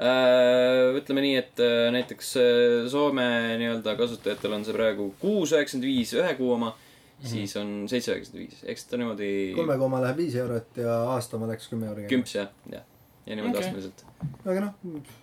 äh,. 0.00 0.96
ütleme 1.00 1.24
nii, 1.24 1.34
et 1.40 1.62
äh, 1.64 1.88
näiteks 1.94 2.30
äh, 2.40 2.88
Soome 2.92 3.26
nii-öelda 3.60 3.96
kasutajatel 3.98 4.56
on 4.56 4.64
see 4.66 4.76
praegu 4.76 5.10
kuus 5.22 5.54
üheksakümmend 5.56 5.88
viis 5.88 6.14
ühe 6.16 6.32
kuu 6.38 6.54
oma, 6.56 6.72
siis 7.20 7.56
on 7.60 7.74
seitse 7.90 8.14
üheksakümmend 8.14 8.46
viis, 8.46 8.64
eks 8.74 8.88
ta 8.88 9.00
niimoodi 9.00 9.30
kolme 9.56 9.76
koma 9.80 10.00
läheb 10.04 10.24
viis 10.24 10.36
eurot 10.40 10.80
ja 10.80 10.96
aasta 11.16 11.36
oma 11.40 11.50
läks 11.52 11.68
kümme 11.72 11.88
euri. 11.92 12.08
kümps 12.10 12.36
jah, 12.36 12.52
jah. 12.72 12.84
ja 13.26 13.36
niimoodi 13.36 13.60
Okei. 13.60 13.72
okay. 13.72 13.84
astmeliselt. 13.84 14.44
aga 14.44 14.66
noh, 14.66 15.14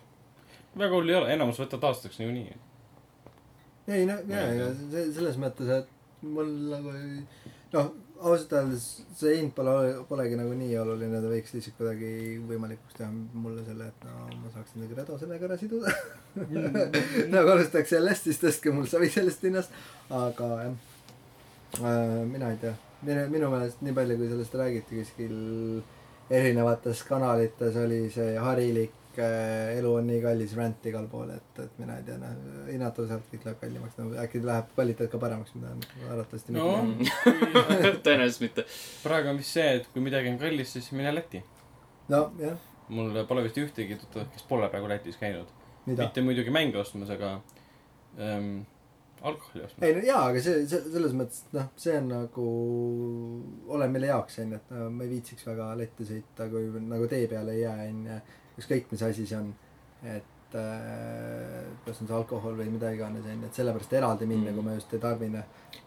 väga 0.86 0.98
hull 0.98 1.14
ei 1.14 1.20
ole, 1.22 1.34
enamus 1.38 1.62
võtavad 1.62 1.92
aastaks 1.92 2.22
niikuinii. 2.22 2.58
ei 3.98 4.10
no 4.10 4.22
ja, 4.30 4.48
ja 4.62 4.74
selles 5.18 5.42
mõttes, 5.42 5.74
et 5.82 5.97
mul 6.22 6.52
nagu 6.72 6.94
ei, 6.98 7.22
noh, 7.74 7.92
ausalt 8.18 8.54
öeldes 8.58 8.86
see 9.18 9.36
hind 9.38 9.54
pole, 9.56 9.74
polegi 10.10 10.38
nagu 10.40 10.56
nii 10.58 10.74
oluline, 10.82 11.22
ta 11.22 11.30
võiks 11.32 11.54
lihtsalt 11.54 11.78
kuidagi 11.78 12.12
võimalikuks 12.50 12.98
teha 12.98 13.10
mulle 13.14 13.66
selle, 13.68 13.90
et 13.92 14.08
no 14.08 14.26
ma 14.42 14.52
saaksin 14.56 14.84
nagu 14.84 14.98
Redo 14.98 15.20
sellega 15.22 15.50
ära 15.50 15.60
siduda. 15.62 15.94
nagu 17.36 17.54
alustaks 17.54 17.94
sellest, 17.94 18.28
siis 18.28 18.42
tõstke 18.42 18.74
mul 18.74 18.90
savi 18.90 19.12
sellest 19.14 19.46
hinnast, 19.46 19.78
aga 20.10 20.52
jah 20.64 20.74
äh,. 21.84 22.26
mina 22.30 22.54
ei 22.54 22.62
tea, 22.64 22.74
minu, 23.04 23.28
minu 23.36 23.54
meelest 23.54 23.86
nii 23.86 23.96
palju, 23.98 24.20
kui 24.20 24.32
sellest 24.34 24.58
räägiti 24.64 25.04
kuskil 25.04 25.38
erinevates 26.34 27.04
kanalites 27.08 27.78
oli 27.80 28.08
see 28.12 28.34
harilik 28.42 28.97
äh, 29.24 29.74
elu 29.78 29.92
on 30.00 30.08
nii 30.10 30.22
kallis 30.24 30.54
rant 30.58 30.86
igal 30.90 31.08
pool, 31.12 31.32
et, 31.36 31.60
et 31.64 31.82
mina 31.82 31.98
ei 32.00 32.06
tea, 32.08 32.18
noh, 32.22 32.38
hinnad 32.70 33.00
sealt 33.00 33.28
kõik 33.32 33.48
läheb 33.48 33.60
kallimaks, 33.64 33.98
no 34.00 34.08
äkki 34.24 34.42
läheb 34.46 34.72
kvaliteet 34.76 35.12
ka 35.14 35.20
paremaks, 35.22 35.54
mida 35.58 35.74
on 35.74 35.84
arvatavasti 36.12 36.56
no 36.56 36.70
mitte. 36.88 37.36
tõenäoliselt 38.06 38.46
mitte. 38.46 38.66
praegu 39.04 39.34
on 39.34 39.42
vist 39.42 39.58
see, 39.58 39.68
et 39.82 39.92
kui 39.94 40.06
midagi 40.06 40.32
on 40.34 40.40
kallis, 40.42 40.74
siis 40.78 40.90
mine 40.96 41.14
Lätti. 41.16 41.44
nojah, 42.14 42.58
mul 42.94 43.22
pole 43.28 43.46
vist 43.48 43.60
ühtegi 43.62 44.00
tuttavat, 44.00 44.32
kes 44.34 44.48
pole 44.50 44.70
praegu 44.72 44.90
Lätis 44.92 45.20
käinud. 45.20 45.52
mida. 45.86 46.04
mitte 46.04 46.24
muidugi 46.24 46.54
mänge 46.54 46.80
ostmas, 46.82 47.10
aga 47.14 47.38
ähm, 48.20 48.66
alkoholi 49.22 49.64
ostmas. 49.66 49.88
ei 49.88 49.96
no 49.96 50.04
jaa, 50.06 50.24
aga 50.32 50.42
see, 50.44 50.66
see 50.70 50.82
selles 50.94 51.16
mõttes, 51.18 51.44
et 51.48 51.56
noh, 51.58 51.70
see 51.80 51.96
on 52.00 52.12
nagu, 52.14 52.50
ole 53.76 53.88
mille 53.92 54.12
jaoks, 54.12 54.42
onju, 54.44 54.60
et 54.60 54.76
no, 54.76 54.90
ma 54.94 55.06
ei 55.06 55.14
viitsiks 55.16 55.48
väga 55.48 55.72
Lätti 55.80 56.08
sõita, 56.08 56.50
kui 56.52 56.68
nagu 56.84 57.08
tee 57.12 57.30
peale 57.32 57.56
ei 57.58 57.64
jää, 57.64 57.88
onju. 57.88 58.20
ükskõik, 58.58 58.90
mis 58.92 59.04
asi 59.06 59.26
see 59.30 59.38
on, 59.38 59.54
et 60.04 60.56
äh, 60.56 61.64
kas 61.86 62.02
on 62.02 62.08
see 62.08 62.16
alkohol 62.16 62.56
või 62.58 62.70
mida 62.72 62.90
iganes, 62.96 63.26
onju, 63.28 63.48
et 63.50 63.58
sellepärast 63.58 63.94
eraldi 64.00 64.26
minna 64.30 64.52
Mm. 64.52 64.56
kui 64.56 64.64
ma 64.64 64.74
just 64.78 64.94
ei 64.96 65.00
tarbi, 65.04 65.28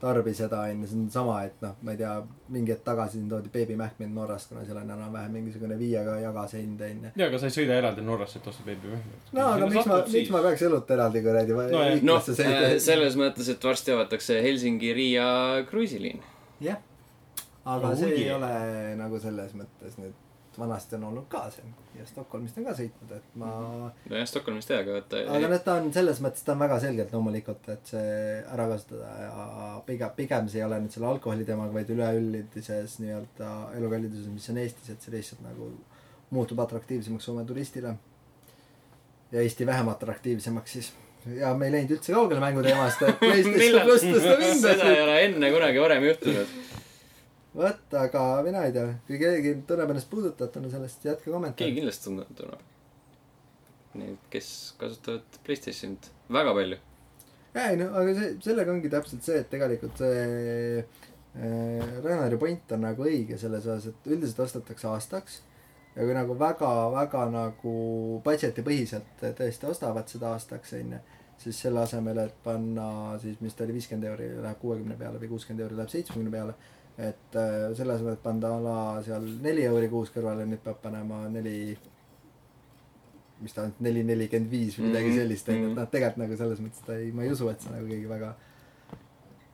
tarbi 0.00 0.34
seda, 0.36 0.60
onju, 0.70 0.86
see 0.90 0.98
on 1.00 1.06
sama, 1.10 1.38
et 1.48 1.62
noh, 1.64 1.74
ma 1.82 1.94
ei 1.94 2.00
tea, 2.02 2.12
mingi 2.54 2.74
hetk 2.74 2.84
tagasi 2.84 3.16
siin 3.18 3.28
toodi 3.30 3.48
beebimähkmeid 3.54 4.12
Norrast, 4.14 4.48
kuna 4.52 4.64
seal 4.68 4.76
on 4.82 4.90
enam-vähem 4.90 5.32
mingisugune 5.38 5.78
viiega 5.80 6.18
jagase 6.20 6.60
hind, 6.60 6.80
onju. 6.90 7.12
jaa, 7.16 7.26
aga 7.30 7.38
sa 7.42 7.48
ei 7.50 7.56
sõida 7.56 7.78
eraldi 7.80 8.04
Norrasse, 8.06 8.38
et 8.42 8.46
osta 8.52 8.66
beebimehmed. 8.68 9.32
no 9.32 9.48
aga 9.54 9.70
miks 9.72 9.86
ma, 9.90 9.98
miks 10.12 10.30
ma 10.36 10.42
peaks 10.46 10.66
õlut 10.68 10.94
eraldi 10.98 11.24
kuradi 11.26 11.56
No, 11.56 11.64
no, 11.72 11.82
noh, 12.12 12.22
sõita 12.28 12.78
selles 12.84 13.16
mõttes, 13.18 13.48
et 13.50 13.64
varsti 13.64 13.96
avatakse 13.96 14.40
Helsingi-Riia 14.44 15.26
kruiisiliin. 15.70 16.20
jah, 16.60 16.78
aga 17.64 17.88
Oh 17.88 17.90
oh, 17.90 17.96
see 17.96 18.12
yeah. 18.12 18.20
ei 18.26 18.32
ole 18.36 18.96
nagu 19.00 19.18
selles 19.20 19.52
mõttes 19.56 19.96
nüüd, 20.00 20.14
vanasti 20.60 20.98
on 20.98 21.08
olnud 21.10 21.28
ka 21.32 21.46
see 21.54 21.64
ja 22.00 22.06
Stockholmist 22.08 22.58
on 22.58 22.66
ka 22.66 22.74
sõitnud, 22.76 23.12
et 23.16 23.36
ma, 23.40 23.50
nojah, 24.08 24.26
Stockholmist 24.28 24.72
jah, 24.72 24.82
aga 24.84 24.96
vaata. 24.96 25.20
aga 25.36 25.50
noh, 25.52 25.62
ta 25.64 25.76
on 25.80 25.90
selles 25.94 26.20
mõttes, 26.24 26.44
ta 26.46 26.54
on 26.54 26.62
väga 26.62 26.78
selgelt 26.82 27.12
loomulikult, 27.14 27.68
et 27.74 27.92
see 27.92 28.14
ära 28.40 28.66
kasutada 28.70 29.10
ja 29.24 29.72
pigem, 29.86 30.14
pigem 30.16 30.48
see 30.52 30.62
ei 30.62 30.66
ole 30.66 30.80
nüüd 30.84 30.94
selle 30.94 31.10
alkoholi 31.10 31.46
teemaga, 31.48 31.74
vaid 31.76 31.92
üleüldises 31.94 32.96
nii-öelda 33.02 33.50
elukalliduses, 33.78 34.30
mis 34.32 34.48
on 34.52 34.62
Eestis, 34.64 34.94
et 34.94 35.04
see 35.04 35.14
lihtsalt 35.16 35.44
nagu 35.44 35.70
muutub 36.30 36.64
atraktiivsemaks 36.64 37.30
Soome 37.30 37.44
turistile. 37.44 37.94
ja 39.32 39.40
Eesti 39.44 39.66
vähem 39.66 39.88
atraktiivsemaks 39.88 40.72
siis. 40.72 40.92
ja 41.36 41.54
me 41.54 41.68
ei 41.68 41.72
läinud 41.76 41.96
üldse 41.98 42.16
kaugele 42.16 42.40
mänguteemast, 42.40 43.02
et 43.02 43.18
PlayStation 43.20 43.82
pluss 43.84 44.08
tõstab 44.08 44.44
seda 44.62 44.92
ei 44.94 45.02
ole 45.04 45.24
enne 45.28 45.52
kunagi 45.52 45.82
varem 45.88 46.06
juhtunud. 46.12 46.60
vot, 47.56 47.96
aga 47.98 48.24
mina 48.46 48.64
ei 48.66 48.74
tea, 48.74 48.86
kui 49.06 49.18
keegi 49.20 49.56
tunneb 49.68 49.92
ennast 49.94 50.10
puudutatuna 50.12 50.70
sellest, 50.72 51.04
jätke 51.04 51.24
keegi 51.24 51.36
kommentaar. 51.36 51.74
kindlasti 51.78 52.08
tunneb, 52.08 52.32
tunneb. 52.38 52.66
Need, 54.00 54.18
kes 54.30 54.48
kasutavad 54.78 55.38
Playstationit, 55.46 56.10
väga 56.30 56.54
palju. 56.54 56.80
ei 57.58 57.76
no 57.80 57.90
aga 57.98 58.14
see, 58.14 58.34
sellega 58.46 58.70
ongi 58.70 58.90
täpselt 58.92 59.26
see, 59.26 59.40
et 59.42 59.48
tegelikult 59.50 59.98
see 59.98 60.78
äh, 60.78 61.00
Renari 62.04 62.38
point 62.38 62.72
on 62.74 62.84
nagu 62.86 63.06
õige 63.06 63.38
selles 63.38 63.66
osas, 63.66 63.90
et 63.90 64.10
üldiselt 64.10 64.44
ostetakse 64.46 64.86
aastaks. 64.90 65.40
ja 65.96 66.04
kui 66.06 66.14
nagu 66.14 66.36
väga-väga 66.38 67.24
nagu 67.34 67.72
budget'i 68.24 68.62
põhiselt 68.62 69.24
tõesti 69.38 69.66
ostavad 69.66 70.06
seda 70.08 70.36
aastaks, 70.36 70.76
onju, 70.78 71.00
siis 71.40 71.60
selle 71.64 71.82
asemel, 71.82 72.18
et 72.22 72.36
panna 72.44 73.18
siis, 73.22 73.40
mis 73.40 73.56
ta 73.56 73.64
oli, 73.64 73.74
viiskümmend 73.78 74.06
euri 74.12 74.28
läheb 74.36 74.60
kuuekümne 74.60 74.96
peale 75.00 75.18
või 75.22 75.32
kuuskümmend 75.32 75.64
euri 75.64 75.78
läheb 75.78 75.90
seitsmekümne 75.92 76.30
peale. 76.34 76.54
Et 77.00 77.36
äh, 77.40 77.70
selle 77.78 77.94
asemel, 77.96 78.16
et 78.18 78.22
panna 78.24 78.50
a 78.56 78.60
la 78.64 78.76
seal 79.06 79.24
neli 79.44 79.64
euri 79.68 79.88
kuus 79.92 80.12
kõrvale, 80.14 80.44
nüüd 80.48 80.60
peab 80.64 80.80
panema 80.82 81.22
neli, 81.32 81.76
mis 83.40 83.56
ta 83.56 83.64
on, 83.64 83.72
neli 83.84 84.02
nelikümmend 84.04 84.52
viis 84.52 84.76
või 84.78 84.90
midagi 84.90 85.10
Mhm, 85.12 85.18
sellist, 85.22 85.48
onju, 85.48 85.62
mhm. 85.64 85.72
et 85.72 85.80
noh, 85.80 85.90
tegelikult 85.94 86.22
nagu 86.24 86.36
selles 86.42 86.60
mõttes 86.64 86.84
ta 86.86 86.96
ei, 87.00 87.10
ma 87.16 87.24
ei 87.24 87.32
usu, 87.32 87.48
et 87.48 87.62
see 87.64 87.72
nagu 87.72 87.88
keegi 87.88 88.10
väga 88.10 88.34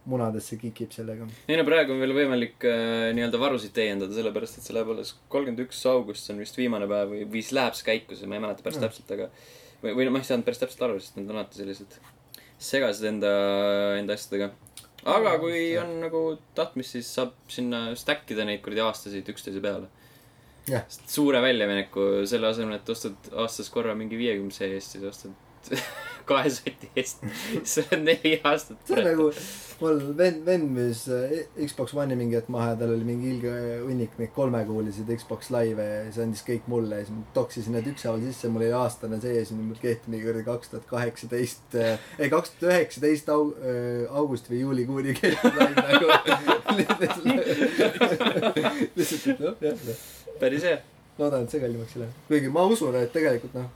munadesse 0.07 0.59
kikib 0.59 0.93
sellega. 0.95 1.27
ei 1.51 1.57
no 1.59 1.65
praegu 1.67 1.95
on 1.95 2.03
veel 2.03 2.15
võimalik 2.15 2.67
äh, 2.67 3.13
nii-öelda 3.17 3.39
varusid 3.43 3.73
täiendada, 3.75 4.15
sellepärast 4.15 4.59
et 4.61 4.67
see 4.67 4.75
läheb 4.77 4.91
alles 4.95 5.15
kolmkümmend 5.33 5.65
üks 5.67 5.81
august, 5.91 6.31
on 6.31 6.39
vist 6.43 6.59
viimane 6.59 6.87
päev 6.91 7.11
või, 7.15 7.25
või 7.31 7.43
siis 7.43 7.57
läheb 7.59 7.75
see 7.79 7.89
käiku, 7.89 8.19
see 8.19 8.29
ma 8.31 8.39
ei 8.39 8.45
mäleta 8.45 8.63
päris 8.67 8.79
Mm. 8.79 8.87
täpselt, 8.87 9.11
aga 9.17 9.31
või, 9.83 9.97
või 9.99 10.07
noh, 10.07 10.15
ma 10.15 10.23
ei 10.23 10.29
saanud 10.31 10.47
päris 10.47 10.63
täpselt 10.63 10.87
aru, 10.87 11.01
sest 11.03 11.19
nad 11.19 11.31
on 11.31 11.41
alati 11.41 11.59
sellised 11.63 11.99
segased 12.59 13.05
enda, 13.05 13.33
enda 13.99 14.15
asjadega. 14.17 14.53
Aga 15.07 15.37
kui 15.43 15.61
on 15.79 15.97
nagu 16.03 16.23
tahtmist, 16.59 16.97
siis 16.97 17.13
saab 17.19 17.37
sinna 17.53 17.89
stack 17.99 18.31
ida 18.35 18.47
neid 18.49 18.63
kuradi 18.65 18.83
aastasid 18.85 19.29
üksteise 19.33 19.63
peale. 19.65 19.89
Suure 21.07 21.39
väljamineku, 21.45 22.27
selle 22.27 22.49
asemel, 22.51 22.81
et 22.81 22.89
ostad 22.91 23.29
aastas 23.45 23.71
korra 23.71 23.95
mingi 23.95 24.19
viiekümne 24.19 24.71
eest, 24.75 24.97
siis 24.97 25.05
ostad 25.07 25.71
kahe 26.29 26.51
soti 26.53 26.91
eest. 26.97 27.23
siis 27.53 27.79
oled 27.85 28.05
neli 28.07 28.35
aastat 28.43 28.79
see 28.89 28.99
on 28.99 29.07
nagu, 29.07 29.27
mul 29.81 30.01
vend, 30.19 30.43
vend 30.47 30.71
müüs 30.77 31.03
äh, 31.13 31.35
Xbox 31.67 31.95
One'i 31.97 32.17
mingi 32.19 32.39
hetk 32.39 32.51
maha 32.53 32.73
ja 32.73 32.79
tal 32.81 32.95
oli 32.95 33.07
mingi 33.09 33.31
ilge 33.35 33.53
hunnik 33.85 34.17
neid 34.21 34.33
kolmekuuliseid 34.37 35.13
Xbox 35.21 35.51
Live'e 35.55 35.87
ja 35.93 36.03
siis 36.09 36.21
andis 36.25 36.45
kõik 36.47 36.69
mulle 36.73 37.01
ja 37.01 37.07
siis 37.07 37.17
ma 37.17 37.25
toksisin 37.37 37.77
need 37.77 37.91
ükshaaval 37.93 38.25
sisse, 38.27 38.51
mul 38.53 38.67
oli 38.67 38.75
aastane 38.81 39.21
sees 39.23 39.53
ja 39.53 39.59
mul 39.59 39.81
kehti 39.83 40.13
mingi 40.13 40.27
kuradi 40.27 40.47
kaks 40.49 40.73
tuhat 40.73 40.89
kaheksateist, 40.91 41.79
ei 42.19 42.33
kaks 42.33 42.55
tuhat 42.55 42.71
üheksateist 42.73 43.33
au-, 43.35 43.55
augusti 44.23 44.55
või 44.55 44.63
juulikuuni 44.65 45.17
kehti 45.21 45.55
Live 45.57 45.75
nagu. 45.87 46.07
lihtsalt, 48.97 49.27
et 49.33 49.41
noh, 49.43 49.55
jah, 49.63 50.07
päris 50.41 50.65
hea. 50.67 50.79
loodan, 51.19 51.45
et 51.45 51.53
see 51.53 51.61
kallimaks 51.63 51.97
ei 51.97 52.05
lähe. 52.05 52.25
kuigi 52.31 52.49
ma 52.53 52.65
usun, 52.71 52.97
et 53.01 53.13
tegelikult 53.15 53.55
noh 53.57 53.69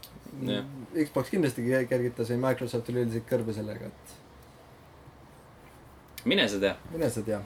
Jah., 0.46 0.64
Xbox 0.94 1.30
kindlasti 1.30 1.62
ke- 1.66 1.86
kergitas 1.90 2.30
või 2.32 2.40
Microsoft 2.48 2.88
üleüldiselt 2.90 3.26
kõrva 3.30 3.54
sellega, 3.54 3.86
et 3.86 4.14
mine 6.26 6.48
sa 6.48 6.58
tea. 6.60 6.76
mine 6.92 7.10
sa 7.10 7.22
tea. 7.22 7.40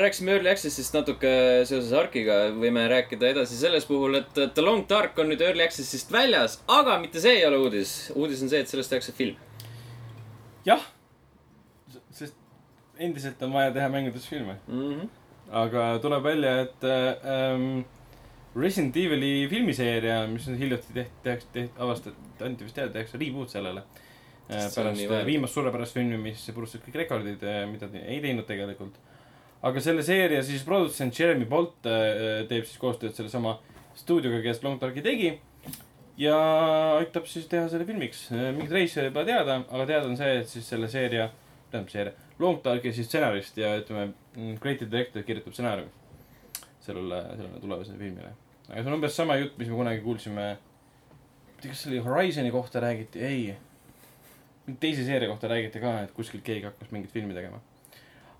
rääkisime 0.00 0.30
Early 0.32 0.48
Access'ist 0.52 0.94
natuke 0.94 1.30
seoses 1.66 1.92
Arkiga, 1.92 2.50
võime 2.54 2.88
rääkida 2.88 3.32
edasi 3.34 3.56
selles 3.58 3.84
puhul, 3.84 4.14
et 4.20 4.32
The 4.34 4.62
Long 4.62 4.86
Dark 4.88 5.18
on 5.18 5.28
nüüd 5.28 5.42
Early 5.42 5.64
Access'ist 5.64 6.12
väljas, 6.14 6.60
aga 6.68 6.98
mitte 7.02 7.20
see 7.20 7.34
ei 7.40 7.46
ole 7.46 7.58
uudis. 7.58 8.12
uudis 8.14 8.42
on 8.42 8.48
see, 8.52 8.60
et 8.60 8.68
sellest 8.68 8.90
tehakse 8.94 9.12
film. 9.12 9.36
jah, 10.66 10.82
sest 12.10 12.34
endiselt 12.98 13.42
on 13.42 13.52
vaja 13.52 13.72
teha 13.74 13.88
mängudest 13.88 14.28
filme. 14.28 14.56
Mm 14.68 14.92
-hmm. 14.92 15.08
aga 15.50 15.98
tuleb 16.02 16.22
välja, 16.22 16.60
et 16.60 16.84
ähm, 16.84 17.84
Resident 18.56 18.96
Evil'i 18.96 19.46
filmiseeria, 19.50 20.22
mis 20.30 20.46
on 20.48 20.56
hiljuti 20.56 20.94
tehti, 20.94 21.16
tehakse, 21.24 21.48
tehti, 21.52 21.80
avastati, 21.82 22.28
anti 22.46 22.64
vist 22.64 22.76
teada, 22.78 22.92
tehakse 22.94 23.18
reboot 23.20 23.52
sellele. 23.52 23.82
Pärast 24.46 25.02
viimast 25.26 25.56
suurepärast 25.58 25.96
filmi, 25.96 26.16
mis 26.22 26.44
purustas 26.54 26.80
kõik 26.84 27.00
rekordid, 27.02 27.42
mida 27.68 27.88
ta 27.90 28.02
ei 28.04 28.20
teinud 28.22 28.46
tegelikult. 28.48 28.96
aga 29.66 29.80
selle 29.82 30.02
seeria 30.06 30.42
siis 30.46 30.62
produtsent 30.62 31.18
Jeremy 31.18 31.46
Bolt 31.50 31.88
äh, 31.90 32.44
teeb 32.46 32.68
siis 32.68 32.78
koostööd 32.78 33.16
sellesama 33.16 33.56
stuudioga, 33.98 34.38
kes 34.44 34.62
Long 34.62 34.78
Darki 34.80 35.02
tegi. 35.02 35.32
ja 36.16 36.36
aitab 37.00 37.26
siis 37.26 37.48
teha 37.50 37.68
selle 37.68 37.84
filmiks. 37.84 38.30
mingid 38.30 38.72
reisijad 38.72 39.12
pole 39.12 39.26
teada, 39.26 39.64
aga 39.68 39.86
teada 39.86 40.06
on 40.08 40.16
see, 40.16 40.38
et 40.40 40.48
siis 40.48 40.68
selle 40.68 40.88
seeria, 40.88 41.28
tähendab 41.72 41.90
seeria, 41.92 42.14
Long 42.38 42.62
Darki 42.64 42.92
siis 42.92 43.10
stsenarist 43.10 43.58
ja 43.58 43.74
ütleme, 43.82 44.12
creative 44.62 44.90
director 44.90 45.26
kirjutab 45.26 45.52
stsenaariumi 45.52 45.92
sellele, 46.86 47.22
sellele 47.36 47.60
tulevasele 47.60 47.98
filmile. 47.98 48.45
Aga 48.68 48.82
see 48.82 48.90
on 48.90 48.98
umbes 48.98 49.14
sama 49.16 49.36
jutt, 49.40 49.58
mis 49.58 49.70
me 49.70 49.78
kunagi 49.78 50.02
kuulsime. 50.04 50.46
kas 51.62 51.82
see 51.82 51.92
oli 51.92 52.02
Horizon'i 52.04 52.50
kohta 52.54 52.80
räägiti, 52.82 53.22
ei. 53.22 53.56
mingi 54.66 54.80
teise 54.82 55.04
seeria 55.06 55.28
kohta 55.30 55.48
räägiti 55.48 55.80
ka, 55.82 56.00
et 56.06 56.12
kuskil 56.16 56.42
keegi 56.46 56.66
hakkas 56.66 56.90
mingit 56.94 57.12
filmi 57.14 57.34
tegema. 57.34 57.60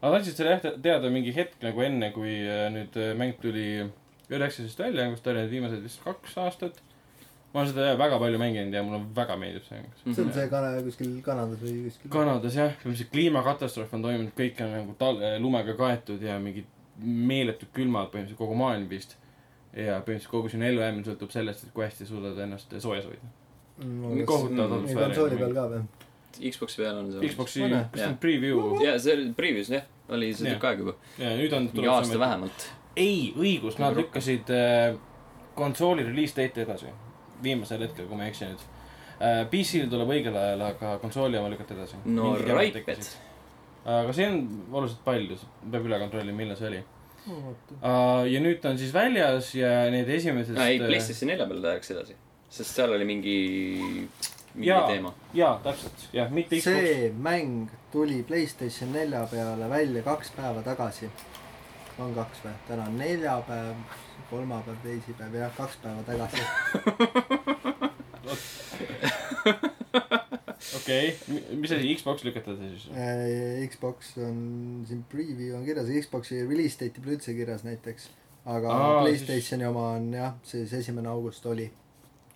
aga 0.01 0.11
nad 0.11 0.19
andsid 0.21 0.41
selle 0.41 0.75
teada 0.83 1.11
mingi 1.11 1.35
hetk 1.37 1.63
nagu 1.63 1.87
enne, 1.87 2.11
kui 2.15 2.35
äh, 2.43 2.67
nüüd 2.75 2.99
äh, 3.01 3.15
mäng 3.19 3.39
tuli 3.43 3.87
Access'ist 4.27 4.79
välja, 4.83 5.07
kus 5.13 5.23
ta 5.23 5.31
oli 5.31 5.45
nüüd 5.45 5.53
viimased 5.55 5.83
vist 5.87 6.03
kaks 6.03 6.35
aastat. 6.43 6.81
ma 7.53 7.63
olen 7.63 7.71
seda 7.71 7.93
väga 7.97 8.19
palju 8.21 8.39
mänginud 8.43 8.75
ja 8.75 8.83
mulle 8.85 8.99
väga 9.17 9.37
meeldib 9.41 9.65
see 9.65 9.79
mäng. 9.79 9.93
see 10.03 10.25
on 10.25 10.33
see 10.35 10.49
kana-, 10.51 10.73
kuskil 10.85 11.13
Kanadas 11.25 11.63
või 11.63 11.77
kuskil. 11.85 12.11
Kanadas 12.11 12.59
jah, 12.59 12.75
see 12.89 13.13
kliimakatastroof 13.13 13.95
on 13.95 14.03
toimunud, 14.09 14.35
kõik 14.37 14.59
on 14.67 14.75
nagu 14.75 14.97
tal-, 14.99 15.23
lumega 15.41 15.77
kaetud 15.79 16.27
ja 16.27 16.41
mingid 16.43 16.67
meeletud 16.99 17.71
külmad 17.77 18.11
põhimõtteliselt 18.11 18.41
kogu 18.41 18.59
maailm 18.59 18.91
vist. 18.91 19.15
Ja 19.77 19.99
põhimõtteliselt 20.01 20.33
kogu 20.33 20.49
sinu 20.53 20.65
ellujäämine 20.71 21.05
sõltub 21.05 21.33
sellest, 21.35 21.67
et 21.67 21.75
kui 21.77 21.85
hästi 21.85 22.07
suudad 22.09 22.39
ennast 22.47 22.73
soojas 22.81 23.09
hoida. 23.11 23.33
kohutav 24.27 24.79
nii 24.81 24.95
Mm, 24.95 25.03
konsooli 25.03 25.37
peal 25.37 25.55
ka 25.57 25.67
või? 25.69 25.83
Xbox'i 26.37 26.81
peal 26.83 26.99
on 27.01 27.11
see. 27.13 27.29
Xbox'i, 27.33 27.67
kas 27.69 28.01
see 28.01 28.07
on 28.09 28.17
preview 28.21 28.63
ja 28.85 28.95
see 29.01 29.17
oli 29.17 29.27
previous 29.37 29.71
jah, 29.73 29.85
oli 30.13 30.31
see 30.37 30.53
tükk 30.53 30.65
aega 30.69 30.85
juba. 30.85 30.95
ja 31.21 31.35
nüüd 31.37 31.57
on 31.57 31.69
mingi 31.73 31.91
aasta. 31.93 32.19
vähemalt. 32.21 32.67
ei, 32.97 33.35
õigus, 33.37 33.79
nad 33.81 33.97
lükkasid 33.97 34.53
äh, 34.57 34.97
konsooli 35.57 36.07
release 36.09 36.37
date'i 36.37 36.65
edasi. 36.65 36.93
viimasel 37.43 37.85
hetkel, 37.85 38.09
kui 38.09 38.17
ma 38.17 38.25
ei 38.25 38.33
eksi 38.33 38.49
nüüd 38.49 38.65
äh,. 39.21 39.45
PC-l 39.53 39.93
tuleb 39.93 40.13
õigel 40.17 40.37
ajal, 40.41 40.67
aga 40.71 40.97
konsooli 41.05 41.41
oma 41.41 41.53
lükati 41.53 41.77
edasi. 41.77 42.01
no 42.05 42.35
raiped. 42.49 43.09
aga 43.85 44.13
see 44.17 44.29
on 44.29 44.43
oluliselt 44.73 45.05
palju, 45.05 45.41
peab 45.71 45.89
üle 45.89 46.01
kontrollima, 46.05 46.45
millal 46.45 46.61
see 46.61 46.71
oli. 46.73 46.85
Ja 47.27 48.41
nüüd 48.43 48.61
ta 48.63 48.71
on 48.73 48.79
siis 48.81 48.93
väljas 48.95 49.55
ja 49.57 49.91
need 49.91 50.09
esimesed. 50.09 50.57
ei, 50.63 50.79
PlayStation 50.81 51.29
nelja 51.33 51.47
peal 51.51 51.63
tehakse 51.65 51.95
edasi. 51.97 52.15
sest 52.51 52.75
seal 52.79 52.93
oli 52.95 53.05
mingi, 53.09 53.39
mingi 54.55 54.69
Jaa. 54.69 54.87
teema. 54.89 55.15
jaa, 55.35 55.61
täpselt, 55.65 55.99
jah, 56.17 56.31
mitte 56.31 56.57
Xbox. 56.61 56.75
see 56.75 57.13
mäng 57.13 57.69
tuli 57.93 58.23
Playstation 58.29 58.93
nelja 58.93 59.27
peale 59.31 59.71
välja 59.71 60.03
kaks 60.07 60.29
päeva 60.37 60.63
tagasi. 60.67 61.07
on 61.99 62.15
kaks 62.15 62.39
või? 62.45 62.55
täna 62.69 62.83
on 62.91 62.99
neljapäev, 63.01 63.77
kolmapäev, 64.31 64.79
teisipäev, 64.85 65.35
jah, 65.43 65.53
kaks 65.57 65.77
päeva 65.83 66.03
tagasi. 66.07 66.43
okei, 70.75 71.15
mis 71.55 71.73
asi, 71.73 71.95
Xbox 71.99 72.25
lükati 72.27 72.53
edasi 72.53 72.71
siis? 72.75 72.87
Äh, 72.93 73.65
Xbox 73.71 74.15
on 74.23 74.39
siin 74.89 75.03
preview 75.11 75.57
on 75.57 75.65
kirjas, 75.67 75.91
Xbox'i 76.07 76.43
release 76.43 76.79
date'i 76.81 77.03
pole 77.03 77.17
üldse 77.17 77.35
kirjas 77.37 77.67
näiteks. 77.67 78.09
aga 78.47 78.73
Aa, 78.73 79.03
Playstationi 79.03 79.65
siis... 79.65 79.69
oma 79.71 79.89
on 79.99 80.09
jah, 80.15 80.35
siis 80.47 80.73
esimene 80.73 81.09
august 81.13 81.47
oli. 81.47 81.71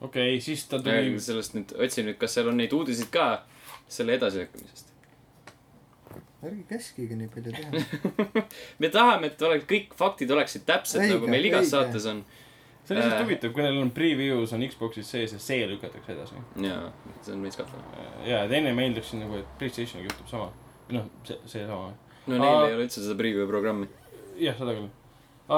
okei 0.01 0.37
okay,, 0.37 0.45
siis 0.45 0.65
ta 0.71 0.83
tuli. 0.83 1.17
sellest 1.21 1.57
nüüd, 1.59 1.75
otsin 1.87 2.11
nüüd, 2.11 2.19
kas 2.21 2.39
seal 2.39 2.51
on 2.51 2.61
neid 2.61 2.73
uudiseid 2.77 3.11
ka 3.15 3.27
selle 3.91 4.15
edasilükkamisest. 4.19 4.93
ärge 6.43 6.63
käskige 6.69 7.19
nii 7.19 7.33
palju 7.35 7.53
teha. 7.57 8.21
me 8.83 8.89
tahame, 8.93 9.33
et 9.33 9.43
oleks 9.43 9.67
kõik 9.71 9.97
faktid 9.99 10.31
oleksid 10.31 10.65
täpsed, 10.69 11.03
nagu 11.11 11.29
meil 11.31 11.51
igas 11.51 11.73
saates 11.75 12.07
on. 12.11 12.23
See 12.91 12.97
on 12.97 13.03
lihtsalt 13.05 13.21
Äh. 13.21 13.25
huvitav, 13.25 13.53
kui 13.55 13.63
neil 13.63 13.77
on 13.79 13.91
preview's 13.95 14.53
on 14.57 14.63
Xbox'is 14.67 15.07
sees 15.15 15.33
ja 15.33 15.39
see 15.39 15.67
lükatakse 15.71 16.13
edasi. 16.17 16.35
jaa, 16.67 16.91
see 17.23 17.35
on 17.37 17.43
veits 17.47 17.57
kahtlane. 17.61 18.07
ja, 18.27 18.43
et 18.45 18.53
enne 18.59 18.73
ma 18.75 18.83
eeldaksin 18.83 19.23
nagu, 19.23 19.37
et 19.39 19.47
Playstationiga 19.61 20.11
juhtub 20.11 20.29
sama. 20.33 20.49
noh, 20.91 21.07
see, 21.25 21.39
seesama. 21.47 21.93
no 22.27 22.39
neil 22.39 22.49
Aa. 22.57 22.67
ei 22.69 22.75
ole 22.75 22.85
üldse 22.89 23.05
seda 23.05 23.15
preview 23.21 23.47
programmi. 23.47 23.87
jah, 24.43 24.59
seda 24.59 24.75
küll. 24.75 24.91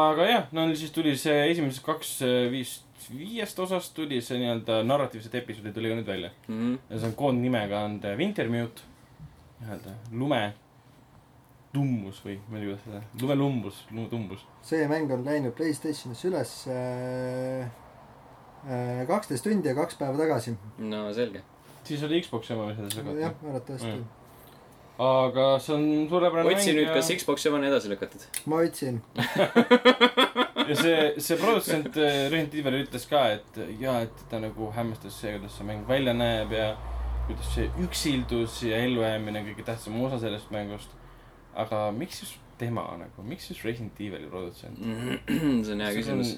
aga 0.03 0.26
jah, 0.28 0.47
no 0.53 0.68
siis 0.76 0.93
tuli 0.93 1.16
see 1.16 1.51
esimesed 1.51 1.83
kaks 1.87 2.14
äh, 2.28 2.51
viist, 2.53 2.85
viiest 3.12 3.59
osast 3.64 3.95
tuli 3.97 4.20
see 4.22 4.39
nii-öelda 4.39 4.83
narratiivsed 4.87 5.35
episoodid 5.41 5.74
tuli 5.74 5.89
ka 5.91 5.97
nüüd 6.03 6.07
välja. 6.12 6.30
Mhm. 6.49 6.74
ja 6.91 6.99
see 6.99 7.09
on 7.09 7.14
koondnimega 7.24 7.80
on 7.89 8.01
The 8.05 8.12
Wintermute. 8.20 8.85
nii-öelda 9.62 9.97
lume 10.12 10.43
tummus 11.73 12.18
või 12.25 12.39
ma 12.49 12.59
ei 12.59 12.66
tea, 12.66 12.73
kuidas 12.73 12.83
seda, 12.87 13.03
lumelumbus, 13.23 13.85
lumetumbus. 13.91 14.43
see 14.66 14.89
mäng 14.91 15.12
on 15.14 15.25
läinud 15.25 15.55
Playstationisse 15.57 16.29
üles 16.29 16.57
kaksteist 19.09 19.45
tundi 19.47 19.68
ja 19.70 19.75
kaks 19.75 19.97
päeva 20.01 20.18
tagasi. 20.20 20.57
no 20.79 21.07
selge. 21.16 21.43
siis 21.85 22.03
oli 22.07 22.20
Xbox'i 22.23 22.55
oma, 22.55 22.68
mis 22.73 22.99
nad 22.99 23.16
jah 23.18 23.33
arvatavasti 23.49 23.93
Mm.. 23.93 24.05
aga 25.03 25.47
see 25.59 25.75
on 25.75 25.85
suurepärane 26.11 26.53
otsi 26.55 26.75
nüüd, 26.77 26.93
kas 26.95 27.09
Xbox'i 27.16 27.49
oma 27.49 27.59
on 27.59 27.64
edasi 27.70 27.91
lükatud. 27.91 28.27
ma 28.47 28.61
otsin. 28.62 29.01
ja 30.68 30.77
see, 30.79 30.97
see 31.18 31.37
produtsent 31.41 31.97
äh, 31.97 32.29
Resident 32.31 32.55
Evil 32.61 32.83
ütles 32.85 33.09
ka, 33.11 33.25
et 33.39 33.61
jaa, 33.81 34.03
et 34.07 34.25
ta 34.31 34.39
nagu 34.43 34.70
hämmastas 34.77 35.16
see, 35.25 35.33
kuidas 35.39 35.57
see 35.59 35.66
mäng 35.66 35.89
välja 35.89 36.14
näeb 36.14 36.53
ja 36.55 36.68
kuidas 37.27 37.49
see 37.57 37.70
üksildus 37.83 38.61
ja 38.68 38.79
ellujäämine 38.85 39.43
on 39.43 39.49
kõige 39.51 39.66
tähtsam 39.66 39.99
osa 40.05 40.20
sellest 40.23 40.53
mängust. 40.55 40.95
Aga 41.55 41.83
miks 41.97 42.23
just 42.23 42.39
tema 42.59 42.85
nagu, 43.01 43.25
miks 43.27 43.49
just 43.51 43.65
Resident 43.67 44.01
Evil'i 44.01 44.31
produtsent? 44.31 44.79
see 45.67 45.75
on 45.75 45.85
hea 45.85 45.93
küsimus. 45.97 46.37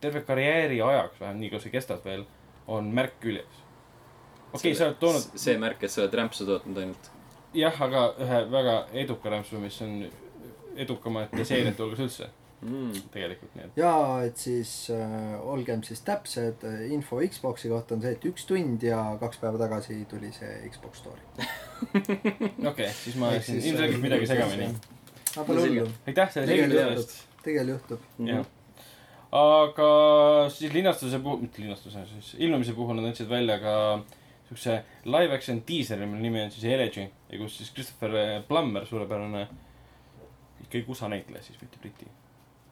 terve 0.00 0.22
karjääri 0.26 0.80
ajaks 0.82 1.20
vähemalt, 1.20 1.42
nii 1.42 1.52
kaua 1.52 1.64
see 1.64 1.74
kestab 1.74 2.04
veel, 2.04 2.24
on 2.66 2.90
märk 2.94 3.20
küljes. 3.20 3.62
okei 4.52 4.58
okay,, 4.58 4.74
sa 4.74 4.88
oled 4.88 4.98
toonud, 5.02 5.30
see 5.34 5.58
märk, 5.60 5.82
et 5.82 5.94
sa 5.94 6.04
oled 6.04 6.18
rämpsu 6.22 6.48
tootnud 6.48 6.82
ainult. 6.84 7.12
jah, 7.54 7.82
aga 7.88 8.08
ühe 8.24 8.42
väga 8.52 8.76
eduka 9.04 9.32
rämpsu, 9.36 9.60
mis 9.62 9.80
on 9.86 10.02
edukamate 10.78 11.44
seeriate 11.44 11.82
hulgas 11.82 12.04
üldse 12.06 12.30
Mm. 12.58 12.90
tegelikult, 13.14 13.52
nii 13.54 13.64
et. 13.68 13.76
ja 13.78 13.92
et 14.26 14.40
siis 14.42 14.72
äh, 14.90 15.34
olgem 15.46 15.84
siis 15.86 16.00
täpsed, 16.02 16.64
info 16.90 17.20
Xbox'i 17.22 17.70
kohta 17.70 17.94
on 17.94 18.02
see, 18.02 18.16
et 18.16 18.24
üks 18.26 18.48
tund 18.48 18.82
ja 18.82 18.98
kaks 19.20 19.38
päeva 19.38 19.60
tagasi 19.60 20.00
tuli 20.10 20.32
see 20.34 20.56
Xbox 20.66 21.04
Story. 21.04 21.22
okei 21.38 22.66
okay,, 22.66 22.90
siis 22.98 23.18
ma 23.20 23.30
ajasin 23.30 23.60
siis, 23.60 23.70
ilmselgelt 23.70 24.00
äh, 24.00 24.04
midagi 24.08 24.30
segamini. 24.32 24.68
aga 25.36 25.44
pole 25.46 25.66
hullu, 25.68 25.86
aitäh 26.10 26.32
selle 26.34 26.50
Tegelikult 26.50 26.80
selgituse 26.80 27.04
eest. 27.04 27.44
tegelikult 27.46 27.94
juhtub. 27.94 28.10
jah. 28.32 28.50
aga 29.44 29.92
siis 30.56 30.74
linastuse 30.74 31.22
puhul, 31.22 31.44
mitte 31.46 31.62
linastuse, 31.62 32.04
siis 32.16 32.34
ilmumise 32.42 32.74
puhul 32.74 32.98
nad 32.98 33.12
andsid 33.12 33.30
välja 33.30 33.60
ka 33.62 33.78
siukse 34.48 34.80
live 35.06 35.38
action 35.38 35.62
diiseri, 35.68 36.10
mille 36.10 36.26
nimi 36.26 36.42
on 36.42 36.50
siis 36.50 36.66
Elegy 36.74 37.06
ja 37.06 37.38
kus 37.38 37.62
siis 37.62 37.70
Christopher 37.70 38.18
äh, 38.18 38.36
Plummer, 38.50 38.86
suurepärane 38.86 39.46
ikkagi 40.68 40.84
USA 40.88 41.08
näitleja 41.08 41.42
siis, 41.42 41.60
mitte 41.60 41.78
Briti. 41.80 42.06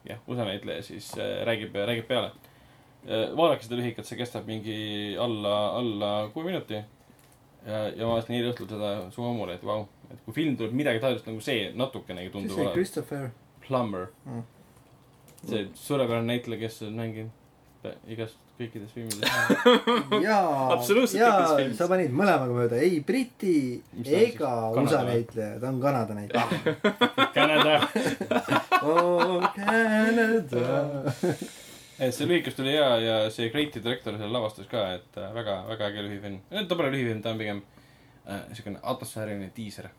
jah, 0.09 0.19
USA 0.27 0.45
näitleja 0.47 0.83
siis 0.83 1.11
äh, 1.17 1.41
räägib, 1.47 1.75
räägib 1.75 2.07
peale. 2.07 2.31
vaadake 3.07 3.63
seda 3.63 3.77
lühikat, 3.79 4.05
see 4.05 4.17
kestab 4.19 4.47
mingi 4.49 5.15
alla, 5.21 5.53
alla 5.77 6.29
kuue 6.33 6.45
minuti. 6.49 6.81
ja, 7.67 7.77
ja 7.95 8.05
ma 8.07 8.13
vaatasin 8.17 8.35
eile 8.35 8.51
õhtul 8.51 8.67
seda 8.71 8.89
samamoodi, 9.15 9.53
et 9.55 9.63
vau, 9.63 9.87
et 10.11 10.19
kui 10.25 10.33
film 10.35 10.57
tuleb 10.59 10.73
midagi 10.75 10.99
taolist 11.03 11.27
nagu 11.27 11.39
see 11.43 11.71
natukenegi 11.75 12.29
tundub 12.33 12.57
see. 12.57 12.71
Christopher? 12.73 13.29
Plummer 13.67 14.07
Mm. 14.25 14.43
see 15.47 15.67
suurepärane 15.75 16.27
näitleja, 16.27 16.59
kes 16.65 16.81
on 16.87 16.95
mänginud 16.99 17.31
igast 18.09 18.37
kõikides 18.57 18.91
filmides. 18.95 19.29
jaa, 20.27 20.73
Absoluutselt 20.73 21.21
jaa 21.21 21.57
sa 21.77 21.87
panid 21.91 22.11
mõlemaga 22.15 22.55
mööda, 22.55 22.79
ei 22.81 22.99
Briti 23.05 23.53
ega 24.03 24.49
Kanada 24.73 24.81
USA 24.81 25.03
näitleja, 25.07 25.59
ta 25.61 25.69
on 25.69 25.79
Kanada 25.83 26.17
näitleja. 26.17 26.47
Canada. 27.35 27.75
oh 28.81 29.45
Canada. 29.55 31.03
et 31.99 32.13
see 32.13 32.27
lühikas 32.29 32.57
tuli 32.57 32.73
hea 32.75 32.89
ja 33.03 33.17
see 33.33 33.49
Creative 33.53 33.83
director 33.85 34.17
seal 34.19 34.33
lavastas 34.33 34.69
ka, 34.71 34.83
et 34.97 35.17
äh, 35.21 35.29
väga, 35.37 35.59
väga 35.71 35.91
äge 35.91 36.05
lühifilm. 36.07 36.39
ta 36.49 36.75
pole 36.75 36.91
lühifilm, 36.93 37.21
ta 37.25 37.33
on 37.35 37.41
pigem 37.41 37.61
äh, 38.25 38.41
siukene 38.57 38.81
atmosfääriline 38.83 39.51
diiser. 39.55 39.89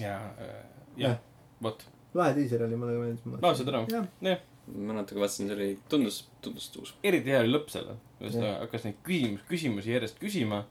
ja 0.00 0.16
äh,, 0.38 0.56
jah 0.96 1.14
Jah., 1.14 1.22
vot, 1.62 1.86
lahe 2.14 2.34
diiser 2.36 2.62
oli, 2.66 2.76
mulle 2.78 2.98
meeldis. 2.98 3.42
laulsid 3.42 3.70
ära? 3.72 3.86
jah, 3.90 4.44
ma 4.72 4.96
natuke 4.96 5.20
vaatasin, 5.20 5.50
see 5.50 5.56
oli, 5.56 5.70
tundus, 5.92 6.22
tundus 6.44 6.70
uus. 6.80 6.94
eriti 7.04 7.32
hea 7.34 7.42
oli 7.44 7.52
lõpp 7.52 7.70
sellel, 7.72 7.98
kuidas 8.18 8.38
ta 8.40 8.52
hakkas 8.62 8.86
neid 8.88 9.00
küsimus, 9.06 9.46
küsimusi 9.50 9.92
järjest 9.92 10.20
küsima 10.20 10.64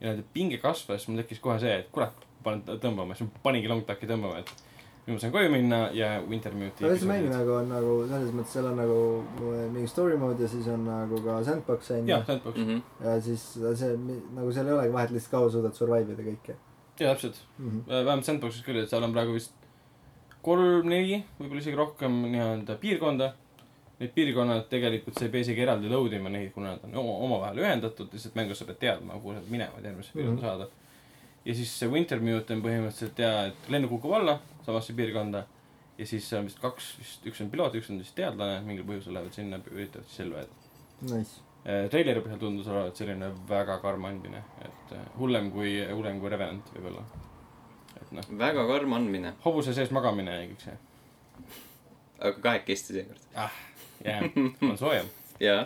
ja 0.00 0.12
nende 0.12 0.24
pinge 0.34 0.60
kasvas, 0.62 1.06
mul 1.08 1.22
tekkis 1.22 1.42
kohe 1.42 1.58
see, 1.62 1.80
et 1.82 1.90
kurat, 1.94 2.26
panen 2.44 2.62
tõmbama, 2.82 3.16
siis 3.16 3.28
ma 3.28 3.44
paningi 3.48 3.70
long 3.70 3.84
tack'i 3.88 4.08
tõmbama, 4.10 4.44
et 4.44 4.52
nüüd 5.06 5.16
ma 5.16 5.20
saan 5.22 5.34
koju 5.34 5.50
minna 5.52 5.80
ja 5.96 6.12
Wintermute'i 6.22 6.86
aga 6.86 6.96
see 7.00 7.10
mäng 7.10 7.28
nagu 7.32 7.54
on 7.58 7.70
nagu 7.72 7.94
selles 8.08 8.34
mõttes, 8.36 8.54
seal 8.54 8.70
on 8.70 8.78
nagu 8.78 8.98
mingi 9.74 9.90
story 9.90 10.18
mode 10.20 10.44
ja 10.44 10.50
siis 10.52 10.68
on 10.70 10.84
nagu 10.86 11.20
ka 11.24 11.38
sandbox 11.46 11.94
on 11.96 12.04
ju 12.04 12.14
jah, 12.14 12.26
sandbox 12.28 12.58
mm. 12.60 12.66
Mhm. 12.68 13.06
ja 13.06 13.14
siis 13.24 13.46
see 13.82 13.94
nagu 14.36 14.52
seal 14.54 14.70
ei 14.70 14.76
olegi 14.76 14.94
vahet, 14.94 15.14
lihtsalt 15.16 15.34
kaua 15.34 15.54
suudad 15.56 15.74
survive 15.74 16.14
ida 16.14 16.28
kõike 16.28 16.54
-hmm. 16.54 17.00
jaa, 17.00 17.14
täpselt. 17.14 17.42
mm. 17.58 17.70
-hmm. 17.70 18.04
vähemalt 18.04 18.28
sandbox'is 18.28 18.66
küll, 18.66 18.84
et 18.84 18.92
seal 18.92 19.08
on 19.08 19.16
praegu 19.16 19.34
vist 19.34 19.56
kolm-neli, 20.44 21.20
võib-olla 21.38 21.62
isegi 21.62 21.76
rohkem 21.76 22.20
nii-öelda 22.32 22.76
piirkonda. 22.80 23.32
Need 24.00 24.14
piirkonnad 24.16 24.62
tegelikult 24.72 25.18
sa 25.18 25.26
ei 25.26 25.30
pea 25.34 25.40
isegi 25.44 25.60
eraldi 25.60 25.88
load 25.92 26.12
ima 26.16 26.30
neid, 26.32 26.52
kuna 26.54 26.70
nad 26.72 26.84
on 26.88 26.94
oma- 27.02 27.18
omavahel 27.26 27.58
ühendatud, 27.60 28.08
lihtsalt 28.12 28.34
mängus 28.38 28.58
sa 28.58 28.64
pead 28.64 28.78
teadma, 28.80 29.18
kuhu 29.20 29.34
sa 29.34 29.40
pead 29.42 29.50
minema, 29.52 29.76
et 29.78 29.84
järgmisse 29.84 30.12
piirkonda 30.14 30.40
Mhm. 30.40 30.46
saada. 30.46 30.68
ja 31.44 31.54
siis 31.54 31.70
see 31.78 31.88
Wintermute 31.88 32.54
on 32.54 32.62
põhimõtteliselt 32.62 33.18
jaa, 33.18 33.44
et 33.46 33.68
lennuk 33.68 33.90
kukub 33.90 34.12
alla 34.12 34.38
samasse 34.66 34.92
piirkonda 34.92 35.44
ja 35.98 36.06
siis 36.06 36.28
seal 36.28 36.40
on 36.40 36.46
vist 36.46 36.58
kaks, 36.60 36.96
vist 36.98 37.26
üks 37.26 37.40
on 37.44 37.50
piloot, 37.50 37.74
üks 37.74 37.90
on 37.90 37.98
siis 38.00 38.12
teadlane, 38.16 38.60
mingil 38.64 38.84
põhjusel 38.84 39.12
lähevad 39.12 39.32
sinna, 39.36 39.58
üritavad 39.70 40.04
siis 40.08 40.20
ellu 40.20 40.34
jääda. 40.36 40.54
Nice. 41.02 41.40
treileri 41.90 42.20
põhjal 42.20 42.38
tundus 42.40 42.66
olevat 42.68 42.96
selline 42.96 43.32
väga 43.48 43.78
karm 43.82 44.04
andmine, 44.04 44.42
et 44.64 44.92
äh, 44.96 44.98
hullem 45.18 45.50
kui, 45.50 45.74
hullem 45.92 46.20
kui 46.20 46.28
Revenant 46.30 46.64
võib-olla. 46.74 47.02
et 48.00 48.12
noh, 48.12 48.22
väga 48.38 48.66
karm 48.66 48.92
andmine, 48.92 49.34
hobuse 49.44 49.74
sees 49.74 49.90
magamine 49.90 50.30
ja 50.40 50.46
kõik 50.48 50.60
see. 50.64 50.78
aga 52.20 52.36
kahekesti 52.40 52.92
seekord. 52.94 53.18
Jah, 54.04 54.24
on 54.70 54.78
soojem. 54.78 55.08
jaa. 55.40 55.64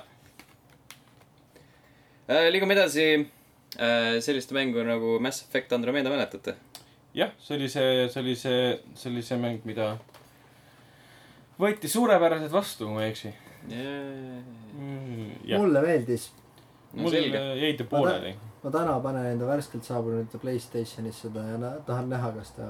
liigume 2.50 2.76
edasi 2.76 3.06
äh, 3.78 4.18
selliste 4.24 4.56
mängu 4.56 4.84
nagu 4.86 5.18
Mass 5.20 5.44
Effect 5.46 5.72
Andromeda, 5.72 6.10
mäletate? 6.10 6.56
jah, 7.14 7.34
see 7.38 7.56
oli 7.58 7.68
see, 7.68 8.08
see 8.08 8.22
oli 8.22 8.36
see, 8.36 8.78
see 8.94 9.12
oli 9.12 9.22
see 9.22 9.40
mäng, 9.40 9.64
mida 9.68 9.94
võeti 11.60 11.90
suurepäraselt 11.90 12.52
vastu, 12.52 12.88
kui 12.88 12.96
ma 12.96 13.04
ei 13.04 13.12
eksi 13.12 13.34
mm,. 13.68 15.30
jah, 15.46 15.60
mulle 15.60 15.84
meeldis. 15.84 16.30
no 16.92 17.06
mul 17.06 17.14
jäi 17.14 17.76
ta 17.78 17.86
pooleli. 17.88 18.34
Ma 18.64 18.70
täna 18.72 18.94
panen 19.04 19.26
enda 19.34 19.44
värskelt 19.48 19.84
saabunud 19.84 20.32
Playstationisse 20.40 21.28
seda 21.28 21.42
ja 21.50 21.72
tahan 21.86 22.08
näha, 22.08 22.30
kas 22.38 22.54
ta 22.56 22.64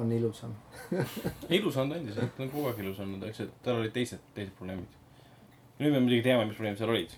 on 0.00 0.12
ilusam. 0.16 0.54
ilus 1.58 1.76
on 1.76 1.90
ta 1.92 1.98
endiselt, 2.00 2.32
ta 2.36 2.42
on 2.46 2.50
kogu 2.54 2.70
aeg 2.70 2.80
ilus 2.84 3.00
olnud, 3.04 3.22
eks, 3.28 3.42
et 3.44 3.52
tal 3.66 3.82
olid 3.82 3.92
teised, 3.92 4.22
teised 4.34 4.54
probleemid. 4.56 4.96
nüüd 5.78 5.92
me 5.92 6.00
muidugi 6.00 6.24
teame, 6.24 6.46
mis 6.48 6.56
probleemid 6.56 6.80
seal 6.80 6.92
olid. 6.94 7.12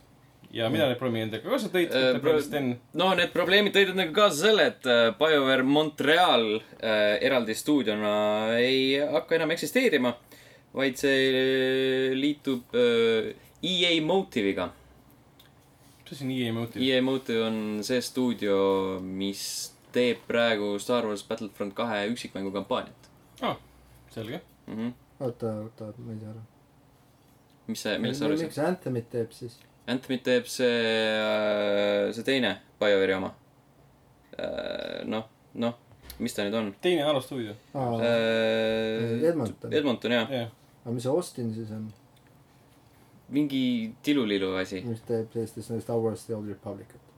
ja 0.51 0.67
mida 0.73 0.87
need 0.89 0.99
probleemid 0.99 1.29
endaga 1.29 1.51
kaasa 1.53 1.69
tõid 1.71 1.93
Äh, 1.95 2.09
äh,, 2.17 2.21
pro- 2.25 2.41
Sten, 2.43 2.73
no 2.99 3.11
need 3.15 3.31
probleemid 3.37 3.75
tõid 3.77 3.93
endaga 3.93 4.15
kaasa 4.17 4.47
selle, 4.49 4.67
et 4.73 4.87
äh, 4.89 5.11
BioWare 5.21 5.63
Montreal 5.69 6.47
äh, 6.57 7.19
eraldi 7.29 7.55
stuudiona 7.55 8.15
ei 8.59 8.97
hakka 9.13 9.37
enam 9.39 9.53
eksisteerima, 9.55 10.15
vaid 10.75 10.99
see 10.99 11.23
äh, 11.31 12.17
liitub 12.19 12.75
äh, 12.75 13.31
EA 13.63 13.95
Motive'iga. 14.03 14.71
Mis 16.09 16.19
asi 16.19 16.25
on 16.25 16.31
EA 16.33 16.53
Motive? 16.57 16.85
EA 16.85 17.03
Motive 17.05 17.43
on 17.47 17.59
see 17.87 18.01
stuudio, 18.05 18.57
mis 19.05 19.43
teeb 19.93 20.25
praegu 20.29 20.75
Star 20.83 21.07
Wars 21.09 21.25
Battlefront 21.29 21.75
kahe 21.77 22.07
üksikmängu 22.13 22.53
kampaaniat 22.55 23.09
selge. 24.11 24.41
mm. 24.67 24.75
-hmm. 24.75 24.93
oota, 25.21 25.47
oota, 25.47 25.93
ma 25.99 26.13
ei 26.13 26.19
saa 26.19 26.31
aru. 26.31 26.41
mis 27.67 27.83
see, 27.83 27.99
millest 27.99 28.19
sa 28.19 28.25
aru 28.25 28.37
saad? 28.37 28.45
miks 28.45 28.55
see 28.55 28.67
Anthemit 28.67 29.11
teeb 29.11 29.33
siis? 29.33 29.59
Anthemit 29.87 30.23
teeb 30.23 30.47
see, 30.47 32.13
see 32.13 32.25
teine 32.25 32.57
BioWare'i 32.81 33.15
oma. 33.17 33.35
noh, 35.05 35.29
noh, 35.55 35.75
mis 36.19 36.35
ta 36.35 36.47
nüüd 36.47 36.59
on? 36.61 36.75
teine 36.81 37.05
Alo 37.05 37.21
stuudio. 37.21 37.55
Edmonton. 39.31 39.73
Edmonton 39.73 40.13
jah, 40.19 40.31
jah, 40.41 40.53
aga 40.85 40.95
mis 40.95 41.03
see 41.07 41.13
Austin 41.13 41.55
siis 41.55 41.71
on, 41.77 41.89
mingi 43.35 43.93
tilulilu 44.03 44.55
asi, 44.61 44.83
mis 44.87 45.03
teeb 45.09 45.35
nagu 45.37 45.81
Star 45.83 46.01
Wars 46.01 46.25
The 46.27 46.37
Old 46.37 46.49
Republicut? 46.49 47.09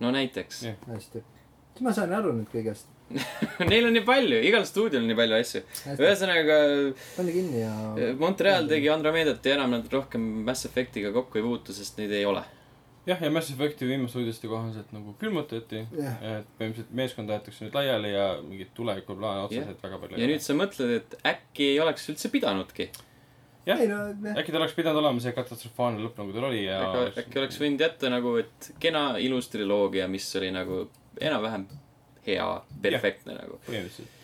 no 0.00 0.10
näiteks 0.14 0.62
Jah.. 0.62 0.76
hästi. 0.86 1.22
siis 1.72 1.82
ma 1.86 1.94
sain 1.94 2.12
aru 2.14 2.34
nüüd 2.36 2.50
kõigest. 2.52 2.94
Neil 3.70 3.88
on 3.88 3.94
nii 3.96 4.04
palju, 4.04 4.38
igal 4.44 4.66
stuudiol 4.68 5.00
on 5.00 5.08
nii 5.08 5.16
palju 5.16 5.38
asju. 5.38 5.62
ühesõnaga, 5.94 6.58
pane 7.16 7.32
kinni 7.32 7.62
ja. 7.62 7.72
Montreal 8.20 8.68
tegi 8.68 8.90
Andromedat 8.92 9.46
ja 9.48 9.56
enam 9.56 9.72
nad 9.78 9.88
rohkem 9.92 10.26
Mass 10.44 10.68
Effect'iga 10.68 11.12
kokku 11.14 11.40
ei 11.40 11.46
puutu, 11.46 11.76
sest 11.76 11.96
neid 12.00 12.12
ei 12.12 12.26
ole. 12.28 12.44
jah, 13.08 13.22
ja 13.24 13.30
Mass 13.32 13.48
Effecti 13.54 13.88
viimaste 13.88 14.20
uudiste 14.20 14.50
kohaselt 14.50 14.92
nagu 14.92 15.16
külmutati. 15.20 15.86
jah, 15.96 16.20
et 16.34 16.52
põhimõtteliselt 16.60 16.94
meeskond 17.00 17.32
aetakse 17.32 17.64
nüüd 17.64 17.80
laiali 17.80 18.12
ja 18.12 18.28
mingit 18.44 18.74
tulevikuplaane 18.76 19.48
otseselt 19.48 19.82
väga 19.88 20.02
palju 20.04 20.20
ja 20.20 20.30
nüüd 20.30 20.44
sa 20.44 20.58
mõtled, 20.60 20.96
et 21.00 21.20
äkki 21.32 21.72
ei 21.72 21.80
oleks 21.86 22.10
üldse 22.12 22.30
pidanudki. 22.34 22.90
Jah. 23.68 23.82
no 23.90 23.98
jah, 24.28 24.38
äkki 24.40 24.54
tal 24.54 24.62
oleks 24.64 24.76
pidanud 24.78 25.00
olema 25.02 25.22
see 25.24 25.34
katastrofaalne 25.36 26.02
lõpp, 26.04 26.18
nagu 26.22 26.34
tal 26.36 26.48
oli 26.50 26.62
ja 26.64 26.78
äkki, 26.86 27.24
äkki 27.24 27.42
oleks 27.42 27.60
võinud 27.62 27.84
jätta 27.84 28.10
nagu, 28.12 28.34
et 28.42 28.70
kena 28.82 29.02
ilus 29.22 29.50
triloogia, 29.52 30.08
mis 30.10 30.28
oli 30.40 30.50
nagu 30.54 30.86
enam-vähem 31.20 31.66
hea, 32.28 32.48
perfektne 32.82 33.36
nagu. 33.38 33.60
põhimõtteliselt. 33.66 34.16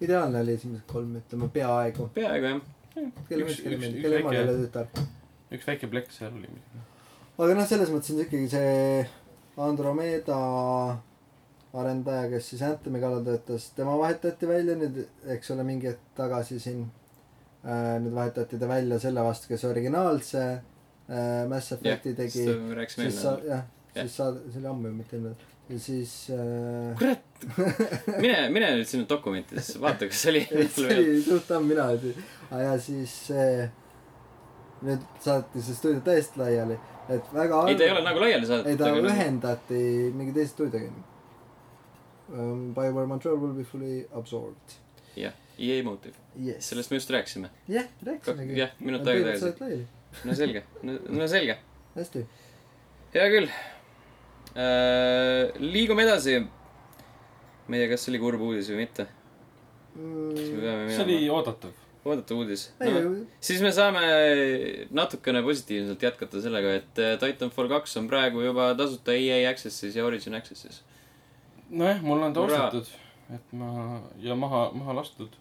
ideaalne 0.00 0.40
oli 0.44 0.56
esimesed 0.58 0.86
kolm, 0.90 1.14
ütleme 1.20 1.48
peaaegu. 1.52 2.08
peaaegu 2.16 2.50
jah. 2.50 2.60
kelle 3.28 3.44
Üks- 3.44 3.52
mees, 3.52 3.62
kelle 3.62 3.78
mees, 3.84 3.94
kelle 4.02 4.20
ema, 4.20 4.30
väike- 4.30 4.44
kelle 4.44 4.66
tütar. 4.66 5.06
üks 5.52 5.66
väike 5.70 5.90
plekk 5.92 6.10
seal 6.12 6.32
oli 6.32 6.48
muidugi. 6.48 6.84
aga 7.38 7.54
noh, 7.60 7.66
selles 7.68 7.92
mõttes 7.92 8.14
on 8.14 8.24
ikkagi 8.24 8.48
see 8.56 9.06
Andromeda 9.56 10.36
arendaja, 11.76 12.28
kes 12.32 12.50
siis 12.50 12.62
Anthemi 12.64 13.00
kallal 13.02 13.24
töötas, 13.24 13.70
tema 13.76 13.96
vahetati 14.00 14.48
välja 14.48 14.76
nüüd, 14.78 15.02
eks 15.34 15.50
ole, 15.54 15.64
mingi 15.66 15.90
hetk 15.90 16.00
tagasi 16.16 16.60
siin. 16.62 16.86
Nüüd 17.66 18.14
vahetati 18.14 18.58
ta 18.60 18.68
välja 18.70 18.98
selle 19.02 19.24
vastu, 19.26 19.48
kes 19.50 19.64
originaalse 19.66 20.42
äh, 20.46 21.46
Mass 21.50 21.72
Effect'i 21.74 22.14
tegi. 22.18 22.46
rääkisime 22.78 23.10
siis 23.10 23.22
sa 23.22 23.36
jah, 23.42 23.64
Jah. 23.94 24.04
siis 24.04 24.16
saad, 24.20 24.38
see 24.52 24.60
oli 24.60 24.68
ammu 24.70 24.92
mitte 24.94 25.16
enne. 25.18 25.32
ja 25.68 25.78
siis 25.82 26.12
äh,. 26.30 26.92
kurat, 26.98 27.48
mine, 28.22 28.36
mine 28.54 28.68
nüüd 28.76 28.86
sinna 28.90 29.08
dokumentidesse, 29.10 29.80
vaata, 29.82 30.06
kas 30.12 30.26
oli. 30.30 30.44
see 30.76 30.86
oli 30.92 31.16
suht 31.26 31.50
ammu 31.56 31.72
mina 31.74 31.88
ütlesin. 31.96 32.28
ja 32.62 32.76
siis 32.78 33.16
see, 33.32 33.66
nüüd 34.86 35.02
saati 35.24 35.62
see 35.64 35.74
stuudio 35.80 36.04
täiesti 36.06 36.38
laiali, 36.42 36.78
et 37.08 37.34
väga 37.34 37.64
ei, 37.70 37.78
ta 37.80 37.88
ei 37.88 37.94
ole 37.96 38.04
nagu 38.06 38.22
laiali 38.22 38.46
saadetud. 38.46 38.70
ei 38.70 38.78
ta 38.78 39.10
ühendati 39.14 39.82
mingi 40.14 40.36
teise 40.36 40.52
stuudioga 40.54 40.92
um,. 42.28 42.72
BioWare 42.76 43.06
Montreal 43.06 43.40
will 43.42 43.54
be 43.58 43.64
fully 43.64 44.04
absorbed. 44.14 44.78
jah, 45.16 45.34
EA 45.58 45.82
Motive, 45.84 46.14
Yes. 46.36 46.68
sellest 46.68 46.90
me 46.90 46.96
just 47.00 47.10
rääkisime. 47.10 47.48
jah, 47.68 47.86
rääkisimegi. 48.06 48.58
jah, 48.58 48.70
minut 48.80 49.06
aega 49.08 49.38
tagasi. 49.38 49.86
no 50.24 50.34
selge, 50.34 50.62
no 50.82 51.28
selge, 51.28 51.58
hästi. 51.96 52.26
hea 53.14 53.28
küll. 53.32 53.48
liigume 55.60 56.02
edasi. 56.06 56.40
ma 57.68 57.76
ei 57.76 57.82
tea, 57.82 57.90
kas 57.92 58.04
see 58.06 58.12
oli 58.14 58.20
kurb 58.22 58.40
uudis 58.46 58.68
või 58.72 58.82
mitte. 58.84 59.06
peame 59.96 60.92
see 60.92 61.04
oli 61.06 61.18
oodatav. 61.32 61.72
oodatav 62.06 62.38
uudis 62.42 62.66
no,. 62.80 63.14
siis 63.40 63.62
me 63.64 63.72
saame 63.74 64.02
natukene 64.94 65.42
positiivselt 65.42 66.02
jätkata 66.08 66.42
sellega, 66.44 66.76
et 66.82 67.00
äh, 67.02 67.16
Titanfall 67.22 67.68
kaks 67.72 67.96
on 68.00 68.06
praegu 68.12 68.44
juba 68.44 68.70
tasuta 68.78 69.16
EA 69.16 69.40
Access'is 69.50 69.96
ja 69.96 70.04
Origin 70.06 70.36
Access'is. 70.38 70.82
nojah, 71.70 72.02
mul 72.04 72.22
on 72.28 72.36
ta 72.36 72.44
ostetud, 72.46 72.92
et 73.34 73.52
ma 73.56 73.72
ja 74.22 74.36
maha, 74.38 74.68
maha 74.76 75.00
lastud. 75.00 75.34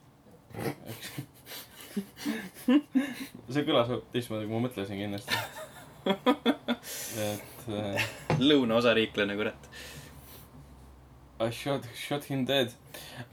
See 3.54 3.64
kõlas 3.68 3.92
teistmoodi, 4.14 4.48
kui 4.48 4.56
ma 4.56 4.64
mõtlesin 4.66 5.00
kindlasti. 5.00 5.32
et 7.26 7.70
äh, 7.74 8.10
lõunaosariiklane, 8.42 9.38
kurat. 9.40 9.70
I 11.42 11.52
shot, 11.52 11.88
shot 12.00 12.24
him 12.30 12.46
dead 12.48 12.72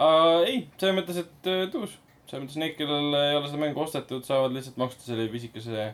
uh,. 0.03 0.43
ei, 0.43 0.65
selles 0.75 0.97
mõttes, 0.97 1.21
et 1.23 1.51
uh, 1.51 1.67
tuus. 1.71 1.93
selles 2.27 2.43
mõttes 2.47 2.59
need, 2.59 2.75
kellel 2.79 3.15
ei 3.15 3.37
ole 3.39 3.47
seda 3.47 3.61
mängu 3.63 3.85
ostetud, 3.85 4.25
saavad 4.27 4.57
lihtsalt 4.57 4.81
maksta 4.81 5.07
selle 5.07 5.29
pisikese 5.31 5.93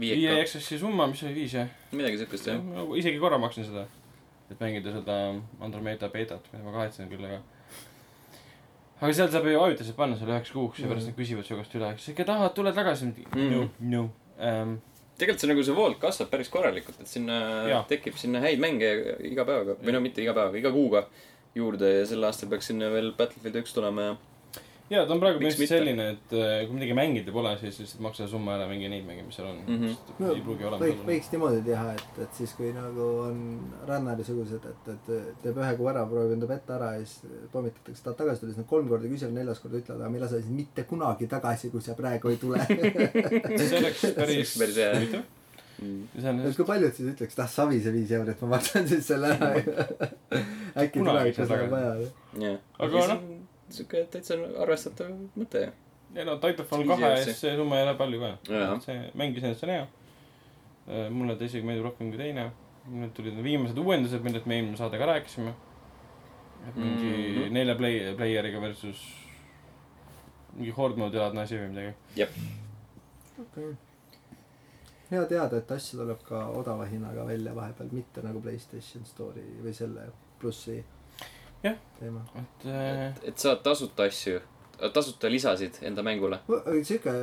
viie 0.00 0.32
Accessi 0.40 0.78
summa, 0.80 1.06
mis 1.10 1.22
oli 1.22 1.36
viis 1.36 1.54
jah? 1.54 1.70
midagi 1.94 2.18
siukest 2.22 2.50
jah. 2.50 2.58
isegi 2.98 3.20
korra 3.22 3.38
maksin 3.38 3.68
seda, 3.68 3.86
et 4.50 4.58
mängida 4.60 4.94
seda 4.96 5.20
Andromeda 5.62 6.10
beetat, 6.12 6.50
mida 6.52 6.64
ma 6.66 6.74
kahetsen 6.80 7.12
küll, 7.12 7.24
aga. 7.28 7.38
Aga 9.00 9.12
seal 9.12 9.30
saab 9.32 9.48
ju 9.50 9.62
ajutiselt 9.62 9.96
panna 9.98 10.18
selle 10.18 10.36
üheks 10.36 10.52
kuuks 10.54 10.82
ja 10.82 10.90
pärast 10.90 11.10
nad 11.10 11.16
küsivad 11.18 11.48
su 11.48 11.56
käest 11.58 11.78
üle, 11.78 11.92
kas 11.98 12.10
ikka 12.12 12.28
tahad, 12.28 12.54
tule 12.56 12.72
tagasi. 12.76 13.12
Mhm. 13.26 13.48
no, 13.52 13.64
no 13.92 14.04
um,. 14.38 14.76
tegelikult 15.16 15.44
see 15.44 15.52
nagu 15.52 15.64
see 15.64 15.76
vault 15.76 16.00
kasvab 16.00 16.32
päris 16.32 16.52
korralikult, 16.52 17.00
et 17.00 17.08
sinna 17.08 17.40
Jaa. 17.70 17.82
tekib 17.88 18.18
sinna 18.20 18.42
häid 18.44 18.60
mänge 18.60 18.92
iga 19.30 19.46
päevaga 19.48 19.78
või 19.80 19.96
no 19.96 20.02
mitte 20.04 20.24
iga 20.24 20.36
päevaga, 20.36 20.60
iga 20.60 20.72
kuuga 20.74 21.06
juurde 21.56 21.92
ja 21.92 22.08
sel 22.08 22.24
aastal 22.28 22.50
peaks 22.52 22.68
sinna 22.72 22.90
veel 22.92 23.14
Battlefield 23.16 23.62
üks 23.62 23.72
tulema 23.76 24.10
ja 24.10 24.16
ja 24.90 25.02
ta 25.06 25.14
on 25.14 25.20
praegu 25.22 25.40
põhimõtteliselt 25.40 25.72
selline, 25.72 26.04
et 26.14 26.34
äh, 26.36 26.60
kui 26.66 26.76
midagi 26.76 26.94
mängida 26.96 27.32
pole, 27.34 27.52
siis 27.58 27.78
lihtsalt 27.82 28.02
maksa 28.06 28.28
summa 28.30 28.54
ära, 28.54 28.68
mängi 28.70 28.90
neid 28.90 29.06
mänge, 29.06 29.24
mis 29.26 29.38
seal 29.38 29.48
on 29.50 29.58
mm. 29.64 29.80
-hmm. 29.82 30.34
ei 30.34 30.42
pruugi 30.44 30.62
võiks, 30.62 30.68
olema. 30.70 31.06
võiks 31.08 31.30
niimoodi 31.32 31.62
teha, 31.66 31.86
et, 31.98 32.20
et 32.24 32.38
siis 32.38 32.52
kui 32.58 32.70
nagu 32.76 33.06
on 33.24 33.40
rännari-sugused, 33.88 34.68
et, 34.70 34.90
et 34.94 35.40
teeb 35.42 35.58
ühe 35.62 35.72
kuu 35.78 35.90
ära, 35.92 36.04
proovib 36.10 36.36
enda 36.36 36.50
petta 36.50 36.76
ära 36.76 36.92
ja 36.96 37.06
siis 37.06 37.48
pommitatakse, 37.52 38.04
tahad 38.04 38.20
tagasi 38.20 38.44
tulla, 38.44 38.58
siis 38.58 38.68
kolm 38.74 38.92
korda 38.92 39.10
küsivad, 39.10 39.34
neljas 39.38 39.62
kord 39.64 39.80
ütlevad, 39.80 40.04
aga 40.04 40.12
millal 40.14 40.30
sa 40.30 40.42
siis 40.42 40.54
mitte 40.60 40.86
kunagi 40.86 41.26
tagasi, 41.34 41.72
kui 41.74 41.82
sa 41.82 41.98
praegu 41.98 42.30
ei 42.30 42.38
tule. 42.42 42.62
see 43.58 43.80
oleks 43.80 44.06
päris 44.14 44.36
See 44.36 44.38
oleks 44.38 44.54
päris 44.60 44.78
hea. 44.82 44.92
huvitav. 44.94 45.26
mm. 45.82 46.06
et 46.12 46.20
iseenesest 46.22 46.60
kui 46.60 46.68
paljud 46.70 46.94
siis 46.94 47.10
ütleks, 47.16 47.40
ah 47.42 47.50
savi 47.50 47.82
see 47.82 47.96
viis 47.96 48.14
eurot, 48.20 48.46
ma 48.46 48.54
maksan 48.54 48.86
siis 48.88 49.10
selle 49.10 49.34
ära. 49.34 49.50
äkki 50.76 51.00
Kunagi 51.00 51.34
tulevikus 51.34 51.42
ei 51.42 51.50
saa 51.50 51.66
on 51.66 51.74
vaja. 51.74 52.56
Aga 52.86 53.04
noh.. 53.14 53.45
Siuke 53.70 54.06
täitsa 54.10 54.38
arvestatav 54.62 55.12
mõte 55.36 55.66
ja 56.14 56.24
no 56.24 56.36
Titanfall 56.42 56.86
kahe 56.88 57.12
eest 57.18 57.40
see 57.40 57.54
summa 57.58 57.80
ei 57.80 57.86
ole 57.86 57.94
palju 57.98 58.20
ka 58.22 58.32
see 58.84 58.98
mäng 59.18 59.36
iseenesest 59.36 59.66
on 59.66 59.72
hea. 59.74 59.86
mulle 61.10 61.36
ta 61.36 61.44
isegi 61.44 61.66
meeldib 61.66 61.88
rohkem 61.90 62.10
kui 62.12 62.20
teine. 62.20 62.50
nüüd 62.86 63.10
tulid 63.14 63.34
need 63.34 63.42
viimased 63.42 63.78
uuendused, 63.82 64.22
millest 64.22 64.44
me 64.46 64.60
eelmine 64.60 64.78
saade 64.78 64.98
ka 64.98 65.06
rääkisime. 65.10 65.54
et 66.68 66.76
mingi 66.76 67.08
mm. 67.08 67.16
-hmm. 67.16 67.50
nelja 67.52 67.74
play-, 67.74 68.14
player'iga 68.16 68.60
versus 68.60 69.02
mingi 70.54 70.70
horde 70.70 70.96
mode 70.96 71.18
elad 71.18 71.34
nasi 71.34 71.58
või 71.58 71.68
midagi. 71.68 71.94
okei. 73.42 73.72
hea 75.10 75.24
teada, 75.24 75.56
et 75.56 75.70
asju 75.70 75.98
tuleb 75.98 76.22
ka 76.22 76.46
odava 76.60 76.84
hinnaga 76.84 77.26
välja 77.26 77.54
vahepeal, 77.54 77.88
mitte 77.92 78.22
nagu 78.22 78.40
Playstation 78.40 79.04
Store'i 79.04 79.62
või 79.62 79.74
selle 79.74 80.10
plussi 80.38 80.84
Jah. 81.66 81.76
teema. 81.98 82.22
et 82.42 82.66
äh, 82.70 83.04
et 83.30 83.42
saad 83.42 83.62
tasuta 83.66 84.06
asju, 84.10 84.40
tasuta 84.94 85.30
lisasid 85.32 85.78
enda 85.88 86.04
mängule. 86.06 86.40
sihuke, 86.82 87.14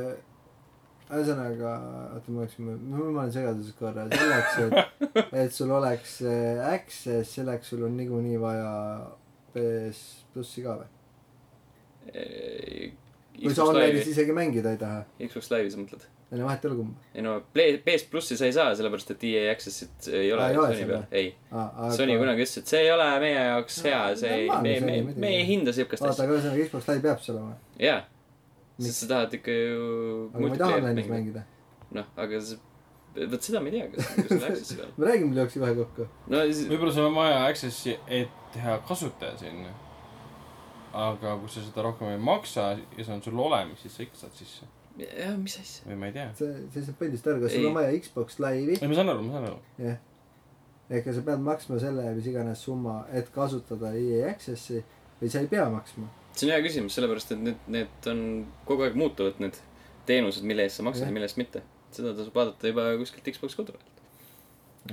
ühesõnaga, 1.10 1.74
oota 2.16 2.32
ma 2.34 2.44
oleks, 2.44 2.58
ma 2.64 3.04
olen 3.10 3.32
segaduses 3.34 3.76
korra, 3.78 4.06
selleks, 4.12 4.58
et, 4.64 5.06
et 5.44 5.54
sul 5.54 5.72
oleks 5.74 6.18
äh, 6.26 6.64
access, 6.72 7.36
selleks 7.38 7.72
sul 7.74 7.86
on 7.88 7.96
niikuinii 8.00 8.40
vaja 8.42 8.74
PS 9.54 10.04
plussi 10.34 10.64
ka 10.64 10.78
või? 10.80 10.90
või 13.44 13.54
sa 13.54 13.64
online'is 13.70 14.10
isegi 14.12 14.34
mängida 14.36 14.74
ei 14.74 14.80
taha? 14.80 15.04
Xbox 15.22 15.50
Live'i 15.52 15.72
sa 15.72 15.80
mõtled? 15.80 16.04
Ei 16.32 16.38
no 16.40 16.46
vahet 16.48 16.64
ei 16.64 16.70
ole 16.70 16.76
kumba. 16.78 17.00
ei 17.14 17.22
no 17.22 17.34
PS 17.54 18.06
plussi 18.10 18.36
sa 18.36 18.48
ei 18.48 18.52
saa, 18.56 18.74
sellepärast 18.76 19.12
et 19.14 19.24
EA 19.28 19.52
Access'it 19.52 20.08
ei 20.12 20.32
ole 20.32 20.46
ole 20.58 20.74
Sony 20.74 20.86
peal, 20.88 21.06
ei. 21.12 21.30
Sony 21.96 22.16
kunagi 22.20 22.44
ütles, 22.46 22.58
et 22.60 22.72
see 22.72 22.82
ei 22.86 22.92
ole 22.94 23.08
meie 23.22 23.38
jaoks 23.38 23.80
hea, 23.86 24.02
see 24.20 24.34
ei, 24.40 24.50
me, 24.64 24.74
me 24.84 24.98
me 25.24 25.32
ei 25.38 25.46
hinda 25.48 25.74
siukest 25.76 26.02
oota, 26.02 26.14
asja. 26.16 26.26
aga 26.26 26.38
ühesõnaga 26.38 26.68
Xbox 26.68 26.90
Live 26.90 27.04
peab 27.06 27.24
seal 27.24 27.40
olema. 27.40 27.56
jaa, 27.86 27.98
sest 28.80 29.04
sa 29.04 29.10
tahad 29.14 29.38
ikka 29.38 29.58
ju 29.58 29.88
aga 30.32 30.44
ma 30.44 30.52
ei 30.52 30.62
taha 30.64 30.78
online'is 30.80 31.10
mängida. 31.12 31.46
noh, 32.00 32.12
aga 32.26 32.44
see, 32.50 32.60
vot 33.36 33.48
seda 33.48 33.62
ma 33.62 33.70
ei 33.72 33.78
tea, 33.78 33.88
kas, 33.94 34.12
kas 34.18 34.30
sul 34.34 34.46
Access'i 34.50 34.78
peal. 34.80 34.92
me 34.98 35.10
räägime, 35.10 35.40
jooksis 35.42 35.64
kohe 35.64 35.74
kokku. 35.82 36.10
no 36.34 36.44
võib-olla 36.74 36.94
sul 36.98 37.10
on 37.10 37.18
vaja 37.20 37.42
access'i, 37.50 37.98
et 38.22 38.38
teha 38.56 38.78
kasutaja 38.88 39.36
sinna. 39.44 39.74
aga 40.94 41.36
kui 41.42 41.50
sa 41.50 41.60
seda 41.62 41.82
rohkem 41.86 42.14
ei 42.14 42.22
maksa 42.22 42.72
ja 42.78 43.04
see 43.04 43.12
on 43.14 43.22
sul 43.22 43.44
olemas, 43.50 43.82
siis 43.82 43.94
sa 43.98 44.06
ikka 44.06 44.24
saad 44.24 44.40
sisse 44.40 44.74
jah, 44.98 45.36
mis 45.38 45.56
asja. 45.58 45.86
või 45.88 46.00
ma 46.00 46.10
ei 46.10 46.16
tea. 46.16 46.26
see, 46.38 46.64
see 46.74 46.86
saab 46.86 46.98
põhiliselt 47.00 47.30
aru, 47.32 47.44
kas 47.44 47.54
sul 47.56 47.68
on 47.68 47.78
vaja 47.78 47.94
Xbox 47.98 48.38
Live'i, 48.42 48.76
ei, 48.78 48.90
ma 48.90 48.98
saan 48.98 49.12
aru, 49.12 49.24
ma 49.26 49.36
saan 49.36 49.46
aru. 49.50 49.60
jah. 49.82 49.96
ehk 50.98 51.08
sa 51.16 51.24
pead 51.26 51.46
maksma 51.48 51.78
selle, 51.82 52.04
mis 52.18 52.28
iganes 52.30 52.66
summa, 52.68 52.98
et 53.16 53.30
kasutada 53.34 53.94
EA 53.98 54.28
Access'i 54.30 54.82
või 55.20 55.32
sa 55.32 55.42
ei 55.42 55.50
pea 55.50 55.64
maksma. 55.72 56.10
see 56.34 56.46
on 56.48 56.54
hea 56.54 56.66
küsimus, 56.66 56.94
sellepärast 56.98 57.34
et 57.34 57.42
need, 57.48 57.64
need 57.74 58.10
on 58.12 58.20
kogu 58.68 58.86
aeg 58.86 58.98
muutuvad, 58.98 59.40
need 59.42 59.58
teenused, 60.08 60.46
mille 60.46 60.68
eest 60.68 60.80
sa 60.80 60.86
maksad 60.86 61.08
ja 61.08 61.16
mille 61.16 61.28
eest 61.30 61.40
mitte. 61.40 61.64
seda 61.94 62.14
tasub 62.14 62.34
vaadata 62.36 62.70
juba 62.70 62.86
kuskilt 63.00 63.34
Xbox 63.34 63.58
kodulehelt. 63.58 63.90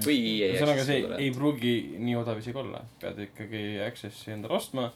või 0.02 0.18
EA 0.40 0.56
ühesõnaga, 0.56 0.88
see 0.88 1.04
Access'i 1.04 1.28
ei, 1.28 1.32
pruugi 1.36 1.76
nii 2.02 2.18
odav 2.18 2.42
isegi 2.42 2.58
olla, 2.64 2.82
pead 3.02 3.22
ikkagi 3.28 3.64
Access'i 3.86 4.34
endale 4.34 4.58
ostma, 4.58 4.90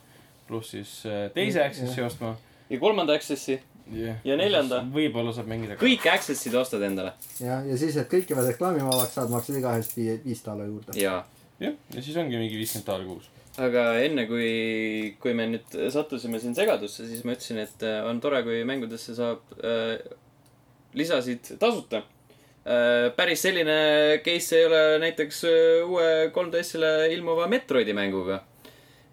pluss 0.49 0.74
siis 0.74 0.97
äh, 1.10 1.28
teise 1.36 1.62
Access'i 1.66 2.06
ostma. 2.06 2.34
ja 2.72 2.82
kolmanda 2.82 3.18
Access'i, 3.18 3.60
Ja 3.93 4.38
neljanda. 4.38 4.81
võib-olla 4.93 5.33
saab 5.36 5.49
mängida. 5.51 5.77
kõik 5.77 6.07
Access'id 6.09 6.55
ostad 6.57 6.81
endale. 6.88 7.13
ja, 7.39 7.59
ja 7.67 7.77
siis, 7.77 7.97
et 8.01 8.09
kõik 8.09 8.31
jäävad 8.31 8.49
reklaamivabaks, 8.53 9.13
saad 9.13 9.29
maksta 9.33 9.57
igahest 9.59 9.95
viis, 9.97 10.21
viis 10.25 10.41
daala 10.45 10.65
juurde. 10.65 10.97
jah, 10.97 11.25
ja 11.61 12.01
siis 12.01 12.17
ongi 12.17 12.39
mingi 12.39 12.57
viiskümmend 12.57 12.88
daali 12.89 13.05
kuus. 13.09 13.29
aga 13.61 13.86
enne 14.01 14.25
kui, 14.27 15.15
kui 15.21 15.36
me 15.38 15.45
nüüd 15.53 15.77
sattusime 15.93 16.41
siin 16.41 16.57
segadusse, 16.57 17.05
siis 17.07 17.21
ma 17.27 17.36
ütlesin, 17.38 17.61
et 17.61 17.86
äh, 17.86 18.01
on 18.09 18.19
tore, 18.23 18.41
kui 18.47 18.63
mängudesse 18.67 19.15
saab 19.17 19.53
äh, 19.61 19.99
lisasid 20.97 21.53
tasuta 21.61 22.01
äh,. 22.65 23.13
päris 23.15 23.45
selline 23.45 23.77
case 24.25 24.59
ei 24.59 24.65
ole 24.65 24.81
näiteks 25.05 25.43
äh, 25.51 25.86
uue 25.86 26.09
3DS-ile 26.33 27.13
ilmuva 27.13 27.47
Metroidi 27.51 27.93
mänguga. 27.93 28.41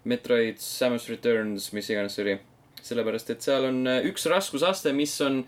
Metroid 0.03 0.57
Samus 0.59 1.05
Returns, 1.07 1.69
mis 1.71 1.87
iganes 1.93 2.17
see 2.17 2.25
oli. 2.25 2.33
sellepärast, 2.83 3.29
et 3.33 3.45
seal 3.45 3.67
on 3.69 3.87
äh, 3.89 4.01
üks 4.09 4.25
raskusaste, 4.31 4.93
mis 4.95 5.13
on 5.25 5.43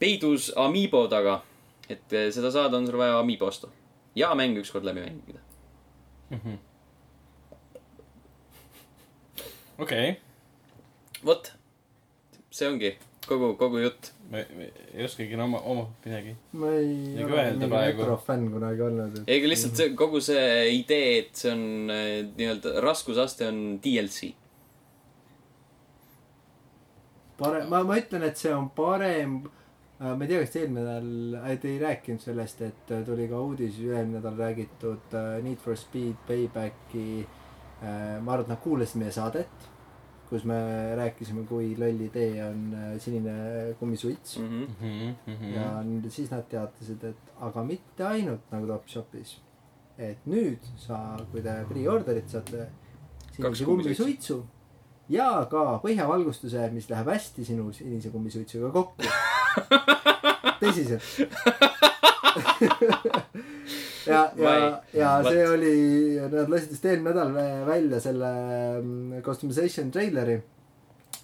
peidus 0.00 0.50
Amiibo 0.56 1.06
taga. 1.12 1.42
et 1.88 2.12
äh, 2.12 2.30
seda 2.34 2.50
saada, 2.50 2.76
on 2.76 2.86
sul 2.86 2.98
vaja 2.98 3.18
Amiibo 3.18 3.46
osta. 3.46 3.68
ja 4.16 4.34
mäng 4.34 4.56
ükskord 4.58 4.84
läbi 4.84 5.00
mängida. 5.00 5.40
okei, 9.82 10.16
vot, 11.24 11.52
see 12.50 12.68
ongi 12.68 12.96
kogu, 13.26 13.52
kogu 13.58 13.80
jutt. 13.82 14.12
me 14.30 14.42
ei 14.94 15.04
oskagi 15.04 15.36
oma, 15.38 15.58
oma 15.58 15.86
midagi. 16.04 16.34
ma 16.52 16.72
ei 16.74 16.88
Nagu 17.16 17.34
ole 17.34 17.44
mingi 17.52 17.68
praegu. 17.70 18.02
Metro 18.02 18.16
fänn 18.26 18.48
kunagi 18.52 18.82
olnud. 18.86 19.20
ei, 19.26 19.38
aga 19.38 19.50
lihtsalt 19.52 19.80
see, 19.80 19.92
kogu 19.98 20.20
see 20.24 20.48
idee, 20.78 21.12
et 21.22 21.42
see 21.42 21.52
on 21.52 21.92
äh, 21.92 22.08
nii-öelda 22.38 22.80
raskusaste 22.84 23.46
on 23.50 23.62
DLC. 23.84 24.32
parem, 27.38 27.68
ma, 27.68 27.82
ma 27.84 27.98
ütlen, 28.00 28.22
et 28.22 28.36
see 28.40 28.52
on 28.54 28.68
parem. 28.76 29.42
ma 29.98 30.16
ei 30.24 30.28
tea, 30.28 30.40
kas 30.42 30.50
te 30.52 30.60
eelmine 30.60 30.82
nädal, 30.84 31.56
te 31.60 31.68
ei 31.70 31.78
rääkinud 31.80 32.20
sellest, 32.20 32.60
et 32.66 32.90
äh, 32.92 33.04
tuli 33.06 33.28
ka 33.30 33.38
uudis 33.40 33.78
üle-eelmine 33.80 34.18
nädal 34.18 34.36
räägitud 34.36 35.14
äh, 35.16 35.38
Need 35.44 35.56
for 35.62 35.76
Speed 35.76 36.16
Paybacki. 36.28 37.26
ma 37.80 38.32
arvan, 38.32 38.44
et 38.44 38.48
nad 38.48 38.60
kuulasid 38.64 38.96
meie 39.00 39.12
saadet, 39.12 39.64
kus 40.28 40.44
me 40.48 40.56
rääkisime, 40.96 41.44
kui 41.48 41.74
loll 41.78 42.00
idee 42.06 42.40
on 42.44 42.62
äh, 42.74 42.94
sinine 43.00 43.74
kummisuits 43.80 44.38
Mm 44.38 44.66
Mhm, 44.80 45.10
-hmm. 45.26 45.54
ja 45.54 45.82
nüüd 45.84 46.10
siis 46.10 46.30
nad 46.30 46.44
teatasid, 46.48 47.04
et 47.04 47.32
aga 47.40 47.62
mitte 47.64 48.04
ainult 48.04 48.40
nagu 48.50 48.66
Topshopis. 48.66 49.40
et 49.98 50.18
nüüd 50.26 50.58
sa, 50.76 51.16
kui 51.32 51.40
te 51.42 51.64
pre-order'it 51.68 52.28
saate 52.28 52.66
sinise 53.32 53.64
kummisuitsu. 53.64 54.44
Ja 55.12 55.28
ka 55.50 55.64
põhjavalgustuse, 55.84 56.70
mis 56.74 56.88
läheb 56.90 57.08
hästi 57.12 57.44
sinu 57.46 57.70
sinise 57.76 58.10
kummisuitsuga 58.14 58.70
kokku. 58.74 59.04
tõsiselt. 60.60 61.02
ja, 64.06 64.20
ja 64.36 64.52
ja 64.92 65.12
Vat. 65.22 65.30
see 65.30 65.46
oli, 65.48 65.72
nad 66.32 66.50
lasid 66.52 66.74
vist 66.74 66.84
eelmine 66.88 67.14
nädal 67.14 67.32
välja 67.68 68.00
selle 68.02 68.30
mm, 68.82 69.22
customization 69.26 69.90
treileri. 69.94 70.36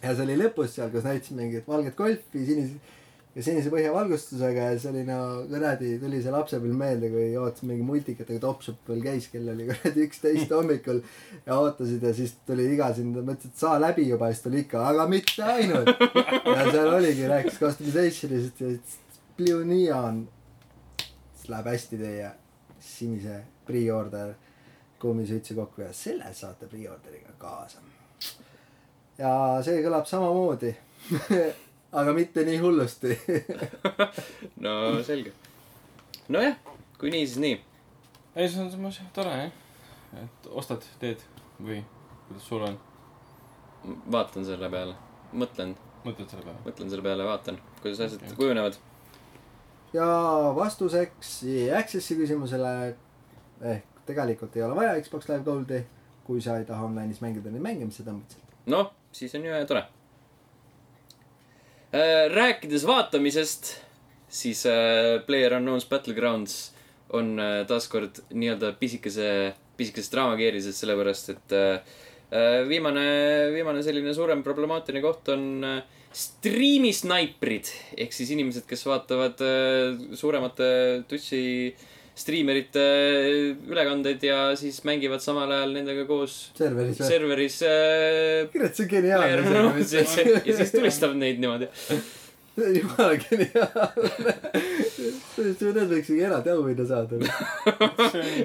ja 0.02 0.14
see 0.14 0.26
oli 0.26 0.38
lõpus 0.40 0.76
seal, 0.76 0.90
kus 0.94 1.06
näitasid 1.06 1.38
mingit 1.38 1.68
valget 1.68 1.96
golfi, 1.98 2.46
sinise, 2.46 2.98
ja 3.32 3.42
sinise 3.44 3.70
põhjavalgustusega 3.72 4.66
ja 4.72 4.80
see 4.80 4.90
oli 4.90 5.02
no 5.08 5.18
kuradi, 5.48 5.94
tuli 6.02 6.20
see 6.24 6.32
lapsepõlv 6.34 6.76
meelde, 6.76 7.08
kui 7.12 7.30
ootas 7.40 7.64
mingi 7.64 7.84
multikat, 7.86 8.28
aga 8.28 8.42
topsup 8.42 8.90
veel 8.90 9.00
käis, 9.06 9.28
kell 9.32 9.48
oli 9.54 9.68
kuradi 9.70 10.04
üksteist 10.04 10.52
hommikul 10.56 11.00
ja 11.46 11.56
ootasid 11.56 12.04
ja 12.04 12.12
siis 12.16 12.34
tuli 12.48 12.68
iga 12.74 12.90
sind, 12.96 13.16
mõtlesid, 13.16 13.54
et 13.54 13.64
saa 13.64 13.80
läbi 13.80 14.04
juba, 14.10 14.28
siis 14.32 14.44
tuli 14.44 14.60
ikka, 14.66 14.84
aga 14.92 15.08
mitte 15.08 15.48
ainult. 15.48 15.88
ja 16.44 16.68
seal 16.68 16.92
oligi, 16.98 17.26
rääkis 17.32 17.58
customization'ist 17.62 18.62
ja 18.64 18.74
siis 18.76 19.00
Blue 19.38 19.64
Neon. 19.64 20.22
siis 21.38 21.48
läheb 21.48 21.72
hästi 21.72 22.04
teie 22.04 22.30
sinise 22.82 23.40
pre-order 23.66 24.36
kummisütsi 25.00 25.56
kokku 25.56 25.82
ja 25.82 25.92
selle 25.96 26.28
saate 26.36 26.68
pre-orderiga 26.68 27.32
kaasa. 27.40 27.80
ja 29.18 29.34
see 29.64 29.80
kõlab 29.80 30.04
samamoodi 30.10 30.76
aga 31.92 32.12
mitte 32.16 32.44
nii 32.44 32.58
hullusti. 32.62 33.16
no 34.64 35.02
selge. 35.06 35.32
nojah, 36.28 36.56
kui 36.98 37.12
nii, 37.12 37.26
siis 37.26 37.42
nii. 37.42 37.58
ei, 38.36 38.48
see 38.48 38.62
on 38.62 38.70
samas 38.72 39.00
jah 39.00 39.10
tore 39.16 39.34
jah. 39.36 39.52
et 40.22 40.50
ostad, 40.50 40.84
teed 41.02 41.22
või 41.60 41.82
kuidas 42.28 42.48
sul 42.48 42.64
on, 42.66 42.78
vaatan 44.12 44.46
selle 44.48 44.70
peale, 44.72 44.96
mõtlen, 45.32 45.76
mõtled 46.06 46.28
selle 46.30 46.46
peale? 46.46 46.58
mõtlen 46.66 46.92
selle 46.92 47.06
peale, 47.06 47.28
vaatan, 47.28 47.60
kuidas 47.82 48.04
asjad 48.06 48.24
okay. 48.24 48.36
kujunevad. 48.40 48.78
ja 49.92 50.10
vastuseks 50.56 51.40
Access'i 51.78 52.18
küsimusele 52.20 52.76
ehk 53.72 54.04
tegelikult 54.06 54.56
ei 54.56 54.64
ole 54.66 54.76
vaja 54.76 55.00
Xbox 55.02 55.28
Live 55.28 55.44
Goldi, 55.46 55.82
kui 56.26 56.42
sa 56.42 56.56
ei 56.58 56.64
taha 56.66 56.86
online'is 56.88 57.20
mängida 57.22 57.50
neid 57.50 57.62
mänge, 57.64 57.86
mis 57.86 57.98
sa 58.00 58.06
tõmbad 58.06 58.34
sealt. 58.34 58.56
noh, 58.72 58.94
siis 59.14 59.34
on 59.38 59.46
ju 59.46 59.60
tore. 59.68 59.84
Rääkides 61.92 62.86
vaatamisest, 62.88 63.74
siis 64.32 64.64
äh, 64.66 65.20
PlayerUnknown's 65.26 65.88
Battlegrounds 65.90 66.72
on 67.12 67.36
äh, 67.40 67.66
taaskord 67.68 68.22
nii-öelda 68.32 68.72
pisikese, 68.80 69.26
pisikeses 69.76 70.12
draamakeerises, 70.14 70.78
sellepärast 70.80 71.32
et 71.34 71.56
äh, 71.56 71.96
äh, 72.32 72.62
viimane, 72.68 73.04
viimane 73.52 73.82
selline 73.84 74.14
suurem 74.16 74.44
problemaatiline 74.46 75.04
koht 75.04 75.28
on 75.34 75.44
äh, 75.68 75.82
striimisnaiprid 76.12 77.68
ehk 78.00 78.16
siis 78.16 78.32
inimesed, 78.32 78.64
kes 78.68 78.86
vaatavad 78.88 79.44
äh, 79.44 80.16
suuremate 80.16 80.68
Twitch'i 81.08 81.44
striimerite 82.18 82.82
ülekandeid 83.70 84.24
ja 84.26 84.40
siis 84.58 84.82
mängivad 84.84 85.22
samal 85.24 85.50
ajal 85.50 85.72
nendega 85.78 86.04
koos 86.08 86.38
serveris 86.58 87.00
serveris 87.00 87.60
äh, 87.66 88.48
kurat, 88.52 88.74
see 88.76 88.86
on 88.86 88.90
geniaalne 88.96 89.38
unknown's 89.44 89.94
ja 89.96 90.04
ja 90.44 90.58
siis 90.58 90.74
tulistab 90.74 91.16
neid 91.16 91.40
niimoodi. 91.42 91.70
jumala 92.76 93.16
geniaalne. 93.16 94.34
Need 95.42 95.62
võiks 95.62 96.10
isegi 96.10 96.24
eraldi 96.26 96.52
auhinna 96.52 96.84
saada. 96.88 97.20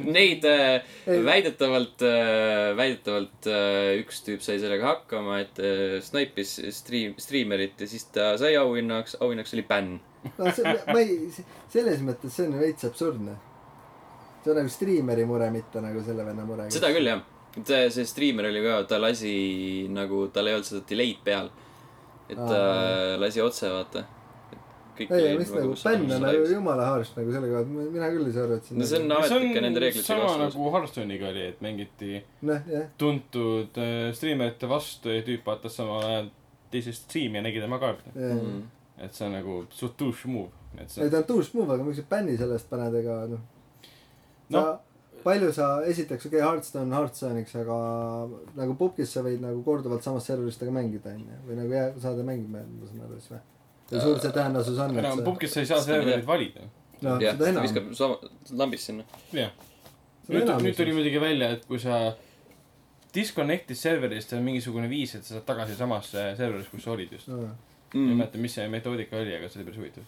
Neid 0.07 0.45
äh, 0.47 0.85
väidetavalt, 1.27 2.05
väidetavalt 2.79 3.49
äh, 3.51 3.97
üks 3.99 4.23
tüüp 4.25 4.45
sai 4.45 4.61
sellega 4.61 4.93
hakkama, 4.93 5.41
et 5.43 5.59
äh, 5.59 5.97
snaipis 6.05 6.55
striim, 6.77 7.17
striimerit 7.19 7.83
ja 7.83 7.89
siis 7.91 8.07
ta 8.15 8.31
sai 8.39 8.55
auhinnaks, 8.59 9.19
auhinnaks 9.19 9.55
oli 9.57 9.67
bänn. 9.67 9.99
no 10.37 10.55
see, 10.55 10.77
ma 10.87 10.97
ei, 11.03 11.19
selles 11.73 12.01
mõttes 12.05 12.39
see 12.39 12.47
on 12.47 12.57
veits 12.63 12.87
absurdne. 12.87 13.35
See 14.47 14.55
on 14.55 14.61
nagu 14.63 14.71
striimeri 14.71 15.25
mure, 15.27 15.49
mitte 15.51 15.81
nagu 15.83 16.03
selle 16.05 16.25
venna 16.27 16.45
mure. 16.47 16.69
seda 16.73 16.91
küll 16.95 17.09
jah. 17.11 17.23
see, 17.57 17.87
see 17.93 18.05
striimer 18.07 18.47
oli 18.49 18.61
ka, 18.63 18.83
ta 18.89 18.99
lasi 19.01 19.31
nagu, 19.93 20.27
tal 20.33 20.47
ei 20.47 20.55
olnud 20.57 20.69
seda 20.69 20.85
delay'd 20.89 21.23
peal. 21.25 21.49
et 22.29 22.37
ta 22.37 22.61
Aa. 22.61 23.17
lasi 23.23 23.43
otse, 23.43 23.69
vaata. 23.71 24.05
kõik 24.97 25.11
ei, 25.13 25.35
mis 25.37 25.51
nagu 25.53 25.75
bänn 25.83 26.15
on 26.15 26.23
nagu 26.25 26.47
jumala 26.49 26.87
harš 26.93 27.11
nagu 27.17 27.33
selle 27.35 27.51
kohta, 27.51 27.83
mina 27.93 28.07
küll 28.15 28.29
ei 28.29 28.33
saa 28.33 28.47
aru, 28.47 28.55
et 28.57 28.69
see 28.69 28.77
no 28.79 28.87
see 28.89 29.01
on 29.03 29.11
ametlik 29.17 29.59
ja 29.59 29.61
nende 29.67 29.83
reeglitega 29.83 30.07
sama 30.07 30.23
vastuolus. 30.25 30.55
nagu 30.55 30.71
Hearthstone'iga 30.75 31.29
oli, 31.29 31.43
et 31.51 31.61
mängiti 31.65 32.23
noh, 32.49 32.71
jah. 32.71 32.87
tuntud 32.97 33.77
äh, 33.83 34.07
striimerite 34.17 34.69
vastu 34.71 35.13
ja 35.13 35.25
tüüp 35.27 35.45
vaatas 35.45 35.77
samal 35.77 36.01
ajal 36.07 36.31
teisest 36.73 37.05
striimi 37.05 37.37
ja 37.39 37.43
nägi 37.45 37.61
tema 37.63 37.77
kaarti. 37.79 38.09
Mm. 38.15 38.63
et 39.05 39.13
see 39.13 39.27
on 39.27 39.37
nagu 39.37 39.59
suht 39.69 39.93
douche 39.99 40.25
move, 40.33 40.49
et 40.81 40.89
see 40.89 41.05
ei, 41.05 41.13
ta 41.13 41.21
on 41.21 41.29
douche 41.29 41.53
move, 41.53 41.69
aga 41.75 41.85
miks 41.85 42.01
sa 42.01 42.07
bänni 42.09 42.33
sellest 42.39 42.69
paned, 42.71 42.97
ega 42.97 43.19
noh. 43.29 43.45
Noh., 44.49 44.67
palju 45.23 45.49
sa, 45.51 45.81
esiteks 45.83 46.25
okei 46.29 46.39
okay,, 46.39 46.47
Hearthstone 46.47 46.93
Hearthstone'iks, 46.95 47.55
aga 47.59 47.77
nagu 48.55 48.75
pubgis 48.79 49.11
sa 49.11 49.23
võid 49.25 49.41
nagu 49.43 49.63
korduvalt 49.65 50.03
samast 50.05 50.29
serverist 50.29 50.61
temaga 50.61 50.77
mängida, 50.79 51.11
onju. 51.17 51.39
või 51.47 51.57
nagu 51.59 51.73
jää- 51.75 51.93
saada 51.99 52.23
mängima, 52.23 52.61
ma 52.63 52.87
saan 52.87 53.01
aru 53.07 53.19
siis 53.19 53.31
või? 53.33 53.41
kui 53.89 53.99
suur 54.03 54.19
see 54.23 54.31
tõenäosus 54.35 54.79
on, 54.83 54.93
et 54.95 55.03
enam 55.03 55.19
sa, 55.19 55.25
pubgis 55.25 55.53
sa 55.55 55.59
ei 55.63 55.65
saa 55.71 55.77
ei 55.81 55.83
serverit 55.89 56.25
valida. 56.27 56.61
noh, 57.01 57.19
jah, 57.19 57.33
seda 57.33 57.43
ta 57.43 57.49
enam. 57.51 57.63
viskab 57.67 57.91
sama, 57.95 58.17
lambist 58.63 58.91
sinna. 58.91 59.03
jah. 59.33 59.51
Nüüd 60.27 60.49
nüüd 60.63 60.75
tuli 60.75 60.91
muidugi 60.95 61.19
välja, 61.23 61.51
et 61.55 61.65
kui 61.67 61.79
sa 61.79 62.13
disconnect'id 63.15 63.77
serverist, 63.79 64.33
on 64.35 64.43
mingisugune 64.45 64.89
viis, 64.91 65.15
et 65.15 65.23
sa 65.25 65.37
saad 65.37 65.45
tagasi 65.47 65.75
samasse 65.79 66.23
serverisse, 66.37 66.71
kus 66.73 66.83
sa 66.83 66.91
olid 66.95 67.11
just. 67.15 67.27
ma 67.31 67.47
ei 67.93 67.99
Mm. 67.99 68.17
mäleta, 68.19 68.37
mis 68.37 68.53
see 68.53 68.67
metoodika 68.67 69.15
oli, 69.15 69.31
aga 69.35 69.47
see 69.47 69.61
oli 69.61 69.65
päris 69.69 69.79
huvitav. 69.79 70.03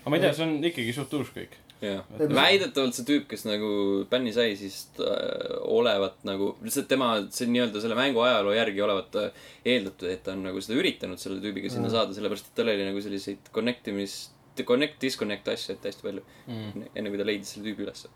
aga 0.00 0.10
ma 0.10 0.16
ei 0.16 0.22
tea, 0.22 0.32
see 0.32 0.44
on 0.46 0.54
ikkagi 0.64 0.92
suht 0.96 1.12
uus 1.18 1.28
kõik. 1.34 1.58
Jah 1.82 2.02
väidetavalt 2.34 2.96
see 2.96 3.04
tüüp, 3.06 3.28
kes 3.30 3.44
nagu 3.46 3.68
bänni 4.10 4.32
sai, 4.34 4.56
siis 4.58 4.80
äh, 4.98 5.52
olevat 5.70 6.16
nagu, 6.26 6.52
lihtsalt 6.64 6.88
tema, 6.90 7.12
see 7.34 7.46
nii-öelda 7.52 7.82
selle 7.84 7.94
mängu 7.98 8.22
ajaloo 8.24 8.56
järgi 8.56 8.82
olevat 8.82 9.18
äh, 9.20 9.44
eeldatud, 9.74 10.08
et 10.10 10.24
ta 10.26 10.34
on 10.34 10.42
nagu 10.48 10.62
seda 10.64 10.80
üritanud 10.80 11.20
selle 11.22 11.38
tüübiga 11.44 11.70
sinna 11.70 11.86
Aa. 11.90 11.94
saada, 12.00 12.16
sellepärast 12.16 12.50
et 12.50 12.56
tal 12.58 12.72
oli 12.72 12.88
nagu 12.88 13.04
selliseid 13.04 13.52
connect 13.54 13.88
imis, 13.94 14.18
connect, 14.66 14.98
disconnect 15.04 15.46
asju, 15.54 15.76
et 15.76 15.86
hästi 15.92 16.02
palju, 16.08 16.24
Mm. 16.48 16.86
enne 16.96 17.10
kui 17.12 17.18
ta 17.20 17.26
leidis 17.28 17.50
selle 17.54 17.68
tüübi 17.68 17.84
ülesse. 17.86 18.08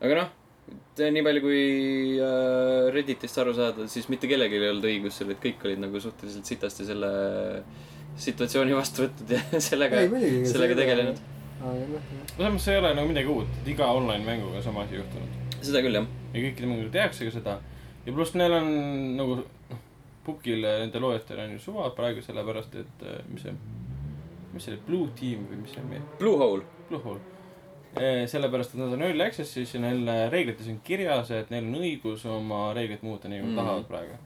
aga 0.00 0.14
noh, 0.22 0.28
nii 0.98 1.22
palju 1.26 1.40
kui 1.44 1.62
äh, 2.22 2.88
Redditist 2.94 3.38
aru 3.42 3.52
saada, 3.56 3.86
siis 3.92 4.08
mitte 4.12 4.28
kellelgi 4.30 4.56
ei 4.60 4.68
olnud 4.70 4.86
õigus 4.88 5.18
seal, 5.20 5.32
et 5.34 5.40
kõik 5.42 5.64
olid 5.68 5.80
nagu 5.84 6.00
suhteliselt 6.00 6.46
sitasti 6.48 6.86
selle 6.88 7.10
situatsiooni 8.18 8.74
vastu 8.76 9.04
võtnud 9.04 9.34
ja 9.36 9.42
sellega 9.68 10.00
sellega 10.48 10.78
tegelenud. 10.78 11.20
Aga 11.58 11.86
noh, 11.90 12.02
no 12.38 12.44
samas 12.44 12.64
see 12.64 12.74
ei 12.74 12.80
ole 12.82 12.94
nagu 12.94 13.08
midagi 13.10 13.26
uut, 13.32 13.48
et 13.62 13.68
iga 13.74 13.86
online 13.92 14.24
mänguga 14.24 14.56
on 14.60 14.62
sama 14.62 14.84
asi 14.86 14.94
juhtunud. 14.98 15.38
seda 15.60 15.82
küll, 15.82 15.94
jah. 15.98 16.06
ja 16.34 16.40
kõikide 16.44 16.66
mängudega 16.70 16.92
tehakse 16.98 17.24
ka 17.28 17.30
seda. 17.38 17.56
ja 18.06 18.12
pluss 18.14 18.34
neil 18.38 18.52
on 18.60 18.68
nagu 19.18 19.38
noh, 19.40 19.80
pubgil 20.28 20.60
nende 20.62 21.00
loojatel 21.00 21.38
on 21.46 21.52
ju 21.56 21.58
suva 21.58 21.90
praegu 21.96 22.22
sellepärast, 22.22 22.74
et 22.76 23.02
äh, 23.08 23.18
mis 23.32 23.42
see, 23.42 23.54
mis 24.52 24.64
see 24.64 24.74
oli, 24.76 24.82
Blue 24.86 25.08
Team 25.18 25.46
või 25.50 25.62
mis 25.64 25.74
see 25.74 25.82
on, 25.82 26.06
Blue 26.20 26.36
Hole. 26.38 26.62
Blue 26.88 27.00
Hole. 27.04 27.20
sellepärast, 28.28 28.74
et 28.74 28.80
nad 28.82 28.92
on 28.94 29.02
early 29.02 29.24
access'is 29.24 29.72
ja 29.74 29.80
neil 29.82 30.06
äh, 30.08 30.26
reeglites 30.30 30.68
on 30.70 30.78
kirjas, 30.84 31.30
et 31.34 31.50
neil 31.50 31.64
on 31.66 31.78
õigus 31.80 32.26
oma 32.30 32.68
reegleid 32.76 33.02
muuta 33.02 33.28
nii, 33.28 33.40
nagu 33.40 33.48
Mm. 33.48 33.54
mm. 33.54 33.62
tahavad 33.62 33.86
praegu. 33.88 34.18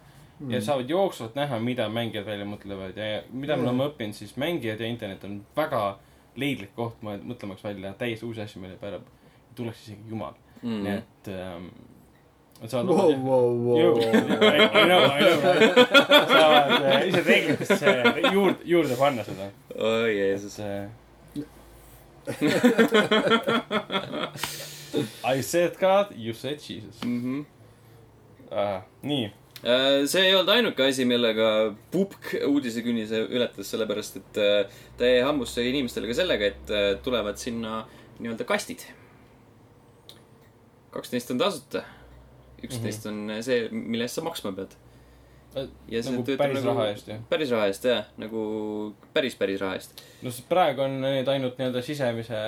Mm. 0.43 0.51
ja 0.51 0.61
saavad 0.61 0.91
jooksvalt 0.91 1.35
näha, 1.39 1.59
mida 1.62 1.87
mängijad 1.89 2.26
välja 2.26 2.45
mõtlevad 2.45 2.97
ja 2.99 3.22
mida 3.30 3.57
me 3.57 3.62
Mm. 3.62 3.68
oleme 3.68 3.85
õppinud, 3.93 4.12
siis 4.18 4.35
mängijad 4.37 4.80
ja 4.80 4.87
internet 4.91 5.24
on 5.24 5.41
väga 5.57 5.99
leidlik 6.37 6.74
koht 6.76 7.03
mõtlemaks 7.03 7.64
välja 7.64 7.93
täiesti 7.99 8.26
uusi 8.26 8.41
asju, 8.45 8.61
mille 8.62 8.76
peale 8.80 9.01
tuleks 9.55 9.83
isegi 9.87 10.09
jumal 10.11 10.33
mm.. 10.62 10.68
nii 10.68 10.78
Mm. 10.80 10.87
et 10.97 11.28
ähm,, 11.28 11.66
saavad 12.66 12.87
Wow, 12.87 13.12
wow, 13.24 13.49
wow. 13.66 13.99
I 13.99 14.85
know, 14.87 15.03
I 15.05 15.20
know, 15.20 15.37
saavad 16.30 16.83
äh, 16.83 17.09
ise 17.09 17.22
reeglitesse 17.26 17.95
juurde, 18.33 18.59
juurde 18.64 18.97
panna 18.97 19.24
seda, 19.26 19.51
oi 19.76 20.12
et 20.12 20.16
Jeesus. 20.20 20.57
see 20.57 20.89
I 25.24 25.41
said 25.43 25.76
God, 25.80 26.07
you 26.16 26.33
said 26.35 26.59
Jesus 26.61 27.03
Mhm. 27.05 27.45
uh,. 28.51 28.83
nii, 29.03 29.24
Äh, 29.26 29.30
see 29.62 30.22
ei 30.26 30.34
olnud 30.34 30.48
ainuke 30.56 30.82
asi, 30.88 31.04
millega 31.06 31.48
Pupk 31.92 32.32
uudisekünnise 32.48 33.20
ületas, 33.30 33.68
sellepärast 33.70 34.16
et 34.18 34.40
äh, 34.42 34.78
ta 34.98 35.06
jäi 35.06 35.20
hambusse 35.22 35.62
inimestele 35.68 36.08
ka 36.10 36.16
sellega, 36.18 36.48
et 36.50 36.70
äh, 36.74 36.88
tulevad 37.04 37.38
sinna 37.38 37.84
nii-öelda 38.18 38.44
kastid. 38.48 38.82
kaks 40.92 41.12
neist 41.14 41.30
on 41.32 41.38
tasuta. 41.40 41.84
üks 42.62 42.76
Mhm. 42.78 42.84
neist 42.84 43.06
on 43.06 43.30
see, 43.42 43.68
mille 43.72 44.04
eest 44.04 44.14
sa 44.14 44.22
maksma 44.22 44.52
pead. 44.54 44.74
Ja 45.88 46.00
see 46.02 46.12
nagu 46.12 46.22
töötab 46.24 46.38
päris 46.46 46.58
nagu- 46.62 46.68
raha 46.76 46.84
eest 46.92 47.08
jah. 47.08 47.18
päris 47.30 47.50
raha 47.50 47.66
eest 47.68 47.84
jah, 47.84 48.04
nagu 48.18 48.42
päris, 49.14 49.34
päris 49.36 49.60
raha 49.60 49.74
eest. 49.76 50.00
no 50.22 50.30
sest 50.30 50.48
praegu 50.48 50.80
on 50.84 51.00
need 51.02 51.28
ainult 51.28 51.58
nii-öelda 51.58 51.82
sisemise, 51.82 52.38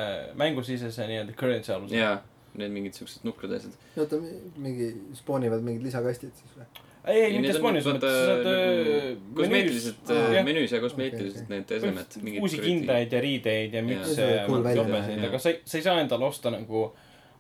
mängusisese 0.41 1.07
nii-öelda 1.11 1.35
currency 1.37 1.73
alusel. 1.73 1.99
jaa, 1.99 2.23
need 2.55 2.71
mingid 2.71 2.95
siuksed 2.95 3.25
nukrad 3.25 3.53
asjad. 3.59 3.73
oota, 3.99 4.17
mingi 4.57 4.89
spoonivad 5.15 5.61
mingid 5.67 5.83
lisakastid 5.83 6.33
siis 6.33 6.57
või? 6.57 6.65
ei, 7.07 7.23
ei, 7.23 7.39
mitte 7.39 7.53
sa 7.53 7.61
saad 7.61 8.45
nagu 8.49 8.93
äh, 8.93 9.09
kosmeetilised 9.37 10.13
jah., 10.35 10.45
menüüs 10.47 10.73
ja 10.73 10.81
kosmeetilised 10.81 11.51
need 11.53 11.73
esemed. 11.79 12.21
uusi 12.41 12.61
kindaid 12.63 13.13
ja 13.13 13.25
riideid 13.25 13.75
ja 13.77 13.83
See 14.09 14.31
ja 14.31 14.47
jopesid, 14.47 15.27
aga 15.29 15.41
sa 15.43 15.53
ei, 15.53 15.61
sa 15.65 15.81
ei 15.81 15.85
saa 15.85 15.99
endale 16.01 16.29
osta 16.29 16.53
nagu 16.55 16.87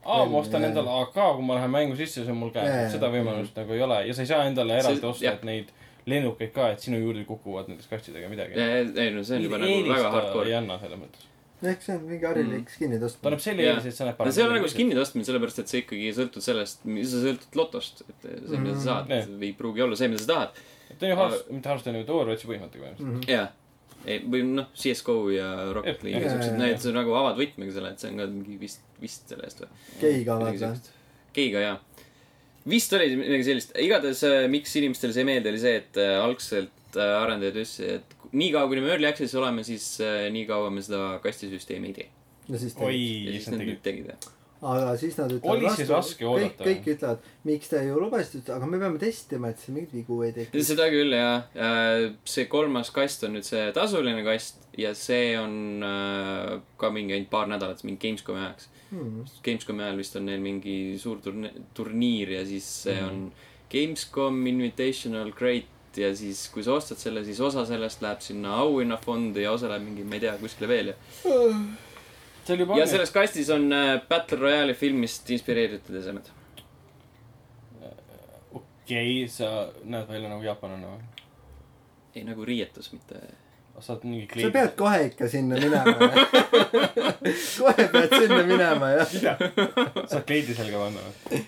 aa, 0.04 0.26
ma 0.26 0.38
ostan 0.38 0.64
endale 0.64 0.90
AK, 1.02 1.16
kui 1.36 1.46
ma 1.46 1.56
lähen 1.58 1.72
mängu 1.72 1.96
sisse, 1.96 2.24
see 2.24 2.32
on 2.34 2.40
mul 2.42 2.52
käes. 2.54 2.92
Seda 2.92 3.08
võimalust 3.12 3.56
nagu 3.56 3.76
ei 3.76 3.82
ole. 3.84 4.00
Ja 4.08 4.16
sa 4.16 4.24
ei 4.24 4.30
saa 4.30 4.44
endale 4.48 4.78
eraldi 4.82 5.08
osta, 5.08 5.32
et 5.32 5.44
neid 5.48 5.72
lennukeid 6.10 6.52
ka, 6.54 6.70
et 6.74 6.84
sinu 6.84 7.00
juurde 7.00 7.24
kukuvad 7.28 7.70
nendest 7.70 7.88
kastidega 7.92 8.28
midagi. 8.28 8.58
ei 8.60 9.12
no 9.14 9.24
see 9.24 9.38
on 9.38 9.46
juba 9.46 9.60
nagu 9.62 9.78
väga 9.88 10.10
ei 10.10 10.16
hardcore. 10.18 10.56
anna 10.58 10.76
selles 10.82 11.00
mõttes. 11.00 11.30
Ehk 11.62 11.82
see 11.84 11.94
on 11.94 12.04
mingi 12.08 12.26
harilik 12.26 12.70
skin'i 12.72 12.98
ta 12.98 13.06
tõstmine 13.06 13.30
annab 13.30 13.42
selle 13.44 13.64
Jah. 13.64 13.74
eelise, 13.76 13.92
et 13.92 13.96
sa 13.96 14.06
näed 14.08 14.20
no 14.20 14.32
see 14.34 14.42
ei 14.42 14.46
ole 14.48 14.58
nagu 14.58 14.70
skin'i 14.70 14.96
tõstmine, 14.98 15.26
sellepärast 15.28 15.60
et 15.62 15.72
see 15.72 15.82
ikkagi 15.84 16.12
sõltub 16.16 16.44
sellest, 16.44 16.84
sa 16.84 17.20
sõltud 17.24 17.58
lotost, 17.60 18.02
et 18.08 18.26
see, 18.26 18.60
mida 18.60 18.74
sa 18.76 18.84
saad 18.88 19.12
Jah., 19.14 19.28
ei 19.48 19.52
pruugi 19.58 19.84
olla 19.84 19.98
see, 19.98 20.10
mida 20.12 20.24
sa 20.24 20.30
tahad. 20.32 20.58
ta 20.90 21.06
on 21.06 21.12
ju 21.12 21.18
harrastus, 21.20 21.52
mitte 21.54 21.72
harrastus, 21.72 21.92
on 21.92 22.00
ju 22.00 22.04
Overwatchi 22.18 22.50
põhimõttega 22.50 22.84
põhimõtteliselt. 22.84 23.30
jaa. 23.32 23.46
ei, 24.04 24.20
või 24.34 24.44
noh, 24.50 24.68
CS 24.82 25.06
GO 25.06 25.16
ja 25.32 25.48
Rocket 25.78 26.02
Jah, 26.02 26.06
League 26.08 26.20
ja 26.20 26.26
jah, 26.26 26.36
siuksed, 26.36 26.52
jah, 26.52 26.60
need 26.64 26.76
jah. 26.76 26.84
sa 26.84 26.94
nagu 26.98 27.16
avad 27.22 27.40
võtmega 27.40 27.78
selle, 27.78 27.94
et 27.94 28.04
see 28.04 28.12
on 28.12 28.20
ka 28.20 28.28
mingi 28.34 28.60
vist, 28.60 28.84
vist 29.00 29.32
selle 29.32 29.48
eest 29.48 29.64
või? 29.64 29.72
geiga 30.02 30.38
vaata. 30.42 30.74
Keiga 31.34 31.64
jaa. 31.64 31.76
vist 32.68 32.98
oli 32.98 33.12
midagi 33.20 33.50
sellist, 33.50 33.76
igatahes 33.80 34.24
äh, 34.28 34.44
miks 34.52 34.76
inimestele 34.82 35.16
see 35.16 35.24
ei 35.24 35.30
meeldi, 35.32 35.54
oli 35.54 35.62
see, 35.64 35.78
et 35.80 36.02
äh, 36.02 36.18
algselt 36.20 36.83
äh, 37.00 37.14
arendajad 37.22 37.56
ütlesid, 37.60 37.98
et 37.98 38.30
nii 38.34 38.52
kaua, 38.54 38.68
kuni 38.70 38.84
me 38.84 38.92
early 38.94 39.08
access'is 39.10 39.36
oleme, 39.40 39.64
siis 39.66 39.88
äh, 40.04 40.28
nii 40.34 40.46
kaua 40.50 40.70
me 40.70 40.82
seda 40.84 41.18
kastisüsteemi 41.24 41.92
ei 41.92 41.98
tee. 42.00 42.08
no 42.48 42.58
siis 42.60 42.74
oi 42.76 42.94
tegid. 42.94 43.26
ja, 43.26 43.36
siis 43.38 43.52
nad 43.54 43.62
nüüd 43.64 43.82
tegid. 43.84 44.08
jah. 44.12 44.32
aga 44.64 44.92
siis 44.96 45.16
nad 45.20 45.32
ütlevad 45.32 45.58
Oli 45.58 45.70
siis 45.76 45.90
raske 45.92 46.24
kõik, 46.24 46.30
oodata 46.32 46.64
kõik 46.64 46.86
ütlevad, 46.94 47.24
miks 47.44 47.68
te 47.68 47.80
ju 47.84 47.98
lubasite, 48.00 48.52
aga 48.54 48.66
me 48.70 48.78
peame 48.80 49.00
testima, 49.02 49.50
et 49.52 49.58
siin 49.60 49.74
mingeid 49.78 49.92
vigu 49.98 50.20
ei 50.24 50.32
tekiks. 50.36 50.68
seda 50.70 50.86
küll 50.92 51.12
jah, 51.12 51.48
see 52.24 52.46
kolmas 52.52 52.90
kast 52.94 53.26
on 53.28 53.36
nüüd 53.36 53.44
see 53.48 53.66
tasuline 53.76 54.22
kast 54.24 54.62
ja 54.80 54.94
see 54.98 55.34
on 55.38 55.82
äh, 55.84 56.54
ka 56.80 56.90
mingi 56.94 57.14
ainult 57.18 57.30
paar 57.30 57.50
nädalat, 57.50 57.84
mingi 57.84 58.00
Gamescomi 58.06 58.40
ajaks. 58.40 58.70
Hmm. 58.94 59.24
Gamescomi 59.44 59.82
ajal 59.84 59.96
vist 60.00 60.16
on 60.16 60.26
neil 60.28 60.40
mingi 60.44 60.76
suur 61.02 61.18
turni-, 61.24 61.52
turniir 61.74 62.30
ja 62.38 62.44
siis 62.48 62.64
see 62.86 62.94
Mhm. 63.00 63.10
on 63.10 63.32
Gamescom 63.74 64.46
Invitational 64.46 65.32
Great 65.34 65.66
ja 65.98 66.10
siis, 66.16 66.46
kui 66.52 66.64
sa 66.66 66.76
ostad 66.78 67.00
selle, 67.00 67.24
siis 67.26 67.40
osa 67.44 67.64
sellest 67.68 68.02
läheb 68.04 68.22
sinna 68.24 68.58
auhinnafondi 68.64 69.44
ja 69.44 69.54
osa 69.54 69.70
läheb 69.72 69.86
mingi, 69.86 70.06
ma 70.08 70.18
ei 70.18 70.24
tea, 70.26 70.36
kuskile 70.40 70.70
veel 70.70 70.92
ja. 70.92 70.96
ja 72.78 72.86
selles 72.90 73.12
kastis 73.14 73.50
on 73.54 73.68
äh, 73.72 73.96
Battle 74.08 74.40
Royale'i 74.42 74.76
filmist 74.78 75.30
inspireeritud 75.30 75.96
esemed. 76.00 76.30
okei, 78.52 79.24
sa 79.32 79.70
näed 79.84 80.08
välja 80.10 80.28
nagu 80.32 80.44
jaapanlane 80.44 80.92
või? 80.92 81.30
ei, 82.14 82.24
nagu 82.26 82.44
riietus, 82.46 82.92
mitte. 82.94 83.20
sa 83.80 83.94
oled 83.94 84.04
mingi 84.06 84.26
sa 84.28 84.34
kleid. 84.34 84.52
pead 84.54 84.76
kohe 84.78 85.00
ikka 85.08 85.28
sinna 85.28 85.58
minema. 85.58 86.10
kohe 87.62 87.88
pead 87.96 88.18
sinna 88.18 88.42
minema 88.46 88.92
jah. 88.98 89.16
saad 90.10 90.26
kleidi 90.28 90.56
selga 90.56 90.84
panna 90.84 91.08
või? 91.08 91.42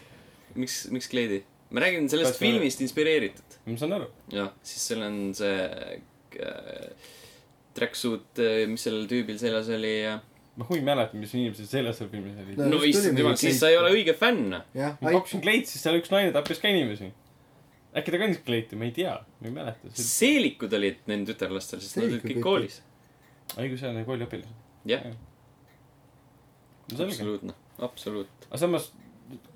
miks, 0.64 0.80
miks 0.94 1.10
kleidi? 1.12 1.44
ma 1.70 1.80
räägin 1.84 2.08
sellest 2.08 2.36
Kas 2.36 2.40
filmist 2.40 2.80
inspireeritud. 2.80 3.45
Ma 3.66 3.80
saan 3.80 3.96
aru. 3.98 4.08
jah, 4.32 4.52
siis 4.66 4.86
seal 4.90 5.02
on 5.06 5.18
see 5.36 5.52
äh, 6.40 7.12
tracksuit, 7.76 8.40
mis 8.70 8.86
sellel 8.86 9.06
tüübil 9.10 9.38
seljas 9.40 9.68
oli 9.74 9.92
ja. 10.04 10.16
ma 10.56 10.66
huvi 10.70 10.82
mäletan, 10.86 11.20
mis 11.20 11.34
inimesed 11.36 11.68
seljas 11.70 12.00
seal 12.00 12.10
filmis 12.12 12.38
olid 12.40 12.60
No 12.62 12.70
no.. 12.72 12.82
issand 12.88 13.20
jumal, 13.20 13.36
siis 13.40 13.60
sa 13.60 13.70
ei 13.72 13.78
ole 13.80 13.92
õige 13.96 14.16
fänn. 14.16 14.54
ma 14.54 14.90
pakkusin 15.04 15.44
kleit, 15.44 15.68
siis 15.70 15.84
seal 15.84 15.98
üks 16.00 16.12
naine 16.14 16.32
tappis 16.36 16.62
ka 16.62 16.70
inimesi. 16.72 17.10
äkki 17.96 18.14
ta 18.14 18.20
kandis 18.22 18.42
kleiti, 18.46 18.78
ma 18.80 18.88
ei 18.88 18.94
tea, 18.96 19.16
ma 19.40 19.50
ei 19.50 19.56
mäleta. 19.58 19.92
seelikud 20.00 20.72
olid 20.78 21.02
nende 21.10 21.34
tütarlastel, 21.34 21.82
sest 21.84 22.00
nad 22.00 22.10
olid 22.10 22.24
kõik 22.24 22.42
koolis. 22.44 22.80
õigus, 23.56 23.82
see 23.82 23.90
on 23.92 24.04
kooliõpilased. 24.08 24.62
jah, 24.88 25.10
absoluutne, 26.96 27.56
absoluut. 27.82 28.48
aga 28.48 28.62
samas 28.62 28.92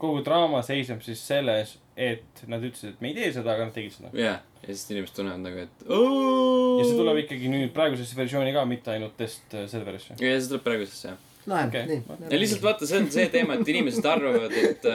kogu 0.01 0.23
draama 0.27 0.63
seisneb 0.67 1.03
siis 1.05 1.21
selles, 1.27 1.77
et 2.01 2.43
nad 2.51 2.63
ütlesid, 2.65 2.95
et 2.95 3.03
me 3.05 3.11
ei 3.11 3.17
tee 3.19 3.33
seda, 3.35 3.55
aga 3.55 3.69
nad 3.69 3.75
tegid 3.77 3.95
seda. 3.95 4.11
jah, 4.17 4.39
ja 4.63 4.69
siis 4.75 4.87
inimesed 4.95 5.17
tunnevad 5.19 5.43
nagu, 5.45 5.65
et. 5.67 5.83
ja 5.87 6.85
see 6.89 6.99
tuleb. 6.99 7.21
ikkagi 7.25 7.51
nüüd 7.53 7.75
praegusesse 7.77 8.19
versiooni 8.19 8.55
ka, 8.57 8.65
mitte 8.69 8.95
ainult 8.95 9.17
test 9.21 9.55
äh, 9.57 9.67
serverisse. 9.71 10.17
ja 10.19 10.37
see 10.39 10.53
tuleb 10.53 10.65
praegusesse 10.67 11.13
jah. 11.13 11.19
lahen 11.51 11.73
Okei., 11.73 11.85
nii. 11.91 12.19
ja 12.33 12.41
lihtsalt 12.43 12.65
vaata, 12.67 12.89
see 12.89 13.03
on 13.03 13.11
see 13.15 13.29
teema, 13.33 13.59
et 13.61 13.73
inimesed 13.75 14.11
arvavad, 14.11 14.57
et, 14.65 14.91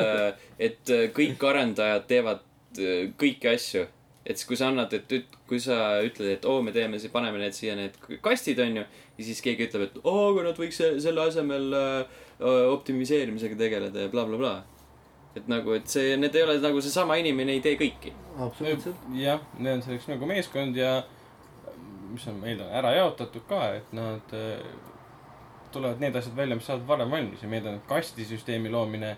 et 0.69 0.95
kõik 1.15 1.47
arendajad 1.51 2.09
teevad 2.11 2.43
äh, 2.81 3.07
kõiki 3.21 3.51
asju. 3.53 3.85
et 4.25 4.39
siis, 4.39 4.47
kui 4.49 4.57
sa 4.57 4.71
annad, 4.73 4.93
et 4.97 5.35
kui 5.45 5.59
sa 5.61 5.99
ütled, 6.01 6.31
et 6.39 6.45
oo, 6.49 6.61
me 6.65 6.73
teeme, 6.73 6.97
paneme 7.13 7.37
need 7.43 7.53
siia 7.53 7.75
need 7.77 7.97
kastid, 8.25 8.59
onju. 8.65 8.85
ja 9.15 9.23
siis 9.29 9.41
keegi 9.45 9.69
ütleb, 9.69 9.89
et 9.91 9.99
oo, 10.03 10.31
aga 10.33 10.49
nad 10.49 10.59
võiks 10.59 10.81
se- 10.81 10.95
selle 11.05 11.29
asemel 11.29 11.69
äh, 11.77 12.23
optimiseerimisega 12.39 13.55
tegeleda 13.55 14.07
ja 14.07 14.09
blablabla 14.09 14.37
bla,. 14.37 14.53
Bla. 14.61 15.35
et 15.35 15.47
nagu, 15.51 15.73
et 15.75 15.87
see, 15.91 16.15
need 16.17 16.35
ei 16.35 16.43
ole 16.43 16.57
nagu 16.63 16.81
seesama 16.81 17.15
inimene 17.19 17.57
ei 17.57 17.61
tee 17.63 17.75
kõiki. 17.79 18.13
absoluutselt. 18.39 18.95
jah, 19.19 19.41
need 19.59 19.77
on 19.77 19.85
selleks 19.85 20.07
nagu 20.11 20.25
meeskond 20.29 20.75
ja 20.79 21.03
mis 22.11 22.27
on 22.27 22.35
meil 22.39 22.61
on 22.61 22.71
ära 22.71 22.93
jaotatud 22.95 23.43
ka, 23.49 23.61
et 23.75 23.93
nad 23.95 24.35
äh, 24.35 24.59
tulevad 25.71 25.99
need 25.99 26.15
asjad 26.15 26.35
välja, 26.35 26.55
mis 26.55 26.67
saavad 26.69 26.87
varem 26.87 27.11
valmis 27.11 27.43
ja 27.43 27.49
meil 27.51 27.67
on 27.67 27.81
kastisüsteemi 27.87 28.71
loomine 28.71 29.15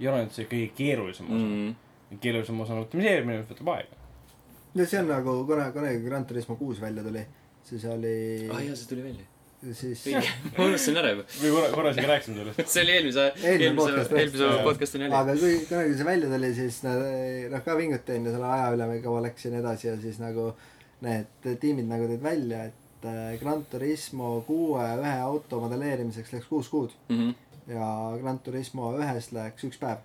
ei 0.00 0.08
ole 0.08 0.22
nüüd 0.24 0.34
see 0.34 0.46
kõige 0.48 0.68
keerulisem 0.78 1.26
osa 1.26 1.44
Mm. 1.44 1.64
mm.. 1.68 2.20
keerulisem 2.22 2.60
osa 2.60 2.72
on 2.76 2.84
optimiseerimine, 2.86 3.42
mis 3.42 3.50
võtab 3.50 3.72
aega. 3.74 3.96
ja 4.74 4.86
see 4.86 5.00
on 5.00 5.08
nagu, 5.10 5.34
kuna, 5.46 5.70
kunagi 5.74 6.04
Gran 6.04 6.24
Turismo 6.24 6.56
kuus 6.56 6.80
välja 6.80 7.02
tuli, 7.02 7.24
siis 7.64 7.84
oli 7.84 8.14
aa 8.48 8.60
jaa, 8.62 8.76
see 8.76 8.88
tuli 8.92 9.04
välja. 9.08 9.26
Siis 9.74 10.02
ma 10.56 10.64
unustasin 10.68 10.96
ära 11.00 11.10
juba. 11.14 11.24
või 11.42 11.50
korra, 11.54 11.68
korra 11.74 11.90
isegi 11.94 12.06
rääkisime 12.12 12.36
sellest. 12.42 12.72
see 12.74 12.82
oli 12.86 12.92
eelmise, 12.96 13.24
eelmise, 13.42 14.04
eelmise 14.22 14.50
podcast'i 14.66 15.00
nali. 15.02 15.14
aga 15.20 15.36
kui 15.40 15.54
kunagi 15.68 15.96
see 15.98 16.06
välja 16.06 16.28
tuli, 16.34 16.50
siis 16.58 16.80
nad 16.86 17.06
noh 17.54 17.64
ka 17.66 17.76
vingutati 17.78 18.18
onju 18.20 18.34
selle 18.36 18.50
aja 18.56 18.68
üle, 18.76 18.90
kaua 19.06 19.22
läks 19.26 19.46
ja 19.48 19.54
nii 19.54 19.62
edasi 19.64 19.88
ja 19.90 19.96
siis 20.02 20.20
nagu 20.22 20.52
need 21.06 21.48
tiimid 21.62 21.86
nagu 21.90 22.06
tõid 22.10 22.22
välja, 22.22 22.64
et 22.70 23.06
äh, 23.06 23.34
Gran 23.40 23.64
Turismo 23.70 24.30
kuue 24.46 24.82
ühe 24.98 25.16
auto 25.22 25.60
modelleerimiseks 25.66 26.32
läks 26.36 26.46
kuus 26.50 26.68
kuud 26.72 26.94
Mhm. 27.10 27.34
ja 27.74 27.88
Gran 28.22 28.38
Turismo 28.42 28.92
ühes 28.98 29.32
läks 29.34 29.66
üks 29.68 29.78
päev. 29.82 29.98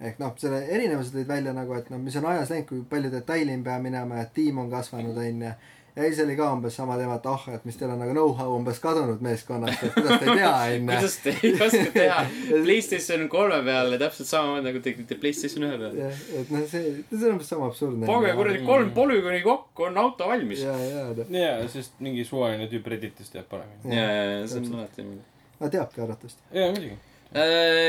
ehk 0.00 0.18
noh, 0.22 0.34
selle 0.38 0.60
erinevuse 0.70 1.10
tõid 1.16 1.26
välja 1.26 1.52
nagu, 1.56 1.74
et 1.74 1.88
noh, 1.90 1.98
mis 1.98 2.14
on 2.20 2.26
ajas 2.30 2.50
läinud, 2.54 2.68
kui 2.70 2.84
palju 2.90 3.10
detaili 3.10 3.54
on 3.58 3.64
pea 3.66 3.78
minema 3.82 4.20
ja 4.20 4.28
tiim 4.34 4.58
on 4.62 4.70
kasvanud 4.70 5.16
onju. 5.18 5.50
Ja 5.98 6.06
siis 6.06 6.20
oli 6.22 6.36
ka 6.38 6.46
umbes 6.54 6.76
sama 6.78 6.96
teema, 6.98 7.16
et 7.18 7.26
ah, 7.26 7.44
et 7.56 7.64
mis 7.66 7.76
teil 7.78 7.90
on 7.90 7.98
nagu 7.98 8.12
know-how 8.14 8.52
umbes 8.54 8.78
kadunud 8.82 9.22
meeskonnast, 9.24 9.82
et 9.82 9.96
kuidas 9.96 10.20
te 10.22 10.28
ei 10.28 10.36
tea 10.38 10.52
onju. 10.52 10.86
kuidas 10.92 11.16
te 11.24 11.34
ei 11.34 11.52
oska 11.66 11.82
teha 11.96 12.20
Playstation 12.66 13.24
kolme 13.32 13.58
peale 13.66 13.98
täpselt 14.00 14.30
samamoodi 14.30 14.66
nagu 14.68 14.82
tegite 14.84 15.18
Playstation 15.18 15.66
ühe 15.66 15.80
peale. 15.82 16.06
jah, 16.06 16.22
et 16.40 16.54
noh, 16.54 16.64
see, 16.70 16.94
see 17.10 17.18
on 17.24 17.34
umbes 17.34 17.50
sama 17.54 17.70
absurdne. 17.72 18.06
pange 18.06 18.32
kuradi 18.38 18.62
kolm 18.68 18.94
polügooni 18.94 19.42
kokku, 19.46 19.88
on 19.90 20.00
auto 20.04 20.30
valmis. 20.30 20.62
ja, 20.62 20.78
ja, 20.86 21.04
noh, 21.18 21.36
jaa, 21.42 21.60
sest 21.74 21.98
mingi 22.04 22.26
suvaline 22.28 22.70
tüüp 22.70 22.86
Redditist 22.94 23.34
teab 23.34 23.50
paremini. 23.50 23.98
ja, 23.98 24.06
ja, 24.06 24.32
ja 24.36 24.40
see 24.46 24.62
on 24.62 24.78
alati 24.78 25.02
niimoodi. 25.02 25.54
ta 25.58 25.74
teabki 25.78 26.06
arvatavasti. 26.06 26.50
jaa, 26.54 26.72
muidugi. 26.76 26.98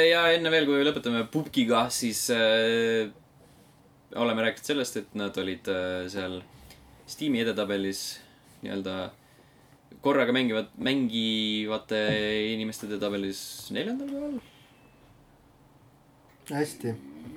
ja 0.10 0.28
enne 0.34 0.57
veel, 0.57 0.66
kui 0.70 0.82
lõpetame 0.88 1.28
pubgiga, 1.32 1.86
siis 1.93 2.26
äh, 2.34 3.12
oleme 4.18 4.49
rääkinud 4.49 4.74
sellest, 4.74 5.03
et 5.03 5.20
nad 5.20 5.38
olid 5.38 5.70
äh, 5.70 6.07
seal 6.10 6.41
Steam'i 7.10 7.41
edetabelis 7.41 8.20
nii-öelda 8.62 9.10
korraga 10.01 10.34
mängivad, 10.36 10.70
mängivate 10.78 11.99
inimeste 12.53 12.88
edetabelis 12.88 13.41
neljandal 13.76 14.10
kohal. 14.14 14.38
hästi. 16.49 16.93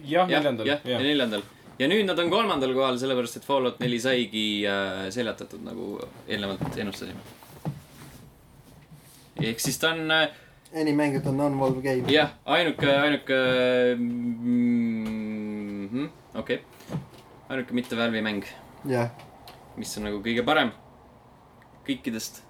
jah, 0.09 0.29
neljandal, 0.29 0.67
jah, 0.67 0.85
ja 0.87 0.99
neljandal. 1.03 1.43
ja 1.79 1.89
nüüd 1.91 2.07
nad 2.07 2.19
on 2.23 2.31
kolmandal 2.31 2.75
kohal, 2.77 3.01
sellepärast 3.01 3.41
et 3.41 3.49
Fallout 3.49 3.81
neli 3.83 3.99
saigi 4.01 4.45
äh, 4.69 5.09
seljatatud, 5.15 5.65
nagu 5.65 5.97
eelnevalt 6.29 6.79
ennustasime. 6.85 7.21
ehk 9.41 9.61
siis 9.61 9.81
ta 9.83 9.95
on 9.97 10.11
äh, 10.11 10.29
enim 10.73 10.97
mängitud 10.97 11.33
on 11.33 11.37
non-Valve 11.47 11.83
game. 11.83 12.13
jah, 12.13 12.31
ainuke, 12.45 12.89
ainuke 12.93 13.43
mm, 13.97 15.89
-hmm,, 15.89 16.09
okei 16.35 16.63
okay.. 16.63 16.99
ainuke 17.49 17.75
mitte 17.75 17.97
Valve'i 17.97 18.23
mäng, 18.23 18.45
jah, 18.87 19.11
mis 19.77 19.97
on 19.99 20.09
nagu 20.09 20.19
kõige 20.25 20.45
parem 20.47 20.73
kõikidest, 21.87 22.43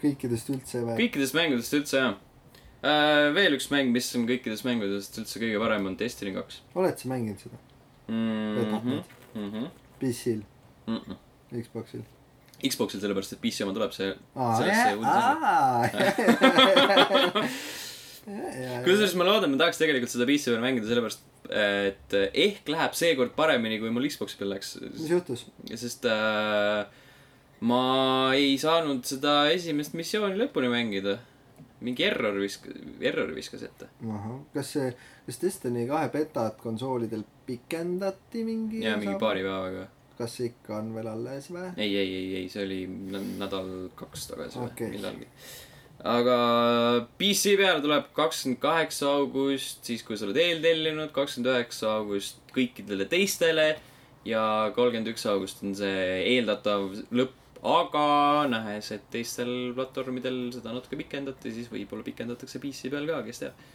kõikidest 0.00 0.52
üldse 0.54 0.84
või? 0.84 0.96
kõikidest 1.04 1.34
mängudest 1.36 1.74
üldse 1.78 1.96
jah 2.00 2.14
äh,. 2.82 3.34
veel 3.36 3.56
üks 3.58 3.70
mäng, 3.72 3.90
mis 3.94 4.08
on 4.16 4.28
kõikidest 4.28 4.64
mängudest 4.68 5.18
üldse 5.22 5.42
kõige 5.42 5.58
parem, 5.62 5.86
on 5.90 5.98
Destiny 6.00 6.32
kaks 6.36 6.62
oled 6.74 6.96
sa 7.00 7.10
mänginud 7.12 7.40
seda? 7.42 7.58
mm. 8.08 8.56
-hmm. 8.70 9.02
Mm 9.34 9.50
-hmm. 9.52 9.66
PC-l, 10.00 10.42
Mm 10.86 10.96
-mm. 10.96 11.16
Xbox'il? 11.62 12.02
Xbox'il 12.68 13.00
sellepärast, 13.00 13.32
et 13.32 13.40
PC 13.40 13.62
oma 13.64 13.72
tuleb 13.74 13.92
see, 13.92 14.10
aa, 14.34 14.56
see 14.58 14.96
uudis 14.96 15.24
kusjuures 18.24 19.14
ma 19.18 19.24
loodan, 19.28 19.52
ma 19.54 19.60
tahaks 19.64 19.80
tegelikult 19.80 20.12
seda 20.12 20.26
PC 20.28 20.52
peal 20.52 20.64
mängida, 20.64 20.88
sellepärast 20.90 21.26
et 21.50 22.14
ehk 22.30 22.68
läheb 22.70 22.94
seekord 22.94 23.32
paremini, 23.38 23.80
kui 23.82 23.90
mul 23.90 24.06
Xbox'i 24.10 24.38
peal 24.38 24.52
läks. 24.54 24.76
mis 24.94 25.08
juhtus? 25.10 25.46
sest 25.74 26.04
äh, 26.06 26.84
ma 27.66 27.82
ei 28.36 28.54
saanud 28.60 29.02
seda 29.08 29.42
esimest 29.52 29.96
missiooni 29.98 30.38
lõpuni 30.40 30.70
mängida. 30.72 31.18
mingi 31.80 32.04
error 32.04 32.36
visk-, 32.36 32.68
errori 33.00 33.32
viskas 33.34 33.62
ette. 33.64 33.88
kas 34.54 34.74
see, 34.76 34.90
kas 35.26 35.40
Destiny 35.40 35.86
kahe 35.88 36.10
betat 36.12 36.58
konsoolidel 36.60 37.24
pikendati 37.48 38.44
mingi 38.44 38.82
ja 38.84 38.98
mingi 39.00 39.16
paari 39.18 39.42
päevaga. 39.46 39.86
kas 40.18 40.34
see 40.36 40.50
ikka 40.52 40.76
on 40.76 40.92
veel 40.94 41.08
alles 41.08 41.48
või? 41.50 41.70
ei, 41.80 41.96
ei, 41.96 42.14
ei, 42.20 42.28
ei, 42.42 42.48
see 42.52 42.66
oli 42.68 42.82
nä- 42.86 43.24
nädal-kaks 43.40 44.28
tagasi 44.34 44.60
või 44.60 44.68
Okei. 44.70 44.90
millalgi. 44.92 45.26
Aga 46.06 46.36
PC 47.20 47.56
peale 47.60 47.82
tuleb 47.84 48.08
kakskümmend 48.16 48.60
kaheksa 48.62 49.10
august, 49.18 49.82
siis 49.84 50.02
kui 50.06 50.16
sa 50.16 50.26
oled 50.26 50.38
eeltellinud, 50.40 51.12
kakskümmend 51.16 51.52
üheksa 51.52 51.96
august 51.98 52.40
kõikidele 52.54 53.06
teistele 53.10 53.74
ja 54.28 54.42
kolmkümmend 54.76 55.12
üks 55.12 55.26
august 55.28 55.60
on 55.64 55.74
see 55.76 56.22
eeldatav 56.36 56.88
lõpp, 57.12 57.36
aga 57.60 58.06
nähes, 58.48 58.88
et 58.96 59.04
teistel 59.12 59.74
platvormidel 59.76 60.46
seda 60.54 60.72
natuke 60.72 60.96
pikendati, 61.00 61.52
siis 61.52 61.68
võib-olla 61.72 62.06
pikendatakse 62.06 62.62
PC 62.62 62.92
peal 62.92 63.08
ka, 63.10 63.20
kes 63.26 63.44
teab. 63.44 63.68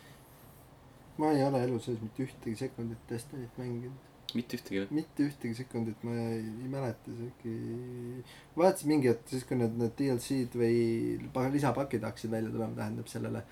ma 1.22 1.32
ei 1.32 1.46
ole 1.46 1.62
elu 1.64 1.78
sees 1.80 2.02
mitte 2.02 2.26
ühtegi 2.26 2.58
sekundit 2.66 3.06
Destiny't 3.10 3.62
mänginud. 3.62 4.15
Mitte 4.38 4.58
ühtegi 4.60 4.82
või? 4.82 5.00
mitte 5.00 5.26
ühtegi 5.26 5.58
sekundit 5.58 6.02
ma 6.06 6.16
ei, 6.20 6.42
ei 6.64 6.72
mäleta 6.72 7.12
isegi. 7.14 7.54
vaatasin 8.58 8.92
mingi 8.92 9.12
hetk 9.12 9.32
siis, 9.32 9.46
kui 9.48 9.58
need, 9.60 9.78
need 9.80 9.96
DLC-d 10.00 10.60
või 10.60 11.30
pa- 11.36 11.48
lisapakid 11.54 12.06
hakkasid 12.08 12.34
välja 12.34 12.52
tulema, 12.54 12.76
tähendab 12.78 13.10
sellele. 13.12 13.44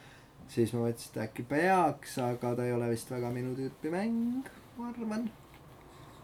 siis 0.53 0.73
ma 0.75 0.83
mõtlesin, 0.83 1.13
et 1.15 1.21
äkki 1.27 1.45
peaks, 1.49 2.17
aga 2.21 2.55
ta 2.59 2.67
ei 2.67 2.75
ole 2.75 2.89
vist 2.91 3.11
väga 3.11 3.31
minu 3.33 3.55
tüüpi 3.57 3.93
mäng, 3.93 4.51
ma 4.77 4.91
arvan. 4.91 5.29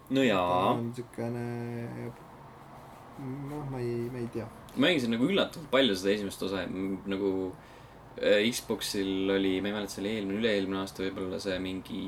no 0.09 0.25
jaa. 0.25 0.73
on 0.75 0.91
siukene, 0.95 1.45
noh, 3.49 3.65
ma 3.71 3.79
ei, 3.79 4.09
ma 4.11 4.21
ei 4.21 4.29
tea. 4.35 4.47
mängisin 4.77 5.15
nagu 5.15 5.27
üllatavalt 5.27 5.71
palju 5.71 5.95
seda 5.97 6.15
esimest 6.17 6.43
osa, 6.49 6.67
nagu 7.09 7.33
Xboxil 8.19 9.29
oli, 9.31 9.57
ma 9.63 9.71
ei 9.71 9.75
mäleta, 9.75 9.93
see 9.95 10.03
oli 10.03 10.13
eelmine, 10.17 10.39
üle-eelmine 10.41 10.79
aasta 10.81 11.05
võib-olla 11.05 11.39
see 11.43 11.57
mingi, 11.63 12.01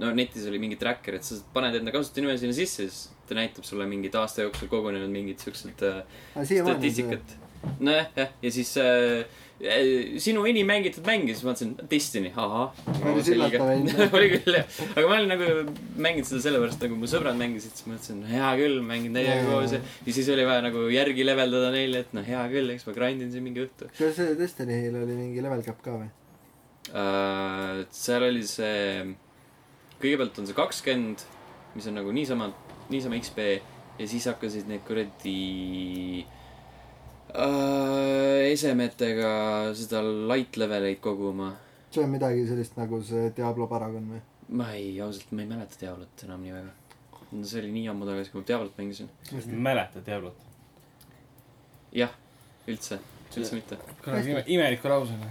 no 0.00 0.12
netis 0.16 0.46
oli 0.50 0.60
mingi 0.62 0.78
tracker, 0.80 1.18
et 1.18 1.26
sa 1.26 1.38
paned 1.54 1.78
enda 1.80 1.94
kasutajanime 1.94 2.36
sinna 2.40 2.56
sisse, 2.56 2.88
siis 2.88 3.08
ta 3.28 3.38
näitab 3.38 3.66
sulle 3.66 3.86
mingid 3.90 4.14
aasta 4.20 4.44
jooksul 4.44 4.70
kogunenud 4.72 5.10
mingid 5.12 5.42
siuksed 5.42 5.82
äh, 5.88 6.02
see, 6.42 6.60
statistikat. 6.60 7.34
nojah, 7.80 8.10
jah, 8.16 8.34
ja 8.44 8.52
siis 8.52 8.74
äh, 8.80 9.24
äh, 9.24 9.43
sinu 10.20 10.44
enim 10.48 10.66
mängitud 10.68 11.06
mäng 11.08 11.28
ja 11.28 11.34
siis 11.34 11.44
ma 11.44 11.52
mõtlesin, 11.52 11.72
Destiny, 11.88 12.30
ahah. 12.36 12.74
Oli 14.18 14.28
küll 14.34 14.58
jah, 14.58 14.66
aga 14.92 15.04
ma 15.08 15.16
olin 15.16 15.30
nagu 15.32 15.48
mänginud 15.96 16.28
seda 16.28 16.42
sellepärast, 16.44 16.82
nagu 16.84 16.98
mu 17.00 17.08
sõbrad 17.10 17.38
mängisid, 17.40 17.72
siis 17.78 17.88
mõtlesin, 17.88 18.20
hea 18.28 18.50
küll, 18.60 18.80
mängin 18.84 19.16
täiega 19.16 19.38
Jaa. 19.40 19.48
koos 19.48 19.74
ja 19.76 20.16
siis 20.16 20.28
oli 20.34 20.44
vaja 20.48 20.64
nagu 20.66 20.84
järgi 20.92 21.26
leveldada 21.26 21.72
neile, 21.74 22.04
et 22.04 22.12
noh, 22.16 22.26
hea 22.26 22.42
küll, 22.52 22.74
eks 22.74 22.86
ma 22.88 22.96
grind 22.98 23.24
in 23.24 23.32
siin 23.32 23.46
mingi 23.46 23.64
õhtu 23.64 23.88
kas 23.94 24.18
see 24.18 24.36
Destiny'l 24.38 25.00
oli 25.00 25.16
mingi 25.16 25.44
level 25.44 25.64
cap 25.66 25.80
ka 25.84 25.96
või? 25.96 26.10
uh,. 26.92 27.84
seal 27.94 28.28
oli 28.28 28.44
see, 28.48 29.16
kõigepealt 30.02 30.42
on 30.42 30.50
see 30.50 30.60
kakskümmend, 30.60 31.24
mis 31.78 31.88
on 31.90 32.00
nagu 32.02 32.12
niisama, 32.14 32.52
niisama 32.92 33.20
XP 33.22 33.44
ja 34.00 34.08
siis 34.10 34.28
hakkasid 34.28 34.68
need 34.68 34.84
kuradi 34.84 35.38
uh, 36.26 36.40
esemetega 37.34 39.30
seda 39.74 40.02
light 40.02 40.56
leveleid 40.56 41.00
koguma. 41.02 41.54
see 41.90 42.04
on 42.04 42.10
midagi 42.10 42.46
sellist 42.46 42.76
nagu 42.78 43.00
see 43.02 43.30
Diablo 43.36 43.66
Paragon 43.70 44.06
või? 44.12 44.20
ma 44.54 44.70
ei, 44.74 45.00
ausalt, 45.00 45.32
ma 45.32 45.42
ei 45.42 45.48
mäleta 45.50 45.80
Diablot 45.80 46.24
enam 46.26 46.42
nii 46.44 46.54
väga. 46.54 46.72
no 47.32 47.44
see 47.50 47.60
oli 47.62 47.72
nii 47.74 47.88
ammu 47.90 48.06
tagasi, 48.06 48.30
kui 48.30 48.40
ma 48.40 48.46
Diablot 48.52 48.78
mängisin. 48.78 49.10
mäletad 49.68 50.06
Diablot? 50.06 50.46
jah, 51.94 52.14
üldse, 52.68 52.98
üldse 53.36 53.58
mitte. 53.58 53.78
kuradi 54.04 54.34
ime-, 54.34 54.46
imeliku 54.56 54.88
lausena. 54.92 55.30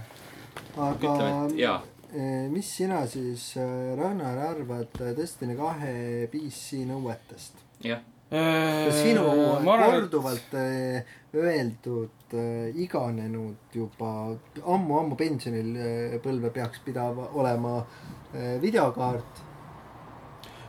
aga 0.76 0.94
ütleme, 1.00 1.34
et 1.48 1.58
jaa. 1.64 1.82
Eh, 2.14 2.46
mis 2.50 2.68
sina 2.76 3.00
siis, 3.10 3.54
Ragnar, 3.98 4.38
arvad 4.52 5.00
äh, 5.02 5.14
Destiny 5.16 5.56
kahe 5.58 6.28
PC 6.32 6.84
nõuetest? 6.86 7.64
jah, 7.84 8.00
kas 8.00 8.13
sinu 8.98 9.24
Äh, 9.30 9.62
ma 9.62 9.76
arvan, 9.76 9.88
et 9.88 9.96
korduvalt 10.00 10.58
eh, 10.58 11.16
öeldud 11.38 12.34
eh, 12.34 12.82
iganenud 12.84 13.78
juba 13.78 14.12
ammu-ammu 14.60 15.16
pensionil 15.16 16.20
põlve 16.24 16.50
peaks 16.54 16.82
pidama 16.84 17.30
olema 17.38 17.78
videokaart, 18.34 19.44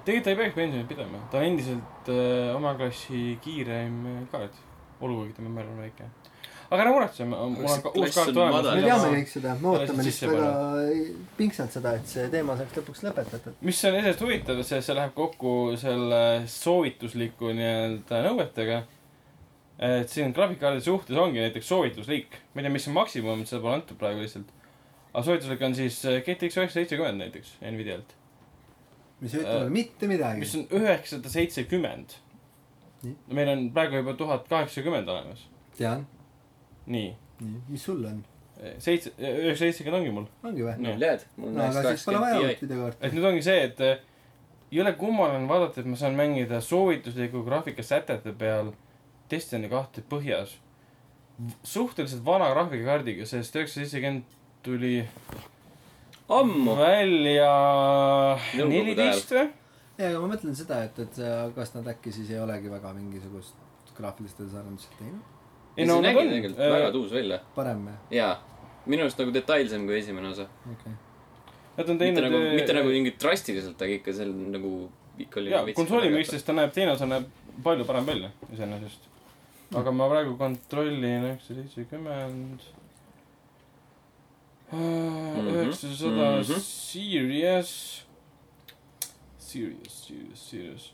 tegelikult 0.06 0.26
ta 0.26 0.32
ei 0.32 0.38
peaks 0.38 0.56
pensionit 0.56 0.88
pidama, 0.88 1.20
ta 1.32 1.40
on 1.40 1.48
endiselt 1.50 2.10
äh, 2.14 2.54
oma 2.56 2.76
klassi 2.78 3.40
kiireim 3.42 3.96
äh, 4.12 4.22
kaart, 4.32 4.58
olgugi 5.02 5.34
tema 5.34 5.50
määr 5.50 5.72
on 5.72 5.82
väike. 5.82 6.10
Aga 6.70 6.82
ära 6.82 6.92
muretse, 6.94 7.26
mul 7.30 7.68
on 7.70 7.84
ka 7.84 7.92
uus 7.94 8.16
kaart 8.16 8.32
olemas 8.34 8.66
me 8.68 8.82
teame 8.86 9.12
kõik 9.20 9.32
seda, 9.32 9.54
me 9.62 9.70
ootame 9.72 10.06
lihtsalt 10.08 10.34
väga 10.34 11.22
pingsalt 11.38 11.78
seda, 11.78 11.94
et 12.00 12.10
see 12.10 12.26
teema 12.34 12.58
saaks 12.60 12.80
lõpuks 12.80 13.06
lõpetatud. 13.06 13.56
mis 13.62 13.84
on 13.86 13.98
iseenesest 14.00 14.26
huvitav, 14.26 14.62
see, 14.68 14.82
see 14.88 14.98
läheb 14.98 15.14
kokku 15.18 15.54
selle 15.82 16.22
soovitusliku 16.52 17.54
nii-öelda 17.60 18.22
nõuetega. 18.26 18.82
et 19.86 20.12
siin 20.12 20.36
graafikakaardi 20.36 20.86
suhtes 20.86 21.22
ongi 21.22 21.44
näiteks 21.44 21.70
soovituslik, 21.70 22.38
ma 22.54 22.62
ei 22.62 22.68
tea, 22.68 22.76
mis 22.78 22.90
on 22.90 22.98
maksimum, 22.98 23.46
seda 23.46 23.62
pole 23.62 23.80
antud 23.82 24.02
praegu 24.02 24.26
lihtsalt. 24.26 24.54
aga 25.14 25.26
soovituslik 25.30 25.66
on 25.70 25.78
siis 25.78 26.02
äh, 26.10 26.22
GTX 26.22 26.62
üheksasada 26.62 26.80
seitsekümmend 26.82 27.26
näiteks 27.26 27.58
Nvidialt, 27.62 28.18
mis 29.22 29.38
ei 29.38 29.44
ütle 29.46 29.58
Äh, 29.62 29.72
mitte 29.74 30.10
midagi 30.10 30.46
mis. 30.46 30.56
on 30.58 30.70
üheksasada 30.82 31.34
seitsekümmend 31.38 32.20
meil 33.30 33.50
on 33.52 33.68
praegu 33.74 34.00
juba 34.02 34.16
tuhat 34.18 34.48
kaheksakümmend 34.50 35.08
olemas, 35.12 35.46
tean, 35.78 36.08
nii, 36.88 37.12
nii, 37.42 37.62
mis 37.70 37.86
sul 37.86 38.04
on? 38.06 38.24
seitse, 38.80 39.12
üheksasada 39.20 39.58
seitsekümmend 39.60 40.02
ongi 40.02 40.12
mul. 40.16 40.28
ongi 40.48 40.64
või? 40.64 40.76
Nii. 40.80 40.98
tead, 41.02 41.26
mul 41.38 41.50
on 41.52 41.58
no 41.60 41.66
aga 41.70 41.90
siis 41.92 42.06
pole 42.08 42.22
vaja 42.24 42.44
uut 42.44 42.62
videokaarti. 42.64 43.02
et 43.08 43.16
nüüd 43.18 43.30
ongi 43.32 43.44
see, 43.46 43.58
et 43.68 43.82
äh, 43.84 43.98
jõle 44.76 44.94
kummaline 45.00 45.50
vaadata, 45.50 45.82
et 45.82 45.90
ma 45.92 46.00
saan 46.00 46.16
mängida 46.20 46.62
soovitusliku 46.64 47.44
graafikasätete 47.48 48.36
peal 48.40 48.72
Destiny 49.32 49.70
kahte 49.72 50.04
põhjas. 50.06 50.56
suhteliselt 51.64 52.24
vana 52.26 52.48
graafikakaardiga, 52.54 53.26
sest 53.28 53.56
üheksasada 53.58 53.84
seitsekümmend 53.84 54.24
tuli 54.64 55.02
ammu. 56.30 56.78
välja 56.80 57.52
neliteist 58.56 59.36
või? 59.36 59.50
ja, 59.98 60.10
aga 60.10 60.22
ma 60.24 60.32
mõtlen 60.32 60.56
seda, 60.56 60.84
et, 60.88 61.00
et 61.00 61.20
see- 61.20 61.52
kas 61.56 61.76
nad 61.76 61.92
äkki 61.92 62.14
siis 62.16 62.32
ei 62.32 62.40
olegi 62.40 62.72
väga 62.72 62.94
mingisugust 62.96 63.60
graafilist 63.98 64.40
arendust 64.46 64.96
teinud. 65.00 65.35
Ei 65.78 65.88
no 65.88 66.02
nägi 66.02 66.22
on 66.22 66.30
tegelikult 66.30 66.60
väga 66.60 66.88
äh,, 66.88 66.92
tuus 66.94 67.14
välja. 67.14 67.40
parem 67.56 67.88
või? 67.88 67.96
jaa, 68.16 68.36
minu 68.86 69.06
arust 69.06 69.20
nagu 69.22 69.34
detailsem 69.36 69.88
kui 69.88 69.98
esimene 70.00 70.32
osa. 70.32 70.48
okei 70.66 70.76
okay.. 70.78 70.94
nad 71.78 71.90
on 71.90 71.98
mitte 72.00 72.06
teinud 72.06 72.28
nagu, 72.28 72.44
mitte 72.56 72.72
äh, 72.72 72.80
nagu 72.80 72.94
mingit 72.94 73.20
drastiliselt, 73.22 73.82
aga 73.82 74.00
ikka 74.00 74.16
seal 74.16 74.32
nagu 74.56 74.76
ikka 75.26 75.42
oli. 75.42 75.52
jaa, 75.54 75.66
konsooli 75.78 76.14
mõistes 76.14 76.46
ta 76.46 76.56
näeb, 76.56 76.72
teine 76.76 76.96
osa 76.96 77.10
näeb 77.10 77.28
palju 77.64 77.88
parem 77.88 78.08
välja 78.08 78.32
iseenesest. 78.54 79.12
aga 79.76 79.94
ma 79.96 80.10
praegu 80.12 80.38
kontrollin 80.40 81.06
üheksasada 81.12 81.62
seitsekümmend. 81.62 82.66
üheksasada 84.74 86.32
mhm. 86.40 86.66
Serious. 86.66 88.06
Serious, 89.56 89.94
Serious, 90.08 90.50
Serious. 90.50 90.94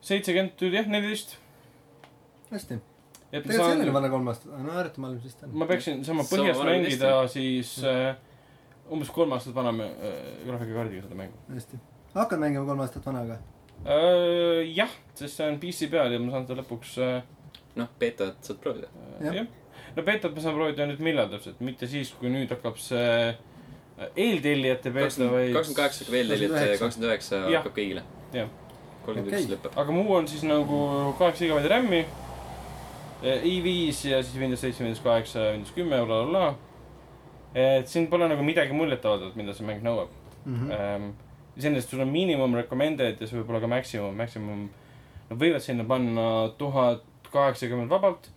seitsekümmend 0.00 0.52
tuli 0.58 0.76
jah, 0.76 0.86
neliteist. 0.86 1.36
hästi. 2.50 2.80
Tegelikult 3.30 3.62
saan, 3.62 3.92
panna 3.94 4.10
kolm 4.12 4.32
aastat, 4.32 4.52
no 4.58 4.74
ääretult 4.74 5.04
malm 5.04 5.20
siis 5.22 5.38
ta 5.38 5.46
on. 5.46 5.54
ma 5.62 5.68
peaksin 5.70 6.04
sama 6.04 6.26
Sama 6.26 6.42
põhjas 6.42 6.58
kui 6.58 6.68
mängida 6.70 7.12
siis 7.30 7.72
äh, 7.86 8.14
umbes 8.90 9.10
kolm 9.14 9.32
aastat 9.36 9.54
vana 9.54 9.72
äh, 9.86 10.16
graafikakaardiga 10.46 11.06
seda 11.06 11.18
mängu 11.18 11.38
hästi. 11.54 11.80
hakkan 12.14 12.42
mängima 12.42 12.66
kolm 12.66 12.82
aastat 12.86 13.06
vanaga. 13.06 13.38
äh,. 13.84 14.64
jah, 14.74 14.90
sest 15.14 15.36
see 15.38 15.48
on 15.48 15.60
PC 15.62 15.90
peal 15.92 16.12
ja 16.12 16.22
ma 16.22 16.34
saan 16.34 16.48
seda 16.48 16.62
lõpuks 16.62 16.96
äh, 17.06 17.20
noh, 17.78 17.90
beetat 18.00 18.40
saad 18.42 18.58
proovida. 18.62 18.90
Jah. 19.20 19.36
jah, 19.40 19.46
no 19.96 20.06
beetat 20.06 20.34
ma 20.34 20.44
saan 20.44 20.58
proovida 20.58 20.88
nüüd 20.90 21.04
millal 21.04 21.30
täpselt, 21.32 21.62
mitte 21.64 21.88
siis, 21.90 22.10
kui 22.18 22.32
nüüd 22.32 22.50
hakkab 22.54 22.80
see 22.82 23.12
äh, 23.30 24.08
eeltellijate 24.16 24.94
beeta, 24.96 25.28
vaid. 25.30 25.52
kakskümmend 25.54 25.82
kaheksa 25.82 26.02
hakkab 26.02 26.16
veel 26.16 26.34
tellijate, 26.34 26.64
29. 26.64 26.82
kakskümmend 26.82 27.12
üheksa 27.12 27.42
Jah. 27.44 27.60
hakkab 27.60 27.78
kõigile. 27.78 28.04
Jah. 28.34 28.50
kolmkümmend 29.04 29.38
üks 29.38 29.54
lõpeb. 29.54 29.78
aga 29.84 29.96
muu 30.00 30.16
on 30.18 30.28
siis 30.30 30.42
nagu 30.48 30.80
kaheksa 31.20 31.46
gigabaiti 31.46 31.72
RAM-i, 31.74 32.02
i5 33.22 34.08
ja 34.10 34.22
siis 34.22 34.36
Windows 34.40 34.60
seitse, 34.64 34.82
Windows 34.84 35.02
kaheksa, 35.04 35.50
Windows 35.52 35.72
kümme, 35.76 35.98
blablabla. 36.06 36.54
et 37.54 37.88
siin 37.90 38.06
pole 38.06 38.28
nagu 38.30 38.42
midagi 38.46 38.72
muljetavaldavat, 38.72 39.34
mida 39.36 39.52
see 39.54 39.66
mäng 39.66 39.82
nõuab 39.82 40.08
Mhm. 40.46 40.70
ähm,. 40.72 41.08
iseenesest 41.58 41.90
sul 41.90 42.00
on 42.00 42.08
miinimum 42.08 42.54
recommended 42.56 43.18
ja 43.20 43.26
siis 43.26 43.32
võib-olla 43.34 43.60
ka 43.60 43.66
maximum, 43.68 44.14
maximum. 44.16 44.68
Nad 45.30 45.38
võivad 45.38 45.60
sinna 45.60 45.84
panna 45.84 46.48
tuhat 46.58 47.02
kaheksakümmend 47.32 47.90
vabalt, 47.90 48.30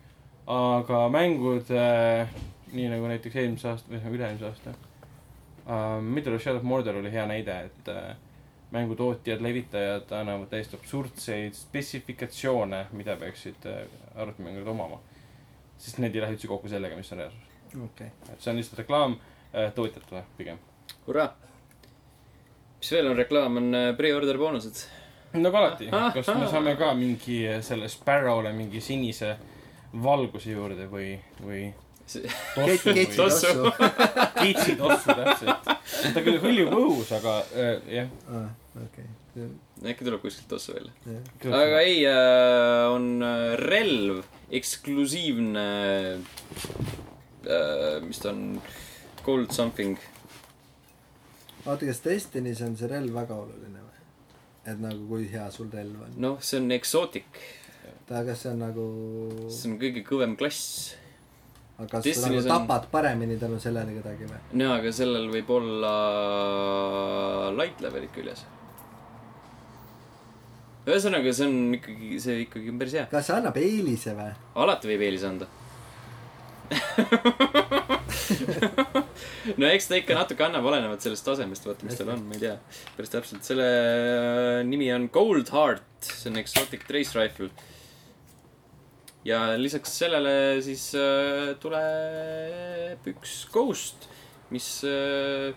aga 0.46 1.08
mängud 1.08 1.70
äh,, 1.70 2.28
nii 2.74 2.88
nagu 2.90 3.06
näiteks 3.08 3.36
eelmise 3.36 3.68
aasta 3.70 3.88
või 3.94 4.18
üle-eelmise 4.18 4.44
aasta 4.50 4.74
äh,. 4.74 6.02
Middle 6.02 6.34
of 6.34 6.42
Shadow 6.42 6.58
of 6.60 6.64
Mordor 6.68 6.96
oli 7.00 7.10
hea 7.10 7.24
näide, 7.26 7.56
et 7.70 7.88
äh, 7.88 8.16
mängutootjad, 8.74 9.42
levitajad 9.42 10.12
annavad 10.12 10.48
täiesti 10.50 10.76
absurdseid 10.76 11.54
spetsifikatsioone, 11.54 12.86
mida 12.92 13.16
peaksid 13.20 13.66
äh, 13.70 13.84
arvutimängurid 14.14 14.68
omama. 14.68 15.00
sest 15.78 15.98
need 15.98 16.14
ei 16.14 16.22
lähe 16.22 16.36
üldse 16.36 16.48
kokku 16.48 16.68
sellega, 16.70 16.96
mis 16.96 17.12
on 17.12 17.18
reaalsus. 17.18 17.40
okei. 17.84 18.10
et 18.32 18.40
see 18.40 18.50
on 18.50 18.58
lihtsalt 18.58 18.78
reklaam 18.82 19.16
äh, 19.18 19.72
tootjatele 19.74 20.24
pigem. 20.38 20.58
hurraa. 21.06 21.30
mis 22.78 22.92
veel 22.92 23.10
on 23.12 23.16
reklaam, 23.16 23.56
on 23.62 23.74
äh, 23.74 23.88
pre-order 23.96 24.38
boonused. 24.38 24.84
nagu 25.34 25.56
alati, 25.62 25.88
kas 26.18 26.34
me 26.34 26.50
saame 26.50 26.76
ka 26.80 26.94
mingi 26.98 27.40
selle 27.62 27.88
Sparrow'le 27.88 28.52
mingi 28.52 28.80
sinise 28.80 29.36
valguse 30.02 30.50
juurde 30.50 30.90
või, 30.90 31.14
või 31.42 31.64
Ket- 32.04 33.14
tossu 33.16 33.46
ketsi 34.34 34.74
või 34.74 34.76
tossu. 34.76 35.14
täpselt. 35.20 35.70
ta 36.14 36.22
küll 36.26 36.36
hõljub 36.42 36.74
õhus, 36.76 37.14
aga 37.16 37.38
äh, 37.56 37.88
jah. 38.00 38.10
okei. 38.82 39.04
äkki 39.90 40.04
tuleb 40.06 40.20
kuskilt 40.22 40.48
tossu 40.50 40.74
välja. 40.74 40.92
jah. 41.06 41.54
aga 41.60 41.80
ei 41.86 42.00
äh,, 42.10 42.90
on 42.90 43.22
äh, 43.22 43.54
relv, 43.60 44.24
eksklusiivne 44.50 45.66
äh,, 47.46 48.00
mis 48.06 48.18
ta 48.22 48.32
on, 48.32 48.60
gold 49.24 49.52
something. 49.56 49.98
oota, 51.66 51.86
kas 51.86 52.02
Destiny's 52.04 52.62
on 52.66 52.74
see 52.76 52.88
relv 52.90 53.14
väga 53.14 53.34
oluline 53.44 53.80
või? 53.84 54.02
et 54.72 54.80
nagu 54.80 55.06
kui 55.08 55.28
hea 55.32 55.46
sul 55.54 55.70
relv 55.72 56.02
on? 56.08 56.18
noh, 56.26 56.36
see 56.44 56.58
on 56.62 56.70
eksootik, 56.76 57.40
aga 58.08 58.24
kas 58.32 58.44
see 58.44 58.52
on 58.52 58.60
nagu, 58.64 58.84
see 59.52 59.70
on 59.70 59.78
kõige 59.80 60.02
kõvem 60.08 60.34
klass. 60.40 60.94
aga 61.78 61.88
kas 61.94 62.02
sa 62.02 62.08
Destiny's 62.08 62.44
nagu 62.44 62.58
on- 62.60 62.66
tapad 62.68 62.90
paremini 62.92 63.38
tänu 63.40 63.60
sellele 63.62 63.96
kedagi 64.00 64.28
või? 64.32 64.42
no 64.60 64.72
aga 64.76 64.92
sellel 64.92 65.30
võib 65.32 65.48
olla 65.60 65.94
light 67.60 67.80
level'id 67.84 68.12
küljes. 68.16 68.44
ühesõnaga, 70.84 71.32
see 71.32 71.46
on 71.48 71.76
ikkagi, 71.78 72.08
see 72.22 72.40
ikkagi 72.44 72.72
on 72.72 72.80
päris 72.80 72.94
hea. 72.98 73.06
kas 73.12 73.28
see 73.28 73.36
annab 73.36 73.56
eelise 73.60 74.12
või? 74.16 74.32
alati 74.64 74.90
võib 74.92 75.02
eelise 75.08 75.26
anda. 75.30 75.46
no 79.60 79.68
eks 79.68 79.86
ta 79.90 79.98
ikka 79.98 80.16
natuke 80.16 80.42
annab, 80.46 80.64
olenevalt 80.70 81.04
sellest 81.04 81.26
tasemest, 81.26 81.66
vaata, 81.68 81.86
mis 81.88 81.98
tal 81.98 82.12
on, 82.14 82.22
ma 82.28 82.34
ei 82.36 82.42
tea 82.42 82.56
päris 82.96 83.12
täpselt. 83.12 83.42
selle 83.46 83.68
nimi 84.68 84.88
on 84.94 85.04
Gold 85.12 85.48
Heart, 85.54 85.92
see 86.08 86.28
on 86.32 86.40
exotic 86.40 86.82
trace 86.88 87.12
rifle. 87.18 87.50
ja 89.24 89.38
lisaks 89.60 89.90
sellele 90.02 90.34
siis 90.64 90.84
äh, 91.00 91.54
tuleb 91.60 93.00
üks 93.14 93.32
ghost, 93.52 93.98
mis 94.52 94.68
äh, 94.88 95.50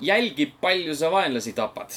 jälgib, 0.00 0.56
palju 0.62 0.94
sa 0.96 1.10
vaenlasi 1.12 1.52
tapad. 1.56 1.94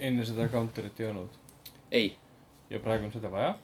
Enne 0.00 0.24
seda 0.28 0.48
counter'it 0.52 1.00
ei 1.00 1.06
olnud 1.10 1.30
ei 1.92 2.08
ja 2.70 2.78
praegu 2.82 3.06
on 3.08 3.12
seda 3.14 3.30
vaja. 3.30 3.54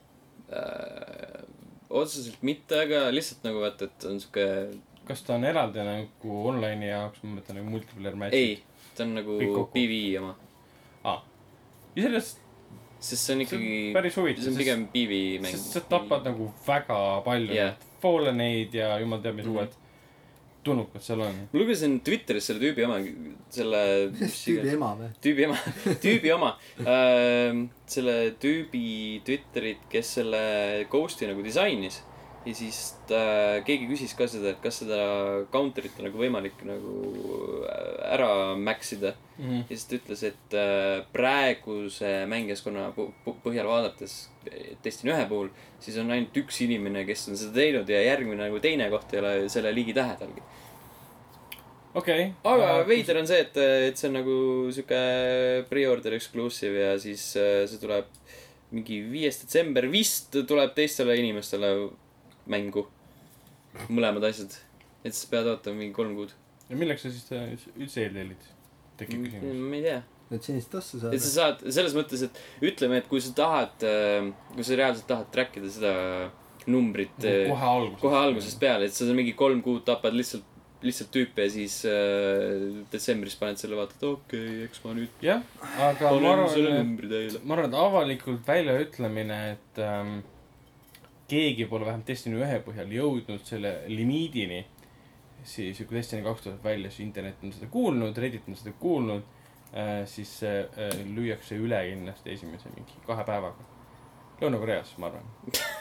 äh,, 0.53 1.43
otseselt 1.91 2.43
mitte, 2.47 2.79
aga 2.87 3.07
lihtsalt 3.13 3.45
nagu 3.47 3.61
vaata, 3.65 3.85
et 3.91 4.05
on 4.09 4.21
sihuke, 4.23 4.47
kas 5.09 5.23
ta 5.27 5.35
on 5.37 5.45
eraldi 5.49 5.83
nagu 5.85 6.37
online'i 6.53 6.89
jaoks, 6.93 7.23
ma 7.25 7.37
mõtlen 7.41 7.59
nagu 7.61 7.71
multiplayer 7.75 8.17
match'id? 8.17 8.39
ei, 8.39 8.87
ta 8.97 9.05
on 9.07 9.15
nagu 9.19 9.37
Kõik 9.41 9.53
kokku. 9.59 9.75
PV 9.77 9.99
oma. 10.23 10.35
aa, 11.05 11.19
iseenesest 11.97 12.39
sest 13.03 13.27
see 13.27 13.35
on 13.35 13.41
ikkagi 13.45 13.71
päris 13.97 14.17
huvitav, 14.17 14.45
see 14.47 14.53
on 14.55 14.59
pigem 14.63 14.85
PV 14.95 15.21
mäng. 15.43 15.53
sest 15.57 15.75
sa 15.77 15.81
tapad 15.91 16.25
nagu 16.31 16.53
väga 16.67 16.99
palju 17.27 17.55
yeah. 17.57 17.75
Falleneid 18.03 18.75
ja 18.75 18.97
jumal 19.03 19.21
teab, 19.23 19.37
mis 19.39 19.47
Mhm. 19.47 19.57
uued 19.57 19.75
tulnukad 20.65 21.03
seal 21.03 21.21
on. 21.27 21.41
ma 21.53 21.59
lugesin 21.61 21.99
Twitteris 22.05 22.49
selle 22.51 22.63
tüübi 22.63 22.87
oma, 22.87 22.99
selle 23.53 23.83
tüübi 24.15 24.75
ema 24.77 24.93
või? 25.01 25.11
tüübi 25.25 25.47
ema, 25.49 25.59
tüübi 26.05 26.33
oma 26.35 26.55
äh,, 26.85 27.63
selle 27.87 28.17
tüübi 28.43 29.21
Twitterit, 29.27 29.85
kes 29.93 30.17
selle 30.21 30.43
ghost'i 30.93 31.29
nagu 31.31 31.45
disainis. 31.45 32.03
Ja 32.43 32.55
siis 32.57 32.79
ta, 33.07 33.19
keegi 33.67 33.87
küsis 33.91 34.15
ka 34.19 34.27
seda, 34.31 34.53
et 34.53 34.63
kas 34.63 34.81
seda 34.83 34.99
counter'it 35.53 35.99
on 36.01 36.09
nagu 36.09 36.19
võimalik 36.19 36.65
nagu 36.67 36.95
ära 38.13 38.31
max 38.59 38.97
ida. 38.97 39.15
ja 39.39 39.69
siis 39.71 39.87
ta 39.89 39.99
ütles, 39.99 40.25
et 40.27 40.57
äh, 40.59 41.05
praeguse 41.15 42.11
mängijaskonna 42.31 42.91
põhjal 43.45 43.71
vaadates 43.71 44.27
Destiny 44.83 45.13
ühe 45.15 45.27
puhul, 45.31 45.53
siis 45.83 45.97
on 46.03 46.11
ainult 46.11 46.37
üks 46.43 46.59
inimene, 46.65 47.05
kes 47.07 47.29
on 47.31 47.39
seda 47.39 47.55
teinud 47.61 47.89
ja 47.91 48.03
järgmine 48.03 48.43
nagu 48.43 48.59
teine 48.63 48.89
koht 48.91 49.15
ei 49.15 49.23
ole 49.23 49.33
selle 49.53 49.71
ligitähedalgi. 49.75 50.43
okei. 51.95 52.33
aga 52.43 52.75
veider 52.89 53.23
on 53.23 53.31
see, 53.31 53.41
et, 53.47 53.59
et 53.89 53.99
see 53.99 54.11
on 54.11 54.19
nagu 54.19 54.37
sihuke 54.75 55.03
pre-order 55.71 56.19
exclusive 56.19 56.89
ja 56.89 56.95
siis 56.99 57.33
äh, 57.39 57.65
see 57.71 57.83
tuleb 57.83 58.11
mingi 58.73 59.03
viies 59.05 59.43
detsember 59.43 59.87
vist 59.93 60.35
tuleb 60.49 60.73
teistele 60.75 61.15
inimestele 61.21 61.75
mängu. 62.47 62.87
mõlemad 63.89 64.25
asjad. 64.29 64.57
et 65.05 65.15
sa 65.15 65.29
pead 65.31 65.47
ootama 65.47 65.81
mingi 65.81 65.95
kolm 65.97 66.17
kuud. 66.19 66.35
ja 66.69 66.77
milleks 66.77 67.07
sa 67.07 67.13
siis 67.13 67.29
üldse 67.77 68.07
eeltellid? 68.07 68.51
tekib 69.01 69.25
küsimus. 69.27 69.63
ma 69.63 69.79
ei 69.79 69.87
tea. 69.87 70.03
et 70.33 70.49
sinist 70.51 70.71
tossu 70.73 71.01
et 71.09 71.21
sa 71.23 71.31
saada. 71.31 71.59
saad 71.63 71.75
selles 71.79 71.97
mõttes, 71.97 72.23
et 72.29 72.71
ütleme, 72.73 73.03
et 73.03 73.11
kui 73.11 73.21
sa 73.21 73.35
tahad, 73.37 73.89
kui 74.55 74.65
sa 74.67 74.79
reaalselt 74.79 75.09
tahad 75.11 75.35
track 75.35 75.59
ida 75.61 75.73
seda 75.73 75.97
numbrit 76.71 77.25
äh, 77.25 77.49
kohe 77.51 77.69
alguses. 77.69 78.01
kohe 78.01 78.17
algusest 78.17 78.61
peale, 78.61 78.89
et 78.89 78.97
sa 78.97 79.07
mingi 79.17 79.35
kolm 79.39 79.63
kuud 79.65 79.85
tapad 79.87 80.15
lihtsalt, 80.17 80.47
lihtsalt 80.83 81.13
tüüpe 81.15 81.47
ja 81.47 81.53
siis 81.55 81.79
äh, 81.89 82.83
detsembris 82.93 83.37
paned 83.39 83.61
selle, 83.61 83.79
vaatad, 83.79 84.03
okei 84.09 84.43
okay,, 84.43 84.67
eks 84.69 84.83
ma 84.85 84.95
nüüd 84.99 85.25
jah, 85.25 85.43
aga 85.89 86.13
ma 86.23 86.35
arvan, 86.37 86.69
numbri 86.79 87.11
teile. 87.11 87.43
ma 87.43 87.57
arvan, 87.57 87.71
et 87.71 87.79
avalikult 87.87 88.47
väljaütlemine, 88.49 89.41
et 89.57 89.83
ähm, 89.83 90.21
keegi 91.33 91.67
pole 91.71 91.89
vähemalt 91.89 92.09
Destiny 92.09 92.41
ühe 92.43 92.59
põhjal 92.67 92.93
jõudnud 92.93 93.45
selle 93.49 93.73
limiidini, 93.91 94.61
siis 95.49 95.81
kui 95.87 95.97
Destiny 95.97 96.25
kaks 96.27 96.47
tuleb 96.47 96.65
välja, 96.65 96.91
siis 96.93 97.07
internet 97.07 97.43
on 97.45 97.55
seda 97.55 97.69
kuulnud, 97.73 98.19
Reddit 98.25 98.49
on 98.51 98.59
seda 98.59 98.75
kuulnud 98.81 99.25
äh,, 99.73 100.03
siis 100.11 100.33
see 100.43 100.59
äh, 100.63 100.99
lüüakse 101.09 101.57
üle 101.61 101.81
kindlasti 101.89 102.35
esimese 102.37 102.73
mingi 102.77 103.01
kahe 103.07 103.25
päevaga. 103.29 103.69
Lõuna-Koreas, 104.43 104.97
ma 104.99 105.09
arvan. 105.09 105.29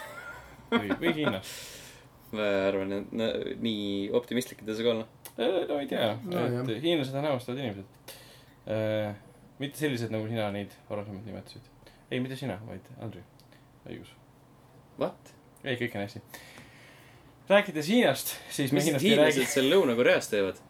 või, 0.72 0.94
või 1.00 1.12
Hiinas. 1.18 1.52
ma 2.32 2.48
arvan, 2.68 2.96
et 3.00 3.12
no, 3.18 3.28
nii 3.66 4.08
optimistlik 4.16 4.62
ei 4.62 4.70
tasu 4.70 4.86
ka 4.86 4.94
olla. 4.94 5.08
no 5.36 5.78
ei 5.80 5.88
tea 5.88 6.10
No 6.28 6.46
et 6.62 6.72
hiinlased 6.84 7.16
on 7.16 7.28
armastavad 7.28 7.60
inimesed 7.60 8.16
äh,. 8.72 9.12
mitte 9.60 9.80
sellised, 9.80 10.12
nagu 10.12 10.26
sina 10.28 10.48
neid 10.54 10.72
varasemalt 10.88 11.28
nimetasid. 11.28 11.68
ei, 12.10 12.20
mitte 12.20 12.36
sina, 12.40 12.58
vaid 12.68 12.88
Andrei, 13.04 13.24
õigus. 13.84 14.16
What? 15.00 15.32
ei, 15.64 15.78
kõik 15.80 15.96
on 15.96 16.04
hästi. 16.04 16.22
rääkides 17.48 17.88
Hiinast, 17.88 18.36
siis 18.50 18.72
me 18.72 18.84
Hiinast 18.84 19.04
ei 19.04 19.16
räägi 19.16 19.40
hiinlased. 19.40 19.54
seal 19.54 19.70
Lõuna-Koreas 19.72 20.30
teevad? 20.32 20.60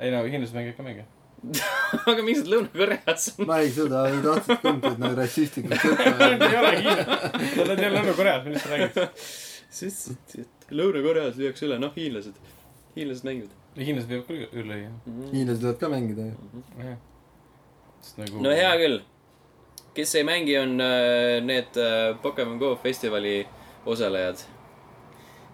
ei 0.00 0.12
no 0.14 0.22
hiinlased 0.24 0.56
mängivad 0.56 0.76
ka 0.76 0.86
mänge. 0.86 1.06
aga 2.10 2.24
miks 2.24 2.42
nad 2.42 2.52
Lõuna-Koreas 2.54 3.30
on? 3.36 3.46
ma 3.50 3.60
ei 3.64 3.70
suuda, 3.76 4.06
ei 4.08 4.24
tahtnud 4.24 4.64
kumbki 4.64 4.96
nagu 5.04 5.20
rassistlikult 5.20 5.84
juttu 5.90 6.16
Nad 6.20 6.44
ei 6.48 6.58
ole 6.62 6.74
Hiina, 6.80 7.06
nad 7.06 7.72
on 7.76 7.86
jälle 7.86 7.94
Lõuna-Koreas, 7.98 8.44
millest 8.48 8.66
sa 8.66 8.74
räägid? 8.74 9.24
siis, 9.80 10.02
et 10.40 10.68
Lõuna-Koreas 10.70 11.40
lüüakse 11.40 11.68
üle, 11.68 11.80
noh, 11.82 11.96
hiinlased. 11.96 12.36
hiinlased 12.96 13.28
mängivad 13.28 13.56
hiinlased 13.78 14.10
võivad 14.10 14.26
küll 14.26 14.64
üle 14.64 14.74
lüüa. 14.74 14.90
mm. 14.90 15.14
-hmm. 15.14 15.30
hiinlased 15.34 15.64
võivad 15.64 15.78
ka 15.80 15.88
mängida 15.92 16.26
ju. 16.26 16.64
jah. 16.82 16.98
sest 18.00 18.18
nagu. 18.18 18.42
no 18.42 18.50
hea 18.54 18.72
küll. 18.82 19.00
kes 19.94 20.14
ei 20.14 20.24
mängi, 20.24 20.58
on 20.58 20.76
äh, 20.80 21.38
need 21.44 21.76
äh, 21.78 22.16
Pokemon 22.22 22.58
Go 22.58 22.76
festivali 22.82 23.46
osalejad, 23.86 24.42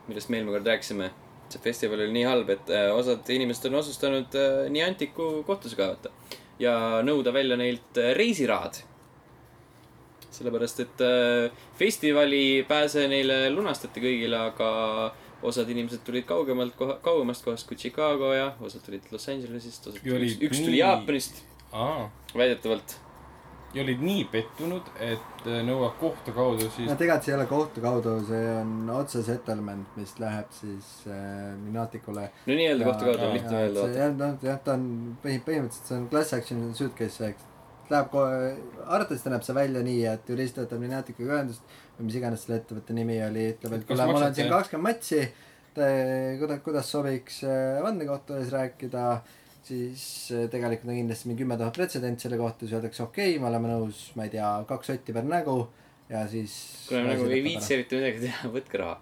millest 0.08 0.28
me 0.30 0.38
eelmine 0.40 0.56
kord 0.58 0.66
rääkisime. 0.72 1.10
see 1.46 1.60
festival 1.62 2.00
oli 2.02 2.10
nii 2.10 2.24
halb, 2.26 2.48
et 2.50 2.70
äh, 2.74 2.88
osad 2.90 3.28
inimesed 3.30 3.68
on 3.68 3.76
otsustanud 3.78 4.34
äh, 4.34 4.64
Nianticu 4.70 5.44
kohtusse 5.46 5.76
kaevata 5.78 6.10
ja 6.58 6.72
nõuda 7.06 7.30
välja 7.32 7.54
neilt 7.56 8.00
äh, 8.02 8.10
reisirahad. 8.18 8.80
sellepärast, 10.36 10.80
et 10.80 11.00
festivali 11.78 12.64
pääse 12.68 13.06
neile 13.08 13.46
lunastati 13.54 14.02
kõigile, 14.04 14.36
aga 14.50 15.14
osad 15.46 15.70
inimesed 15.72 16.02
tulid 16.04 16.26
kaugemalt 16.28 16.74
koha, 16.76 16.98
kaugemast 17.00 17.44
kohast 17.44 17.68
kui 17.68 17.76
Chicago 17.80 18.32
ja 18.34 18.50
osad 18.60 18.82
tulid 18.84 19.06
Los 19.14 19.28
Angelesist, 19.32 19.86
osad 19.86 20.02
oli 20.12 20.28
üks, 20.34 20.58
tuli 20.60 20.74
nii- 20.74 20.78
Jaapanist, 20.82 21.40
aa, 21.72 22.10
väidetavalt 22.36 22.98
ja 23.74 23.82
olid 23.82 24.00
nii 24.02 24.24
pettunud, 24.32 24.86
et 25.04 25.42
äh, 25.46 25.58
nõuab 25.66 25.98
kohtu 26.00 26.32
kaudu 26.36 26.68
siis 26.70 26.88
no 26.90 26.94
tegelikult 26.96 27.24
see 27.26 27.32
ei 27.34 27.38
ole 27.38 27.46
kohtu 27.50 27.82
kaudu, 27.84 28.14
see 28.28 28.44
on 28.60 28.90
otse 28.94 29.22
settlement, 29.26 29.88
mis 29.98 30.14
läheb 30.22 30.52
siis 30.54 30.92
äh, 31.10 31.50
Minaticule. 31.64 32.28
no 32.46 32.54
nii-öelda 32.60 32.84
kohtu 32.88 33.04
kaudu 33.10 33.18
ja- 33.20 33.28
on 33.28 33.34
lihtne 33.36 33.58
öelda, 33.64 33.88
jah, 33.98 34.14
noh, 34.22 34.38
jah, 34.42 34.60
ta 34.64 34.76
on 34.78 34.86
põhi-, 35.24 35.42
põhimõtteliselt 35.44 35.90
see 35.92 35.98
on 35.98 36.08
class 36.14 36.32
action 36.38 36.64
suitcase, 36.74 37.32
eks. 37.34 37.52
Läheb 37.90 38.08
kohe, 38.10 38.38
arvatavasti 38.82 39.30
näeb 39.30 39.44
see 39.46 39.54
välja 39.54 39.82
nii, 39.86 40.00
et 40.10 40.30
jurist 40.32 40.56
võtab 40.58 40.80
Minaticuga 40.82 41.36
ühendust 41.36 41.76
või 41.98 42.08
mis 42.08 42.16
iganes 42.18 42.42
selle 42.42 42.56
ettevõtte 42.58 42.96
nimi 42.96 43.20
oli, 43.22 43.44
ütleb, 43.52 43.76
et 43.76 43.84
kuule, 43.86 44.02
on 44.08 44.14
maksate- 44.16 44.40
siin 44.40 44.50
kakskümmend 44.50 44.96
matši. 44.96 45.20
kuidas, 46.40 46.60
kuidas 46.64 46.90
sobiks 46.90 47.42
äh, 47.44 47.82
vandekohtu 47.84 48.34
ees 48.40 48.50
rääkida, 48.54 49.04
siis 49.66 50.04
äh, 50.34 50.46
tegelikult 50.52 50.92
on 50.92 51.00
kindlasti 51.00 51.30
mingi 51.30 51.42
kümme 51.42 51.58
tuhat 51.58 51.76
pretsedenti 51.76 52.26
selle 52.26 52.38
kohta, 52.40 52.64
siis 52.64 52.76
öeldakse 52.78 53.04
okei 53.04 53.34
okay,, 53.34 53.42
me 53.42 53.50
oleme 53.50 53.72
nõus, 53.72 54.08
ma 54.18 54.26
ei 54.26 54.32
tea, 54.36 54.48
kaks 54.68 54.92
sotti 54.92 55.14
per 55.16 55.26
nägu 55.28 55.58
ja 56.08 56.24
siis. 56.30 56.56
kuna 56.88 57.02
me 57.04 57.14
nagu 57.14 57.30
ei 57.30 57.44
viitsi 57.44 57.74
eriti 57.74 58.00
midagi 58.00 58.26
teha, 58.26 58.50
võtke 58.56 58.82
raha. 58.82 58.98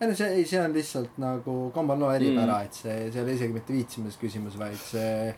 ei 0.00 0.10
no 0.10 0.16
see, 0.18 0.30
ei, 0.38 0.46
see 0.48 0.62
on 0.62 0.74
lihtsalt 0.76 1.20
nagu 1.22 1.58
common 1.74 2.02
law 2.02 2.14
eripära 2.14 2.60
Mm. 2.60 2.70
et 2.70 2.80
see, 2.80 2.96
see 3.10 3.20
ei 3.20 3.24
ole 3.24 3.36
isegi 3.38 3.58
mitte 3.58 3.76
viitsimise 3.76 4.22
küsimus, 4.22 4.58
vaid 4.58 4.80
see 4.82 5.34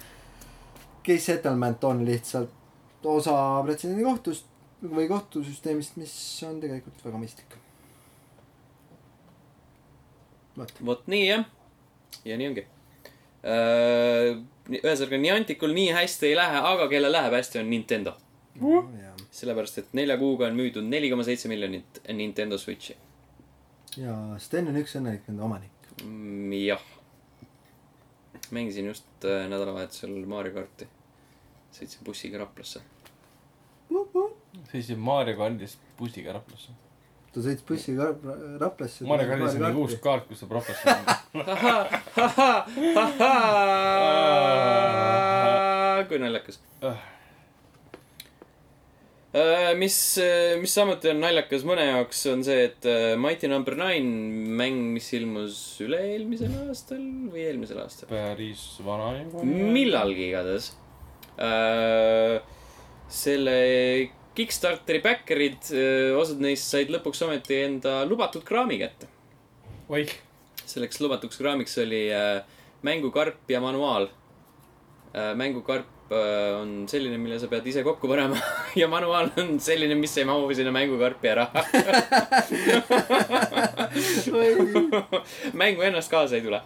case 1.06 1.24
settlement 1.32 1.84
on 1.84 2.04
lihtsalt 2.06 3.04
osa 3.08 3.36
pretsedendikohtust 3.64 4.48
või 4.82 5.08
kohtusüsteemist, 5.10 5.96
mis 5.98 6.14
on 6.46 6.60
tegelikult 6.62 7.04
väga 7.04 7.20
mõistlik. 7.20 7.56
vot 10.58 11.06
nii 11.06 11.28
jah. 11.28 11.46
ja 12.24 12.36
nii 12.36 12.50
ongi. 12.50 12.66
ühesõnaga, 13.42 15.18
Nianticul 15.20 15.72
nii 15.74 15.92
hästi 15.94 16.32
ei 16.32 16.36
lähe, 16.38 16.62
aga 16.72 16.88
kellel 16.90 17.12
läheb 17.12 17.36
hästi, 17.38 17.60
on 17.62 17.70
Nintendo. 17.70 18.14
ja, 18.58 19.14
sellepärast, 19.30 19.78
et 19.78 19.94
nelja 19.94 20.18
kuuga 20.18 20.48
on 20.48 20.56
müüdud 20.58 20.86
neli 20.86 21.10
koma 21.10 21.24
seitse 21.24 21.48
miljonit 21.48 22.00
Nintendo 22.12 22.58
Switchi. 22.58 22.96
ja 23.96 24.14
Sten 24.38 24.68
on 24.68 24.80
üks 24.82 24.96
õnnelik 24.98 25.28
nende 25.28 25.42
omanik. 25.42 25.90
Mm, 26.04 26.52
jah. 26.52 26.82
mängisin 28.50 28.86
just 28.86 29.24
äh, 29.24 29.46
nädalavahetusel 29.50 30.14
Mario 30.26 30.54
karti. 30.54 30.88
sõitsin 31.72 32.04
bussiga 32.04 32.38
Raplasse. 32.38 32.82
sõitsin 34.72 34.98
Maarja 34.98 35.36
kandist 35.36 35.78
bussiga 35.98 36.32
Raplasse. 36.32 36.74
Ta 37.34 37.40
sõitis 37.44 37.64
bussiga 37.68 38.08
Ra- 38.14 38.38
Raplasse. 38.62 39.04
Maarja 39.08 39.26
kandis 39.32 39.54
on 39.60 39.76
uus 39.82 39.94
kaart, 40.02 40.24
kus 40.30 40.38
saab 40.42 40.52
Raplasse 40.58 40.84
minna. 40.88 41.14
kui 46.08 46.18
naljakas. 46.22 46.56
Ah. 46.82 46.98
mis, 49.76 49.96
mis 50.62 50.72
samuti 50.72 51.10
on 51.12 51.20
naljakas 51.20 51.62
mõne 51.68 51.84
jaoks, 51.90 52.22
on 52.32 52.40
see, 52.46 52.60
et 52.70 52.82
äh, 52.88 53.12
Mighty 53.20 53.50
Number 53.52 53.76
Nine 53.76 54.08
mäng, 54.58 54.78
mis 54.96 55.08
ilmus 55.18 55.58
üle-eelmisel 55.84 56.54
aastal 56.64 57.02
või 57.28 57.44
eelmisel 57.44 57.82
aastal. 57.84 58.08
päris 58.10 58.62
vana 58.86 59.12
juba. 59.18 59.44
millalgi 59.44 60.30
igatahes. 60.30 60.72
selle 63.08 63.58
Kickstarteri 64.38 65.00
backer'id, 65.02 65.70
osad 66.14 66.38
neist 66.42 66.70
said 66.70 66.92
lõpuks 66.94 67.24
ometi 67.26 67.56
enda 67.64 68.04
lubatud 68.06 68.44
kraami 68.46 68.78
kätte. 68.78 69.08
oih, 69.90 70.12
selleks 70.62 71.00
lubatuks 71.02 71.40
kraamiks 71.40 71.74
oli 71.82 72.04
mängukarp 72.86 73.50
ja 73.50 73.60
manuaal 73.64 74.06
mängukarp 75.34 76.12
on 76.60 76.86
selline, 76.88 77.18
mille 77.20 77.38
sa 77.40 77.48
pead 77.50 77.66
ise 77.66 77.82
kokku 77.84 78.08
panema 78.08 78.38
ja 78.80 78.88
manuaal 78.88 79.30
on 79.42 79.58
selline, 79.60 79.94
mis 79.98 80.16
ei 80.18 80.24
mahu 80.28 80.54
sinna 80.54 80.72
mängukarpi 80.72 81.28
ära. 81.28 81.48
mängu 85.60 85.82
ennast 85.82 86.10
kaasa 86.10 86.38
ei 86.38 86.42
tule. 86.46 86.62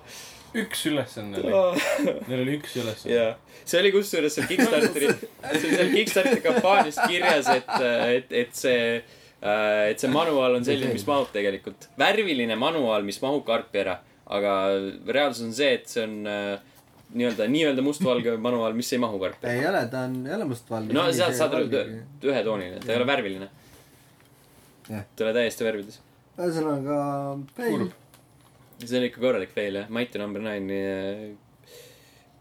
Üks 0.58 0.84
ülesanne 0.90 1.40
oli, 1.40 1.52
neil 2.28 2.44
oli 2.44 2.56
üks 2.58 2.76
ülesanne. 2.76 3.14
jaa, 3.16 3.58
see 3.64 3.80
oli 3.80 3.92
kusjuures 3.94 4.36
seal 4.36 4.48
Kickstarteri, 4.50 5.10
see 5.16 5.58
oli 5.58 5.74
seal 5.76 5.92
Kickstarteri 5.96 6.44
kampaanias 6.44 7.00
kirjas, 7.06 7.50
et, 7.54 7.72
et, 8.16 8.34
et 8.42 8.56
see, 8.56 8.82
et 9.42 10.02
see 10.02 10.12
manuaal 10.12 10.58
on 10.58 10.66
selline, 10.66 10.92
mis 10.96 11.06
mahub 11.08 11.30
tegelikult. 11.34 11.88
värviline 12.00 12.58
manuaal, 12.60 13.06
mis 13.06 13.20
mahub 13.24 13.46
karpi 13.48 13.84
ära, 13.84 13.96
aga 14.32 14.58
reaalsus 15.08 15.48
on 15.48 15.56
see, 15.56 15.72
et 15.80 15.88
see 15.90 16.04
on 16.04 16.20
äh, 16.28 16.60
nii-öelda, 17.14 17.48
nii-öelda 17.48 17.82
mustvalge 17.84 18.36
manuaal, 18.36 18.72
mis 18.76 18.92
ei 18.92 19.00
mahu 19.02 19.18
karpi. 19.20 19.46
ei 19.46 19.66
ole, 19.68 19.86
ta 19.90 20.06
on, 20.08 20.20
ei 20.26 20.34
ole 20.34 20.46
mustvalge. 20.48 20.94
no 20.96 21.08
sealt 21.12 21.36
saad 21.38 21.56
aru, 21.58 21.68
ühetooniline, 22.24 22.80
ta 22.84 22.92
ei 22.92 23.00
ole 23.00 23.08
värviline. 23.08 23.48
Ta 24.88 25.00
ei 25.00 25.26
ole 25.26 25.34
täiesti 25.36 25.66
värvides. 25.66 26.00
ühesõnaga, 26.38 27.00
Kurb.. 27.56 27.98
See 28.88 28.98
on 29.00 29.08
ikka 29.08 29.22
korralik 29.22 29.54
fail 29.54 29.80
jah, 29.80 29.90
Mighty 29.92 30.20
Number 30.22 30.42
Nine'i 30.44 30.80
äh, 30.88 31.78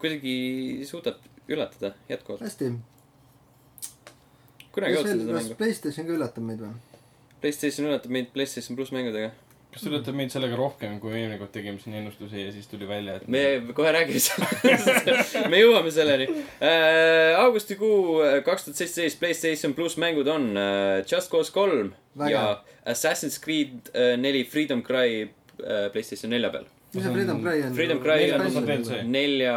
kuidagi 0.02 0.86
suudab 0.90 1.22
üllatada 1.52 1.94
jätkuvalt. 2.10 2.42
hästi. 2.42 2.72
kunagi 4.72 4.94
ei 4.94 4.98
kas 4.98 5.06
veel, 5.06 5.22
seda 5.22 5.36
kas 5.36 5.44
mängu. 5.44 5.60
Playstation 5.62 6.10
ka 6.10 6.18
üllatab 6.18 6.50
meid 6.50 6.66
või? 6.66 6.74
Playstation 7.44 7.90
üllatab 7.90 8.14
meid 8.18 8.30
Playstation 8.34 8.78
pluss 8.80 8.94
mängudega. 8.96 9.32
kas 9.72 9.84
te 9.84 9.92
üllatate 9.92 10.16
meid 10.18 10.34
sellega 10.34 10.58
rohkem, 10.60 10.98
kui 11.04 11.14
eelmine 11.16 11.38
kord 11.40 11.54
tegime 11.56 11.80
siin 11.80 11.96
ennustusi 12.02 12.46
ja 12.46 12.54
siis 12.56 12.68
tuli 12.72 12.88
välja, 12.90 13.20
et 13.20 13.28
me 13.32 13.44
kohe 13.78 13.94
räägime 13.96 14.20
sellest, 14.26 15.38
me 15.52 15.62
jõuame 15.62 15.94
selleni 15.96 16.28
äh,. 16.32 17.38
augustikuu 17.40 18.20
kaks 18.48 18.68
tuhat 18.68 18.82
seitseteist 18.82 19.22
Playstation 19.22 19.76
pluss 19.78 20.00
mängud 20.02 20.28
on 20.32 20.52
äh, 20.58 21.04
Just 21.06 21.32
Cause 21.32 21.54
kolm 21.56 21.94
ja 22.28 22.64
Assassin's 22.86 23.40
Creed 23.44 23.94
äh, 23.94 24.18
neli 24.20 24.44
Freedom 24.50 24.84
Cry 24.84 25.24
äh, 25.24 25.41
Playstation 25.94 26.32
nelja 26.34 26.50
peal. 26.54 26.66
mis 26.94 27.04
see 27.06 27.14
Freedom 27.16 27.42
Cry 27.44 27.64
on? 27.66 27.74
Freedom 27.78 28.00
Cry 28.04 28.30
on- 28.36 28.46
on 29.02 29.12
nelja 29.16 29.56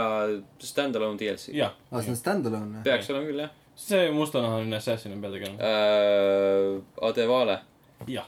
stand-alone 0.63 1.19
DLC. 1.19 1.55
aa, 1.91 2.01
see 2.03 2.11
on 2.15 2.19
stand-alone 2.21 2.79
või? 2.79 2.85
peaks 2.87 3.11
olema 3.11 3.27
küll 3.31 3.45
jah 3.47 3.51
see 3.75 4.11
mustanahaline 4.15 4.77
assassin 4.79 5.13
on 5.17 5.21
peal 5.25 5.33
tegelenud. 5.35 5.61
äh,. 5.61 7.07
Adevale, 7.09 7.59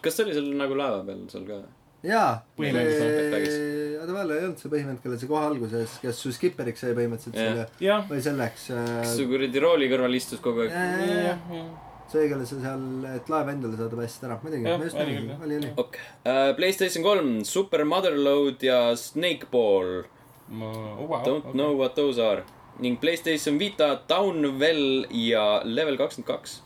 kas 0.02 0.16
ta 0.16 0.24
oli 0.26 0.34
seal 0.34 0.48
nagu 0.58 0.74
laeva 0.78 1.04
peal 1.06 1.20
seal 1.30 1.44
ka? 1.46 1.60
jaa, 2.06 2.42
see, 2.58 4.10
vahele 4.10 4.36
ei 4.38 4.44
olnud 4.46 4.60
see 4.62 4.70
põhimõtteliselt, 4.70 5.02
kellel 5.04 5.18
see 5.22 5.30
kohe 5.30 5.44
alguses, 5.46 5.96
kes 6.02 6.20
su 6.22 6.32
skipperiks 6.34 6.84
sai 6.84 6.94
põhimõtteliselt 6.98 7.38
selle 7.40 7.66
või 8.10 8.20
selleks 8.26 8.68
äh, 8.74 9.02
su 9.14 9.26
kuradi 9.30 9.62
rooli 9.62 9.88
kõrval 9.90 10.14
istus 10.18 10.42
kogu 10.44 10.66
aeg? 10.66 11.85
see, 12.12 12.26
kellel 12.30 12.46
sa 12.48 12.58
seal, 12.62 12.82
et 13.10 13.30
laeva 13.32 13.54
endale 13.54 13.78
saada 13.78 13.98
päästsid 13.98 14.26
ära, 14.28 14.38
muidugi, 14.42 14.66
Jah, 14.68 14.78
ma 14.78 14.88
just 14.88 14.98
nägin 15.00 15.30
oli, 15.36 15.56
oli. 15.60 15.70
okei 15.76 16.02
okay. 16.02 16.50
uh,, 16.50 16.52
Playstation 16.58 17.04
kolm, 17.06 17.32
Super 17.44 17.84
Motherload 17.84 18.62
ja 18.62 18.80
Snakeball. 18.96 20.04
ma, 20.48 20.70
wow. 21.00 21.22
Don't 21.26 21.52
know 21.52 21.74
what 21.78 21.94
those 21.94 22.22
are. 22.22 22.44
ning 22.78 23.00
Playstation 23.00 23.58
Vita, 23.58 24.00
Downwell 24.08 25.06
ja 25.10 25.62
Level 25.64 25.96
kakskümmend 25.96 26.28
kaks. 26.28 26.62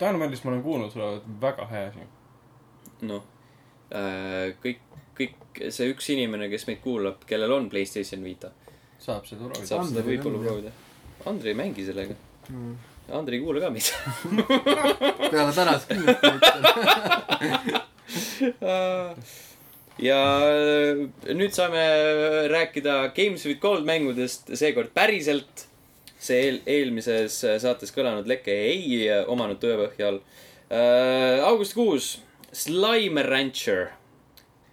Downwellist 0.00 0.44
ma 0.44 0.50
olen 0.50 0.62
kuulnud, 0.62 0.92
see 0.92 1.02
olevat 1.02 1.28
väga 1.40 1.68
hea 1.70 1.90
asi. 1.92 2.08
noh 3.08 3.22
uh,, 3.22 4.52
kõik, 4.62 4.82
kõik 5.18 5.64
see 5.70 5.90
üks 5.92 6.08
inimene, 6.14 6.48
kes 6.52 6.66
meid 6.68 6.80
kuulab, 6.84 7.24
kellel 7.28 7.52
on 7.54 7.68
Playstation 7.72 8.24
Vita, 8.26 8.52
saab 8.98 9.28
seda 9.28 9.46
proovida. 9.46 9.68
saab 9.68 9.86
seda 9.88 10.02
Andrei 10.02 10.16
võib-olla 10.16 10.46
proovida. 10.46 10.74
Andrei 11.30 11.54
ei 11.54 11.58
mängi 11.58 11.86
sellega. 11.86 12.16
Mm. 12.50 12.74
Andrei 13.10 13.38
ei 13.38 13.44
kuula 13.44 13.60
ka 13.60 13.70
meid. 13.70 13.88
peale 15.30 15.52
tänast 15.56 15.88
kindlasti 15.90 16.30
mitte. 16.36 16.52
ja 20.08 20.20
äh, 20.46 21.02
nüüd 21.34 21.52
saame 21.56 21.82
rääkida 22.52 23.12
Games 23.16 23.46
with 23.48 23.60
Gold 23.62 23.84
mängudest, 23.88 24.52
seekord 24.58 24.94
päriselt. 24.94 25.68
see 26.22 26.38
eel-, 26.38 26.62
eelmises 26.70 27.40
saates 27.58 27.90
kõlanud 27.90 28.28
leke 28.30 28.54
ei 28.68 29.08
äh, 29.10 29.24
omanud 29.26 29.58
tõepõhja 29.58 30.12
all 30.12 30.20
uh,. 30.22 31.48
augustikuus 31.48 32.20
Slime 32.52 33.24
Rancher 33.26 33.88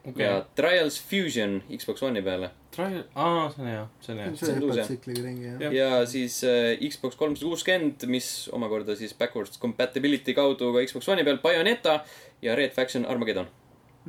okay. 0.06 0.28
ja 0.28 0.44
Trials 0.56 1.00
Fusion 1.02 1.64
Xbox 1.74 2.06
One'i 2.06 2.22
peale 2.22 2.52
Trial, 2.80 3.04
aa, 3.16 3.46
see 3.54 3.62
on 3.64 3.68
hea, 3.74 3.86
see 4.06 4.14
on 4.16 4.20
hea. 4.24 4.34
see 4.40 4.54
on 4.56 4.64
uus, 4.64 4.80
hüppab 4.80 5.18
jah. 5.44 5.62
Jah. 5.66 5.74
ja 5.76 5.90
siis 6.08 6.40
uh, 6.48 6.74
Xbox 6.90 7.18
kolmsada 7.20 7.50
kuuskümmend, 7.52 8.06
mis 8.12 8.30
omakorda 8.56 8.96
siis 9.00 9.14
backwards 9.20 9.60
compatibility 9.60 10.34
kaudu 10.38 10.72
ka 10.78 10.84
Xbox 10.88 11.10
One'i 11.12 11.26
peal, 11.28 11.42
Bayoneta 11.44 12.00
ja 12.42 12.56
Red 12.56 12.72
Faction 12.78 13.06
Armageddon 13.06 13.50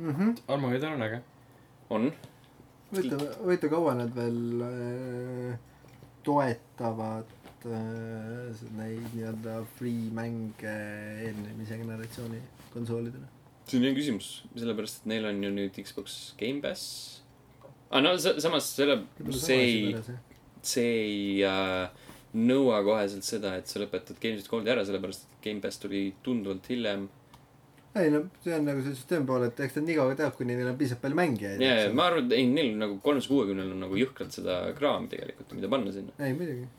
Mhm. 0.01 0.37
Armageddon 0.47 0.93
on 0.95 1.01
äge. 1.03 1.19
on. 1.91 2.11
huvitav, 2.95 3.21
huvitav, 3.43 3.69
kaua 3.69 3.93
nad 3.99 4.15
veel 4.15 4.61
äh, 4.65 5.57
toetavad 6.25 7.27
äh, 7.65 8.63
neid 8.77 9.03
nii-öelda 9.13 9.59
free 9.77 10.09
mänge 10.15 10.73
eelmise 11.27 11.77
generatsiooni 11.77 12.39
konsoolidele. 12.73 13.27
see 13.67 13.77
on 13.79 13.85
hea 13.87 13.93
küsimus, 13.95 14.29
sellepärast 14.55 15.01
et 15.03 15.11
neil 15.11 15.25
on 15.29 15.43
ju 15.43 15.51
nüüd 15.53 15.77
Xbox 15.85 16.33
Gamepass. 16.39 17.20
Aga 17.91 18.01
no 18.05 18.17
sa- 18.17 18.37
samas 18.39 18.69
selle, 18.75 19.01
see 19.35 19.59
ei, 19.59 19.95
see 20.63 20.91
ei 21.03 21.45
äh, 21.47 22.11
nõua 22.33 22.81
koheselt 22.87 23.27
seda, 23.27 23.55
et 23.59 23.67
sa 23.67 23.81
lõpetad 23.81 24.19
Games 24.23 24.41
with 24.41 24.51
Goldi 24.51 24.71
ära, 24.71 24.85
sellepärast 24.87 25.25
et 25.27 25.41
Gamepass 25.45 25.81
tuli 25.81 26.05
tunduvalt 26.23 26.69
hiljem. 26.71 27.09
ei 27.99 28.07
no 28.13 28.21
see 28.43 28.53
on 28.55 28.69
nagu 28.69 28.83
see 28.85 28.95
süsteemi 28.95 29.27
pool, 29.27 29.43
et 29.49 29.57
eks 29.59 29.73
ta 29.75 29.81
nii 29.83 29.97
kaua 29.97 30.15
teab, 30.15 30.37
kuni 30.37 30.55
neil 30.55 30.69
on 30.71 30.77
piisavalt 30.79 31.03
palju 31.03 31.19
mängijaid. 31.19 31.63
ja, 31.63 31.73
ja 31.83 31.89
ma 31.93 32.07
arvan, 32.07 32.29
et 32.29 32.37
ei, 32.39 32.45
neil 32.47 32.71
on 32.75 32.85
nagu 32.85 32.99
kolmesaja 33.03 33.33
kuuekümnel 33.33 33.73
on 33.75 33.83
nagu 33.83 33.99
jõhkralt 33.99 34.37
seda 34.37 34.61
kraami 34.77 35.11
tegelikult, 35.11 35.57
mida 35.57 35.71
panna 35.71 35.91
sinna. 35.91 36.15
ei 36.23 36.37
muidugi. 36.37 36.69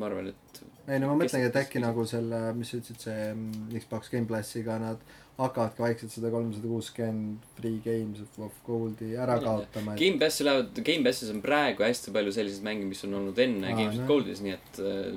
ma 0.00 0.08
arvan, 0.08 0.32
et 0.32 0.64
ei 0.88 1.00
no 1.00 1.10
ma 1.12 1.18
mõtlengi, 1.20 1.48
et 1.48 1.60
äkki 1.60 1.84
nagu 1.84 2.06
selle, 2.08 2.40
mis 2.56 2.72
sa 2.72 2.80
ütlesid, 2.80 3.04
see 3.06 3.28
mm, 3.34 3.68
Xbox 3.84 4.10
Game 4.12 4.28
Passiga 4.28 4.78
nad 4.80 5.04
hakkavadki 5.38 5.82
vaikselt 5.82 6.12
seda 6.14 6.30
kolmsada 6.30 6.68
kuuskümmend 6.70 7.46
free 7.56 7.80
games 7.82 8.20
of, 8.22 8.36
of 8.46 8.58
gold'i 8.66 9.14
ära 9.18 9.40
kaotama, 9.42 9.94
et 9.94 10.02
Gamepassi 10.02 10.46
lähevad, 10.46 10.78
Gamepassis 10.86 11.32
on 11.34 11.40
praegu 11.42 11.82
hästi 11.82 12.14
palju 12.14 12.34
selliseid 12.36 12.66
mänge, 12.66 12.86
mis 12.86 13.02
on 13.06 13.16
olnud 13.18 13.40
enne 13.42 13.72
Aa, 13.72 13.78
Games 13.80 13.98
noh. 13.98 14.06
Goldis, 14.10 14.42
nii 14.44 14.54
et 14.54 14.78
äh, 14.84 15.16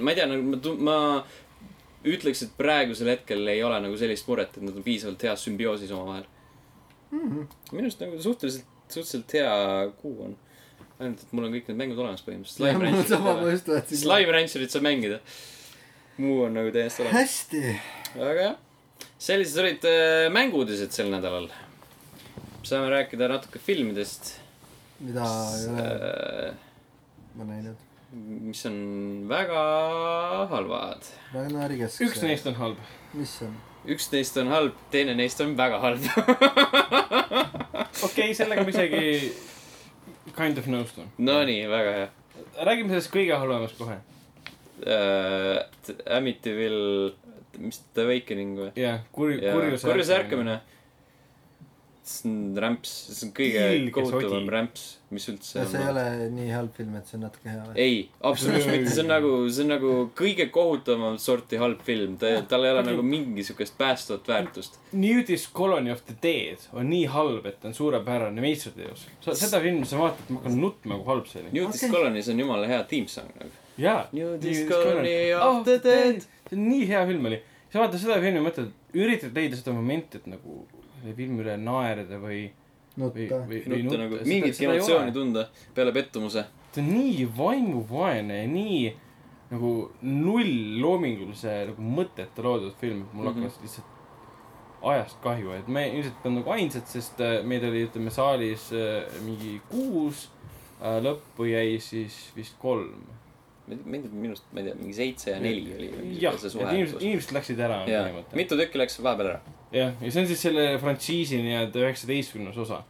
ma 0.00 0.14
ei 0.14 0.20
tea, 0.20 0.28
nagu 0.30 0.76
ma, 0.80 0.86
ma 0.88 0.98
ütleks, 2.08 2.46
et 2.46 2.54
praegusel 2.56 3.12
hetkel 3.12 3.52
ei 3.52 3.60
ole 3.66 3.82
nagu 3.84 3.98
sellist 4.00 4.28
muret, 4.30 4.56
et 4.56 4.64
nad 4.64 4.76
on 4.76 4.86
piisavalt 4.86 5.26
heas 5.28 5.44
sümbioosis 5.44 5.92
omavahel. 5.92 6.24
mm 7.10 7.26
-hmm. 7.26 7.58
minu 7.72 7.84
arust 7.84 8.00
nagu 8.00 8.22
suhteliselt, 8.22 8.64
suhteliselt 8.88 9.32
hea 9.32 9.90
kuu 10.00 10.24
on. 10.24 10.36
ainult, 11.00 11.20
et 11.20 11.32
mul 11.32 11.44
on 11.44 11.52
kõik 11.52 11.68
need 11.68 11.76
mängud 11.76 11.98
olemas 11.98 12.24
põhimõtteliselt. 12.24 13.94
Slime 13.96 14.32
Rancherit 14.32 14.70
saab 14.70 14.82
mängida. 14.88 15.20
muu 16.16 16.42
on 16.48 16.54
nagu 16.54 16.72
täiesti 16.72 17.02
olemas. 17.02 17.20
hästi. 17.20 17.80
aga 18.16 18.40
jah, 18.40 18.56
sellised 19.20 19.58
olid 19.62 19.84
äh, 19.88 20.28
mänguuudised 20.32 20.92
sel 20.94 21.10
nädalal. 21.12 21.48
saame 22.62 22.90
rääkida 22.92 23.28
natuke 23.28 23.58
filmidest, 23.58 24.40
mida 25.00 25.24
ei 25.56 25.66
ole 25.70 25.86
äh, 25.86 26.54
ma 27.34 27.44
näinud. 27.48 27.76
mis 28.50 28.66
on 28.66 28.76
väga 29.30 29.60
halvad. 30.50 31.02
Kesk. 31.32 32.00
üks 32.06 32.22
neist 32.22 32.46
on 32.50 32.56
halb. 32.60 32.78
mis 33.14 33.42
on? 33.46 33.54
üks 33.86 34.10
neist 34.12 34.36
on 34.36 34.48
halb, 34.52 34.74
teine 34.90 35.14
neist 35.18 35.40
on 35.40 35.56
väga 35.58 35.78
halb. 35.82 36.02
okei 38.06 38.06
okay,, 38.06 38.34
sellega 38.34 38.62
ma 38.66 38.70
isegi 38.74 39.04
kind 40.36 40.58
of 40.58 40.66
nõustun. 40.70 41.06
Nonii, 41.18 41.68
väga 41.70 41.90
hea 41.98 42.08
räägime 42.66 42.92
sellest 42.92 43.12
kõige 43.14 43.38
halvemast 43.38 43.78
kohe. 43.78 43.98
uh,. 44.86 45.66
Amityville, 46.16 47.12
mis 47.58 47.80
The 47.94 48.06
Awakening 48.06 48.58
või? 48.58 48.74
jah, 48.78 49.00
kuri, 49.12 49.40
ja 49.42 49.54
kurjuse. 49.56 49.88
kurjuse 49.88 50.20
ärkamine. 50.20 50.60
see 52.10 52.26
on 52.26 52.56
rämps, 52.58 52.90
see 53.14 53.26
on 53.28 53.30
kõige 53.36 53.64
kohutavam 53.94 54.48
rämps, 54.50 54.86
mis 55.14 55.28
üldse 55.30 55.62
see 55.68 55.78
ei 55.78 55.90
ole 55.92 56.04
nii 56.32 56.48
halb 56.50 56.72
film, 56.74 56.96
et 56.98 57.06
see 57.06 57.18
on 57.18 57.22
natuke 57.26 57.46
hea 57.46 57.60
või? 57.60 57.74
ei, 57.78 58.00
absoluutselt 58.26 58.72
mitte, 58.72 58.94
see 58.94 59.04
on 59.04 59.12
nagu, 59.12 59.30
see 59.46 59.66
on 59.66 59.70
nagu 59.74 59.92
kõige 60.18 60.46
kohutavamat 60.54 61.22
sorti 61.22 61.60
halb 61.60 61.84
film, 61.86 62.16
ta, 62.18 62.32
tal 62.50 62.66
ei 62.66 62.72
ole 62.74 62.82
nagu 62.88 63.04
mingi 63.06 63.44
siukest 63.46 63.76
päästvat 63.78 64.26
väärtust. 64.32 64.80
Nudist 64.96 65.52
Colony 65.54 65.92
of 65.94 66.02
the 66.08 66.16
Dead 66.24 66.66
on 66.72 66.90
nii 66.90 67.04
halb, 67.14 67.46
et 67.52 67.68
on 67.68 67.76
suurepärane 67.76 68.42
meistriteos. 68.42 69.06
sa, 69.20 69.36
seda 69.44 69.62
filmi 69.62 69.86
sa 69.86 70.00
vaatad, 70.00 70.34
ma 70.34 70.42
hakkan 70.42 70.60
nutma, 70.64 70.98
kui 70.98 71.12
halb 71.12 71.30
see 71.30 71.44
oli. 71.44 71.54
Nudist 71.54 71.84
Okei. 71.84 71.92
okay. 71.92 71.96
Colony's 72.00 72.32
on 72.32 72.44
jumala 72.46 72.74
hea 72.74 72.82
tiimsong 72.90 73.32
nagu. 73.38 73.54
jaa. 73.78 74.02
Nudist 74.16 74.66
Colony 74.72 75.16
of 75.36 75.62
the 75.68 75.78
Dead. 75.84 76.26
See 76.50 76.58
on 76.58 76.64
nii 76.68 76.86
hea 76.90 77.02
film 77.06 77.26
oli. 77.30 77.40
sa 77.72 77.78
vaatad 77.84 78.00
seda 78.02 78.20
filmi 78.20 78.40
mõtled, 78.42 78.70
üritad 78.98 79.36
leida 79.36 79.56
seda 79.56 79.72
momenti, 79.76 80.18
et 80.18 80.26
nagu 80.26 80.64
selle 81.00 81.14
filmi 81.16 81.44
üle 81.44 81.54
naerda 81.56 82.18
või, 82.20 82.40
või, 82.98 83.28
või, 83.30 83.60
või 83.68 83.82
nutta 83.84 84.00
nagu, 84.02 84.18
mingitki 84.26 84.66
emotsiooni 84.66 85.12
tunda 85.14 85.46
peale 85.74 85.92
pettumuse. 85.94 86.44
ta 86.74 86.80
on 86.82 86.90
nii 86.92 87.28
vaimuvaene 87.38 88.42
ja 88.42 88.48
nii 88.50 88.82
nagu 89.50 89.70
nullloomingulise 90.02 91.54
nagu 91.70 91.82
mõtteta 91.96 92.42
loodud 92.44 92.74
film, 92.80 93.02
et 93.06 93.14
mul 93.14 93.30
Mhm. 93.30 93.42
hakkas 93.42 93.60
lihtsalt 93.62 93.86
ajast 94.82 95.16
kahju, 95.22 95.52
et 95.58 95.68
me 95.68 95.82
ilmselt 95.88 96.24
on 96.26 96.34
nagu 96.38 96.50
ainsad, 96.50 96.86
sest 96.88 97.20
äh, 97.20 97.42
meid 97.44 97.64
oli, 97.64 97.82
ütleme, 97.88 98.10
saalis 98.10 98.70
äh, 98.72 99.04
mingi 99.26 99.60
kuus, 99.68 100.28
lõppu 100.80 101.44
jäi 101.44 101.78
siis 101.80 102.30
vist 102.36 102.54
kolm. 102.58 103.02
Mind 103.84 104.12
minust, 104.12 104.46
ma 104.54 104.62
ei 104.62 104.68
tea, 104.68 104.76
mingi 104.78 104.94
seitse 104.96 105.32
ja 105.34 105.40
neli 105.42 105.64
oli. 105.76 105.90
jah, 106.20 106.36
et 106.36 106.54
inimesed, 106.54 107.02
inimesed 107.02 107.34
läksid 107.36 107.60
ära 107.64 107.80
mitu 108.36 108.58
tükki 108.58 108.80
läks 108.80 108.98
vahepeal 109.02 109.32
ära. 109.34 109.56
jah, 109.74 109.92
ja 110.00 110.12
see 110.12 110.24
on 110.24 110.30
siis 110.30 110.42
selle 110.46 110.66
frantsiisi 110.82 111.40
nii-öelda 111.44 111.84
üheksateistkümnes 111.84 112.58
osa. 112.64 112.82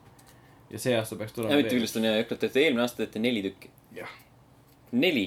ja 0.70 0.82
see 0.82 0.96
aasta 0.98 1.18
peaks 1.20 1.36
tulema 1.36 1.56
Amityville'ist 1.56 2.00
on 2.00 2.08
jäänud, 2.08 2.34
tehti 2.34 2.64
eelmine 2.64 2.84
aasta 2.86 3.04
tehti 3.04 3.22
neli 3.22 3.42
tükki. 3.48 3.70
Neli, 4.92 5.26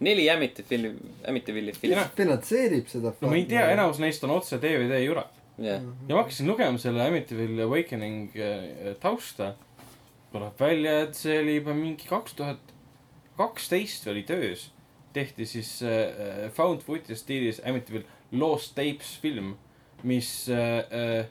neli 0.00 0.28
Amityville'i, 0.30 0.94
Amityville'i 1.28 1.74
filmi 1.76 1.96
Jah.. 1.96 2.12
finantseerib 2.16 2.88
seda. 2.90 3.14
no 3.20 3.32
ma 3.32 3.38
ei 3.38 3.46
tea, 3.50 3.66
enamus 3.74 4.00
neist 4.02 4.24
on 4.26 4.34
otse 4.34 4.58
DVD 4.62 5.02
juures. 5.04 5.28
jah, 5.58 5.82
ja 6.08 6.14
ma 6.14 6.22
hakkasin 6.22 6.48
lugema 6.50 6.80
selle 6.82 7.06
Amityville 7.06 7.68
Awakening 7.68 8.34
äh, 8.36 8.96
tausta. 9.02 9.54
tuleb 10.32 10.58
välja, 10.60 11.02
et 11.06 11.14
see 11.14 11.38
oli 11.40 11.60
juba 11.60 11.74
mingi 11.74 12.08
kaks 12.08 12.34
tuhat 12.36 12.74
kaksteist 13.36 14.06
oli 14.06 14.22
töös. 14.22 14.70
Tehti 15.16 15.46
siis 15.48 15.78
äh, 15.86 16.46
found 16.54 16.84
footage 16.86 17.18
stiilis 17.18 17.62
Amityville 17.64 18.06
Lost 18.36 18.74
Tapes 18.76 19.16
film, 19.22 19.54
mis 20.06 20.30
äh,, 20.52 20.78
äh, 20.92 21.26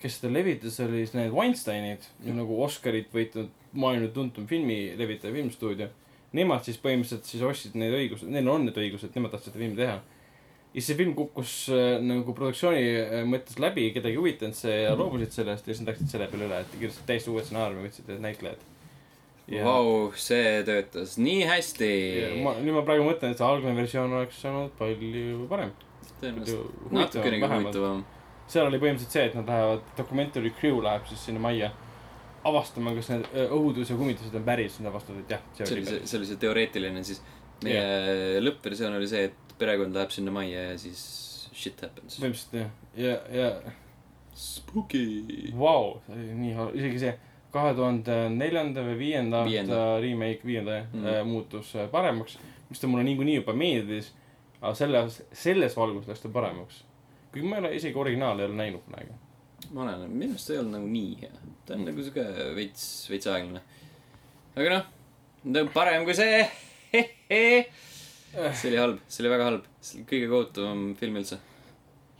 kes 0.00 0.20
seda 0.20 0.32
levitas, 0.32 0.80
oli 0.84 1.04
siis 1.04 1.14
need 1.16 1.32
Weinsteinid, 1.34 2.04
nagu 2.36 2.58
Oscarit 2.64 3.08
võitnud 3.14 3.52
maailma 3.76 4.10
tuntum 4.14 4.46
filmi 4.48 4.92
levitaja 4.98 5.34
filmstuudio. 5.34 5.88
Nemad 6.36 6.66
siis 6.66 6.76
põhimõtteliselt 6.82 7.28
siis 7.28 7.42
ostsid 7.46 7.78
need 7.80 7.94
õigused, 7.96 8.28
neil 8.30 8.48
on 8.52 8.66
need 8.66 8.76
õigused, 8.76 9.14
nemad 9.16 9.32
tahtsid 9.32 9.52
seda 9.54 9.62
filmi 9.62 9.78
teha 9.78 10.00
ja 10.76 10.82
see 10.84 10.96
film 10.98 11.14
kukkus 11.16 11.52
äh, 11.72 11.96
nagu 12.04 12.34
produktsiooni 12.36 12.82
äh, 13.00 13.20
mõttes 13.28 13.56
läbi, 13.62 13.88
kedagi 13.94 14.12
ei 14.12 14.20
huvitanud 14.20 14.56
see 14.58 14.82
ja 14.82 14.92
loobusid 14.98 15.32
sellest 15.32 15.64
ja 15.64 15.72
siis 15.72 15.82
nad 15.82 15.94
läksid 15.94 16.12
selle 16.12 16.28
peale 16.32 16.48
üle, 16.50 16.58
et 16.60 16.74
kirjutasid 16.74 17.06
täiesti 17.08 17.32
uue 17.32 17.44
stsenaariumi, 17.46 17.88
võtsid 17.88 18.10
näitlejad. 18.20 18.64
Vau, 19.46 20.10
see 20.18 20.62
töötas 20.66 21.14
nii 21.22 21.44
hästi. 21.46 21.88
nüüd 22.42 22.74
ma 22.74 22.82
praegu 22.86 23.04
mõtlen, 23.06 23.30
et 23.30 23.38
see 23.38 23.46
algne 23.46 23.76
versioon 23.76 24.14
oleks 24.18 24.40
olnud 24.48 24.72
palju 24.78 25.46
parem. 25.50 25.70
tõenäoliselt 26.18 26.92
natukenegi 26.96 27.50
huvitavam. 27.52 28.00
seal 28.50 28.66
oli 28.66 28.80
põhimõtteliselt 28.82 29.14
see, 29.14 29.26
et 29.30 29.36
nad 29.38 29.52
lähevad, 29.52 29.84
documentary 29.98 30.50
crew 30.58 30.80
läheb 30.82 31.06
siis 31.06 31.22
sinna 31.28 31.42
majja 31.44 31.70
avastama, 32.46 32.94
kas 32.98 33.12
need 33.12 33.28
õhutus 33.44 33.90
ja 33.90 33.98
kummitused 33.98 34.34
on 34.38 34.46
päris, 34.46 34.80
nad 34.80 34.90
avastavad, 34.90 35.22
et 35.22 35.36
jah, 35.36 35.46
see 35.60 35.78
oli 35.78 35.86
see, 35.86 36.02
see 36.02 36.18
oli 36.18 36.30
see 36.32 36.42
teoreetiline 36.42 37.04
siis. 37.06 37.22
meie 37.64 38.42
lõppversioon 38.42 38.98
oli 38.98 39.06
see, 39.08 39.30
et 39.30 39.54
perekond 39.60 39.94
läheb 39.96 40.10
sinna 40.12 40.34
majja 40.34 40.72
ja 40.72 40.74
siis 40.80 41.06
shit 41.54 41.78
happens. 41.86 42.18
põhimõtteliselt 42.18 42.58
jah, 42.58 42.74
ja, 42.98 43.14
ja 43.30 43.76
Spooky. 44.36 45.06
vau, 45.56 46.00
see 46.04 46.18
oli 46.18 46.34
nii 46.42 46.68
isegi 46.82 47.04
see 47.06 47.14
kahe 47.56 47.74
tuhande 47.76 48.16
neljanda 48.34 48.84
või 48.86 48.96
viienda 49.00 49.42
aasta 49.44 49.82
remake, 50.02 50.44
viienda 50.46 50.80
jah 50.80 50.88
mm., 50.92 51.30
muutus 51.30 51.72
äh, 51.76 51.88
paremaks, 51.92 52.38
mis 52.70 52.82
ta 52.82 52.90
mulle 52.90 53.06
niikuinii 53.08 53.38
juba 53.40 53.54
meeldis. 53.56 54.12
aga 54.60 54.74
selle, 54.74 55.02
selles 55.36 55.76
valguses 55.76 56.10
läks 56.10 56.24
ta 56.24 56.32
paremaks. 56.32 56.82
kuigi 57.32 57.48
ma 57.48 57.58
ei 57.58 57.64
ole 57.64 57.74
isegi 57.76 57.98
originaali 57.98 58.42
ei 58.42 58.50
ole 58.50 58.58
näinud 58.60 58.84
kunagi. 58.88 59.16
ma 59.70 59.82
olen, 59.86 60.10
minu 60.10 60.36
arust 60.36 60.50
ta 60.50 60.56
ei 60.56 60.60
olnud 60.62 60.78
nagu 60.78 60.92
nii 60.92 61.16
hea. 61.22 61.42
ta 61.66 61.74
on 61.78 61.84
nagu 61.88 62.06
siuke 62.08 62.26
veits, 62.56 62.84
veits 63.10 63.30
aeglane. 63.32 63.62
aga 64.56 64.74
noh, 64.74 64.90
nagu 65.44 65.72
parem 65.74 66.04
kui 66.08 66.16
see. 66.16 66.44
see 68.60 68.68
oli 68.70 68.80
halb, 68.80 69.00
see 69.08 69.24
oli 69.24 69.32
väga 69.32 69.48
halb. 69.50 69.70
see 69.80 70.00
oli 70.00 70.10
kõige 70.12 70.28
kohutavam 70.32 70.84
film 71.00 71.20
üldse. 71.22 71.40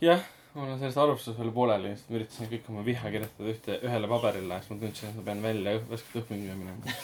jah, 0.01 0.25
ma 0.57 0.63
olen 0.65 0.79
sellest 0.81 0.97
arvustusest 0.97 1.37
veel 1.37 1.51
pooleli, 1.53 1.91
sest 1.93 2.09
ma 2.09 2.17
üritasin 2.17 2.47
kõik 2.49 2.69
oma 2.73 2.81
viha 2.87 3.11
kirjutada 3.13 3.51
ühte, 3.53 3.75
ühele 3.85 4.07
paberile, 4.09 4.57
siis 4.63 4.71
ma 4.73 4.77
tundsin, 4.81 5.11
et 5.11 5.17
ma 5.19 5.25
pean 5.27 5.43
välja 5.45 5.73
õh- 5.77 5.83
värsket 5.91 6.15
õhku 6.23 6.37
minema. 6.39 6.95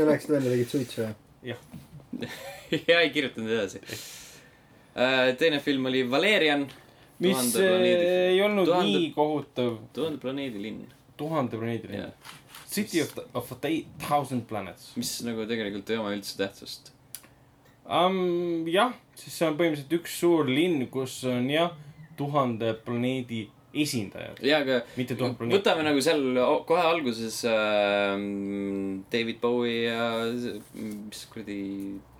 ja 0.00 0.06
läksid 0.08 0.32
välja, 0.34 0.50
tegid 0.56 0.72
suitsu 0.72 1.04
või? 1.04 1.14
ja 2.90 2.98
ei 3.04 3.10
kirjutanud 3.14 3.52
edasi. 3.54 3.80
teine 5.38 5.60
film 5.62 5.86
oli 5.90 6.02
Valerian, 6.10 6.66
mis 7.22 7.36
Tuhande 7.36 7.62
äh, 7.62 7.70
planeedi- 7.70 8.08
ei 8.32 8.42
olnud 8.42 8.66
tuhande- 8.72 8.98
nii 8.98 9.12
kohutav, 9.14 9.78
Tuhande 9.94 10.18
planeedi 10.22 10.62
linn. 10.66 10.82
tuhande 11.16 11.56
planeedil 11.60 11.94
jah, 12.00 12.34
City 12.74 13.02
of, 13.04 13.14
of 13.38 13.52
a 13.54 13.58
thousand 14.08 14.48
planets 14.50 14.96
mis 14.98 15.14
nagu 15.22 15.46
tegelikult 15.46 15.90
ei 15.94 16.00
oma 16.02 16.10
üldse 16.16 16.34
tähtsust. 16.42 16.90
um,. 17.86 18.66
jah, 18.66 18.94
siis 19.14 19.38
see 19.38 19.46
on 19.46 19.58
põhimõtteliselt 19.62 19.98
üks 20.00 20.18
suur 20.24 20.50
linn, 20.50 20.88
kus 20.90 21.20
on 21.30 21.46
jah, 21.54 21.70
tuhande 22.16 22.74
planeedi 22.86 23.46
esindajad, 23.74 24.38
ja, 24.42 24.60
aga 24.62 24.80
mitte 24.98 25.16
tuhat 25.18 25.36
planeeti. 25.38 25.58
võtame 25.58 25.84
nagu 25.86 26.02
seal 26.04 26.22
kohe 26.68 26.82
alguses 26.86 27.40
äh, 27.50 28.14
David 29.12 29.40
Bowie 29.42 29.88
ja 29.88 30.08
mis 30.78 31.24
kuradi. 31.32 31.60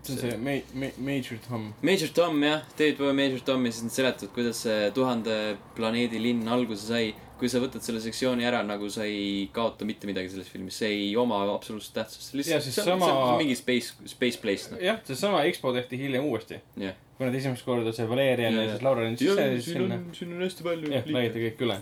see 0.04 0.16
on 0.16 0.18
see 0.20 0.36
ma-, 0.36 0.60
ma-, 0.74 0.94
Major 0.98 1.38
Tom. 1.48 1.68
Major 1.82 2.10
Tom 2.16 2.42
jah, 2.42 2.64
David 2.78 2.98
Bowie 2.98 3.16
Major 3.20 3.44
Tom 3.46 3.66
ja 3.66 3.72
siis 3.72 3.86
nad 3.86 3.94
seletavad, 3.98 4.34
kuidas 4.34 4.64
see 4.66 4.90
tuhande 4.96 5.38
planeedi 5.78 6.22
linn 6.22 6.50
alguse 6.50 6.90
sai. 6.90 7.14
Kui 7.38 7.48
sa 7.50 7.58
võtad 7.58 7.82
selle 7.82 7.98
sektsiooni 8.00 8.44
ära, 8.46 8.60
nagu 8.66 8.86
sa 8.94 9.02
ei 9.08 9.48
kaota 9.52 9.84
mitte 9.88 10.06
midagi 10.06 10.28
selles 10.30 10.46
filmis, 10.52 10.76
see 10.78 10.90
ei 10.94 11.08
oma 11.18 11.40
absoluutselt 11.54 11.94
tähtsust. 11.98 12.32
Ja 12.34 12.38
lihtsalt 12.40 12.62
siis 12.68 12.76
see 12.78 12.92
on, 12.92 13.00
sama- 13.02 13.38
mingi 13.40 13.56
space, 13.58 13.94
space 14.12 14.38
place 14.42 14.70
noh. 14.70 14.78
jah, 14.82 15.00
seesama 15.08 15.42
EXPO 15.48 15.72
tehti 15.74 15.98
hiljem 15.98 16.24
uuesti. 16.30 16.60
jah, 16.80 16.94
kui 17.18 17.26
nad 17.26 17.34
esimest 17.34 17.64
korda 17.66 17.92
see 17.92 18.06
Valerian 18.08 18.54
ja, 18.54 18.60
Ja- 18.60 18.68
ja 18.68 18.70
siis 18.76 18.82
Laura 18.86 19.02
Lynch 19.02 19.18
sisse 19.24 19.48
siis 19.56 19.64
siin 19.64 19.76
sinna 19.82 19.94
on, 19.98 20.06
siin 20.14 20.32
on 20.36 20.42
hästi 20.46 20.62
palju 20.68 20.92
jah, 20.94 21.04
näidati 21.10 21.42
kõik 21.48 21.64
üle. 21.66 21.76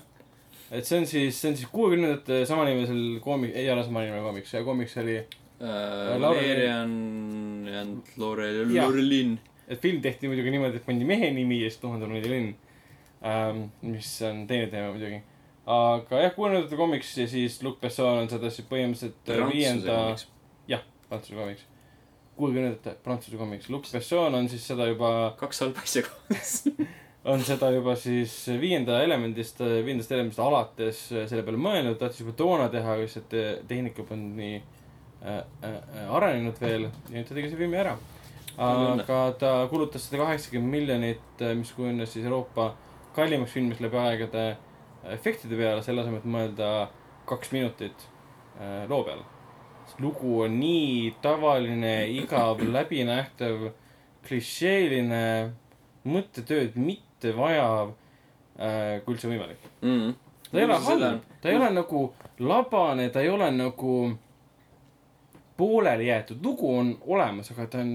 et 0.73 0.89
see 0.89 0.99
on 1.03 1.07
siis, 1.07 1.37
see 1.41 1.51
on 1.53 1.57
siis 1.61 1.69
kuuekümnendate 1.73 2.43
samanimelisel 2.49 3.03
koomik-, 3.25 3.53
ei 3.55 3.69
ole 3.71 3.85
samanimeline 3.85 4.25
koomiks, 4.25 4.51
see 4.57 4.65
koomiks 4.65 4.97
oli, 5.05 5.19
uh,. 5.21 5.67
Laura- 6.17 6.37
Valerian 6.41 6.95
and 7.83 8.09
Lore, 8.17 8.49
Jaa. 8.73 8.87
Lorelin. 8.89 9.37
et 9.69 9.81
film 9.85 10.01
tehti 10.05 10.29
muidugi 10.33 10.51
niimoodi, 10.51 10.81
et 10.81 10.87
pandi 10.89 11.05
mehe 11.05 11.29
nimi 11.31 11.61
ja 11.63 11.69
siis 11.71 11.81
Tuhande 11.85 12.07
planeedi 12.09 12.31
linn 12.33 12.55
ähm,. 13.25 13.67
mis 13.85 14.15
on 14.27 14.47
teine 14.49 14.67
teema 14.73 14.91
muidugi. 14.97 15.21
Aga 15.67 16.23
jah, 16.25 16.33
kuuekümnendate 16.35 16.77
koomiks 16.77 17.13
ja 17.19 17.27
siis 17.31 17.61
Luc 17.63 17.79
Besson 17.83 18.25
on 18.25 18.31
seda 18.31 18.51
siis 18.51 18.67
põhimõtteliselt 18.71 19.31
äh, 19.31 19.45
viienda, 19.53 19.99
prantsuse 21.13 21.37
koomiks. 21.37 21.69
kuuekümnendate 22.37 22.97
prantsuse 23.05 23.39
koomiks, 23.39 23.69
Luc 23.71 23.87
Besson 23.93 24.35
on 24.35 24.49
siis 24.51 24.65
seda 24.67 24.89
juba 24.91 25.13
kaks 25.39 25.63
halba 25.63 25.85
asja 25.85 26.03
koos. 26.07 26.55
on 27.33 27.45
seda 27.47 27.71
juba 27.71 27.95
siis 27.95 28.35
viienda 28.59 28.99
elemendist, 29.05 29.61
viiendast 29.61 30.11
elemendist 30.11 30.43
alates 30.43 31.05
selle 31.13 31.45
peale 31.47 31.61
mõelnud, 31.61 31.99
tahtis 32.01 32.25
juba 32.25 32.35
toona 32.39 32.67
teha, 32.73 32.97
lihtsalt 32.99 33.29
te- 33.31 33.61
tehnika 33.69 34.07
polnud 34.09 34.35
nii 34.41 34.57
äh, 34.59 35.39
äh, 35.69 35.79
arenenud 36.11 36.59
veel 36.59 36.89
ja 36.89 37.15
nüüd 37.15 37.29
ta 37.29 37.39
tegi 37.39 37.53
selle 37.53 37.63
filmi 37.63 37.79
ära. 37.85 37.95
aga 38.59 39.21
ta 39.39 39.53
kulutas 39.71 40.09
sada 40.09 40.25
kaheksakümmend 40.25 40.75
miljonit, 40.75 41.47
mis 41.57 41.71
kujunes 41.73 42.11
siis 42.13 42.27
Euroopa 42.27 42.73
kallimaks 43.15 43.55
filmiks 43.55 43.81
läbi 43.81 43.97
aegade 44.01 44.45
efektide 45.11 45.57
peale, 45.59 45.83
selle 45.83 46.03
asemel, 46.05 46.23
et 46.23 46.29
mõelda 46.31 46.71
kaks 47.29 47.53
minutit 47.55 48.07
äh, 48.59 48.85
loo 48.91 49.03
peale. 49.07 49.25
lugu 50.01 50.41
on 50.45 50.55
nii 50.61 51.15
tavaline, 51.23 52.09
igav, 52.17 52.63
läbinähtav, 52.77 53.71
klišeeline, 54.27 55.25
mõttetööd 56.09 56.79
mitte 56.81 57.35
vajav 57.37 57.93
äh,, 58.59 59.03
kui 59.05 59.17
üldse 59.17 59.31
võimalik. 59.31 59.67
mm.. 59.83 60.15
ta 60.51 60.61
ei 60.61 60.69
ole 60.69 60.79
halb, 60.87 61.27
ta 61.43 61.51
ei 61.51 61.59
ole 61.59 61.73
nagu 61.75 62.05
labane, 62.43 63.11
ta 63.11 63.23
ei 63.23 63.29
ole 63.31 63.51
nagu 63.55 63.97
pooleli 65.57 66.09
jäetud, 66.09 66.41
lugu 66.45 66.73
on 66.79 66.97
olemas, 67.07 67.53
aga 67.53 67.69
ta 67.71 67.83
on 67.85 67.93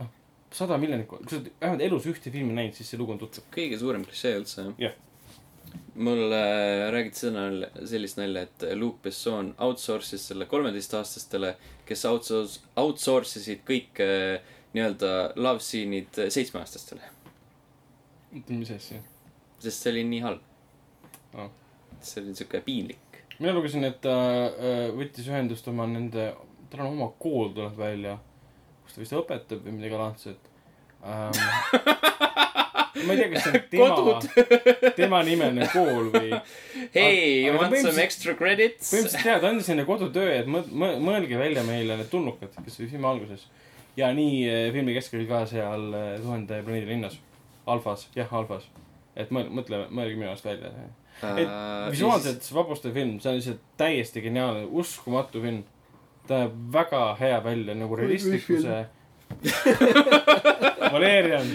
noh, 0.00 0.10
sada 0.52 0.76
miljonit, 0.80 1.06
kui 1.08 1.22
sa 1.28 1.38
oled 1.38 1.52
vähemalt 1.60 1.86
elus 1.86 2.10
ühte 2.10 2.34
filmi 2.34 2.56
näinud, 2.56 2.76
siis 2.76 2.90
see 2.92 3.00
lugu 3.00 3.14
on 3.14 3.22
tuttav. 3.22 3.46
kõige 3.54 3.78
suurem 3.80 4.04
klišee 4.08 4.36
üldse, 4.40 4.66
jah 4.66 4.90
Jah. 4.90 5.00
Mul 5.94 6.32
äh, 6.32 6.90
räägiti 6.92 7.26
seda, 7.26 7.44
sellist 7.86 8.16
nalja, 8.16 8.46
et 8.46 8.64
Luke 8.78 9.02
Besson 9.04 9.52
outsource'is 9.60 10.24
selle 10.30 10.46
kolmeteistaastastele, 10.48 11.54
kes 11.88 12.04
outsource, 12.08 12.62
outsource 12.80 13.40
isid 13.40 13.64
kõik 13.68 14.00
äh, 14.00 14.54
nii-öelda 14.72 15.32
love 15.36 15.60
scene'id 15.60 16.22
seitsmeaastastele. 16.32 17.10
mis 18.48 18.70
asja? 18.72 19.02
sest 19.60 19.84
see 19.84 19.92
oli 19.92 20.04
nii 20.08 20.20
halb 20.24 21.36
Aa. 21.38 21.50
see 22.00 22.22
oli 22.22 22.34
siuke 22.34 22.60
piinlik. 22.64 23.20
mina 23.38 23.52
lugesin, 23.52 23.84
et 23.84 24.00
ta 24.00 24.14
äh, 24.48 24.86
võttis 24.96 25.28
ühendust 25.28 25.68
oma 25.68 25.86
nende, 25.86 26.30
tal 26.70 26.86
on 26.86 26.94
oma 26.96 27.10
kool 27.18 27.52
tuleb 27.52 27.76
välja, 27.76 28.16
kus 28.84 28.96
ta 28.96 29.04
vist 29.04 29.18
õpetab 29.20 29.60
või 29.66 29.76
midagi 29.76 30.00
laadset 30.00 30.51
ähm. 31.02 31.32
ma 33.06 33.14
ei 33.14 33.18
tea, 33.18 33.28
kas 33.32 33.46
see 33.46 33.52
on 33.52 33.64
tema, 33.72 34.44
tema 35.00 35.22
nimeline 35.26 35.68
kool 35.72 36.12
või 36.14 36.30
Hei, 36.94 37.42
you 37.46 37.56
want 37.56 37.76
some 37.80 37.98
extra 38.04 38.36
credits? 38.38 38.92
põhimõtteliselt 38.92 39.28
jaa, 39.30 39.42
ta 39.42 39.50
andis 39.50 39.72
neile 39.72 39.88
kodutöö, 39.88 40.30
et 40.38 40.48
mõ-, 40.50 40.64
mõ-, 40.68 40.96
mõelge 41.02 41.40
välja 41.40 41.66
meile 41.66 41.98
need 42.00 42.10
tulnukad, 42.12 42.54
kes 42.62 42.80
oli 42.80 42.90
filmi 42.92 43.08
alguses. 43.08 43.48
ja 43.96 44.12
nii 44.14 44.40
eh, 44.46 44.64
filmi 44.76 44.96
keskel 44.96 45.26
ka 45.30 45.44
seal 45.50 45.90
eh, 45.90 46.16
Tuhande 46.22 46.62
planeedi 46.62 46.94
linnas, 46.94 47.18
Alfas, 47.66 48.08
jah, 48.16 48.30
Alfas. 48.34 48.68
et 49.16 49.32
mõtle, 49.34 49.54
mõtle, 49.60 49.86
mõelge 49.90 50.18
minu 50.20 50.32
arust 50.32 50.46
välja. 50.48 50.72
et 50.72 51.00
Äh, 51.22 51.90
visuaalselt 51.90 52.46
vapustav 52.54 52.92
film, 52.96 53.18
see 53.20 53.30
on 53.30 53.36
lihtsalt 53.38 53.60
täiesti 53.78 54.22
geniaalne, 54.24 54.64
uskumatu 54.70 55.42
film. 55.42 55.62
ta 56.26 56.38
näeb 56.38 56.52
väga 56.72 57.00
hea 57.18 57.38
välja 57.44 57.74
nagu 57.74 57.96
realistlikkuse. 57.98 58.84
Valerian, 60.92 61.48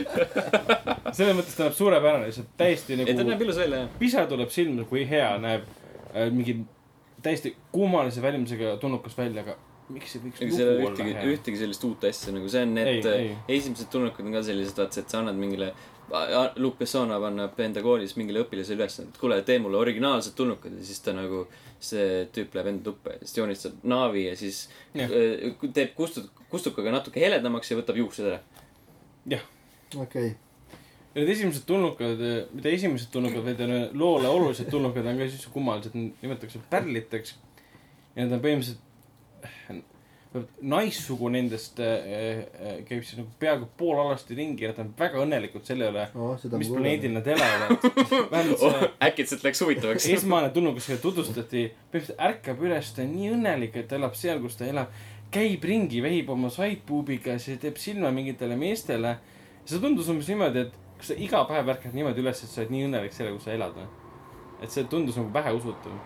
selles 1.14 1.36
mõttes 1.38 1.56
ta 1.58 1.68
näeb 1.68 1.76
suurepärane, 1.78 2.30
lihtsalt 2.30 2.50
täiesti 2.60 2.96
ei, 2.98 3.06
ta 3.06 3.20
nagu 3.22 3.34
näeb 3.34 3.46
ilus 3.46 3.60
välja, 3.62 3.84
jah. 3.84 3.94
pisar 4.00 4.28
tuleb 4.30 4.52
silma, 4.54 4.86
kui 4.90 5.06
hea 5.10 5.30
näeb 5.42 5.68
äh, 6.14 6.30
mingi 6.34 6.60
täiesti 7.24 7.56
kummalise 7.74 8.22
välimusega 8.22 8.78
tulnukas 8.82 9.18
välja, 9.18 9.44
aga 9.46 9.58
miks 9.94 10.16
see 10.16 10.24
võiks 10.24 10.42
ega 10.44 10.56
seal 10.56 10.68
ei 10.68 10.74
ole 10.74 10.80
lugu 10.80 10.88
olla 10.90 10.96
ühtegi, 10.98 11.14
hea? 11.18 11.36
ühtegi 11.36 11.60
sellist 11.62 11.86
uut 11.88 12.08
asja 12.10 12.34
nagu 12.36 12.50
see 12.52 12.64
on 12.68 12.74
need 12.76 12.90
Ei, 13.08 13.28
ei. 13.28 13.30
esimesed 13.60 13.92
tulnukud 13.94 14.28
on 14.28 14.36
ka 14.36 14.42
sellised, 14.48 14.76
vaata, 14.80 15.04
et 15.04 15.14
sa 15.14 15.22
annad 15.22 15.40
mingile. 15.40 15.72
Luke 16.56 16.80
Bessonov 16.80 17.26
annab 17.28 17.58
enda 17.60 17.82
koolis 17.84 18.14
mingile 18.16 18.40
õpilasele 18.46 18.80
ülesande, 18.80 19.12
et 19.12 19.18
kuule, 19.20 19.42
tee 19.48 19.58
mulle 19.60 19.76
originaalsed 19.82 20.38
tulnukad 20.40 20.78
ja 20.80 20.86
siis 20.88 21.02
ta 21.04 21.16
nagu. 21.16 21.46
see 21.78 22.24
tüüp 22.34 22.56
läheb 22.58 22.72
enda 22.72 22.88
tuppa 22.88 23.12
ja 23.14 23.20
siis 23.22 23.36
joonistab 23.38 23.84
naavi 23.86 24.24
ja 24.26 24.32
siis 24.40 24.64
Jah. 24.98 25.12
äh, 25.14 25.68
teeb 25.76 25.92
kustut-, 25.94 26.32
kustukaga 26.52 26.94
natuke 26.96 27.22
heledamaks 27.24 27.72
ja 27.72 27.80
võtab 27.80 28.00
juuksed 28.00 28.28
ära. 28.32 28.42
okei, 29.96 30.36
Need 31.18 31.30
esimesed 31.34 31.64
tulnukad, 31.66 32.20
mitte 32.54 32.72
esimesed 32.76 33.10
tulnukad, 33.10 33.42
vaid 33.42 33.62
loole 33.98 34.30
olulised 34.30 34.68
tulnukad 34.70 35.08
on 35.10 35.18
ka 35.18 35.26
siis 35.32 35.48
kummalised, 35.50 35.96
nimetatakse 35.96 36.62
pärliteks. 36.70 37.34
ja 38.16 38.26
need 38.26 38.36
on 38.38 38.44
põhimõtteliselt, 38.44 38.84
naissugu 40.62 41.30
nendest 41.32 41.80
äh, 41.82 42.44
käib 42.86 43.02
siis 43.06 43.18
nagu 43.18 43.30
peaaegu 43.40 43.68
poolalasti 43.80 44.36
ringi 44.38 44.66
ja 44.66 44.72
nad 44.74 44.82
on 44.84 44.90
väga 45.00 45.22
õnnelikud 45.24 45.66
selle 45.66 45.88
üle, 45.92 46.06
seda 46.42 46.60
mis 46.62 46.70
planeedil 46.72 47.16
nad 47.16 47.30
elavad. 47.32 47.86
oh 48.68 48.84
äkitselt 49.08 49.46
läks 49.48 49.62
huvitavaks. 49.64 50.08
esmane 50.14 50.52
tulnukas, 50.56 50.90
keda 50.92 51.02
tutvustati, 51.04 51.68
põhimõtteliselt 51.92 52.26
ärkab 52.30 52.66
üles, 52.68 52.92
ta 52.94 53.06
on 53.06 53.14
nii 53.16 53.32
õnnelik, 53.38 53.80
et 53.80 53.90
ta 53.90 53.98
elab 54.00 54.18
seal, 54.20 54.44
kus 54.44 54.60
ta 54.60 54.68
elab. 54.68 54.92
Käib 55.32 55.64
ringi, 55.68 56.02
vehib 56.04 56.30
oma 56.34 56.50
sidepuubiga, 56.54 57.38
siis 57.42 57.60
teeb 57.62 57.80
silma 57.82 58.12
mingitele 58.16 58.56
meestele. 58.60 59.18
see 59.68 59.80
tundus 59.84 60.08
umbes 60.08 60.30
niimoodi, 60.32 60.68
et 60.68 60.76
kas 60.98 61.12
sa 61.12 61.18
iga 61.20 61.44
päev 61.50 61.74
ärkad 61.76 61.96
niimoodi 61.96 62.24
üles, 62.24 62.44
et 62.44 62.52
sa 62.52 62.62
oled 62.62 62.72
nii 62.74 62.86
õnnelik 62.88 63.16
selle, 63.16 63.34
kus 63.36 63.48
sa 63.50 63.56
elad 63.56 63.76
või? 63.76 63.88
et 64.64 64.74
see 64.74 64.88
tundus 64.90 65.18
nagu 65.20 65.34
väheusutav. 65.34 65.98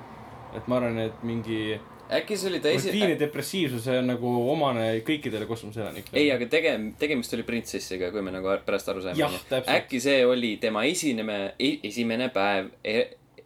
et 0.55 0.67
ma 0.67 0.79
arvan, 0.81 0.97
et 1.05 1.23
mingi 1.23 1.79
äkki 2.11 2.37
see 2.37 2.49
oli 2.49 2.59
ta 2.59 2.71
esi-, 2.71 2.91
rutiini 2.91 3.15
depressiivsus 3.19 3.87
on 3.93 4.09
nagu 4.11 4.31
omane 4.51 4.87
kõikidele 5.07 5.47
kosmoseelanikele. 5.47 6.17
ei, 6.19 6.31
aga 6.33 6.47
tegem-, 6.51 6.91
tegemist 6.99 7.33
oli 7.37 7.45
printsessiga, 7.47 8.11
kui 8.11 8.23
me 8.25 8.33
nagu 8.35 8.51
pärast 8.65 8.91
aru 8.91 9.03
saime 9.05 9.29
äkki 9.77 10.01
see 10.03 10.25
oli 10.27 10.55
tema 10.61 10.83
esineme, 10.89 11.39
esimene 11.59 12.31
päev 12.33 12.71
e 12.83 12.97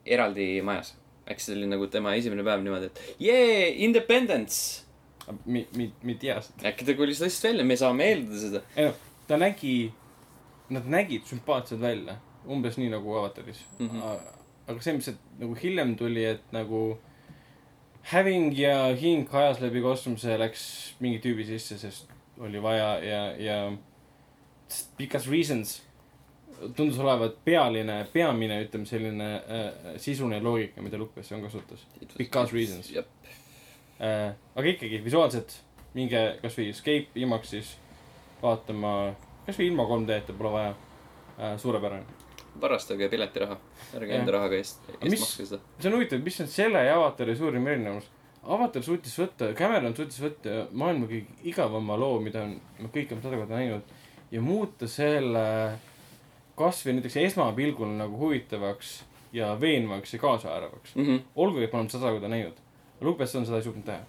eraldi 0.06 0.47
majas. 0.65 0.95
äkki 1.30 1.45
see 1.45 1.60
oli 1.60 1.69
nagu 1.69 1.89
tema 1.93 2.15
esimene 2.18 2.45
päev 2.47 2.65
niimoodi, 2.65 2.89
et 2.89 3.22
jee, 3.27 3.69
independence. 3.85 4.84
mi-, 5.45 5.68
mi-, 5.76 5.91
mi 6.03 6.15
ei 6.15 6.22
tea 6.22 6.38
seda. 6.41 6.68
äkki 6.69 6.88
ta 6.88 6.95
kolis 6.97 7.22
lihtsalt 7.23 7.52
välja, 7.52 7.65
me 7.65 7.77
saame 7.80 8.10
eeldada 8.11 8.41
seda. 8.41 8.64
ei 8.76 8.89
noh, 8.89 9.02
ta 9.27 9.39
nägi, 9.41 9.76
nad 10.76 10.88
nägid 10.89 11.26
sümpaatsed 11.30 11.81
välja, 11.81 12.18
umbes 12.45 12.77
nii 12.81 12.91
nagu 12.93 13.18
avataris 13.18 13.64
mm. 13.80 13.89
-hmm. 13.89 14.31
aga 14.68 14.80
see, 14.81 14.93
mis 14.97 15.10
sealt 15.10 15.22
nagu 15.41 15.57
hiljem 15.61 15.95
tuli, 15.99 16.26
et 16.35 16.56
nagu 16.56 16.88
Having 18.06 18.53
ja 18.53 18.93
hing 18.93 19.31
ajas 19.34 19.57
läbi 19.64 19.81
kosmose 19.81 20.38
läks 20.38 20.61
mingi 21.02 21.18
tüübi 21.23 21.45
sisse, 21.45 21.77
sest 21.81 22.11
oli 22.38 22.61
vaja 22.61 22.99
ja, 23.02 23.22
ja 23.41 23.56
because 24.97 25.31
reasons 25.31 25.81
tundus 26.76 26.99
olevat 26.99 27.39
pealine, 27.45 28.06
peamine, 28.14 28.60
ütleme 28.65 28.85
selline 28.85 29.30
äh, 29.35 29.95
sisuline 30.02 30.39
loogika, 30.43 30.81
mida 30.81 30.97
Lukas 30.97 31.31
on 31.35 31.43
kasutas. 31.43 31.85
Because 32.18 32.53
reasons. 32.56 32.91
jah, 32.91 33.03
äh,. 33.03 33.14
Aga 33.99 34.67
ikkagi 34.67 34.99
visuaalselt 35.05 35.55
minge 35.95 36.22
kasvõi 36.41 36.69
Escape 36.73 37.22
IMAX-is 37.22 37.76
vaatama, 38.41 39.13
kasvõi 39.45 39.69
ilma 39.69 39.88
3D-ta 39.89 40.35
pole 40.35 40.51
vaja 40.57 40.73
äh,. 41.39 41.55
suurepärane. 41.61 42.03
varastage 42.61 43.09
piletiraha, 43.11 43.57
ärge 43.97 44.13
enda 44.15 44.31
rahaga 44.31 44.55
eest, 44.55 44.85
eest 45.01 45.19
makske 45.19 45.45
seda. 45.45 45.59
see 45.80 45.89
on 45.89 45.97
huvitav, 45.97 46.22
mis 46.23 46.39
on 46.43 46.47
selle 46.51 46.84
ja 46.85 46.95
Avatari 46.99 47.35
suurim 47.35 47.67
erinevus. 47.67 48.11
Avatar 48.45 48.84
suutis 48.85 49.15
võtta, 49.17 49.49
Cameron 49.57 49.95
suutis 49.97 50.19
võtta 50.22 50.67
maailma 50.72 51.07
kõige 51.09 51.49
igavama 51.49 51.97
loo, 51.97 52.19
mida 52.22 52.43
on, 52.45 52.59
me 52.77 52.91
kõik 52.93 53.09
oleme 53.09 53.26
sada 53.26 53.39
korda 53.41 53.57
näinud 53.57 53.95
ja 54.31 54.41
muuta 54.41 54.88
selle 54.88 55.45
kasvõi 56.59 56.95
näiteks 56.97 57.17
esmapilgul 57.23 57.95
nagu 57.97 58.19
huvitavaks 58.19 58.99
ja 59.35 59.55
veenvaks 59.59 60.13
ja 60.13 60.19
kaasahaaravaks. 60.19 60.95
Mhm. 60.95 61.17
olgugi, 61.35 61.65
et 61.65 61.73
me 61.73 61.80
oleme 61.80 61.89
sada 61.89 62.11
korda 62.11 62.31
näinud. 62.31 62.61
Lupes 63.01 63.35
on 63.35 63.45
seda 63.45 63.57
ei 63.57 63.63
suutnud 63.65 63.85
teha. 63.85 64.03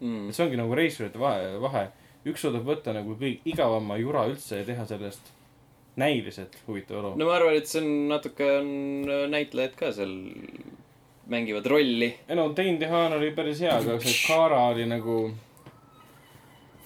Mm. 0.00 0.28
et 0.28 0.36
see 0.36 0.44
ongi 0.44 0.58
nagu 0.60 0.74
reisurite 0.76 1.18
vahe, 1.18 1.54
vahe. 1.60 1.86
üks 2.26 2.42
suudab 2.44 2.66
võtta 2.68 2.92
nagu 2.92 3.14
kõige 3.16 3.40
igavama 3.48 3.96
jura 3.96 4.26
üldse 4.28 4.60
ja 4.60 4.66
teha 4.66 4.84
sellest 4.86 5.32
näiliselt 5.96 6.58
huvitava 6.66 7.02
loo. 7.02 7.14
no 7.16 7.24
ma 7.24 7.36
arvan, 7.38 7.56
et 7.56 7.68
see 7.70 7.80
on 7.80 8.08
natuke 8.10 8.48
on 8.58 8.68
näitlejad 9.32 9.76
ka 9.78 9.92
seal 9.96 10.12
mängivad 11.32 11.66
rolli. 11.66 12.10
ei 12.28 12.36
no 12.36 12.50
Dane 12.56 12.80
DeHaan 12.80 13.16
oli 13.16 13.30
päris 13.34 13.60
hea, 13.60 13.76
aga 13.76 13.98
see 14.00 14.14
Kara 14.26 14.60
oli 14.68 14.86
nagu. 14.86 15.16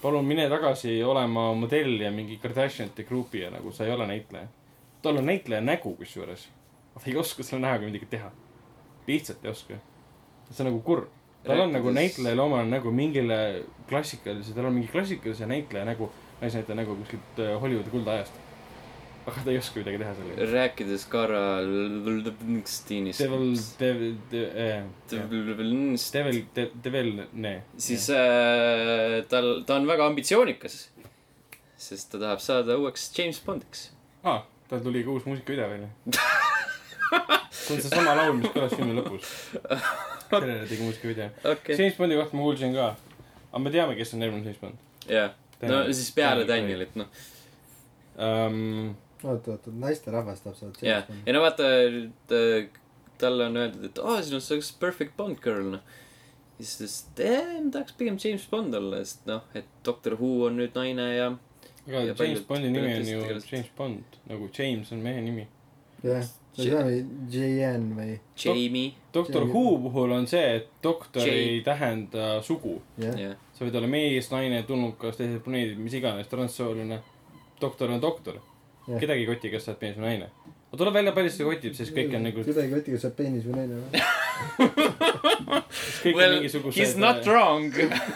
palun 0.01 0.25
mine 0.25 0.47
tagasi 0.49 1.03
olema 1.03 1.53
modell 1.53 1.99
ja 2.01 2.11
mingi 2.11 2.37
Kardashianite 2.37 3.03
grupi 3.03 3.43
ja 3.43 3.51
nagu 3.51 3.71
sa 3.71 3.85
ei 3.85 3.91
ole 3.91 4.07
näitleja. 4.07 4.47
tal 5.01 5.17
on 5.17 5.25
näitleja 5.25 5.61
nägu 5.61 5.95
kusjuures. 5.95 6.49
ta 6.93 7.01
ei 7.05 7.17
oska 7.17 7.43
selle 7.43 7.67
näoga 7.67 7.85
midagi 7.85 8.05
teha. 8.05 8.31
lihtsalt 9.07 9.45
ei 9.45 9.51
oska. 9.51 9.73
see 10.51 10.65
on 10.65 10.71
nagu 10.71 10.81
kurb. 10.81 11.09
Tal 11.45 11.63
on 11.65 11.73
nagu 11.73 11.91
näitlejale 11.93 12.43
omane 12.43 12.69
nägu 12.69 12.91
mingile 12.93 13.39
klassikalise, 13.89 14.53
tal 14.55 14.69
on 14.69 14.77
mingi 14.77 14.91
klassikalise 14.91 15.47
näitleja 15.49 15.85
nägu, 15.87 16.11
naisnäitleja 16.41 16.81
nägu 16.83 16.95
kuskilt 17.01 17.41
äh, 17.41 17.53
Hollywoodi 17.61 17.93
kuldajast. 17.93 18.39
aga 19.21 19.43
ta 19.45 19.51
ei 19.53 19.57
oska 19.61 19.77
midagi 19.77 19.99
teha 20.01 20.13
sellega. 20.17 20.45
rääkides 20.51 21.03
Karl 21.09 21.67
Lvnsteinist. 22.09 23.21
Devil, 23.21 23.51
Devil, 23.79 24.15
Devil, 25.11 25.51
Devil, 26.55 26.71
Devil, 26.83 27.11
nee. 27.33 27.61
siis 27.77 28.09
äh, 28.09 29.21
tal, 29.29 29.61
ta 29.65 29.77
on 29.77 29.87
väga 29.87 30.09
ambitsioonikas. 30.09 30.79
sest 31.77 32.11
ta 32.11 32.21
tahab 32.21 32.41
saada 32.41 32.77
uueks 32.77 33.09
James 33.17 33.41
Bondiks. 33.45 33.91
aa 34.23 34.35
ah,, 34.35 34.45
tal 34.69 34.79
tuli 34.85 35.03
ka 35.03 35.13
uus 35.17 35.25
muusikavideo 35.25 35.69
välja. 35.69 35.89
see 37.51 37.75
on 37.75 37.81
seesama 37.83 38.15
laul, 38.17 38.33
mis 38.39 38.51
kõlas 38.53 38.75
filmi 38.75 38.95
lõpus. 38.97 39.29
sellele 40.31 40.65
tegi 40.69 40.81
muusikavideo. 40.85 41.29
okay., 41.51 41.77
James 41.77 41.97
Bondi 41.99 42.19
kohta 42.19 42.37
ma 42.37 42.47
kuulsin 42.47 42.75
ka. 42.75 42.89
aga 43.51 43.63
me 43.63 43.73
teame, 43.73 43.95
kes 43.99 44.13
on 44.15 44.25
järgmine 44.25 44.49
James 44.49 44.61
Bond. 44.61 44.83
jah. 45.09 45.33
no 45.67 45.81
siis 45.91 46.11
peale 46.17 46.47
Danielit, 46.49 46.95
noh. 46.99 47.09
um,. 48.17 48.93
oot, 49.23 49.47
oot, 49.47 49.67
oot, 49.67 49.73
naisterahvas 49.85 50.45
tahab 50.45 50.59
saada 50.59 50.87
jah, 50.87 51.09
ja 51.25 51.35
no 51.35 51.43
vaata, 51.43 51.67
talle 53.21 53.51
on 53.51 53.59
öeldud, 53.63 53.91
et 53.91 54.01
aa, 54.01 54.21
sinust 54.25 54.53
saaks 54.53 54.71
perfect 54.81 55.17
Bond 55.19 55.43
girl, 55.43 55.75
noh. 55.77 56.01
ja 56.57 56.65
siis 56.65 56.75
ta 56.79 56.87
ütles, 56.87 56.99
et 57.11 57.23
eh, 57.29 57.53
ma 57.61 57.77
tahaks 57.77 57.99
pigem 57.99 58.19
James 58.23 58.49
Bond 58.51 58.81
olla, 58.81 59.03
sest 59.05 59.29
noh, 59.29 59.47
et 59.57 59.69
Doctor 59.85 60.17
Who 60.19 60.35
on 60.49 60.61
nüüd 60.61 60.77
naine 60.79 61.07
ja 61.15 61.31
aga 61.87 62.01
Ja 62.05 62.13
James 62.13 62.47
Bondi 62.47 62.69
nimi 62.69 62.93
on 62.93 63.07
ju 63.07 63.41
James 63.51 63.69
Bond, 63.77 64.03
nagu 64.29 64.49
James 64.57 64.91
on 64.91 65.01
mehe 65.01 65.21
nimi. 65.21 65.47
jah, 66.03 66.25
no 66.57 66.63
see 66.63 66.75
on 66.75 66.87
JN 67.31 67.85
või, 67.97 68.19
Jamie, 68.43 68.93
Doctor 69.13 69.45
See- 69.45 69.51
Who 69.53 69.77
puhul 69.87 70.11
on 70.11 70.27
see, 70.27 70.43
et 70.57 70.67
doktor 70.83 71.23
J- 71.27 71.33
ei 71.33 71.61
tähenda 71.65 72.41
sugu. 72.43 72.81
jah. 72.97 73.15
jah. 73.19 73.35
sa 73.53 73.65
võid 73.65 73.75
olla 73.79 73.87
mees, 73.87 74.31
naine, 74.31 74.63
tulnukas, 74.67 75.17
teised 75.19 75.43
planeedid, 75.45 75.77
mis 75.79 75.93
iganes, 75.99 76.27
transsooline. 76.27 76.99
doktor 77.61 77.91
on 77.91 78.01
doktor. 78.01 78.39
Jah. 78.87 78.99
kedagi 78.99 79.21
ei 79.21 79.29
koti, 79.29 79.49
kas 79.53 79.63
sa 79.67 79.71
oled 79.75 79.81
mees 79.85 79.95
või 79.97 80.07
naine. 80.09 80.29
aga 80.71 80.77
tuleb 80.79 80.93
välja, 80.93 81.11
palju 81.13 81.29
seda 81.29 81.49
kotib, 81.51 81.73
sest 81.77 81.93
kõik 81.95 82.15
on 82.15 82.23
nagu, 82.25 82.43
kedagi 82.43 82.67
ei 82.67 82.73
koti, 82.73 82.91
kas 82.95 83.01
sa 83.05 83.07
oled 83.11 83.17
peenis 83.19 83.45
või 83.45 83.59
naine 83.59 83.81
või? 83.81 84.01
Well, 86.15 86.41
he 86.41 86.81
is 86.81 86.95
not 86.97 87.25
wrong. 87.27 87.71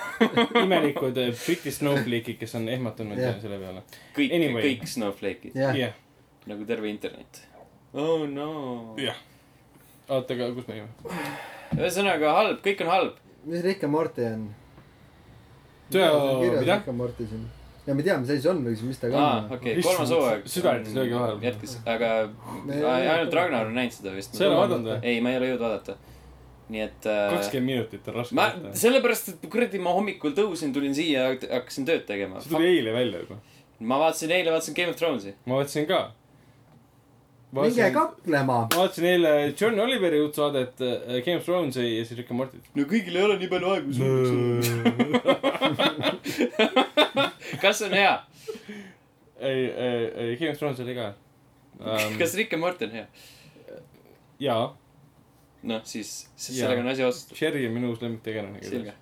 imelikud 0.64 1.18
eh, 1.22 1.32
Briti 1.46 1.72
snowflake'id, 1.72 2.38
kes 2.40 2.56
on 2.58 2.68
ehmatunud 2.70 3.20
Jah. 3.20 3.38
selle 3.42 3.60
peale. 3.62 3.84
kõik 4.18 4.34
Anyway., 4.36 4.64
kõik 4.66 4.88
snowflake'id, 4.90 5.54
jah, 5.58 5.76
jah, 5.78 5.94
nagu 6.50 6.66
terve 6.66 6.90
internet. 6.90 7.44
Oh 7.96 8.28
no. 8.28 8.96
jah. 9.00 9.18
oota, 10.10 10.34
aga 10.36 10.52
kus 10.56 10.68
me 10.68 10.80
olime? 10.80 11.12
ühesõnaga 11.76 12.34
halb, 12.40 12.64
kõik 12.66 12.82
on 12.86 12.92
halb. 12.92 13.20
mis 13.48 13.64
Rick 13.66 13.86
ja 13.86 13.92
Morty 13.92 14.26
on? 14.28 14.48
Kirjas? 15.92 16.66
Rick 16.66 16.90
ja 16.90 16.96
Morty 16.96 17.28
siin. 17.30 17.46
ja 17.86 17.96
me 17.96 18.04
teame, 18.06 18.28
see 18.28 18.50
on 18.52 18.64
või 18.66 18.74
siis, 18.76 18.90
mis 18.90 19.00
ta 19.02 19.12
ka 19.14 19.22
aa, 19.22 19.38
on. 19.38 19.54
okei, 19.58 19.78
kolmas 19.86 20.12
hooaeg. 20.16 20.50
südametes 20.50 20.98
löögi 20.98 21.16
vahel. 21.16 21.40
jätkes, 21.46 21.78
aga 21.86 22.12
ainult 22.96 23.40
Ragnar 23.40 23.72
on 23.72 23.80
näinud 23.80 23.96
seda 23.96 24.16
vist. 24.18 24.36
sa 24.36 24.44
ei 24.44 24.52
ole 24.52 24.60
vaadanud 24.60 24.92
või? 24.92 25.00
ei, 25.14 25.24
ma 25.24 25.32
ei 25.32 25.40
ole 25.40 25.54
jõudnud 25.54 25.66
vaadata. 25.68 25.98
nii 26.76 26.84
et 26.90 27.10
äh,. 27.12 27.24
kakskümmend 27.38 27.72
minutit 27.72 28.12
on 28.12 28.20
raske 28.20 28.40
ma, 28.40 28.50
võtta. 28.58 28.76
sellepärast, 28.84 29.34
et 29.36 29.50
kuradi 29.56 29.82
ma 29.88 29.96
hommikul 29.96 30.36
tõusin, 30.36 30.76
tulin 30.76 30.98
siia, 30.98 31.30
hakkasin 31.46 31.88
tööd 31.88 32.04
tegema. 32.10 32.44
see 32.44 32.52
tuli 32.52 32.74
eile 32.76 32.96
välja 32.98 33.24
juba. 33.24 33.40
ma 33.80 34.04
vaatasin 34.04 34.36
eile, 34.36 34.52
vaatasin 34.52 34.78
Game 34.78 34.92
of 34.92 35.00
Thronesi. 35.00 35.36
ma 35.46 35.62
vaatasin 35.62 35.88
ka. 35.90 36.04
Minge 37.62 37.90
kaklema. 37.96 38.58
ma 38.72 38.78
vaatasin 38.78 39.06
eile 39.10 39.32
John 39.62 39.80
Oliveri 39.80 40.22
uut 40.24 40.36
saadet 40.36 40.82
äh, 40.82 41.22
Game 41.26 41.38
of 41.40 41.46
Thronesi 41.48 41.86
ja 41.98 42.06
siis 42.06 42.18
Rick 42.20 42.32
and 42.32 42.40
Morty't. 42.42 42.66
no 42.76 42.82
kõigil 42.90 43.16
ei 43.16 43.24
ole 43.26 43.36
nii 43.42 43.52
palju 43.52 43.68
aega 43.74 43.88
kui 47.50 47.62
kas 47.62 47.82
on 47.86 47.94
hea? 47.96 48.16
ei, 49.40 49.62
ei, 49.66 50.02
ei 50.26 50.38
Game 50.40 50.52
of 50.54 50.60
Thrones 50.60 50.80
oli 50.84 50.96
ka 50.98 51.12
um. 51.80 52.18
kas 52.22 52.36
Rick 52.40 52.54
and 52.54 52.64
Morty 52.66 52.90
on 52.90 52.98
hea? 53.00 53.06
jaa, 54.40 54.66
noh, 55.64 55.86
siis, 55.88 56.18
siis 56.36 56.60
sellega 56.60 56.82
on 56.84 56.92
asi 56.92 57.06
otsustatud. 57.06 57.38
Sherry 57.40 57.64
on 57.68 57.74
minu 57.78 57.94
uus 57.94 58.02
lemmiktegelane. 58.04 58.60
selge. 58.64 58.94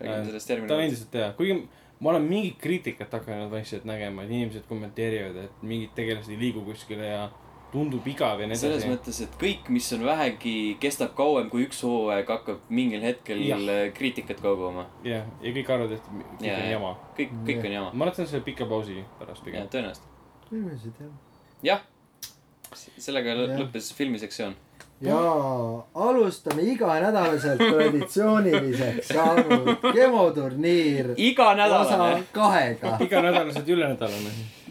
räägime 0.00 0.26
sellest 0.26 0.46
ta 0.46 0.52
on 0.52 0.58
järgmine 0.58 0.74
kord. 0.74 0.84
endiselt 0.84 1.16
hea, 1.16 1.30
kuigi 1.38 1.56
ma 2.00 2.10
olen 2.10 2.26
mingit 2.28 2.58
kriitikat 2.60 3.12
hakanud 3.16 3.50
vaikselt 3.50 3.86
nägema, 3.88 4.24
et 4.24 4.30
inimesed 4.34 4.66
kommenteerivad, 4.68 5.36
et 5.46 5.62
mingid 5.64 5.94
tegelased 5.96 6.32
ei 6.34 6.40
liigu 6.40 6.64
kuskile 6.66 7.06
ja 7.06 7.22
tundub 7.74 8.06
igav 8.06 8.40
ja 8.40 8.48
nii 8.48 8.58
selles 8.58 8.84
edasi. 8.84 8.90
mõttes, 8.92 9.20
et 9.24 9.36
kõik, 9.40 9.68
mis 9.74 9.86
on 9.96 10.04
vähegi, 10.06 10.54
kestab 10.82 11.14
kauem 11.18 11.50
kui 11.52 11.66
üks 11.66 11.82
hooaeg, 11.86 12.28
hakkab 12.30 12.68
mingil 12.74 13.02
hetkel 13.04 13.42
Jah. 13.44 13.64
kriitikat 13.96 14.42
koguma. 14.44 14.86
jah, 15.06 15.26
ja 15.42 15.54
kõik 15.56 15.72
arvavad, 15.74 15.96
et 15.96 16.10
kõik 16.12 16.46
Jaa, 16.46 16.58
on 16.58 16.62
jaa. 16.62 16.74
jama. 16.76 16.92
kõik, 17.18 17.32
kõik 17.48 17.64
on 17.64 17.76
jama. 17.78 17.90
ma 17.92 18.06
arvan, 18.06 18.12
et 18.12 18.20
see 18.20 18.26
on 18.26 18.30
selle 18.34 18.46
pika 18.46 18.68
pausi 18.70 19.00
pärast 19.18 19.42
jah 19.42 19.48
pigem., 19.48 19.72
tõenäoliselt. 19.74 20.06
inimesed 20.52 21.02
jah. 21.02 21.16
jah. 21.70 21.82
sellega 23.08 23.36
lõppes 23.42 23.92
filmisektsioon. 23.98 24.56
ja 25.04 25.20
alustame 26.08 26.62
iganädalaselt 26.70 27.58
traditsiooniliseks 27.58 29.08
saanud 29.10 29.88
gemoturniir 29.96 31.14
iga 31.16 31.50
osa 31.80 32.20
kahega. 32.32 32.98
iganädalaselt 33.02 33.68
ülenädalane. 33.68 34.62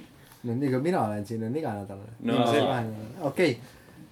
No 0.44 0.56
nii 0.56 0.70
kui 0.70 0.82
mina 0.84 1.06
olen 1.06 1.26
siin, 1.26 1.44
on 1.44 1.56
iganädalane. 1.56 2.18
No 2.20 2.48
see- 2.52 3.22
okei, 3.22 3.60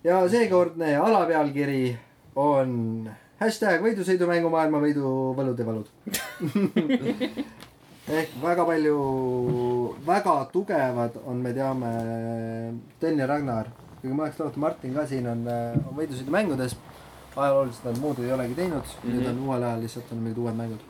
ja 0.03 0.21
seekordne 0.29 0.95
alapealkiri 0.97 1.97
on 2.35 3.09
hashtag 3.41 3.81
võidusõidumängu 3.83 4.51
maailmavõidu 4.53 5.11
võlud 5.37 5.59
ja 5.59 5.65
valud. 5.67 5.91
ehk 8.21 8.37
väga 8.41 8.65
palju, 8.65 8.95
väga 10.07 10.37
tugevad 10.53 11.19
on, 11.25 11.41
me 11.43 11.53
teame, 11.53 11.91
Sten 12.97 13.19
ja 13.19 13.27
Ragnar. 13.29 13.69
kuigi 14.01 14.15
ma 14.15 14.23
oleks 14.25 14.39
lootnud, 14.39 14.61
Martin 14.63 14.95
ka 14.97 15.05
siin 15.07 15.27
on, 15.29 15.43
on 15.47 15.99
võidusõidumängudes. 15.99 16.77
ajalooliselt 17.35 17.85
nad 17.85 17.99
muud 18.01 18.17
ei 18.19 18.31
olegi 18.31 18.55
teinud 18.55 18.83
mm, 18.83 19.03
-hmm. 19.03 19.13
nüüd 19.13 19.27
on 19.29 19.37
uuel 19.39 19.63
ajal 19.63 19.79
lihtsalt 19.81 20.09
on 20.11 20.17
mingid 20.17 20.37
uued 20.37 20.55
mängud. 20.55 20.81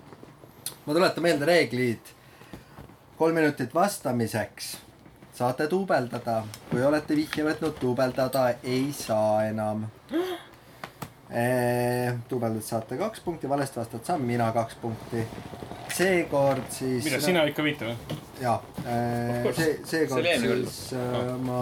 ma 0.85 0.93
tuletan 0.93 1.23
meelde 1.23 1.45
reeglid. 1.45 2.13
kolm 3.17 3.35
minutit 3.35 3.73
vastamiseks 3.73 4.77
saate 5.33 5.67
duubeldada, 5.71 6.41
kui 6.69 6.83
olete 6.83 7.15
vihje 7.15 7.45
võtnud, 7.47 7.77
duubeldada 7.81 8.49
ei 8.63 8.91
saa 8.95 9.45
enam. 9.49 9.85
duubeldada 12.29 12.65
saate 12.65 12.97
kaks 12.99 13.21
punkti, 13.23 13.49
valesti 13.49 13.79
vastad 13.79 14.03
saan 14.03 14.25
mina 14.27 14.49
kaks 14.51 14.75
punkti. 14.81 15.23
seekord 15.95 16.67
siis. 16.69 17.03
mida 17.05 17.19
sina 17.23 17.43
ikka 17.47 17.63
viita 17.63 17.87
või? 17.87 18.17
jaa, 18.41 18.57
course. 19.43 19.63
see, 19.63 19.79
seekord 19.85 20.27
siis 20.27 20.93
äh, 20.97 21.31
ma 21.45 21.61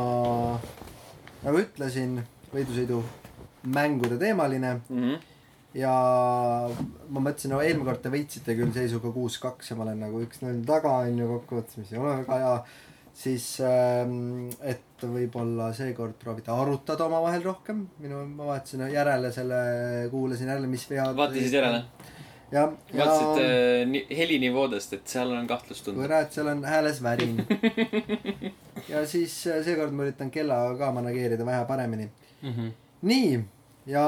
nagu 1.44 1.62
ütlesin, 1.62 2.20
võidusõidu 2.54 3.04
mängude 3.70 4.18
teemaline 4.18 4.80
Mhm. 4.90 5.16
ja 5.78 5.94
ma 7.10 7.20
mõtlesin, 7.22 7.54
no 7.54 7.62
eelmine 7.62 7.86
kord 7.86 8.02
te 8.02 8.10
võitsite 8.14 8.56
küll 8.58 8.74
seisuga 8.74 9.12
kuus-kaks 9.14 9.70
ja 9.70 9.78
ma 9.78 9.86
olen 9.86 10.00
nagu 10.08 10.22
üks-null 10.26 10.64
taga 10.66 10.96
onju 11.06 11.28
kokkuvõttes, 11.36 11.78
mis 11.78 11.92
ei 11.94 12.00
ole 12.02 12.16
väga 12.24 12.40
hea. 12.42 12.56
Siis 13.20 13.46
ähm,, 13.66 14.48
et 14.64 15.04
võib-olla 15.04 15.72
seekord 15.76 16.16
proovida 16.22 16.56
arutada 16.56 17.08
omavahel 17.10 17.44
rohkem, 17.44 17.84
minu, 18.00 18.22
ma 18.38 18.54
vaatasin 18.54 18.86
järele 18.94 19.32
selle, 19.36 19.60
kuulasin 20.12 20.52
jälle, 20.54 20.70
mis 20.72 20.86
vead. 20.90 21.16
vaatasid 21.18 21.58
järele? 21.60 21.84
jah, 22.52 22.74
ja 22.94 23.06
vaatasid 23.06 23.44
äh, 23.44 23.84
ni- 23.90 24.06
helinivoodest, 24.18 24.96
et 24.98 25.14
seal 25.16 25.34
on 25.36 25.48
kahtlustund. 25.48 26.00
kurat, 26.00 26.32
seal 26.34 26.48
on 26.54 26.64
hääles 26.66 27.04
värin. 27.04 27.44
ja 28.92 29.06
siis 29.08 29.36
äh, 29.48 29.62
seekord 29.68 29.94
ma 29.96 30.08
üritan 30.08 30.32
kellaga 30.34 30.78
ka 30.80 30.92
manageerida 30.96 31.46
vähe 31.46 31.66
paremini. 31.70 32.10
nii, 33.02 33.44
ja 33.90 34.06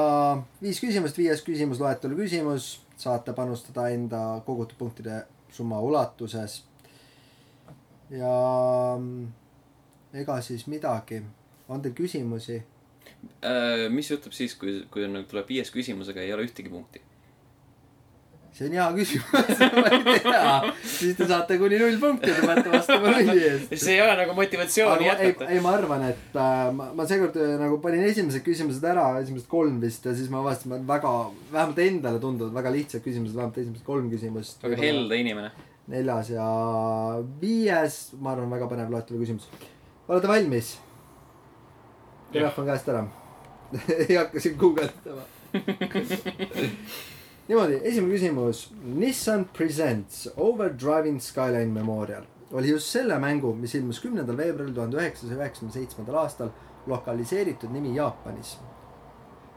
viis 0.62 0.80
küsimust, 0.80 1.20
viies 1.20 1.44
küsimus, 1.44 1.80
loetelu 1.84 2.16
küsimus, 2.24 2.74
saate 2.96 3.34
panustada 3.36 3.88
enda 3.92 4.40
kogutud 4.46 4.78
punktide 4.78 5.22
summa 5.52 5.80
ulatuses. 5.84 6.62
Ja 8.12 8.34
mm, 8.98 9.30
ega 10.22 10.40
siis 10.44 10.66
midagi, 10.70 11.22
on 11.68 11.82
teil 11.84 11.96
küsimusi? 11.96 12.60
Äh, 13.42 13.88
mis 13.90 14.10
juhtub 14.10 14.34
siis, 14.36 14.54
kui, 14.58 14.82
kui 14.92 15.06
on, 15.06 15.24
tuleb 15.30 15.48
viies 15.48 15.70
küsimus, 15.74 16.10
aga 16.12 16.24
ei 16.24 16.34
ole 16.34 16.46
ühtegi 16.48 16.72
punkti? 16.72 17.02
see 18.52 18.66
on 18.68 18.74
hea 18.76 18.86
küsimus, 18.92 19.60
ma 19.80 19.92
ei 19.96 20.18
tea, 20.20 20.72
siis 20.84 21.16
te 21.16 21.24
saate 21.28 21.56
kuni 21.60 21.78
null 21.80 21.96
punkti, 22.02 22.28
te 22.28 22.44
peate 22.44 22.72
vastama 22.74 23.14
nulli 23.14 23.46
eest. 23.48 23.72
see 23.80 23.94
ei 23.96 24.02
ole 24.04 24.16
nagu 24.18 24.36
motivatsiooni 24.36 25.08
aga 25.08 25.14
ma, 25.16 25.24
ei, 25.24 25.30
jätkata. 25.30 25.48
ei 25.54 25.62
ma 25.64 25.72
arvan, 25.78 26.04
et 26.10 26.36
äh, 26.36 26.60
ma, 26.76 26.90
ma 26.98 27.06
seekord 27.08 27.38
äh, 27.40 27.54
nagu 27.62 27.80
panin 27.84 28.04
esimesed 28.10 28.44
küsimused 28.44 28.84
ära, 28.92 29.06
esimesed 29.24 29.48
kolm 29.48 29.80
vist 29.80 30.04
ja 30.04 30.12
siis 30.18 30.28
ma 30.32 30.42
avastasin, 30.44 30.76
et 30.82 30.88
väga, 30.88 31.14
vähemalt 31.54 31.82
endale 31.86 32.20
tunduvad 32.22 32.52
väga 32.60 32.74
lihtsad 32.76 33.04
küsimused, 33.06 33.38
vähemalt 33.38 33.62
esimesed 33.64 33.88
kolm 33.88 34.12
küsimust. 34.12 34.60
väga 34.66 34.82
helde 34.84 35.22
inimene. 35.24 35.54
Neljas 35.90 36.30
ja 36.30 36.46
viies, 37.40 37.98
ma 38.20 38.32
arvan, 38.34 38.50
väga 38.54 38.68
põnev 38.70 38.92
loetelu 38.92 39.22
küsimus. 39.22 39.48
olete 40.08 40.30
valmis? 40.30 40.76
telefon 42.32 42.66
käest 42.66 42.88
ära. 42.88 43.06
ei 44.08 44.16
hakka 44.16 44.40
siin 44.40 44.58
guugeldama. 44.60 45.24
niimoodi, 47.48 47.80
esimene 47.82 48.14
küsimus. 48.14 48.66
Nissan 48.82 49.48
Presents 49.56 50.28
Overdriving 50.36 51.20
Skyline 51.20 51.72
Memorial 51.72 52.28
oli 52.52 52.68
just 52.68 52.92
selle 52.92 53.16
mängu, 53.18 53.54
mis 53.56 53.74
ilmus 53.74 54.00
kümnendal 54.00 54.36
veebruaril 54.36 54.74
tuhande 54.76 54.98
üheksasaja 55.00 55.38
üheksakümne 55.38 55.72
seitsmendal 55.72 56.18
aastal 56.20 56.50
lokaliseeritud 56.86 57.72
nimi 57.72 57.94
Jaapanis. 57.96 58.58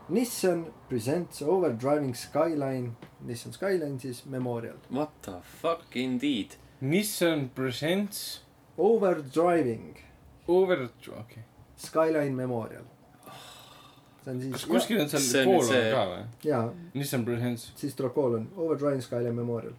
Nissan 0.10 0.66
Presents 0.90 1.42
Overdriving 1.42 2.14
Skyline, 2.16 2.92
Nissan 3.26 3.54
Skyline 3.54 4.00
siis 4.00 4.26
Memorial. 4.26 4.76
What 4.92 5.10
the 5.22 5.40
fuck 5.62 5.96
indeed. 5.96 6.56
Nissan 6.82 7.50
Presents 7.56 8.42
Overdriving 8.78 9.98
Over, 10.48 10.84
okei 10.84 11.20
okay.. 11.20 11.44
Skyline 11.78 12.36
Memorial. 12.36 12.84
see 14.24 14.32
on 14.32 14.42
siis. 14.42 14.52
kas 14.54 14.66
kuskil 14.66 15.02
on 15.02 15.10
See 15.10 15.20
seal 15.20 15.48
on 15.48 15.48
nüüd 15.48 15.62
koolon 15.62 15.72
see- 15.74 15.92
ka 15.94 16.04
või? 16.12 16.24
jaa, 16.50 16.64
Nissan 16.94 17.26
Presents, 17.26 17.72
siis 17.76 17.96
tuleb 17.98 18.14
koolon, 18.14 18.48
Overdriving 18.58 19.02
Skyline 19.04 19.34
Memorial. 19.36 19.74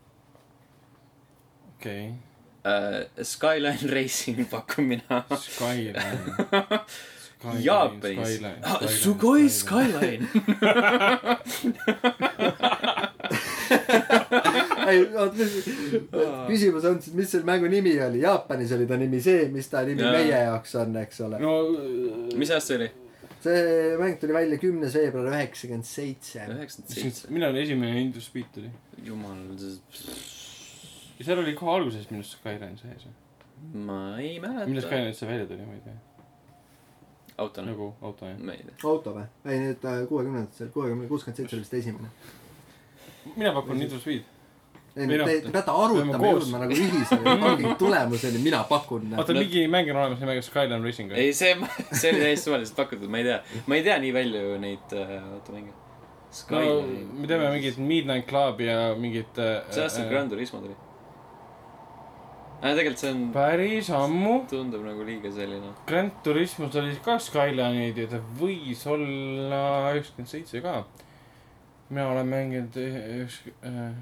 okei 1.77 2.09
okay.. 2.09 3.23
Skyline 3.23 3.91
Racing 3.95 4.43
pakun 4.51 4.89
mina. 4.91 5.23
Skyline. 5.39 6.03
Jaapanis. 7.45 8.41
Sugoi. 9.03 9.49
Skyline. 9.49 10.29
ei, 14.91 15.03
oot, 15.15 15.35
küsimus 16.49 16.87
on 16.89 17.01
siis, 17.03 17.15
mis 17.17 17.33
selle 17.35 17.47
mängu 17.49 17.69
nimi 17.71 17.93
oli? 18.03 18.23
Jaapanis 18.25 18.73
oli 18.77 18.87
ta 18.89 18.99
nimi 19.01 19.21
see, 19.23 19.49
mis 19.53 19.69
ta 19.73 19.83
nimi 19.87 20.05
Jaa. 20.05 20.15
meie 20.15 20.41
jaoks 20.47 20.77
on, 20.81 20.97
eks 21.03 21.21
ole. 21.27 21.41
no 21.43 21.53
mis 22.39 22.53
aasta 22.55 22.73
see 22.73 22.79
oli? 22.81 22.89
see 23.47 23.93
mäng 24.01 24.17
tuli 24.21 24.35
välja 24.35 24.59
kümnes 24.63 24.97
veebruar 24.97 25.29
üheksakümmend 25.35 25.89
seitse. 25.89 26.47
üheksakümmend 26.55 26.97
seitse. 26.97 27.31
millal 27.35 27.61
esimene 27.63 28.07
for 28.15 28.25
Speed 28.25 28.51
tuli? 28.55 28.73
jumal, 29.05 29.45
ja 31.19 31.29
seal 31.29 31.45
oli 31.45 31.55
kohe 31.59 31.79
alguses 31.79 32.11
minu 32.11 32.25
arust 32.25 32.39
Skyline 32.39 32.81
sees. 32.81 33.07
ma 33.75 34.03
ei 34.19 34.37
millal 34.41 34.67
mäleta. 34.67 34.89
Skyline 34.89 35.15
üldse 35.15 35.31
välja 35.31 35.49
tuli, 35.51 35.69
ma 35.69 35.79
ei 35.79 35.87
tea. 35.87 35.99
autona. 37.39 37.71
nagu 37.71 37.95
auto 38.03 38.27
jah. 38.27 38.39
ma 38.39 38.53
ei 38.53 38.65
tea. 38.65 38.77
auto 38.91 39.13
või? 39.17 39.27
ei, 39.45 39.59
need 39.61 39.85
kuuekümnendatel, 40.09 40.71
kuuekümne, 40.75 41.09
kuuskümmend 41.11 41.43
seitse 41.43 41.57
oli 41.57 41.65
vist 41.65 41.77
esimene. 41.81 42.11
mina 43.37 43.53
pakun 43.57 43.79
Need 43.81 43.93
for 43.93 44.03
Speed. 44.03 44.25
ei, 44.97 45.07
Või 45.07 45.19
noh, 45.21 45.29
te 45.29 45.41
te 45.45 45.53
peate 45.55 45.75
arutama, 45.85 46.21
jõudma 46.31 46.63
nagu 46.63 46.77
ühisele 46.77 47.35
fucking 47.45 47.81
tulemuseni, 47.81 48.43
mina 48.45 48.63
pakun. 48.69 49.11
oota, 49.19 49.37
mingi 49.37 49.67
mäng 49.73 49.91
on 49.93 50.01
olemas 50.03 50.23
nimega 50.23 50.45
Skyline 50.47 50.83
Racing 50.85 51.13
või? 51.13 51.27
ei, 51.27 51.35
see, 51.37 51.53
see 51.99 52.15
oli 52.15 52.23
täiesti 52.25 52.49
suvaliselt 52.49 52.79
pakutud, 52.81 53.11
ma 53.13 53.21
ei 53.21 53.29
tea. 53.29 53.43
ma 53.67 53.81
ei 53.81 53.85
tea 53.87 53.99
nii 54.05 54.15
palju 54.17 54.47
neid 54.65 54.97
äh, 54.97 55.15
automänge. 55.37 55.75
no 55.77 56.41
Skyline. 56.41 57.07
me 57.21 57.31
teame 57.31 57.53
mingit 57.59 57.79
Midnight 57.79 58.29
Club 58.33 58.65
ja 58.65 58.95
mingit 58.97 59.39
äh,. 59.43 59.61
see 59.71 59.85
aasta 59.85 60.09
Gran 60.09 60.33
Turismo 60.33 60.65
tuli. 60.65 60.79
Aga 62.61 62.75
tegelikult 62.79 63.01
see 63.03 63.11
on, 63.13 63.33
päris 63.35 63.89
ammu. 63.95 64.35
tundub 64.51 64.83
nagu 64.87 65.03
liiga 65.07 65.31
selline. 65.33 65.71
Grand 65.89 66.13
Turismos 66.25 66.75
oli 66.81 66.97
ka 67.05 67.15
Skyline'id 67.23 67.97
ja 68.01 68.07
ta 68.17 68.19
võis 68.41 68.81
olla 68.91 69.63
üheksakümmend 69.95 70.31
seitse 70.33 70.57
ka. 70.65 70.75
mina 71.89 72.09
olen 72.11 72.27
mänginud 72.27 72.77
üks 72.77 73.41
äh, 73.63 73.93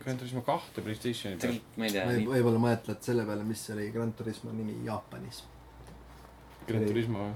Grand 0.00 0.18
Turismo 0.18 0.40
kahte 0.46 0.82
Playstationi 0.82 1.36
peal. 1.36 1.52
tegelikult 1.58 1.76
ma 1.76 1.84
ei 1.86 1.90
tea. 1.92 2.04
võib-olla 2.30 2.58
mõtled 2.62 3.00
selle 3.04 3.24
peale, 3.28 3.44
mis 3.44 3.70
oli 3.74 3.90
Gran 3.94 4.12
Turismo 4.16 4.50
nimi 4.56 4.74
Jaapanis. 4.86 5.38
Grand 6.68 6.86
Turismo 6.88 7.18
või? 7.26 7.34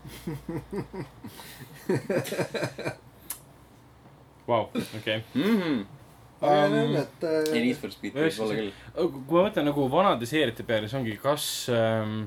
Vau, 4.50 4.64
okei. 4.96 5.18
Aga 6.40 6.66
Um, 6.70 6.94
jah, 6.94 7.02
et 7.04 7.24
ei, 7.52 7.60
Need 7.66 7.74
äh, 7.74 7.80
for 7.82 7.90
Speed 7.92 8.14
võib 8.16 8.38
olla 8.40 8.54
küll. 8.56 8.70
kui 9.28 9.36
ma 9.36 9.42
mõtlen 9.48 9.66
nagu 9.68 9.82
vanade 9.92 10.24
seeriate 10.28 10.64
peale, 10.64 10.88
siis 10.88 10.96
ongi 10.96 11.16
kas 11.20 11.44
ähm, 11.74 12.22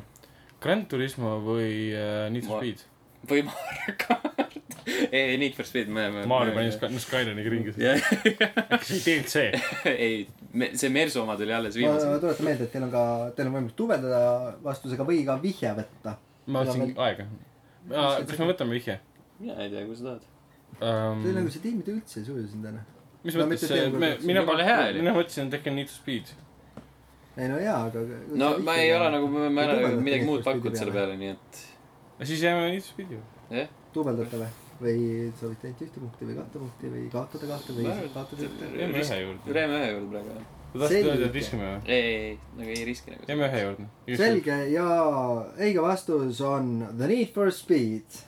Grand 0.61 0.85
Turismo 0.91 1.39
või 1.41 1.89
äh, 1.97 2.27
Need 2.33 2.45
for 2.45 2.59
Ma- 2.59 2.61
Speed. 2.61 2.83
või 3.31 3.41
Mario 3.47 3.95
kart. 4.03 4.43
ei, 5.15 5.37
Need 5.41 5.55
for 5.57 5.65
Speed, 5.65 5.89
me, 5.89 6.05
me. 6.13 6.25
Maarja 6.29 6.53
pani 6.53 6.71
Sky- 6.75 7.01
Skyline'iga 7.07 7.53
ringi. 7.55 7.73
äkki 7.73 8.85
see 8.91 9.01
DLC? 9.07 9.45
ei, 9.89 10.27
see 10.79 10.91
Mersu 10.93 11.23
oma 11.23 11.33
tuli 11.39 11.55
alles 11.57 11.79
ma 11.81 11.95
ma 11.97 12.19
tuletan 12.21 12.45
meelde, 12.51 12.67
et 12.69 12.75
teil 12.75 12.85
on 12.85 12.93
ka, 12.93 13.03
teil 13.37 13.49
on 13.49 13.57
võimalik 13.57 13.77
dubeldada 13.79 14.21
vastusega 14.65 15.07
või 15.09 15.23
ka 15.25 15.39
vihje 15.41 15.73
võtta. 15.81 16.17
ma 16.53 16.61
võtsin 16.67 16.93
aega. 17.09 17.25
kas 17.89 18.37
me 18.43 18.51
võtame 18.53 18.77
vihje 18.77 18.99
mina 19.39 19.57
ei 19.65 19.71
tea, 19.73 19.87
kui 19.89 19.95
sa 19.97 20.11
tahad. 20.11 20.27
um, 20.79 21.23
see? 21.25 21.33
nagu 21.39 21.49
see 21.57 21.63
tiimid 21.65 21.89
üldse 21.97 22.21
ei 22.21 22.27
suju 22.29 22.45
sind 22.51 22.69
onju. 22.69 22.83
Mis 23.23 23.37
no 23.39 23.45
mõttes 23.47 23.69
teie 23.71 23.89
me, 23.91 24.15
mina 24.23 24.43
oli. 24.43 24.97
mina 24.99 25.13
mõtlesin 25.15 25.51
Tekken 25.53 25.77
Need 25.79 25.91
for 25.91 26.01
Speed. 26.01 26.33
ei 27.37 27.51
no 27.51 27.59
jaa, 27.61 27.85
aga. 27.87 28.03
no 28.39 28.55
ma 28.65 28.75
ei 28.81 28.91
ole 28.95 29.13
nagu, 29.17 29.29
ma 29.29 29.67
ei 29.67 29.77
ole 29.77 29.93
midagi 29.99 30.27
muud 30.27 30.43
pakkunud 30.45 30.79
selle 30.79 30.95
peale. 30.95 31.15
nii 31.21 31.31
et 31.35 31.63
siis 32.27 32.43
jääme 32.43 32.67
Need 32.71 32.83
for 32.83 32.97
Speedi 32.97 33.19
juurde. 33.19 33.47
jah. 33.61 33.71
dubeldate 33.95 34.41
või? 34.41 34.51
või 34.83 35.29
soovite 35.39 35.69
ainult 35.69 35.85
ühte 35.85 36.01
punkti 36.01 36.27
või 36.27 36.35
kahte 36.39 36.59
punkti 36.59 36.91
või 36.91 37.05
kaotada 37.13 37.47
kahte 37.53 37.75
või 37.77 37.95
kaotada 38.13 38.47
ühte? 38.47 38.69
jääme 38.79 39.03
ühe 39.03 39.21
juurde. 39.21 39.55
jääme 39.59 39.79
ühe 39.79 39.89
juurde 39.93 40.11
praegu 40.11 40.33
jah. 40.33 40.45
sa 40.73 40.81
tahtsid 40.83 41.09
öelda, 41.11 41.27
et 41.27 41.37
riskime 41.39 41.69
või? 41.69 41.79
ei, 41.85 42.01
ei, 42.01 42.15
ei, 42.25 42.37
nagu 42.59 42.75
ei 42.75 42.85
riski 42.89 43.13
nagu. 43.13 43.27
jääme 43.29 43.49
ühe 43.49 43.63
juurde. 43.63 43.87
selge 44.23 44.57
ja 44.73 44.87
õige 45.67 45.85
vastus 45.85 46.41
on 46.49 46.73
The 46.89 47.11
Need 47.13 47.33
for 47.35 47.51
Speed. 47.53 48.21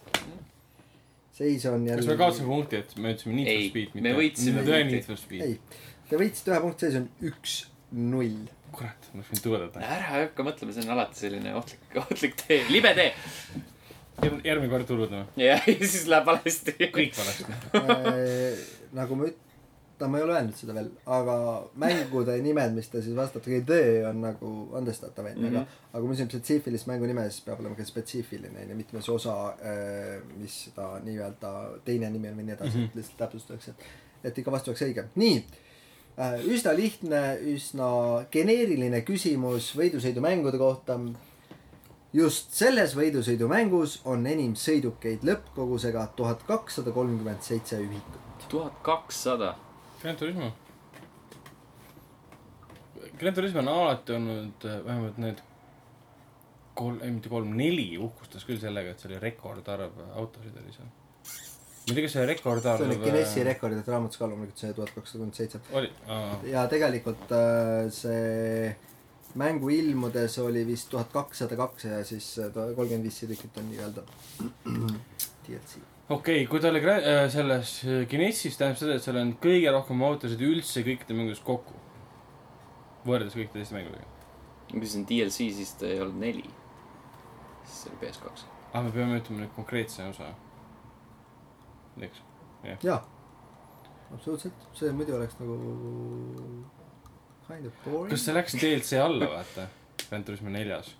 Seis 1.35 1.65
on 1.65 1.87
jälle. 1.87 2.01
kas 2.01 2.07
me 2.07 2.17
kaotasime 2.19 2.47
punkti, 2.47 2.81
et 2.81 2.97
me 2.97 3.13
ütlesime 3.13 3.35
Need 3.35 3.51
for 3.51 3.69
Speed, 3.69 3.95
me 4.03 4.13
võitsime 4.15 4.63
punkti. 4.63 4.91
Need 4.91 5.07
for 5.09 5.19
Speed? 5.19 5.45
ei, 5.45 5.81
te 6.09 6.19
võitsite 6.19 6.53
ühe 6.53 6.61
punkti, 6.63 6.87
seis 6.87 6.99
on 7.01 7.07
üks-null. 7.31 8.37
kurat, 8.75 9.09
ma 9.11 9.21
oleks 9.21 9.31
võinud 9.31 9.45
tugevdada. 9.47 9.85
ära 9.97 10.11
hakka 10.13 10.45
mõtlema, 10.47 10.75
see 10.75 10.85
on 10.85 10.93
alati 10.95 11.23
selline 11.25 11.55
ohtlik, 11.59 11.87
ohtlik 12.03 12.37
tee, 12.39 12.61
libe 12.71 12.93
tee. 12.97 13.09
järgmine 14.23 14.71
kord 14.71 14.87
tulludame. 14.89 15.27
ja, 15.39 15.59
ja 15.73 15.79
siis 15.81 16.07
läheb 16.11 16.29
valesti. 16.31 16.77
kõik 16.99 17.17
valesti. 17.19 17.59
Äh, 17.81 18.63
nagu 18.95 19.19
ma 19.19 19.31
üt-, 19.31 19.44
no 19.99 20.07
ma 20.11 20.17
ei 20.17 20.23
ole 20.23 20.33
öelnud 20.35 20.55
seda 20.59 20.73
veel, 20.75 20.89
aga 21.05 21.35
mängude 21.79 22.33
nimed, 22.43 22.73
mis 22.75 22.89
te 22.91 23.01
siis 23.01 23.15
vastate, 23.15 23.61
töö 23.65 24.09
on 24.09 24.21
nagu 24.21 24.49
andestatav 24.75 25.25
onju, 25.31 25.47
aga 25.47 25.59
Mhm. 25.61 25.67
aga 25.93 25.99
kui 26.01 26.07
me 26.09 26.15
ütleme 26.15 26.29
spetsiifilist 26.31 26.87
mängu 26.87 27.05
nime, 27.07 27.23
siis 27.29 27.41
peab 27.45 27.59
olema 27.59 27.75
ka 27.75 27.83
spetsiifiline 27.85 28.63
onju, 28.65 28.75
mitte 28.75 29.01
see 29.01 29.13
osa, 29.15 29.35
mis 30.37 30.57
ta 30.75 30.99
nii-öelda 31.03 31.53
teine 31.85 32.09
nimi 32.09 32.27
on 32.29 32.35
või 32.39 32.43
nii 32.49 32.53
edasi 32.57 32.71
mm, 32.77 32.81
Mhm. 32.81 32.89
-hmm. 32.89 32.95
lihtsalt 32.97 33.17
täpsustuseks, 33.17 33.67
et, 33.69 33.75
et 34.23 34.37
ikka 34.37 34.51
vastus 34.51 34.67
oleks 34.73 34.81
õige. 34.81 35.05
nii, 35.15 35.45
üsna 36.55 36.75
lihtne, 36.75 37.21
üsna 37.55 38.25
geneeriline 38.31 39.01
küsimus 39.01 39.71
võidusõidumängude 39.75 40.57
kohta 40.57 40.99
just 42.13 42.51
selles 42.55 42.93
võidusõidumängus 42.95 43.97
on 44.05 44.25
enim 44.27 44.53
sõidukeid 44.55 45.23
lõppkogusega 45.27 46.07
tuhat 46.15 46.43
kakssada 46.47 46.91
kolmkümmend 46.91 47.41
seitse 47.41 47.77
ühikut. 47.79 48.47
tuhat 48.49 48.73
kakssada. 48.83 49.55
Gran 50.01 50.15
Turismo. 50.19 50.51
Gran 53.19 53.33
Turismo 53.33 53.59
on 53.63 53.71
alati 53.71 54.15
olnud 54.15 54.65
äh, 54.67 54.79
vähemalt 54.85 55.17
need 55.23 55.43
kolm, 56.75 56.99
ei 57.03 57.13
mitte 57.15 57.31
kolm, 57.31 57.55
neli 57.57 57.87
uhkustas 58.01 58.45
küll 58.47 58.59
sellega, 58.61 58.93
et 58.93 59.01
see 59.01 59.11
oli 59.11 59.19
rekordarv 59.23 60.01
autosid 60.19 60.57
oli 60.61 60.75
seal. 60.75 60.89
ma 61.85 61.93
ei 61.93 61.95
tea, 61.95 62.03
kas 62.07 62.15
see 62.17 62.25
rekordarv. 62.27 62.81
see 62.81 62.97
on 62.97 63.03
Guinessi 63.05 63.45
rekordite 63.47 63.93
raamatus 63.93 64.19
ka 64.19 64.29
loomulikult 64.29 64.63
see 64.63 64.73
tuhat 64.73 64.91
kakssada 64.95 65.21
kolmkümmend 65.23 65.39
seitse. 65.39 65.61
oli, 65.79 65.91
aa, 66.11 66.35
ja 66.51 66.65
tegelikult 66.71 67.31
äh, 67.37 67.87
see 67.95 68.75
mängu 69.39 69.71
ilmudes 69.75 70.39
oli 70.43 70.65
vist 70.67 70.89
tuhat 70.91 71.11
kakssada 71.13 71.57
kaks 71.59 71.89
ja 71.91 72.03
siis 72.07 72.31
äh, 72.43 72.51
kolmkümmend 72.55 73.07
viis 73.07 73.23
sõidukit 73.23 73.61
on 73.61 73.69
nii-öelda 73.71 74.07
DLC. 75.47 75.94
Okei 76.09 76.43
okay,, 76.43 76.49
kui 76.49 76.61
ta 76.61 76.69
oli 76.69 76.81
äh, 76.85 77.29
selles 77.33 77.79
äh, 77.85 78.03
Guinessis, 78.09 78.57
tähendab 78.57 78.79
seda, 78.79 78.97
et 78.97 79.05
seal 79.05 79.17
on 79.21 79.33
kõige 79.41 79.71
rohkem 79.73 80.03
autosid 80.05 80.41
üldse 80.45 80.83
kõikide 80.85 81.17
mängudes 81.17 81.41
kokku. 81.45 81.73
võrreldes 83.05 83.37
kõikide 83.37 83.61
teiste 83.61 83.77
mängudega. 83.77 84.05
kui 84.71 84.85
see 84.85 85.01
on 85.01 85.07
DLC, 85.09 85.49
siis 85.57 85.73
ta 85.79 85.89
ei 85.89 86.01
olnud 86.03 86.21
neli. 86.21 86.45
siis 87.63 87.81
see 87.83 87.93
oli 87.93 88.01
PS2. 88.03 88.45
ah, 88.73 88.83
me 88.85 88.93
peame 88.93 89.19
ütlema 89.21 89.45
nüüd 89.45 89.55
konkreetse 89.57 90.05
osa. 90.11 90.29
eks, 92.01 92.21
jaa, 92.83 92.99
absoluutselt, 94.11 94.69
see 94.77 94.91
muidu 94.93 95.17
oleks 95.17 95.39
nagu 95.41 95.57
kind 97.47 97.65
of 97.65 97.81
boring. 97.85 98.13
kas 98.13 98.27
see 98.27 98.37
läks 98.37 98.59
DLC 98.61 99.01
alla, 99.01 99.31
vaata, 99.39 99.67
Gran 100.05 100.27
Turismo 100.27 100.53
neljas? 100.53 100.93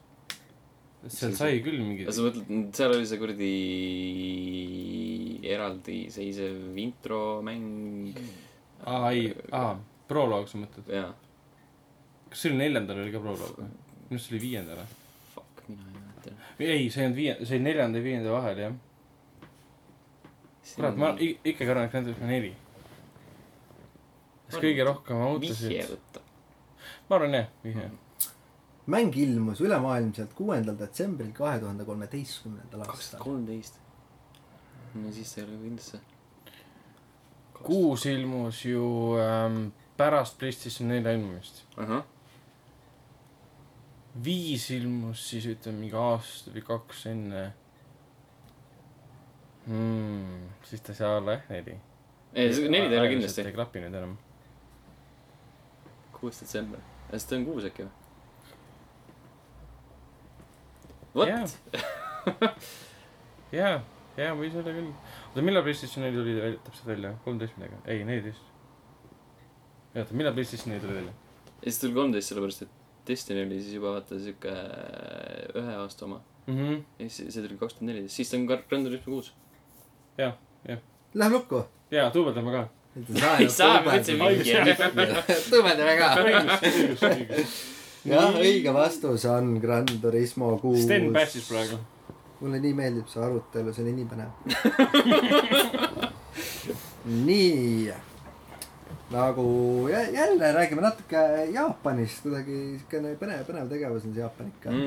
Seal 1.12 1.34
sai 1.38 1.60
küll 1.66 1.80
mingi 1.82 2.06
sa 2.10 2.24
mõtled, 2.26 2.50
seal 2.76 2.94
oli 2.96 3.06
see 3.10 3.20
kuradi 3.22 3.52
eraldiseisev 5.56 6.78
intromäng. 6.82 8.16
aa, 8.90 9.12
ei, 9.12 9.30
aa, 9.54 9.76
proloog 10.10 10.50
sa 10.50 10.62
mõtled. 10.62 10.90
kas 12.30 12.42
see 12.42 12.52
oli 12.52 12.62
neljandal 12.64 13.04
oli 13.04 13.14
ka 13.14 13.22
proloog 13.24 13.60
või? 13.60 13.70
minu 14.06 14.18
arust 14.18 14.30
see 14.30 14.36
oli 14.36 14.44
viiendal. 14.44 14.82
fuck, 15.34 15.64
mina 15.70 15.84
ei 15.86 15.96
mäleta. 16.00 16.36
ei, 16.60 16.90
see 16.90 17.02
ei 17.02 17.08
olnud 17.08 17.20
viie, 17.20 17.38
see 17.44 17.58
oli 17.58 17.66
neljanda 17.68 18.02
ja 18.02 18.08
viienda 18.08 18.36
vahel 18.36 18.64
jah. 18.64 18.78
kurat, 20.72 21.02
ma 21.02 21.12
ikkagi 21.22 21.70
arvan, 21.70 21.86
et 21.86 21.94
Gran 21.94 22.08
Turismo 22.08 22.32
neli. 22.32 22.54
kas 24.48 24.62
kõige 24.62 24.90
rohkem 24.90 25.22
vihje 25.22 25.30
autosid? 25.30 25.94
võtta. 25.94 26.26
ma 27.10 27.20
arvan 27.20 27.40
jah, 27.42 27.54
vihje. 27.66 27.92
Mäng 28.88 29.16
ilmus 29.18 29.62
ülemaailmselt 29.62 30.34
kuuendal 30.38 30.78
detsembril 30.80 31.32
kahe 31.34 31.60
tuhande 31.60 31.86
kolmeteistkümnendal 31.86 32.86
kaks 32.86 33.00
aastal 33.00 33.18
tuhat. 33.18 33.24
kolmteist. 33.24 33.80
no 34.96 35.12
siis 35.12 35.32
see 35.34 35.44
ei 35.44 35.50
ole 35.50 35.62
kindlasti. 35.64 36.00
kuus 37.64 38.06
ilmus 38.06 38.66
ju 38.66 38.84
ähm, 39.22 39.68
pärast 39.98 40.38
PlayStation 40.38 40.90
nelja 40.90 41.16
ilmumist. 41.18 41.64
ahah, 41.78 42.06
viis 44.24 44.70
ilmus 44.72 45.30
siis 45.30 45.50
ütleme 45.56 45.82
mingi 45.88 45.98
aasta 45.98 46.54
või 46.54 46.66
kaks 46.70 47.06
enne 47.10 47.44
hmm,. 49.66 50.48
siis 50.70 50.82
ta 50.82 50.94
ei 50.94 51.02
saa 51.02 51.18
olla 51.18 51.40
jah 51.40 51.52
neli. 51.58 51.80
ei, 52.34 52.54
neli 52.70 52.88
ta 52.88 52.94
ei 52.94 53.02
ole 53.02 53.14
kindlasti 53.18 53.50
ei. 53.50 53.58
klapi 53.58 53.82
nüüd 53.82 53.98
enam. 53.98 54.18
kuues 56.20 56.46
detsember. 56.46 56.86
kas 57.10 57.26
ta 57.26 57.42
on 57.42 57.50
kuus 57.50 57.66
äkki 57.66 57.90
või? 57.90 58.05
Vot 61.16 61.30
jaa, 63.56 63.76
jaa, 64.18 64.34
võis 64.38 64.56
olla 64.58 64.74
küll. 64.74 64.92
oota, 65.30 65.44
millal 65.46 65.66
PlayStation 65.66 66.06
neli 66.06 66.18
tuli 66.18 66.36
välja, 66.40 66.62
täpselt 66.66 66.90
välja? 66.90 67.14
kolmteist 67.26 67.60
midagi? 67.60 67.82
ei, 67.92 68.04
neliteist. 68.08 68.44
oota, 69.96 70.18
millal 70.18 70.36
PlayStation 70.38 70.74
neli 70.74 70.84
tuli 70.84 70.98
välja? 71.00 71.14
ja 71.62 71.68
siis 71.68 71.82
tuli 71.84 71.98
kolmteist, 72.00 72.32
sellepärast 72.32 72.66
et 72.68 72.82
Destiny 73.06 73.44
oli 73.46 73.60
siis 73.62 73.76
juba 73.78 73.92
vaata 73.94 74.18
siuke 74.18 74.54
ühe 75.62 75.76
aasta 75.82 76.08
oma. 76.08 76.22
mhmh, 76.48 76.80
ja 77.00 77.10
siis 77.10 77.34
see 77.34 77.46
tuli 77.46 77.60
kakskümmend 77.60 77.94
neliteist, 77.94 78.18
siis 78.18 78.32
ta 78.32 78.40
on 78.40 78.48
Gran 78.50 78.88
Turismo 78.88 79.14
kuus. 79.14 79.32
Läheb 81.14 81.38
lukku. 81.38 81.66
jaa, 81.92 82.10
duubeldame 82.14 82.52
ka. 82.56 82.66
ei 83.40 83.50
saa, 83.50 83.82
ma 83.86 83.96
ütlesin 84.00 84.20
mingi. 84.20 84.52
tõmendame 85.54 85.96
ka. 86.02 86.12
õigus, 86.24 86.68
õigus, 86.72 87.08
õigus. 87.12 87.64
jah, 88.06 88.34
õige 88.40 88.74
vastus 88.74 89.26
on 89.30 89.60
Gran 89.62 89.86
Turismo 90.02 90.58
kuus. 90.62 90.84
Sten 90.86 91.12
päästis 91.14 91.48
praegu. 91.50 91.78
mulle 92.42 92.60
nii 92.60 92.74
meeldib 92.78 93.08
see 93.10 93.22
arutelu, 93.24 93.74
see 93.74 93.84
oli 93.86 93.94
nii 93.96 94.08
põnev. 94.12 94.30
nii, 97.28 97.92
nagu 99.14 99.46
jä- 99.92 100.10
jälle 100.14 100.52
räägime 100.54 100.82
natuke 100.82 101.18
Jaapanist, 101.54 102.22
kuidagi 102.26 102.58
siukene 102.82 103.16
põnev, 103.22 103.40
põnev 103.48 103.70
tegevus 103.72 104.06
on 104.06 104.12
see 104.14 104.22
Jaapan 104.24 104.48
ikka 104.52 104.70
mm.. 104.74 104.80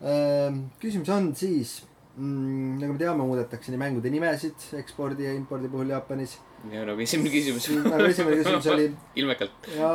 Mhm. 0.00 0.58
küsimus 0.80 1.08
on 1.10 1.24
siis 1.36 1.82
mm,, 2.16 2.78
nagu 2.80 2.92
me 2.94 2.98
teame, 2.98 3.22
muudetakse 3.26 3.70
nii 3.74 3.78
mängude 3.82 4.10
nimesid 4.14 4.58
ekspordi 4.78 5.22
ja 5.26 5.32
impordi 5.34 5.68
puhul 5.68 5.90
Jaapanis. 5.94 6.32
Ja 6.72 6.84
nagu 6.88 7.02
esimene 7.04 7.32
küsimus. 7.32 7.68
nagu 7.84 8.06
esimene 8.08 8.40
küsimus 8.40 8.70
oli 8.74 8.88
ilmekalt. 9.20 9.68
ja 9.76 9.92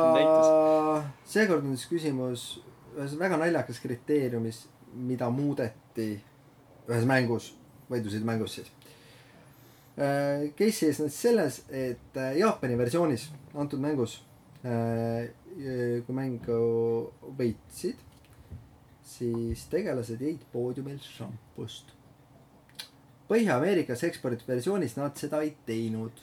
seekord 1.28 1.64
on 1.64 1.76
siis 1.76 1.90
küsimus 1.90 2.46
ühes 2.94 3.16
väga 3.18 3.38
naljakas 3.40 3.80
kriteeriumis, 3.82 4.64
mida 4.94 5.28
muudeti 5.34 6.12
ühes 6.88 7.06
mängus, 7.08 7.50
võidusõidumängus 7.90 8.60
siis. 8.60 8.70
Case 9.94 10.74
seisnes 10.74 11.16
selles, 11.18 11.60
et 11.70 12.18
äh, 12.18 12.36
Jaapani 12.40 12.78
versioonis 12.78 13.28
antud 13.54 13.82
mängus, 13.82 14.16
kui 14.64 16.16
mängu 16.16 16.56
võitsid, 17.38 18.00
siis 19.06 19.66
tegelased 19.70 20.22
jõid 20.24 20.42
poodiumil 20.52 20.98
šampust. 21.04 21.92
Põhja-Ameerikas 23.28 24.02
eksporditud 24.08 24.50
versioonis 24.50 24.96
nad 24.98 25.16
seda 25.20 25.42
ei 25.44 25.54
teinud. 25.68 26.18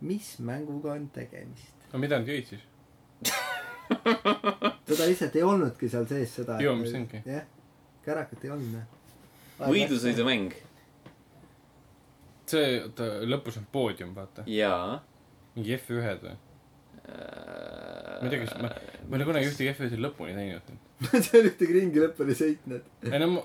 Mis 0.00 0.36
mänguga 0.38 0.92
on 0.96 1.08
tegemist? 1.14 1.74
aga 1.88 2.00
mida 2.02 2.20
nad 2.20 2.28
jõid 2.28 2.50
siis? 2.50 2.64
seda 4.88 5.08
lihtsalt 5.08 5.36
ei 5.36 5.44
olnudki 5.46 5.88
seal 5.90 6.06
sees 6.10 6.34
seda. 6.40 6.58
Joomist 6.62 6.96
ongi. 6.98 7.22
jah, 7.26 7.44
kärakat 8.04 8.44
ei 8.44 8.54
olnud. 8.54 8.96
võidusõidumäng. 9.60 10.56
see, 12.46 12.80
oota, 12.82 13.12
lõpus 13.26 13.60
on 13.60 13.68
poodium, 13.72 14.14
vaata. 14.16 14.44
jaa. 14.50 15.00
mingi 15.56 15.78
F1-d 15.78 16.28
või? 16.28 16.36
ma 17.06 18.16
ma 18.20 18.26
ei 18.26 18.32
tea, 18.32 18.42
kas 18.42 18.54
ma, 18.58 18.68
ma 18.68 19.16
ei 19.16 19.20
ole 19.20 19.28
kunagi 19.28 19.48
ühtegi 19.50 19.72
F1-i 19.72 20.00
lõpuni 20.00 20.34
teinud. 20.36 20.70
ma 21.04 21.10
ei 21.20 21.40
ole 21.40 21.50
ühtegi 21.52 21.76
ringi 21.76 22.02
lõpuni 22.02 22.36
sõitnud. 22.38 22.92
ei 23.06 23.20
no 23.22 23.28
ma, 23.34 23.44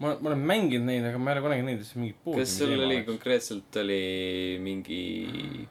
ma, 0.00 0.14
ma 0.16 0.30
olen 0.32 0.44
mänginud 0.48 0.88
neid, 0.88 1.04
aga 1.04 1.20
ma 1.20 1.32
ei 1.32 1.38
ole 1.38 1.44
kunagi 1.44 1.66
näinud, 1.66 1.84
et 1.84 1.90
see 1.90 2.00
mingi 2.00 2.16
poodiumi 2.24 2.46
kas 2.46 2.56
sul 2.56 2.86
oli? 2.86 2.98
konkreetselt 3.08 3.80
oli 3.82 4.00
mingi, 4.64 5.02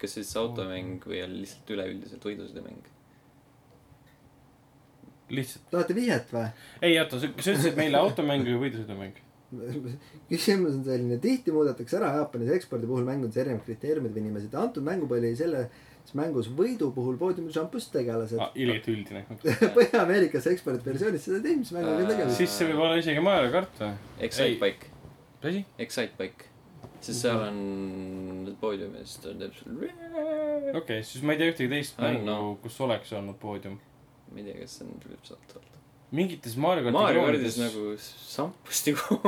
kas 0.02 0.16
see 0.16 0.26
siis 0.26 0.38
automäng 0.42 1.10
või 1.10 1.24
oli 1.26 1.44
lihtsalt 1.44 1.74
üleüldiselt 1.76 2.30
võidusõidumäng? 2.30 2.92
lihtsalt, 5.34 5.66
tahate 5.74 5.98
vihjet 5.98 6.32
või? 6.36 6.46
ei 6.86 7.00
oota, 7.02 7.18
sa 7.18 7.32
sa 7.32 7.56
ütlesid 7.56 7.80
meile 7.80 8.02
automäng 8.02 8.46
või 8.46 8.62
võidusõidumäng? 8.68 9.26
küsimus 10.30 10.76
on 10.78 10.84
selline, 10.86 11.18
tihti 11.22 11.54
muudetakse 11.54 11.98
ära 11.98 12.12
Jaapanis 12.20 12.52
ekspordi 12.54 12.90
puhul 12.90 13.08
mängudes 13.08 13.38
erinevad 13.42 13.66
kriteeriumid 13.66 14.14
või 14.14 14.28
nimesid. 14.28 14.54
antud 14.54 14.86
mängu 14.86 15.10
puhul 15.10 15.26
oli 15.26 15.34
selles 16.10 16.18
mängus 16.18 16.48
võidu 16.50 16.90
puhul 16.96 17.18
poodiumil 17.20 17.54
šampust 17.54 17.92
tegelased. 17.94 18.40
aa, 18.42 18.50
ilgelt 18.56 18.88
üldine. 18.90 19.24
Põhja-Ameerikas 19.76 20.48
eksporditud 20.52 20.90
versioonis 20.94 21.26
seda 21.28 21.38
ei 21.40 21.44
teinud, 21.46 21.64
mis 21.64 21.72
mänguga 21.76 21.96
oli 22.00 22.08
tegemist. 22.10 22.38
siis 22.40 22.56
see 22.58 22.70
võib 22.72 22.84
olla 22.86 22.98
isegi 23.02 23.24
Mario 23.24 23.52
kart 23.54 23.82
või? 23.82 23.92
Excite 24.28 24.48
Ei. 24.50 24.60
Bike, 24.62 24.92
mis 25.40 25.50
asi? 25.52 25.64
Excite 25.86 26.18
Bike. 26.20 26.50
sest 27.00 27.22
seal 27.24 27.40
on 27.46 28.56
poodiumist 28.60 29.26
on 29.30 29.38
täpselt, 29.40 29.72
okei 29.72 30.80
okay,, 30.82 31.04
siis 31.08 31.24
ma 31.24 31.36
ei 31.36 31.40
tea 31.42 31.54
ühtegi 31.54 31.70
teist 31.72 32.00
Ah, 32.00 32.10
mängu 32.10 32.26
no., 32.28 32.38
kus 32.64 32.80
oleks 32.84 33.14
olnud 33.16 33.38
poodium. 33.40 33.78
ma 34.34 34.40
ei 34.42 34.48
tea, 34.50 34.58
kas 34.64 34.80
see 34.80 34.88
on 34.88 34.98
lüpsalt 35.12 35.54
olnud. 35.56 35.78
mingites 36.12 36.56
Mario 36.60 36.84
karti 36.88 36.98
Mario 36.98 37.26
kardis 37.28 37.60
nagu 37.62 37.94
sampust 38.02 38.90
nagu, 38.90 39.20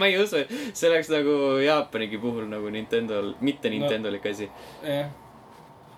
ma 0.00 0.08
ei 0.08 0.16
usu, 0.22 0.42
see 0.72 0.88
oleks 0.90 1.10
nagu 1.12 1.36
Jaapanigi 1.62 2.18
puhul 2.22 2.48
nagu 2.50 2.70
Nintendo, 2.74 3.20
mitte 3.40 3.68
No. 3.70 3.76
Nintendolik 3.76 4.26
asi. 4.32 4.48
jah. 4.86 5.10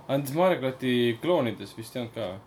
Mario 0.08 0.60
karti 0.60 1.18
kloonides 1.22 1.76
vist 1.78 1.96
ei 1.96 2.02
olnud 2.02 2.14
ka 2.14 2.26
või? 2.32 2.42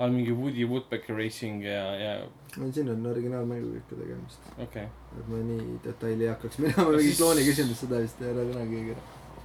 on 0.00 0.14
mingi 0.16 0.32
Woody 0.32 0.64
Woodpecker 0.64 1.16
Racing 1.16 1.64
ja, 1.64 1.94
ja 2.00 2.12
no 2.56 2.72
siin 2.72 2.88
on 2.90 3.06
originaalmänguga 3.06 3.78
ikka 3.78 3.96
tegemist. 3.96 4.46
okei 4.58 4.84
okay.. 4.84 5.20
et 5.20 5.28
ma 5.28 5.40
nii 5.44 5.78
detaili 5.84 6.24
ei 6.24 6.30
hakkaks 6.32 6.58
minema, 6.58 6.86
mingi 6.88 7.10
Siis- 7.10 7.20
klooni 7.20 7.44
küsimus, 7.44 7.82
seda 7.84 8.00
vist 8.00 8.22
ei 8.22 8.32
ole 8.32 8.46
kunagi 8.52 8.76
keegi 8.76 8.94
ära. 8.94 9.02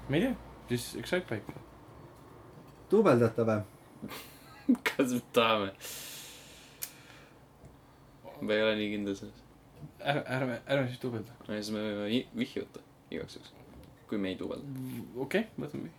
ma 0.09 0.15
ei 0.15 0.21
tea, 0.21 0.35
siis 0.69 0.85
Excite 1.01 1.25
Bike. 1.31 1.59
duubeldate 2.91 3.47
või? 3.49 3.59
kas 4.89 5.17
me 5.17 5.21
tahame? 5.35 5.73
ma 8.41 8.53
ei 8.55 8.65
ole 8.69 8.79
nii 8.79 8.89
kindel 8.95 9.19
selles. 9.19 9.43
ärme, 9.99 10.25
ärme, 10.39 10.57
ärme 10.65 10.87
siis 10.87 11.03
duubelda. 11.03 11.35
no 11.49 11.59
siis 11.59 11.75
me 11.75 11.83
võime 11.83 12.23
vihje 12.39 12.63
võtta 12.63 12.87
igaks 13.11 13.41
juhuks, 13.41 13.53
kui 14.07 14.23
me 14.23 14.31
ei 14.31 14.39
duubelda. 14.39 14.87
okei 15.19 15.49
okay,, 15.49 15.51
võtame. 15.59 15.91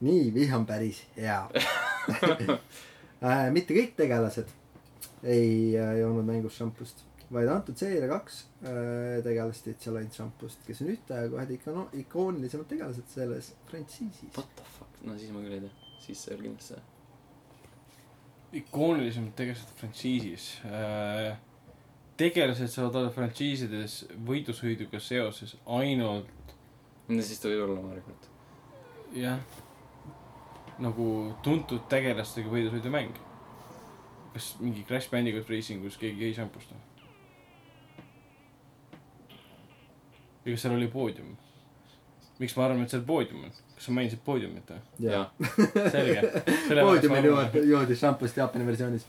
nii, 0.00 0.30
vih 0.34 0.54
on 0.56 0.66
päris 0.66 1.02
hea 1.16 1.42
äh,. 3.24 3.46
mitte 3.52 3.76
kõik 3.76 3.94
tegelased 3.98 4.48
ei 5.22 5.76
äh, 5.76 5.98
joonud 6.00 6.24
mängus 6.24 6.56
šampust, 6.56 7.02
vaid 7.32 7.50
antud 7.52 7.76
seeria 7.76 8.08
kaks 8.08 8.44
äh, 8.64 9.18
tegelast 9.24 9.68
jõid 9.68 9.82
seal 9.84 9.98
ainult 10.00 10.16
šampust, 10.16 10.62
kes 10.66 10.80
on 10.84 10.94
ühtaegu 10.94 11.36
ühed 11.36 11.52
ikono-, 11.58 11.90
ikoonilisemad 12.00 12.70
tegelased 12.70 13.12
selles 13.12 13.52
frantsiisis. 13.68 14.32
What 14.38 14.48
the 14.56 14.64
fuck, 14.78 14.96
no 15.04 15.18
siis 15.20 15.34
ma 15.34 15.44
küll 15.44 15.58
ei 15.58 15.66
tea, 15.66 15.92
siis 16.06 16.24
see 16.24 16.34
oli 16.36 16.48
kindlasti 16.48 16.72
see. 16.72 16.82
ikoonilisemad 18.62 19.36
tegelased 19.36 19.78
frantsiisis 19.82 20.50
äh,. 20.70 21.36
tegelased 22.20 22.72
saavad 22.72 23.02
olla 23.02 23.12
frantsiisides 23.14 24.02
võidusõiduga 24.28 25.00
seoses 25.00 25.56
ainult 25.80 26.56
no 27.10 27.22
siis 27.24 27.40
ta 27.42 27.50
võib 27.50 27.66
olla 27.66 27.82
Mario 27.84 28.02
kart. 28.06 28.28
jah, 29.16 29.40
nagu 30.80 31.08
tuntud 31.44 31.86
tegelastega 31.92 32.50
võidusõidumäng. 32.52 33.18
kas 34.34 34.54
mingi 34.60 34.84
Crash 34.86 35.10
Bandicoot 35.10 35.48
Racing, 35.50 35.82
kus 35.82 35.98
keegi 35.98 36.28
jäi 36.28 36.34
šampust 36.34 36.70
või? 36.72 36.82
ja 40.44 40.52
kas 40.54 40.62
seal 40.64 40.76
oli 40.76 40.88
poodium? 40.88 41.36
miks 42.40 42.56
ma 42.56 42.64
arvan, 42.66 42.84
et 42.84 42.92
seal 42.92 43.04
poodium 43.06 43.48
on? 43.48 43.56
kas 43.74 43.88
sa 43.88 43.94
mainisid 43.96 44.22
poodiumit 44.24 44.70
või? 44.70 45.08
jaa. 45.10 45.24
selge. 45.94 46.44
poodiumil 46.68 47.32
joodi, 47.32 47.64
joodi 47.70 47.96
šampust 47.98 48.38
Jaapani 48.40 48.68
versioonis. 48.68 49.08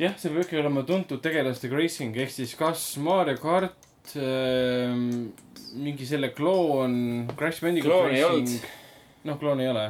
jah, 0.00 0.14
see 0.20 0.30
peab 0.30 0.44
ikkagi 0.44 0.60
olema 0.60 0.84
tuntud 0.88 1.22
tegelastega 1.24 1.78
racing 1.78 2.16
ehk 2.20 2.32
siis 2.32 2.54
kas 2.58 2.84
Mario 3.00 3.36
kart 3.40 4.16
ähm,, 4.20 5.32
mingi 5.76 6.06
selle 6.08 6.32
kloon, 6.34 7.26
Crash 7.36 7.62
Bandicoot 7.64 7.92
Klooni 7.92 8.18
ei 8.18 8.24
Racing. 8.24 8.66
noh, 9.28 9.38
klooni 9.40 9.66
ei 9.66 9.70
ole. 9.70 9.86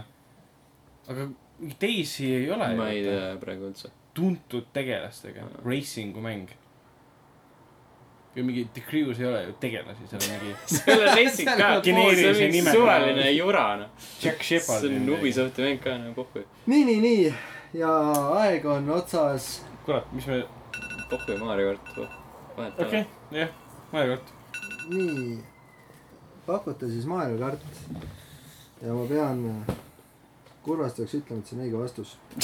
aga 1.07 1.27
mingi 1.59 1.77
teisi 1.81 2.31
ei 2.35 2.51
ole 2.51 2.69
ma 2.77 2.91
ei. 2.91 3.03
tea 3.07 3.33
praegu 3.41 3.71
üldse. 3.71 3.91
tuntud 4.17 4.71
tegelastega 4.73 5.45
Aa. 5.45 5.65
racing'u 5.65 6.23
mäng. 6.25 6.49
ja 8.37 8.45
mingi 8.45 8.67
The 8.75 8.83
Crews 8.89 9.21
ei 9.21 9.27
ole 9.27 9.43
ju 9.47 9.57
tegelasi, 9.61 10.09
seal 10.11 10.23
on 10.23 10.33
mingi 10.35 10.55
seal 10.77 11.03
on 11.03 11.13
racing 11.17 11.51
ka, 11.51 11.73
see 11.83 11.97
on 11.97 12.41
mingi 12.41 12.49
nimega. 12.59 12.79
suvaline 12.79 13.31
jura 13.33 13.67
noh. 13.83 14.09
Jack 14.23 14.43
Shepard. 14.43 14.81
see 14.87 14.97
on 14.97 15.13
Ubisofti 15.19 15.69
mäng 15.69 15.83
ka 15.83 15.99
nagu 15.99 16.15
pohhu. 16.23 16.45
nii, 16.67 16.85
nii, 16.91 17.01
nii 17.01 17.35
ja 17.77 17.93
aeg 18.43 18.67
on 18.71 18.91
otsas. 18.91 19.65
kurat, 19.85 20.13
mis 20.13 20.27
me, 20.27 20.43
pohhu 21.11 21.33
ja 21.33 21.39
Mario 21.45 21.75
kart, 21.75 22.15
vahet 22.57 22.81
okei 22.81 23.01
okay,, 23.01 23.41
jah, 23.41 23.49
Mario 23.93 24.17
kart. 24.17 24.33
nii, 24.91 25.37
pakute 26.47 26.89
siis 26.91 27.07
Mario 27.11 27.39
kart. 27.41 27.61
ja 28.83 28.93
ma 28.95 29.05
pean 29.09 29.65
kurvastuseks 30.67 31.15
ütlema, 31.21 31.41
et 31.41 31.47
see 31.49 31.57
on 31.57 31.63
õige 31.65 31.79
vastus. 31.79 32.11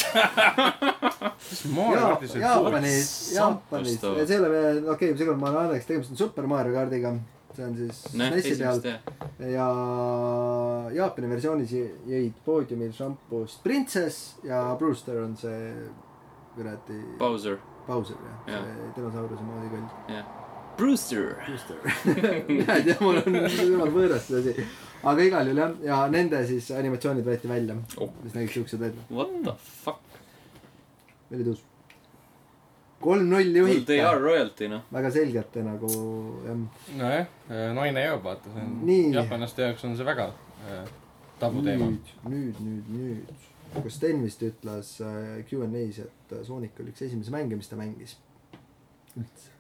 Jaapanis, 2.39 3.09
Jaapanis, 3.35 3.97
toob. 4.01 4.21
see 4.23 4.37
ei 4.37 4.41
ole 4.41 4.51
veel, 4.53 4.77
okei 4.85 4.93
okay,, 5.11 5.17
seekord 5.19 5.41
ma 5.43 5.49
annan 5.51 5.81
tegemist 5.83 6.13
on 6.15 6.19
Super 6.21 6.47
Mario 6.51 6.73
kardiga. 6.77 7.11
see 7.53 7.65
on 7.67 7.75
siis 7.77 7.99
SNESi 8.15 8.53
peal 8.57 8.79
ja 9.53 9.67
Jaapani 10.97 11.29
versioonis 11.35 11.75
jõid 12.09 12.39
poodiumil 12.47 12.95
šampust 12.97 13.61
Princess 13.67 14.39
ja 14.47 14.63
Brewster 14.81 15.19
on 15.21 15.35
see 15.37 15.59
kuradi 16.55 16.97
Bowser, 17.19 17.59
Bowser 17.89 18.17
jah 18.25 18.39
Jah. 18.55 18.65
see 18.71 18.89
dinosauruse 18.97 19.45
moodi 19.51 19.69
küll 19.75 19.85
jah. 19.85 19.93
Brewster. 20.25 20.42
Brewster 20.79 21.35
ei 22.77 22.87
tea 22.87 22.97
mul 23.01 23.21
on 23.23 23.41
jumal 23.43 23.93
võõras 23.95 24.29
see 24.29 24.41
asi 24.41 24.69
aga 25.03 25.27
igal 25.27 25.51
juhul 25.51 25.61
jah 25.65 25.75
ja 25.89 25.99
nende 26.13 26.41
siis 26.49 26.71
animatsioonid 26.79 27.27
võeti 27.27 27.51
välja 27.51 27.77
Oh. 27.99 28.11
mis 28.23 28.35
nägid 28.39 28.57
siuksed 28.57 28.81
välja 28.83 29.05
What 29.11 29.37
the 29.45 29.57
fuck? 29.83 30.19
oli 31.33 31.47
tõus 31.51 31.63
kolm-null 33.03 33.61
Well 33.65 33.85
they 33.89 34.01
are 34.01 34.21
royalty 34.23 34.69
noh. 34.71 34.85
väga 34.95 35.11
selgelt 35.15 35.57
nagu 35.67 35.93
jah 36.47 36.59
nojah, 36.99 37.27
naine 37.77 38.05
joob, 38.07 38.27
vaata, 38.27 38.53
see 38.55 38.67
on 38.67 39.15
jaapanlaste 39.17 39.67
jaoks 39.67 39.87
on 39.89 39.97
see 39.99 40.07
väga 40.07 40.29
äh, 40.69 40.85
tabuteema. 41.43 41.89
nüüd, 41.91 42.13
nüüd, 42.29 42.61
nüüd, 42.63 42.93
nüüd. 42.99 43.49
kas 43.75 43.97
Sten 43.99 44.23
vist 44.23 44.43
ütles 44.47 44.93
äh, 45.03 45.41
Q&A-s, 45.49 46.05
et 46.07 46.37
Sonic 46.47 46.79
oli 46.81 46.95
üks 46.95 47.03
esimesi 47.09 47.35
mänge, 47.35 47.59
mis 47.59 47.71
ta 47.71 47.79
mängis? 47.81 48.17
üldse, 49.19 49.51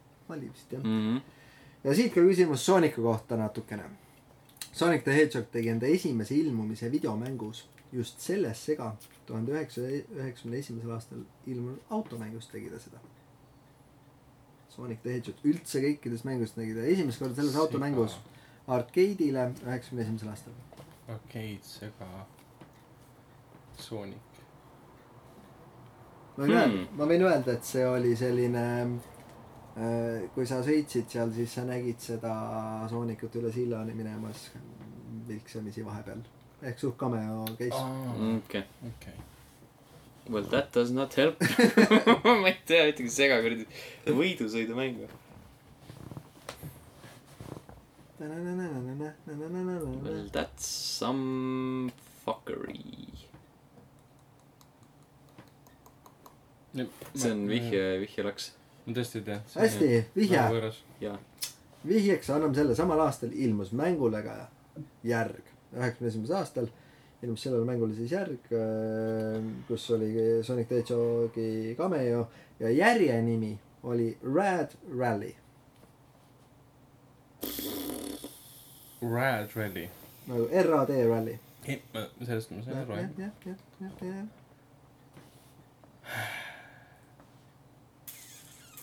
vist 0.40 0.72
jah. 0.72 0.82
Mhm. 0.82 1.16
ja 1.84 1.94
siit 1.94 2.14
ka 2.14 2.20
küsimus 2.20 2.64
Sooniku 2.66 3.02
kohta 3.02 3.36
natukene. 3.36 3.84
Sonic 4.72 5.02
the 5.04 5.12
Hedgehog 5.12 5.50
tegi 5.52 5.68
enda 5.68 5.86
esimese 5.86 6.34
ilmumise 6.34 6.90
videomängus 6.92 7.66
just 7.92 8.20
selles 8.20 8.64
sega, 8.64 8.94
tuhande 9.26 9.52
üheksasaja 9.52 10.02
üheksakümne 10.16 10.58
esimesel 10.58 10.90
aastal 10.90 11.18
ilmunud 11.46 11.78
automängus 11.90 12.46
tegi 12.48 12.70
ta 12.70 12.78
seda. 12.78 12.98
Sonic 14.72 15.02
the 15.02 15.12
Hedgehog 15.12 15.44
üldse 15.44 15.82
kõikides 15.84 16.24
mängudes 16.24 16.54
tegi 16.56 16.74
ta 16.74 16.80
esimest 16.88 17.18
korda 17.20 17.34
selles 17.34 17.56
automängus 17.56 18.16
arkeedile 18.68 19.50
üheksakümne 19.66 20.02
esimesel 20.02 20.28
aastal. 20.32 20.52
Arcade, 21.08 21.58
sega, 21.62 22.08
Sonic. 23.78 24.16
ma 26.36 26.44
võin 26.46 26.52
Hmm. 26.52 26.56
öelda, 26.56 26.86
ma 26.96 27.04
võin 27.10 27.22
öelda, 27.26 27.52
et 27.52 27.64
see 27.64 27.84
oli 27.86 28.16
selline 28.16 28.62
kui 30.34 30.46
sa 30.48 30.60
sõitsid 30.64 31.08
seal, 31.08 31.32
siis 31.32 31.54
sa 31.56 31.64
nägid 31.64 32.00
seda 32.02 32.32
Soonikut 32.90 33.40
üle 33.40 33.52
sillani 33.52 33.94
minemas 33.96 34.50
vilksamisi 35.28 35.84
vahepeal. 35.86 36.20
ehk 36.62 36.78
suht 36.78 36.96
cameo 36.96 37.44
case. 37.58 37.82
okei. 38.36 38.64
okei. 38.88 39.14
Well 40.28 40.44
that 40.44 40.72
does 40.72 40.90
not 40.90 41.14
help. 41.14 41.40
ma 42.24 42.48
ei 42.48 42.58
tea 42.66 42.86
ühtegi 42.92 43.10
segakuradi 43.10 43.66
võidusõidumängu. 44.06 45.08
Well 50.04 50.28
that's 50.30 50.66
some 50.66 51.90
fuckery. 52.24 52.78
see 57.14 57.30
on 57.30 57.48
vihje, 57.48 57.98
vihjelaks. 58.04 58.52
Ma 58.86 58.96
tõesti 58.96 59.20
ei 59.20 59.26
tea. 59.28 59.40
hästi, 59.54 59.88
vihje, 60.16 60.44
võõras. 60.54 60.82
jaa. 61.00 61.16
vihjeks 61.86 62.30
anname 62.34 62.54
selle, 62.58 62.76
samal 62.78 63.02
aastal 63.06 63.32
ilmus 63.32 63.72
mängule 63.78 64.22
ka 64.24 64.36
järg, 65.06 65.52
üheksakümne 65.74 66.10
esimesel 66.12 66.38
aastal 66.40 66.70
ilmus 67.22 67.44
sellele 67.46 67.66
mängule 67.66 67.94
siis 67.94 68.12
järg, 68.12 68.50
kus 69.68 69.90
oli 69.94 70.10
Sonic 70.42 70.68
the 70.68 70.80
Hedgehogi 70.80 71.76
cameo 71.78 72.26
ja 72.60 72.70
järje 72.70 73.22
nimi 73.22 73.54
oli 73.82 74.18
Rad 74.22 74.74
Rally. 74.98 75.34
Rad 79.02 79.50
Rally. 79.56 79.88
nagu 80.26 80.46
R-A-D 80.46 81.08
Rally. 81.08 81.38
sellest 82.26 82.50
ma 82.50 82.62
sain 82.62 82.76
jah, 82.76 82.82
aru, 82.82 82.94
jah 82.94 83.10
jah., 83.18 83.32
jah, 83.46 83.56
jah, 83.80 83.92
jah, 84.02 84.41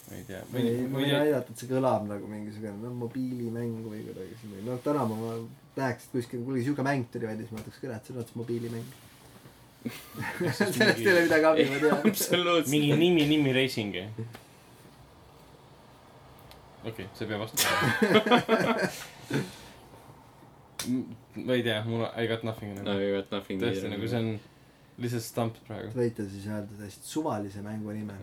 ma 0.09 0.15
ei 0.17 0.23
tea. 0.27 0.41
ma 0.51 0.61
ei, 0.61 0.87
ma 0.87 0.99
võin 0.99 1.13
näidata, 1.13 1.53
et 1.53 1.61
see 1.61 1.69
kõlab 1.69 2.07
nagu 2.09 2.29
mingisugune 2.29 2.75
no, 2.81 2.89
mobiilimäng 3.03 3.85
või 3.85 4.01
kuidagi 4.07 4.33
selline, 4.41 4.65
noh 4.65 4.81
täna 4.85 5.05
ma 5.09 5.35
näeks, 5.77 6.07
et 6.07 6.15
kuskil 6.17 6.43
kuulge 6.47 6.65
siuke 6.65 6.83
mäng 6.85 7.07
tuli 7.13 7.29
välja, 7.29 7.43
siis 7.45 7.53
ma 7.53 7.61
mõtleks, 7.61 7.79
kurat, 7.83 8.03
see 8.05 8.15
on 8.15 8.21
otse 8.23 8.39
mobiilimäng. 8.39 8.87
sellest 10.59 10.99
ei 11.05 11.11
ole 11.13 11.21
midagi 11.27 11.45
abi, 11.51 11.65
ma 11.69 11.77
tean. 11.85 12.03
absoluutselt. 12.11 12.73
mingi 12.73 12.91
nimi, 12.99 13.23
nimi 13.29 13.49
Racing. 13.55 13.93
okei 16.83 16.91
okay,, 16.91 17.07
see 17.15 17.25
peab 17.29 17.39
vastama. 17.45 17.77
ma 21.45 21.53
ei 21.53 21.63
tea, 21.63 21.83
mul, 21.87 22.07
I 22.15 22.27
got 22.27 22.43
nothing 22.43 22.75
no 22.75 22.81
nagu. 22.83 22.99
you 23.03 23.15
got 23.21 23.31
nothing. 23.31 23.61
tõesti 23.61 23.91
nagu 23.91 24.07
see 24.09 24.19
on 24.23 24.29
lihtsalt 24.99 25.25
stamp 25.25 25.59
praegu. 25.67 25.91
võite 25.95 26.25
siis 26.31 26.45
öelda 26.49 26.73
täiesti 26.79 27.07
suvalise 27.07 27.63
mängu 27.65 27.95
nime. 27.95 28.15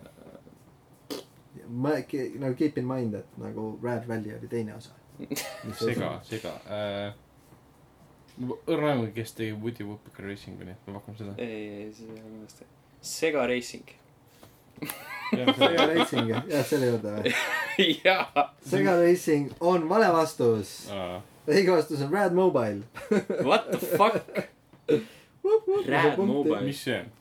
ma, 1.69 1.97
nagu 2.41 2.55
keep 2.59 2.79
in 2.79 2.87
mind, 2.89 3.15
et 3.15 3.39
nagu 3.41 3.79
Rad 3.83 4.09
Rally 4.09 4.35
oli 4.37 4.49
teine 4.49 4.75
osa. 4.77 4.95
sega, 5.81 6.11
sega 6.29 6.53
äh,. 6.69 7.15
õrna 8.69 8.91
aimu, 8.93 9.07
kes 9.17 9.33
tegi 9.39 9.55
Woody 9.57 9.87
Woodpecker 9.87 10.29
Racing'u, 10.29 10.67
nii 10.67 10.75
et 10.77 10.89
ma 10.91 10.99
pakun 10.99 11.17
seda. 11.17 11.37
ei, 11.41 11.87
ei, 11.87 11.93
see 11.97 12.09
ei 12.09 12.19
ole 12.19 12.25
kindlasti. 12.27 12.69
Sega 13.07 13.47
Racing. 13.49 13.95
Sega 15.57 15.87
Racing, 15.91 16.33
jääd 16.35 16.69
selle 16.69 16.91
juurde 16.93 17.15
või? 17.17 17.35
jaa. 18.05 18.49
Sega 18.67 18.99
Racing 19.01 19.55
on 19.61 19.89
vale 19.89 20.11
vastus. 20.15 20.77
õige 21.49 21.73
vastus 21.73 22.05
on 22.05 22.13
Rad 22.13 22.37
Mobile. 22.37 22.85
What 23.41 23.71
the 23.73 23.81
fuck? 23.97 24.21
Rad 25.87 26.19
Mobile. 26.19 26.61
mis 26.67 26.83
see 26.87 27.01
on? 27.01 27.13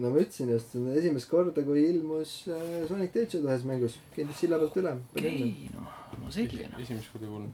No 0.00 0.10
ma 0.10 0.22
ütlesin 0.22 0.48
just, 0.54 0.72
see 0.72 0.80
on 0.80 0.96
esimest 0.96 1.28
korda, 1.28 1.62
kui 1.64 1.82
ilmus 1.90 2.32
äh, 2.48 2.86
Sonic 2.88 3.12
the 3.12 3.24
Hedgehog 3.24 3.48
ühes 3.50 3.66
mängus, 3.68 3.98
kõndis 4.14 4.40
silla 4.40 4.58
pealt 4.60 4.78
üle. 4.80 4.94
okei, 5.12 5.68
no, 5.74 5.84
no 6.22 6.32
selge 6.32 6.68
noh. 6.70 6.80
esimest 6.80 7.12
korda 7.12 7.28
kuulen. 7.28 7.50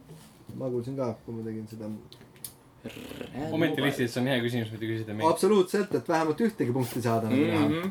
ma 0.61 0.71
kuulsin 0.71 0.99
ka, 0.99 1.11
kui 1.25 1.35
ma 1.35 1.47
tegin 1.47 1.67
seda. 1.71 1.91
ometi 3.51 3.83
lihtsalt 3.83 4.13
see 4.13 4.23
on 4.23 4.31
hea 4.31 4.39
küsimus, 4.45 4.71
mida 4.77 4.91
küsida 4.93 5.17
meilt. 5.17 5.31
absoluutselt, 5.33 5.99
et 5.99 6.13
vähemalt 6.15 6.45
ühtegi 6.47 6.77
punkti 6.77 7.03
saada 7.03 7.33
nagu 7.33 7.51
näha. 7.51 7.67
-hmm. 7.73 7.91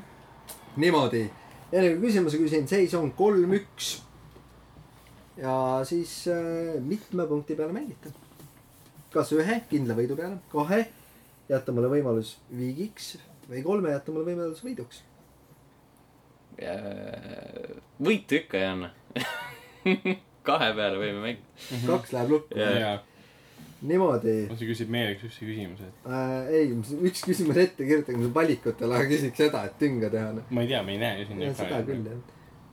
niimoodi, 0.86 1.26
järgmine 1.74 2.08
küsimuse 2.08 2.40
küsin, 2.40 2.68
seis 2.72 2.96
on 2.96 3.12
kolm-üks. 3.12 3.92
ja 5.38 5.58
siis 5.84 6.22
äh, 6.32 6.80
mitme 6.80 7.28
punkti 7.28 7.60
peale 7.60 7.76
mängite? 7.76 8.16
kas 9.12 9.32
ühe 9.36 9.62
kindla 9.70 9.96
võidu 9.96 10.16
peale, 10.16 10.40
kahe, 10.52 10.86
jätta 11.50 11.76
mulle 11.76 11.92
võimalus 11.92 12.38
viigiks 12.52 13.18
või 13.50 13.64
kolme, 13.66 13.92
jätta 13.94 14.14
mulle 14.14 14.32
võimalus 14.32 14.64
võiduks. 14.66 15.04
võitu 18.02 18.40
ikka 18.40 18.62
ei 18.62 18.70
anna. 18.70 18.94
kahe 20.46 20.72
peale 20.78 21.02
võime 21.02 21.22
mängida. 21.24 21.82
kaks 21.88 22.14
läheb 22.16 22.34
lukku 22.36 22.60
Jaa. 22.60 22.78
jaa, 22.82 22.96
niimoodi 23.86 24.36
sa 24.52 24.68
küsid 24.70 24.92
meelega 24.94 25.22
siukse 25.24 25.48
küsimuse, 25.48 25.90
et 25.90 26.08
äh,. 26.10 26.54
ei, 26.60 26.70
üks 27.10 27.26
küsimus 27.26 27.60
ette 27.62 27.88
kirjutage 27.88 28.20
mulle 28.20 28.34
valikutele, 28.36 29.00
aga 29.00 29.10
küsiks 29.10 29.42
seda, 29.46 29.66
et 29.70 29.78
tünga 29.82 30.12
teha. 30.14 30.32
ma 30.50 30.66
ei 30.66 30.72
tea, 30.72 30.82
me 30.86 30.96
ei 30.96 31.02
näe 31.02 31.22
ju 31.22 31.30
sinna 31.32 31.50
Ja, 31.50 31.58
seda 31.62 31.82
küll 31.88 32.10
jah 32.10 32.24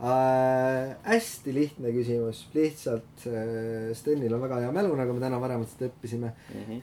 äh,. 0.03 0.95
hästi 1.09 1.57
lihtne 1.57 1.95
küsimus, 1.97 2.45
lihtsalt 2.57 3.27
äh, 3.31 3.93
Stenil 3.97 4.37
on 4.37 4.45
väga 4.45 4.63
hea 4.67 4.73
mälu, 4.75 4.97
nagu 4.99 5.17
me 5.17 5.25
täna 5.25 5.41
varemalt 5.43 5.87
õppisime. 5.89 6.35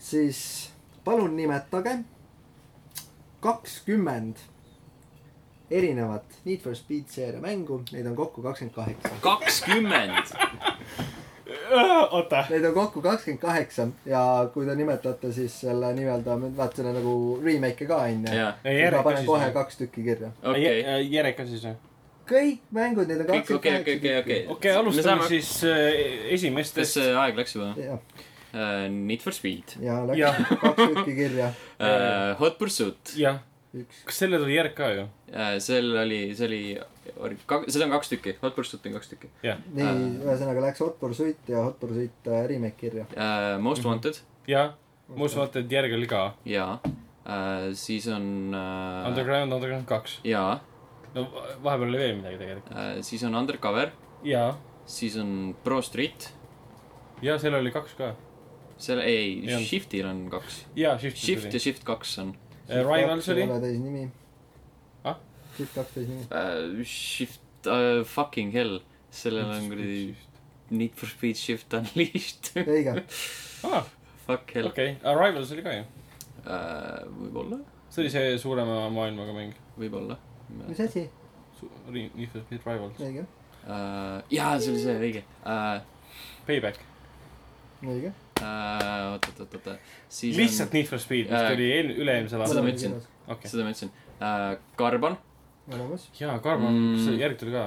siis 0.04 0.42
palun 1.06 1.36
nimetage 1.38 2.00
kakskümmend 3.40 4.38
erinevat 5.72 6.24
Need 6.46 6.62
for 6.62 6.76
Speed 6.76 7.10
seeria 7.14 7.42
mängu, 7.42 7.82
neid 7.92 8.08
on 8.10 8.16
kokku 8.16 8.42
kakskümmend 8.42 8.76
kaheksa. 8.76 9.10
kakskümmend. 9.22 10.34
oota. 12.12 12.46
Neid 12.50 12.66
on 12.66 12.74
kokku 12.74 13.02
kakskümmend 13.02 13.42
kaheksa 13.42 13.88
ja 14.06 14.50
kui 14.54 14.66
te 14.66 14.76
nimetate 14.76 15.34
siis 15.34 15.60
selle 15.62 15.94
nii-öelda, 15.94 16.40
vaata 16.58 16.82
selle 16.82 16.96
nagu 16.98 17.14
remake'e 17.44 17.88
ka 17.88 18.02
onju. 18.08 18.34
siis 18.64 18.96
ma 18.96 19.04
panen 19.04 19.26
kohe 19.26 19.52
kaks 19.54 19.78
tükki 19.84 20.04
kirja. 20.04 20.32
okei. 20.44 20.84
Jerek 21.14 21.38
ka 21.38 21.46
siis 21.46 21.68
või? 21.68 21.78
kõik 22.30 22.66
mängud, 22.76 23.10
neid 23.10 23.24
on 23.24 23.30
kakskümmend 23.30 23.60
okei, 23.60 23.78
okei, 23.82 23.98
okei, 23.98 24.18
okei. 24.22 24.42
okei, 24.56 24.74
alustame. 24.78 25.28
siis 25.30 25.52
äh, 25.66 25.88
esimestest 26.36 26.94
kas. 26.94 26.98
see 26.98 27.14
aeg 27.24 27.40
läks 27.40 27.56
juba? 27.58 27.72
ja, 27.78 27.98
Need 28.54 29.22
for 29.22 29.36
Speed. 29.36 29.76
ja 29.84 30.00
läks 30.10 30.50
kaks 30.64 30.82
tükki 30.82 31.16
kirja, 31.18 31.52
Hot 32.40 32.58
Pursuit. 32.62 33.14
jah, 33.20 33.42
üks. 33.78 34.04
kas 34.10 34.22
selle 34.24 34.40
tuli 34.42 34.56
Jerek 34.58 34.76
ka 34.78 34.90
ju? 34.96 35.08
seal 35.62 35.92
oli, 36.04 36.22
see 36.38 36.48
oli, 36.48 36.62
seda 37.70 37.86
on 37.86 37.94
kaks 37.98 38.14
tükki, 38.16 38.38
Hot 38.42 38.56
Pursuit 38.58 38.86
on 38.90 38.98
kaks 38.98 39.12
tükki. 39.14 39.30
nii 39.46 39.92
ühesõnaga 40.26 40.66
läks 40.70 40.82
Hot 40.86 40.98
Pursuit 41.02 41.52
ja 41.52 41.68
Hot 41.68 41.78
Pursuit 41.82 42.32
remake 42.50 42.78
kirja. 42.82 43.06
Most 43.62 43.86
Wanted 43.86 44.18
jah, 44.50 44.74
vaata, 45.10 45.62
et 45.62 45.72
Jerek 45.72 45.94
oli 45.98 46.08
ka. 46.10 46.24
ja 46.46 46.80
siis 47.78 48.08
on. 48.08 48.56
Underground, 49.08 49.54
Underground 49.54 49.86
kaks. 49.90 50.20
ja, 50.26 50.60
no 51.14 51.28
vahepeal 51.64 51.90
oli 51.90 52.02
veel 52.02 52.16
midagi 52.18 52.38
tegelikult. 52.42 53.06
siis 53.06 53.24
on 53.24 53.36
Undercover, 53.36 53.92
ja, 54.26 54.56
siis 54.86 55.18
on 55.22 55.56
Pro 55.64 55.82
Street. 55.86 56.32
ja 57.22 57.38
seal 57.40 57.54
oli 57.60 57.72
kaks 57.72 57.94
ka. 58.00 58.16
seal, 58.80 59.00
ei. 59.04 59.42
Shiftil 59.66 60.08
on 60.10 60.26
kaks. 60.32 60.62
jaa, 60.80 60.96
Shift. 61.02 61.18
Shift 61.18 61.54
ja 61.54 61.60
Shift 61.60 61.84
kaks 61.88 62.18
on 62.24 62.34
Rivals 62.70 63.28
oli 63.34 63.42
ei. 63.44 63.50
ole 63.50 63.60
täisnimi 63.64 64.08
Ah?. 65.04 65.16
Shift 65.58 65.74
kaks 65.76 65.92
täisnimi. 65.96 66.22
uh,. 66.32 66.84
Shift 66.86 67.68
uh,, 67.68 68.06
fucking 68.08 68.54
hell, 68.54 68.80
sellel 69.12 69.50
on 69.56 69.70
kuradi 69.72 70.16
Need 70.70 70.94
for 70.96 71.10
Speed 71.10 71.36
Shift 71.36 71.74
Unleashed 71.74 72.52
õige. 72.76 72.94
aa, 73.66 73.84
Fuck 74.28 74.52
hell 74.56 74.68
okei, 74.70 74.96
Rivals 75.04 75.52
oli 75.56 75.64
ka 75.66 75.74
ju. 75.80 75.84
uh,. 76.46 77.08
võib-olla, 77.24 77.58
see 77.90 78.04
oli 78.06 78.12
see 78.14 78.36
suurema 78.42 78.84
maailmaga 78.94 79.34
mäng. 79.34 79.56
võib-olla 79.80 80.18
mis 80.68 80.80
asi? 80.86 81.08
Need 81.92 82.30
for 82.32 82.42
Speed 82.46 82.62
Rivals. 82.70 83.02
õige, 83.02 83.26
uh,. 83.66 84.22
jaa, 84.32 84.54
see 84.62 84.72
oli 84.76 84.84
see, 84.86 85.00
õige 85.02 85.24
uh,. 85.42 85.82
Payback. 86.48 86.80
õige. 87.84 88.14
Uh, 88.40 89.14
oot, 89.14 89.26
oot, 89.30 89.40
oot, 89.44 89.56
oot, 89.68 89.80
siis 90.08 90.38
lihtsalt 90.40 90.72
Need 90.74 90.88
for 90.88 91.00
Speed, 91.04 91.26
mis 91.28 91.36
Äh, 91.42 91.50
tuli 91.52 91.66
eel-, 91.76 91.92
üle-eelmisel 92.00 92.40
Seda 92.40 92.40
ma 92.40 92.46
aastal. 92.48 92.68
ütlesin. 92.72 92.94
okei 93.28 93.46
on, 93.50 93.52
seda 93.52 93.64
ma 93.66 93.70
ütlesin 93.74 93.92
uh,. 93.92 94.58
Carbon 94.80 95.18
olemas. 95.74 96.06
jaa, 96.20 96.38
Carbon 96.46 96.72
Mm. 96.74 96.96
mm., 96.96 97.04
see 97.06 97.18
järg 97.20 97.36
tuli 97.42 97.52
ka. 97.52 97.66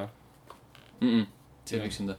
mm. 1.01 1.09
-mm. 1.09 1.27
see 1.65 1.79
oli 1.81 1.89
üksinda 1.93 2.15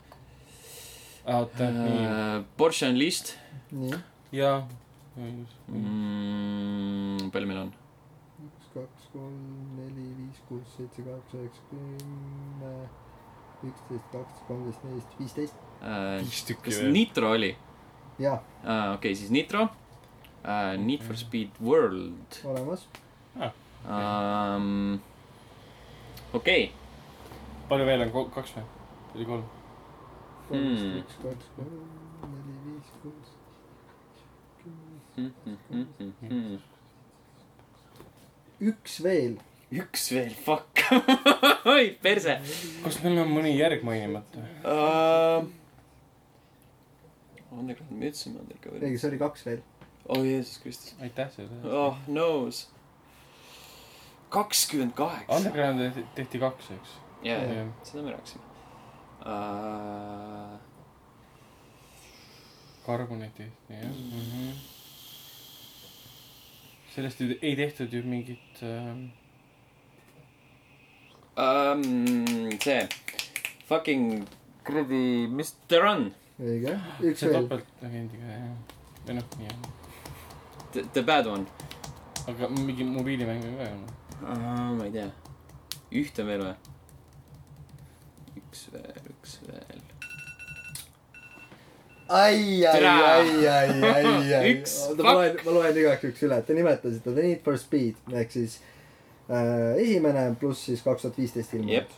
oota, 1.26 1.72
nii, 1.80 2.06
uh,. 2.06 2.46
Porsche 2.58 2.86
Unleashed 2.94 3.28
nii, 3.72 3.94
jaa. 4.32 4.68
mm,. 5.18 7.30
palju 7.34 7.48
meil 7.50 7.60
on? 7.66 7.72
üks, 8.46 8.66
kaks, 8.74 9.04
kolm, 9.14 9.42
neli, 9.80 10.08
viis, 10.20 10.40
kuus, 10.48 10.68
seitse, 10.78 11.02
kaheksa, 11.06 11.38
üheksa, 11.42 11.62
kümme, 11.70 12.72
üksteist, 13.64 14.08
kaksteist, 14.12 14.48
kolmteist, 14.48 14.82
neliteist, 14.84 15.20
viisteist. 15.20 15.56
Uh, 15.82 16.18
viis 16.26 16.42
tükki 16.48 16.70
kas 16.72 16.80
veel. 16.82 16.92
Nitro 16.96 17.28
oli 17.38 17.52
jaa, 18.20 18.36
uh,? 18.36 18.94
okei 18.94 18.94
okay,, 18.94 19.16
siis 19.16 19.32
Nitro 19.32 19.64
uh,. 19.64 20.78
Need 20.78 21.02
for 21.02 21.18
Speed 21.18 21.50
World 21.62 22.40
olemas. 22.46 22.88
um,. 23.40 25.00
okei 26.34 26.64
okay., 26.64 26.72
palju 27.70 27.86
veel 27.88 28.06
on, 28.06 28.12
kaks 28.34 28.58
või? 28.58 28.66
oli 29.14 29.26
kolm. 29.30 29.48
Hmm. 30.50 31.00
üks, 31.00 31.16
kaks, 31.22 31.50
kolm, 31.56 31.80
neli, 32.34 32.56
viis, 32.68 32.92
kuus, 33.02 33.34
kümme. 35.14 36.60
üks 38.74 39.00
veel. 39.06 39.36
üks 39.74 40.08
veel, 40.14 40.34
fuck. 40.46 40.86
oi, 41.74 41.98
perse 42.04 42.40
kas 42.84 43.02
meil 43.06 43.24
on 43.24 43.30
mõni 43.34 43.58
järg 43.58 43.86
mainimata? 43.88 44.48
uh,. 44.62 45.63
Underground 47.60 47.92
Mütsi 48.02 48.30
ma 48.34 48.40
tean 48.48 48.60
ka 48.64 48.72
veel. 48.74 48.82
õige, 48.88 48.98
see 49.02 49.10
oli 49.12 49.20
kaks 49.22 49.46
veel. 49.46 49.62
oh 50.10 50.24
Jeesus 50.26 50.58
Kristus. 50.64 50.96
aitäh 51.02 51.30
selle. 51.36 51.62
oh, 51.70 51.98
knows. 52.06 52.68
kakskümmend 54.34 54.94
kaheksa. 54.98 55.36
Underground 55.38 55.80
tehti- 55.80 56.06
tehti 56.16 56.40
kaks, 56.40 56.72
eks. 56.78 56.94
jaa, 57.24 57.40
jaa, 57.40 57.54
Jah. 57.64 57.74
seda 57.84 58.04
me 58.04 58.12
rääkisime 58.12 58.44
uh,. 59.26 60.60
Carbonit 62.86 63.36
tehti, 63.36 63.52
jah 63.70 63.84
mm 63.90 64.22
-hmm.. 64.22 64.56
sellest 66.96 67.22
ei, 67.22 67.38
ei 67.42 67.56
tehtud 67.56 67.94
ju 67.94 68.04
mingit 68.04 68.64
äh,. 68.64 68.98
Um, 71.36 71.82
see 72.62 72.88
fucking 73.66 74.28
kuradi 74.66 75.28
Mr 75.28 75.80
Run, 75.82 76.14
õige, 76.40 76.80
üks 77.04 77.20
see 77.20 77.30
veel. 77.30 77.46
topeltagendiga, 77.48 78.34
jah. 78.38 78.82
või 79.06 79.20
noh, 79.20 79.30
nii 79.38 79.54
on. 79.54 79.72
the, 80.74 80.88
the 80.94 81.06
bad 81.06 81.30
one 81.30 81.46
aga 82.28 82.48
mingi 82.50 82.84
mobiilimäng 82.84 83.44
on 83.46 83.58
ka 83.58 83.64
ju. 83.64 83.78
uh,. 84.22 84.76
ma 84.78 84.86
ei 84.86 84.92
tea, 84.92 85.10
ühte 85.92 86.24
on 86.24 86.30
veel 86.32 86.44
või? 86.46 86.54
üks 88.40 88.68
veel, 88.72 89.10
üks 89.12 89.34
veel. 89.48 89.82
ai, 92.08 92.64
ai, 92.70 92.86
ai, 92.86 93.48
ai, 93.48 93.74
ai, 93.90 94.06
ai. 94.38 94.46
Üks, 94.54 94.78
oota, 94.90 95.04
ma 95.04 95.16
loen, 95.18 95.42
ma 95.44 95.58
loen 95.58 95.82
igaks 95.84 96.08
juhuks 96.08 96.24
üle, 96.30 96.40
te 96.48 96.56
nimetasite 96.56 97.12
The 97.12 97.28
Need 97.28 97.44
for 97.44 97.60
Speed 97.60 98.16
ehk 98.22 98.32
siis 98.36 98.60
äh, 99.28 99.74
esimene 99.84 100.30
pluss 100.40 100.70
siis 100.70 100.84
kaks 100.86 101.08
tuhat 101.08 101.20
viisteist 101.20 101.58
ilmunud 101.58 101.76
Jep. 101.76 101.92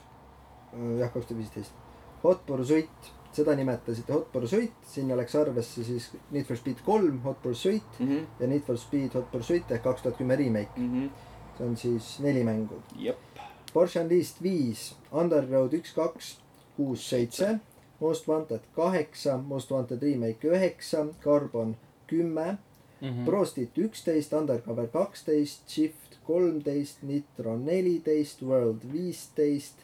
äh,. 0.74 0.96
jah, 1.04 1.14
kaks 1.14 1.30
tuhat 1.30 1.42
viisteist. 1.44 1.84
Hot 2.26 2.42
Pursuit, 2.48 3.12
seda 3.36 3.56
nimetasite 3.56 4.14
Hot 4.14 4.32
Pursuit, 4.32 4.74
sinna 4.88 5.18
läks 5.20 5.36
arvesse 5.36 5.84
siis 5.84 6.10
Need 6.32 6.48
for 6.48 6.58
Speed 6.58 6.82
kolm, 6.86 7.20
Hot 7.26 7.42
Pursuit 7.44 8.00
mm. 8.00 8.08
-hmm. 8.08 8.26
ja 8.40 8.48
Need 8.48 8.64
for 8.68 8.78
Speed 8.78 9.14
Hot 9.14 9.32
Pursuit 9.32 9.72
ehk 9.72 9.84
kaks 9.84 10.02
tuhat 10.02 10.18
kümme 10.18 10.36
remake. 10.36 10.78
Mm 10.78 10.94
-hmm. 10.94 11.10
see 11.58 11.68
on 11.68 11.78
siis 11.78 12.20
neli 12.20 12.44
mängu. 12.44 12.82
Porsche 13.74 14.02
Unleashed 14.02 14.44
viis, 14.44 14.96
Underroad 15.12 15.74
üks, 15.74 15.94
kaks, 15.94 16.40
kuus, 16.78 17.10
seitse, 17.10 17.60
Most 18.00 18.28
Wanted 18.28 18.62
kaheksa, 18.76 19.38
Most 19.38 19.72
Wanted 19.72 20.02
Remake 20.02 20.48
üheksa, 20.48 21.06
Carbon 21.24 21.76
kümme, 22.08 22.58
Mhm. 23.02 23.26
Prostit 23.26 23.78
üksteist, 23.78 24.34
Undercover 24.34 24.88
kaksteist, 24.88 25.70
Shift 25.70 26.20
kolmteist, 26.26 27.04
Nitro 27.04 27.58
neliteist, 27.58 28.42
World 28.42 28.86
viisteist, 28.92 29.84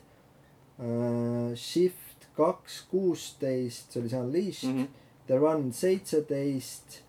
Shift 1.55 2.10
kaks 2.37 2.81
kuusteist, 2.91 3.91
see 3.91 4.01
oli 4.01 4.09
see 4.09 4.19
Unleashed 4.19 4.69
mm, 4.69 4.75
mm, 4.75 4.83
-hmm. 4.83 4.87
-hmm. 4.87 5.27
The 5.27 5.39
Run 5.39 5.73
seitseteist, 5.73 7.01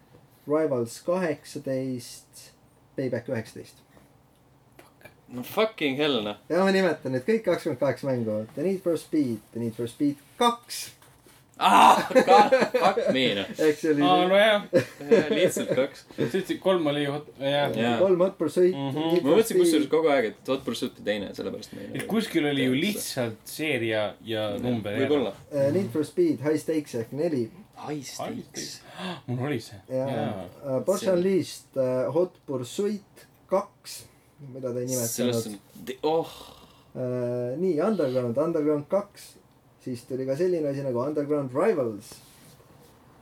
Rivals 0.46 1.00
kaheksateist, 1.02 2.52
Payback 2.96 3.28
üheksateist. 3.28 3.82
no 5.28 5.42
fucking 5.42 5.96
hell 5.96 6.20
noh. 6.22 6.36
ja 6.48 6.64
ma 6.64 6.70
nimetan 6.70 7.12
nüüd 7.12 7.24
kõik 7.24 7.44
kakskümmend 7.46 7.80
kaheksa 7.80 8.06
mängu, 8.06 8.46
The 8.54 8.62
Need 8.62 8.82
for 8.84 8.98
Speed, 8.98 9.38
The 9.52 9.60
Need 9.60 9.72
for 9.78 9.88
Speed 9.88 10.16
kaks, 10.36 10.90
ah, 11.62 12.00
fuck 12.10 13.00
me 13.14 13.24
noh, 13.38 13.50
ehk 13.66 13.78
see 13.80 13.92
oli 13.94 14.04
aa, 14.06 14.26
nojah, 14.30 14.66
lihtsalt 15.32 15.72
kaks. 15.78 16.04
seitse, 16.18 16.58
kolm 16.62 16.86
oli 16.92 17.04
ju, 17.06 17.16
jah. 17.40 17.74
Jaa. 17.76 17.94
kolm 18.00 18.22
Hot 18.24 18.36
Pursuit 18.38 18.74
mm. 18.74 18.90
-hmm. 18.90 19.18
ma 19.22 19.36
mõtlesin 19.36 19.60
kusjuures 19.62 19.88
kogu 19.92 20.12
aeg, 20.14 20.30
et 20.32 20.52
Hot 20.52 20.64
Pursuit 20.66 20.98
on 20.98 21.08
teine, 21.08 21.32
sellepärast 21.36 21.74
ma 21.76 21.84
ei. 21.84 21.90
et 22.00 22.06
kuskil 22.10 22.48
oli 22.50 22.68
ju. 22.68 22.78
lihtsalt 22.84 23.42
seeria 23.56 24.04
ja 24.26 24.48
number. 24.58 24.96
võib-olla. 25.02 25.34
Uh, 25.50 25.68
Need 25.74 25.90
for 25.94 26.06
Speed 26.08 26.42
High 26.46 26.60
Stakes 26.60 26.96
ehk 27.02 27.12
neli 27.16 27.44
High 27.82 28.06
stakes. 28.06 28.80
mul 29.26 29.46
oli 29.50 29.60
see. 29.60 29.80
ja 29.88 30.08
jaa. 30.08 30.48
uh, 30.64 30.80
Porsche 30.86 31.12
Unleashed 31.12 31.76
uh, 31.76 32.08
Hot 32.14 32.40
Pursuit 32.46 33.28
kaks, 33.50 34.02
mida 34.52 34.72
ta 34.72 34.80
ei 34.80 34.88
sellest 34.88 35.52
nimetanud. 35.52 35.96
on, 36.02 36.18
oh, 36.18 36.34
Uh, 36.92 37.56
nii, 37.56 37.78
Underground, 37.80 38.36
Underground 38.36 38.84
kaks, 38.92 39.30
siis 39.82 40.04
tuli 40.08 40.26
ka 40.26 40.36
selline 40.38 40.68
asi 40.68 40.82
nagu 40.86 40.98
Underground 41.02 41.50
Rivals. 41.54 42.12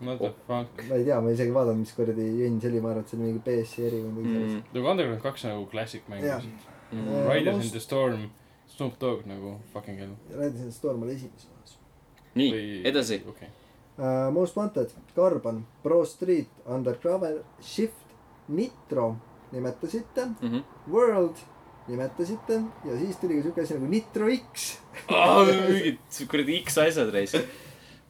What 0.01 0.19
the 0.19 0.31
fuck. 0.49 0.83
ma 0.89 0.95
ei 0.97 1.05
tea, 1.05 1.21
ma 1.21 1.31
isegi 1.31 1.53
vaadanud, 1.53 1.83
mis 1.83 1.93
kuradi 1.93 2.25
jõnn 2.41 2.61
see 2.61 2.71
oli, 2.71 2.81
ma 2.81 2.89
arvan, 2.95 3.03
et 3.05 3.09
see 3.13 3.19
oli 3.19 3.27
mingi 3.27 3.43
BSC 3.45 3.83
eri 3.85 3.99
või 4.01 4.13
midagi 4.17 4.35
sellist. 4.35 4.55
mm,. 4.57 4.75
nagu 4.79 4.89
Underground 4.95 5.23
kaks 5.27 5.45
on 5.45 5.51
nagu 5.55 5.67
classic 5.71 6.07
mäng 6.09 6.25
Jah. 6.25 6.41
lihtsalt. 6.45 6.77
Mm. 6.93 7.11
Riders 7.29 7.65
in 7.67 7.71
the 7.75 7.81
Storm, 7.85 8.23
Snoop 8.67 8.97
Dogg 9.01 9.27
nagu 9.29 9.59
fucking 9.75 9.99
hell. 10.01 10.15
rääkisin 10.39 10.73
Storm 10.73 11.03
oli 11.03 11.13
esimeses 11.19 11.49
osas 11.53 11.77
nii, 12.35 12.81
edasi. 12.89 13.21
okei. 13.29 13.49
uh,. 13.99 14.33
Most 14.33 14.57
Wanted, 14.57 14.91
Carbon, 15.17 15.67
Pro 15.83 16.05
Street, 16.05 16.49
Undercover, 16.67 17.43
Shift, 17.61 18.07
Nitro 18.49 19.17
nimetasite, 19.53 20.27
Mhm. 20.43 20.59
World 20.91 21.37
nimetasite 21.89 22.63
ja 22.85 22.99
siis 22.99 23.17
tuli 23.17 23.37
ka 23.37 23.43
siuke 23.43 23.61
asi 23.63 23.75
nagu 23.75 23.87
Nitro 23.87 24.27
X. 24.55 24.79
mingid 25.71 25.99
kuradi 26.31 26.59
X 26.65 26.79
asjad 26.83 27.11
reis. 27.15 27.35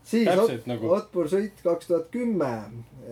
siis 0.05 0.27
Hot, 0.29 0.37
Täpselt 0.47 0.67
nagu- 0.71 0.89
Hot 0.95 1.11
Pursuit 1.13 1.61
kaks 1.65 1.87
tuhat 1.91 2.09
kümme, 2.15 2.53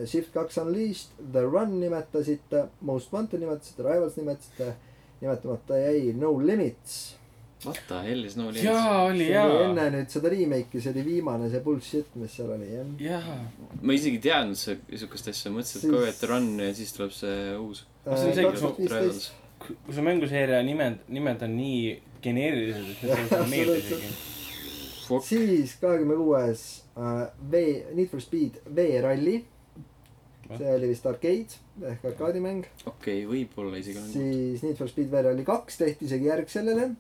Shift 0.06 0.32
kaks 0.34 0.58
Unleashed, 0.62 1.10
The 1.32 1.42
Run 1.46 1.78
nimetasite, 1.80 2.66
Most 2.80 3.12
Wanted 3.12 3.40
nimetasite, 3.40 3.82
Rivals 3.86 4.16
nimetasite, 4.16 4.72
nimetamata 5.20 5.78
jäi 5.78 6.12
No 6.16 6.34
Limits. 6.46 7.14
What 7.64 7.78
the 7.88 7.96
hell 8.06 8.24
is 8.24 8.36
no 8.36 8.44
limits? 8.52 8.62
jaa, 8.62 9.02
oli 9.08 9.24
see 9.24 9.32
jaa. 9.34 9.54
enne 9.64 9.86
nüüd 9.90 10.12
seda 10.14 10.30
remake'i, 10.30 10.78
see 10.78 10.92
oli 10.92 11.02
viimane 11.08 11.48
see 11.50 11.58
bullshit, 11.64 12.12
mis 12.14 12.36
seal 12.38 12.52
oli 12.54 12.68
jah. 12.70 12.92
jaa. 13.02 13.38
ma 13.82 13.96
isegi 13.96 14.20
ei 14.20 14.22
teadnud 14.28 14.60
see, 14.60 14.76
sihukest 14.92 15.32
asja, 15.32 15.50
mõtlesin, 15.50 15.80
et 15.80 15.82
Siis- 15.82 15.90
kogu 15.90 16.04
aeg 16.06 16.22
run 16.30 16.46
ja 16.62 16.68
siis 16.78 16.92
tuleb 16.94 17.10
see 17.16 17.56
uus. 17.58 17.80
see 18.04 18.14
on 18.14 18.36
see, 18.36 18.44
tuhat 18.60 18.78
viisteist, 18.78 19.32
kui 19.64 19.74
su 19.96 20.04
mänguseeria 20.06 20.60
nimed, 20.62 21.00
nimed 21.10 21.42
on 21.48 21.56
nii 21.58 21.80
geneerilised, 22.22 22.90
et 22.94 23.04
ei 23.04 23.28
saa 23.30 23.46
meelde 23.50 23.78
isegi. 23.78 24.10
siis 25.28 25.74
kahekümne 25.80 26.16
kuues 26.18 26.64
uh, 26.96 27.26
V, 27.50 27.62
Need 27.94 28.10
for 28.12 28.20
Speed 28.20 28.60
V-ralli. 28.76 29.38
see 30.48 30.70
oli 30.74 30.88
vist 30.88 31.06
arcade 31.06 31.58
ehk 31.90 32.06
arkaadimäng. 32.12 32.64
okei 32.86 33.24
okay,, 33.24 33.26
võib-olla 33.28 33.80
isegi 33.80 34.00
on. 34.00 34.08
siis 34.12 34.64
Need 34.64 34.80
for 34.80 34.88
Speed 34.88 35.12
V-ralli 35.12 35.44
kaks 35.44 35.76
tehti 35.82 36.08
isegi 36.08 36.30
järg 36.30 36.48
sellele. 36.52 36.90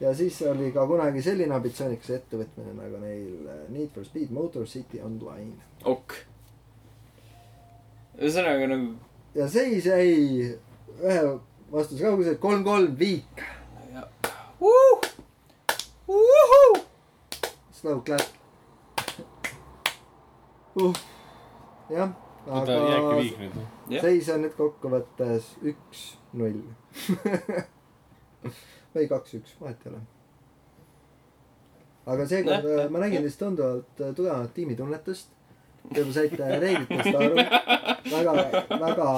ja 0.00 0.14
siis 0.14 0.42
oli 0.50 0.72
ka 0.74 0.86
kunagi 0.86 1.22
selline 1.22 1.54
ambitsioonikas 1.54 2.10
ettevõtmine 2.18 2.74
nagu 2.80 3.00
neil 3.04 3.48
äh, 3.48 3.62
Need 3.70 3.94
for 3.94 4.04
Speed 4.08 4.34
Motor 4.34 4.66
City 4.66 5.00
Online. 5.04 5.56
ok. 5.84 6.18
ühesõnaga 8.18 8.68
nagu 8.74 8.92
ja 9.34 9.48
seis 9.48 9.86
jäi 9.88 10.52
ühe 11.00 11.22
vastuse 11.72 12.04
kaugusel, 12.04 12.36
kolm-kolm, 12.40 12.94
viik. 12.98 13.42
Slow 17.72 17.98
clap 18.06 18.22
uh.. 20.76 20.94
jah, 21.90 22.12
aga 22.46 22.76
seis 24.00 24.28
on 24.32 24.44
nüüd 24.44 24.54
kokkuvõttes 24.56 25.48
üks-null. 25.72 26.62
või 28.94 29.06
kaks-üks, 29.10 29.56
vahet 29.60 29.86
ei 29.86 29.92
ole. 29.92 30.00
aga 32.14 32.26
seekord 32.28 32.66
Jah, 32.66 32.84
äh, 32.84 32.90
ma 32.92 33.02
nägin 33.02 33.24
vist 33.26 33.40
tunduvalt 33.42 34.00
äh, 34.00 34.14
tugevamat 34.16 34.54
tiimitunnetust. 34.54 35.38
Te 35.92 36.04
saite 36.14 36.48
reeglitest 36.62 37.16
aru. 37.18 37.34
väga, 38.12 38.32
väga, 38.86 39.08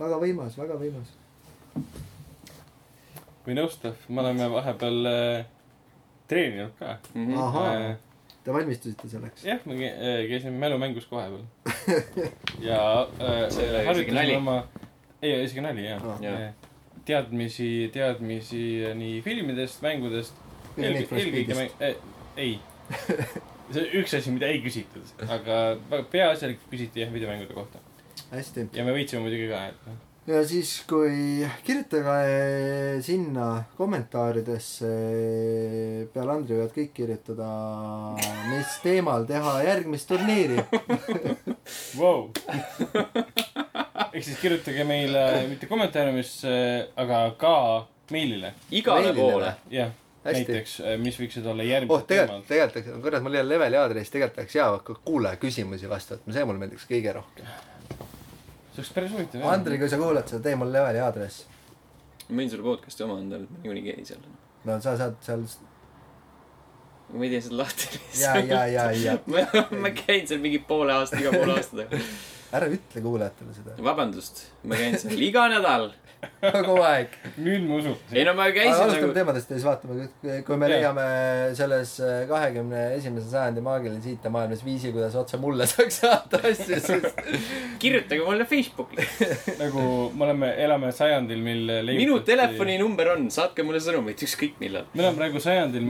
väga 0.00 0.22
võimas, 0.24 0.58
väga 0.58 0.78
võimas. 0.80 1.18
Või 3.46 3.56
nõustav, 3.58 3.98
me 4.08 4.22
oleme 4.22 4.48
vahepeal 4.52 5.10
äh, 5.10 5.44
treeninud 6.30 6.74
ka. 6.78 6.96
mhm. 7.14 7.36
ahaa, 7.46 7.94
te 8.44 8.54
valmistusite 8.54 9.10
selleks? 9.10 9.44
jah, 9.46 9.62
ma 9.66 9.76
kä- 9.78 9.92
äh, 9.92 10.24
käisin 10.30 10.58
mälumängus 10.62 11.06
kohapeal. 11.10 11.44
ja 12.68 12.80
äh, 13.20 13.46
harjutasime 13.86 14.18
nali. 14.18 14.36
oma, 14.40 14.58
ei, 15.22 15.36
isegi 15.44 15.64
nali 15.64 15.86
jah. 15.86 16.04
Jah. 16.22 16.40
ja.. 16.40 16.52
teadmisi, 17.08 17.70
teadmisi 17.94 18.64
äh, 18.86 18.96
nii 18.98 19.22
filmidest, 19.26 19.82
mängudest, 19.84 20.38
Need 20.76 21.02
eelkõige, 21.04 21.56
mäng- 21.58 21.82
äh,, 21.84 21.96
ei. 22.40 22.54
see 23.72 23.88
üks 24.00 24.14
asi, 24.16 24.32
mida 24.32 24.48
ei 24.52 24.60
küsitud, 24.64 25.10
aga 25.32 25.58
peaasjalikult 26.12 26.70
küsiti 26.72 27.02
jah 27.04 27.12
videomängude 27.12 27.54
kohta 27.56 27.80
hästi. 28.32 28.66
ja 28.76 28.84
me 28.84 28.94
võitsime 28.96 29.22
muidugi 29.24 29.48
ka, 29.50 29.66
et 29.72 29.86
noh. 29.88 30.00
Ja 30.26 30.42
siis, 30.46 30.70
kui 30.88 31.42
kirjutage 31.66 33.00
sinna 33.02 33.46
kommentaaridesse, 33.78 34.90
peale 36.14 36.36
Andri 36.36 36.58
võivad 36.58 36.74
kõik 36.76 36.92
kirjutada, 36.96 37.48
mis 38.50 38.76
teemal 38.84 39.26
teha 39.28 39.56
järgmist 39.66 40.10
turniiri. 40.12 40.62
Vau. 42.00 42.30
ehk 44.12 44.22
siis 44.22 44.38
kirjutage 44.42 44.86
meile 44.86 45.24
mitte 45.50 45.70
kommentaariumisse, 45.70 46.54
aga 47.02 47.24
ka 47.40 47.56
meilile. 48.14 48.54
igale 48.70 49.10
Meilile 49.10 49.26
poole. 49.32 49.52
jah, 49.72 49.90
Hästi. 50.22 50.38
näiteks, 50.38 50.78
mis 51.02 51.18
võiksid 51.18 51.46
olla 51.50 51.64
oh, 51.64 51.70
järgmised 51.72 52.06
tegelikult, 52.06 52.46
teemad. 52.46 52.72
tegelikult, 52.78 53.04
kurat, 53.08 53.26
mul 53.26 53.38
ei 53.38 53.42
ole 53.42 53.54
leveli 53.56 53.80
aadress, 53.80 54.14
tegelikult 54.14 54.38
tahaks 54.38 54.58
hea 54.60 54.96
kuulaja 55.02 55.42
küsimusi 55.42 55.90
vastu 55.90 56.14
võtma, 56.14 56.38
see 56.38 56.46
mulle 56.46 56.62
meeldiks 56.62 56.86
kõige 56.90 57.18
rohkem. 57.18 57.54
See 58.72 58.80
oleks 58.82 58.94
päris 58.96 59.12
huvitav. 59.12 59.44
Andri, 59.52 59.78
kui 59.80 59.90
sa 59.92 59.98
kuulad 60.00 60.30
seda, 60.30 60.42
tee 60.48 60.56
mulle 60.56 60.78
leveli 60.78 61.02
aadress. 61.04 61.44
ma 62.28 62.40
võin 62.40 62.50
sulle 62.50 62.64
podcast'i 62.64 63.04
oma 63.06 63.18
anda, 63.20 63.42
ma 63.42 63.60
niikuinii 63.62 63.84
käin 63.90 64.08
seal. 64.08 64.24
no 64.64 64.80
sa 64.80 64.96
saad 64.96 65.18
seal 65.24 65.46
ma 67.12 67.24
ei 67.26 67.32
tee 67.34 67.40
seda 67.44 67.58
lahti 67.60 68.00
ja, 68.20 68.36
ja, 68.40 68.60
ja, 68.72 68.84
ja 68.96 69.16
ma, 69.32 69.64
ma 69.84 69.90
käin 69.96 70.28
seal 70.28 70.40
mingi 70.44 70.62
poole 70.68 70.94
aasta, 70.96 71.20
iga 71.20 71.34
poole 71.34 71.58
aasta 71.58 71.82
tagasi. 71.82 72.14
ära 72.56 72.68
ütle 72.72 73.02
kuulajatele 73.04 73.56
seda. 73.56 73.76
vabandust, 73.84 74.46
ma 74.68 74.78
käin 74.80 74.98
seal 75.00 75.26
iga 75.28 75.46
nädal. 75.52 75.90
kogu 76.54 76.76
aeg. 76.86 77.14
nüüd 77.42 77.64
ma 77.66 77.78
usun. 77.78 77.94
ei 78.14 78.24
no 78.26 78.34
ma 78.38 78.46
aga 78.48 78.54
käisin 78.56 78.74
alustame 78.84 79.02
nagu, 79.04 79.14
teemadest 79.16 79.50
ja 79.50 79.56
siis 79.56 79.66
vaatame, 79.66 80.06
kui 80.46 80.58
me 80.58 80.68
Jah. 80.70 80.74
leiame 80.74 81.06
selles 81.58 81.94
äh, 82.02 82.22
kahekümne 82.30 82.82
esimese 82.96 83.30
sajandi 83.30 83.62
maagilise 83.64 84.12
IT-maailmas 84.16 84.62
viisi, 84.66 84.92
kuidas 84.94 85.16
otse 85.18 85.38
mulle 85.42 85.66
saaks 85.72 86.00
saata 86.02 86.40
asju, 86.50 86.78
siis 86.82 87.40
kirjutage 87.82 88.22
mulle 88.26 88.46
Facebooki. 88.50 88.98
nagu 89.60 89.84
me 90.14 90.26
oleme, 90.28 90.52
elame 90.66 90.92
sajandil, 90.96 91.42
mil 91.46 91.64
leiutati- 91.70 91.98
minu 92.02 92.20
telefoninumber 92.26 93.12
on, 93.16 93.26
saatke 93.34 93.66
mulle 93.66 93.82
sõnumeid 93.82 94.22
ükskõik 94.26 94.58
millal. 94.62 94.86
me 94.94 95.04
oleme 95.06 95.18
praegu 95.22 95.42
sajandil, 95.42 95.86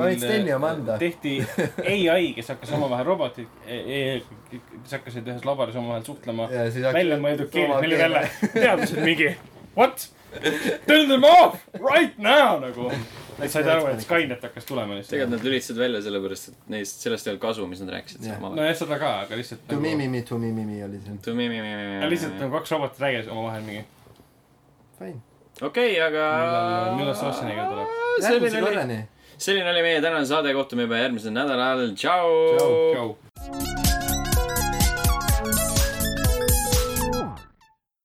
oma 0.56 0.72
anda. 0.76 0.98
tehti 1.00 1.38
ai, 1.86 2.32
kes 2.36 2.52
hakkas 2.54 2.72
omavahel 2.76 3.08
robotid, 3.12 3.48
kes 3.66 4.96
hakkasid 4.98 5.28
ühes 5.28 5.46
laboris 5.48 5.76
omavahel 5.80 6.04
suhtlema. 6.08 6.48
ja 6.52 6.92
välja 6.92 7.20
mõeldud 7.20 7.52
keeled, 7.52 7.80
mille 7.84 8.00
peale 8.04 8.26
teadlased 8.52 9.00
mingi 9.04 9.32
what? 9.76 10.08
Turn 10.88 11.08
them 11.08 11.24
off 11.24 11.66
right 11.78 12.18
now 12.18 12.58
nagu. 12.60 12.90
Nad 13.38 13.50
said 13.50 13.66
aru, 13.68 13.86
et 13.92 14.02
Skynet 14.04 14.42
hakkas 14.44 14.66
tulema 14.68 14.98
tegelikult 15.00 15.10
lihtsalt. 15.10 15.30
nad 15.30 15.46
lülitasid 15.46 15.78
välja 15.80 16.02
sellepärast, 16.04 16.48
et 16.52 16.70
neist, 16.74 17.00
sellest 17.04 17.26
ei 17.26 17.32
olnud 17.32 17.42
kasu, 17.42 17.66
mis 17.66 17.80
nad 17.82 17.92
rääkisid 17.96 18.26
omavahel. 18.28 18.60
nojah, 18.60 18.76
seda 18.78 18.98
ka, 19.00 19.12
aga 19.24 19.40
lihtsalt 19.40 19.64
to 19.68 19.80
me, 19.80 19.94
me, 19.96 20.08
me, 20.12 20.22
to 20.22 20.38
me, 20.38 20.52
me, 20.52 20.66
me 20.68 20.78
oli 20.84 21.00
see. 21.00 21.18
ja 22.02 22.10
lihtsalt 22.12 22.38
nagu 22.40 22.58
kaks 22.58 22.74
robotit 22.76 23.02
räägivad 23.02 23.32
omavahel 23.34 23.66
mingi. 23.66 23.84
Fine. 25.00 25.20
okei, 25.60 26.00
aga. 26.00 26.30
millal, 26.44 26.96
millal 27.00 27.18
Schwarzenegger 27.18 27.70
tuleb? 27.72 28.00
järgmise 28.22 28.28
selline 28.28 28.62
oli, 28.62 28.66
korrani. 28.70 28.98
selline 29.38 29.70
oli 29.76 29.86
meie 29.88 30.02
tänane 30.04 30.26
saade, 30.28 30.56
kohtume 30.56 30.88
juba 30.88 31.00
järgmisel 31.04 31.36
nädalal, 31.36 31.88
Tšau. 31.96 32.34
Tšau. 32.58 33.81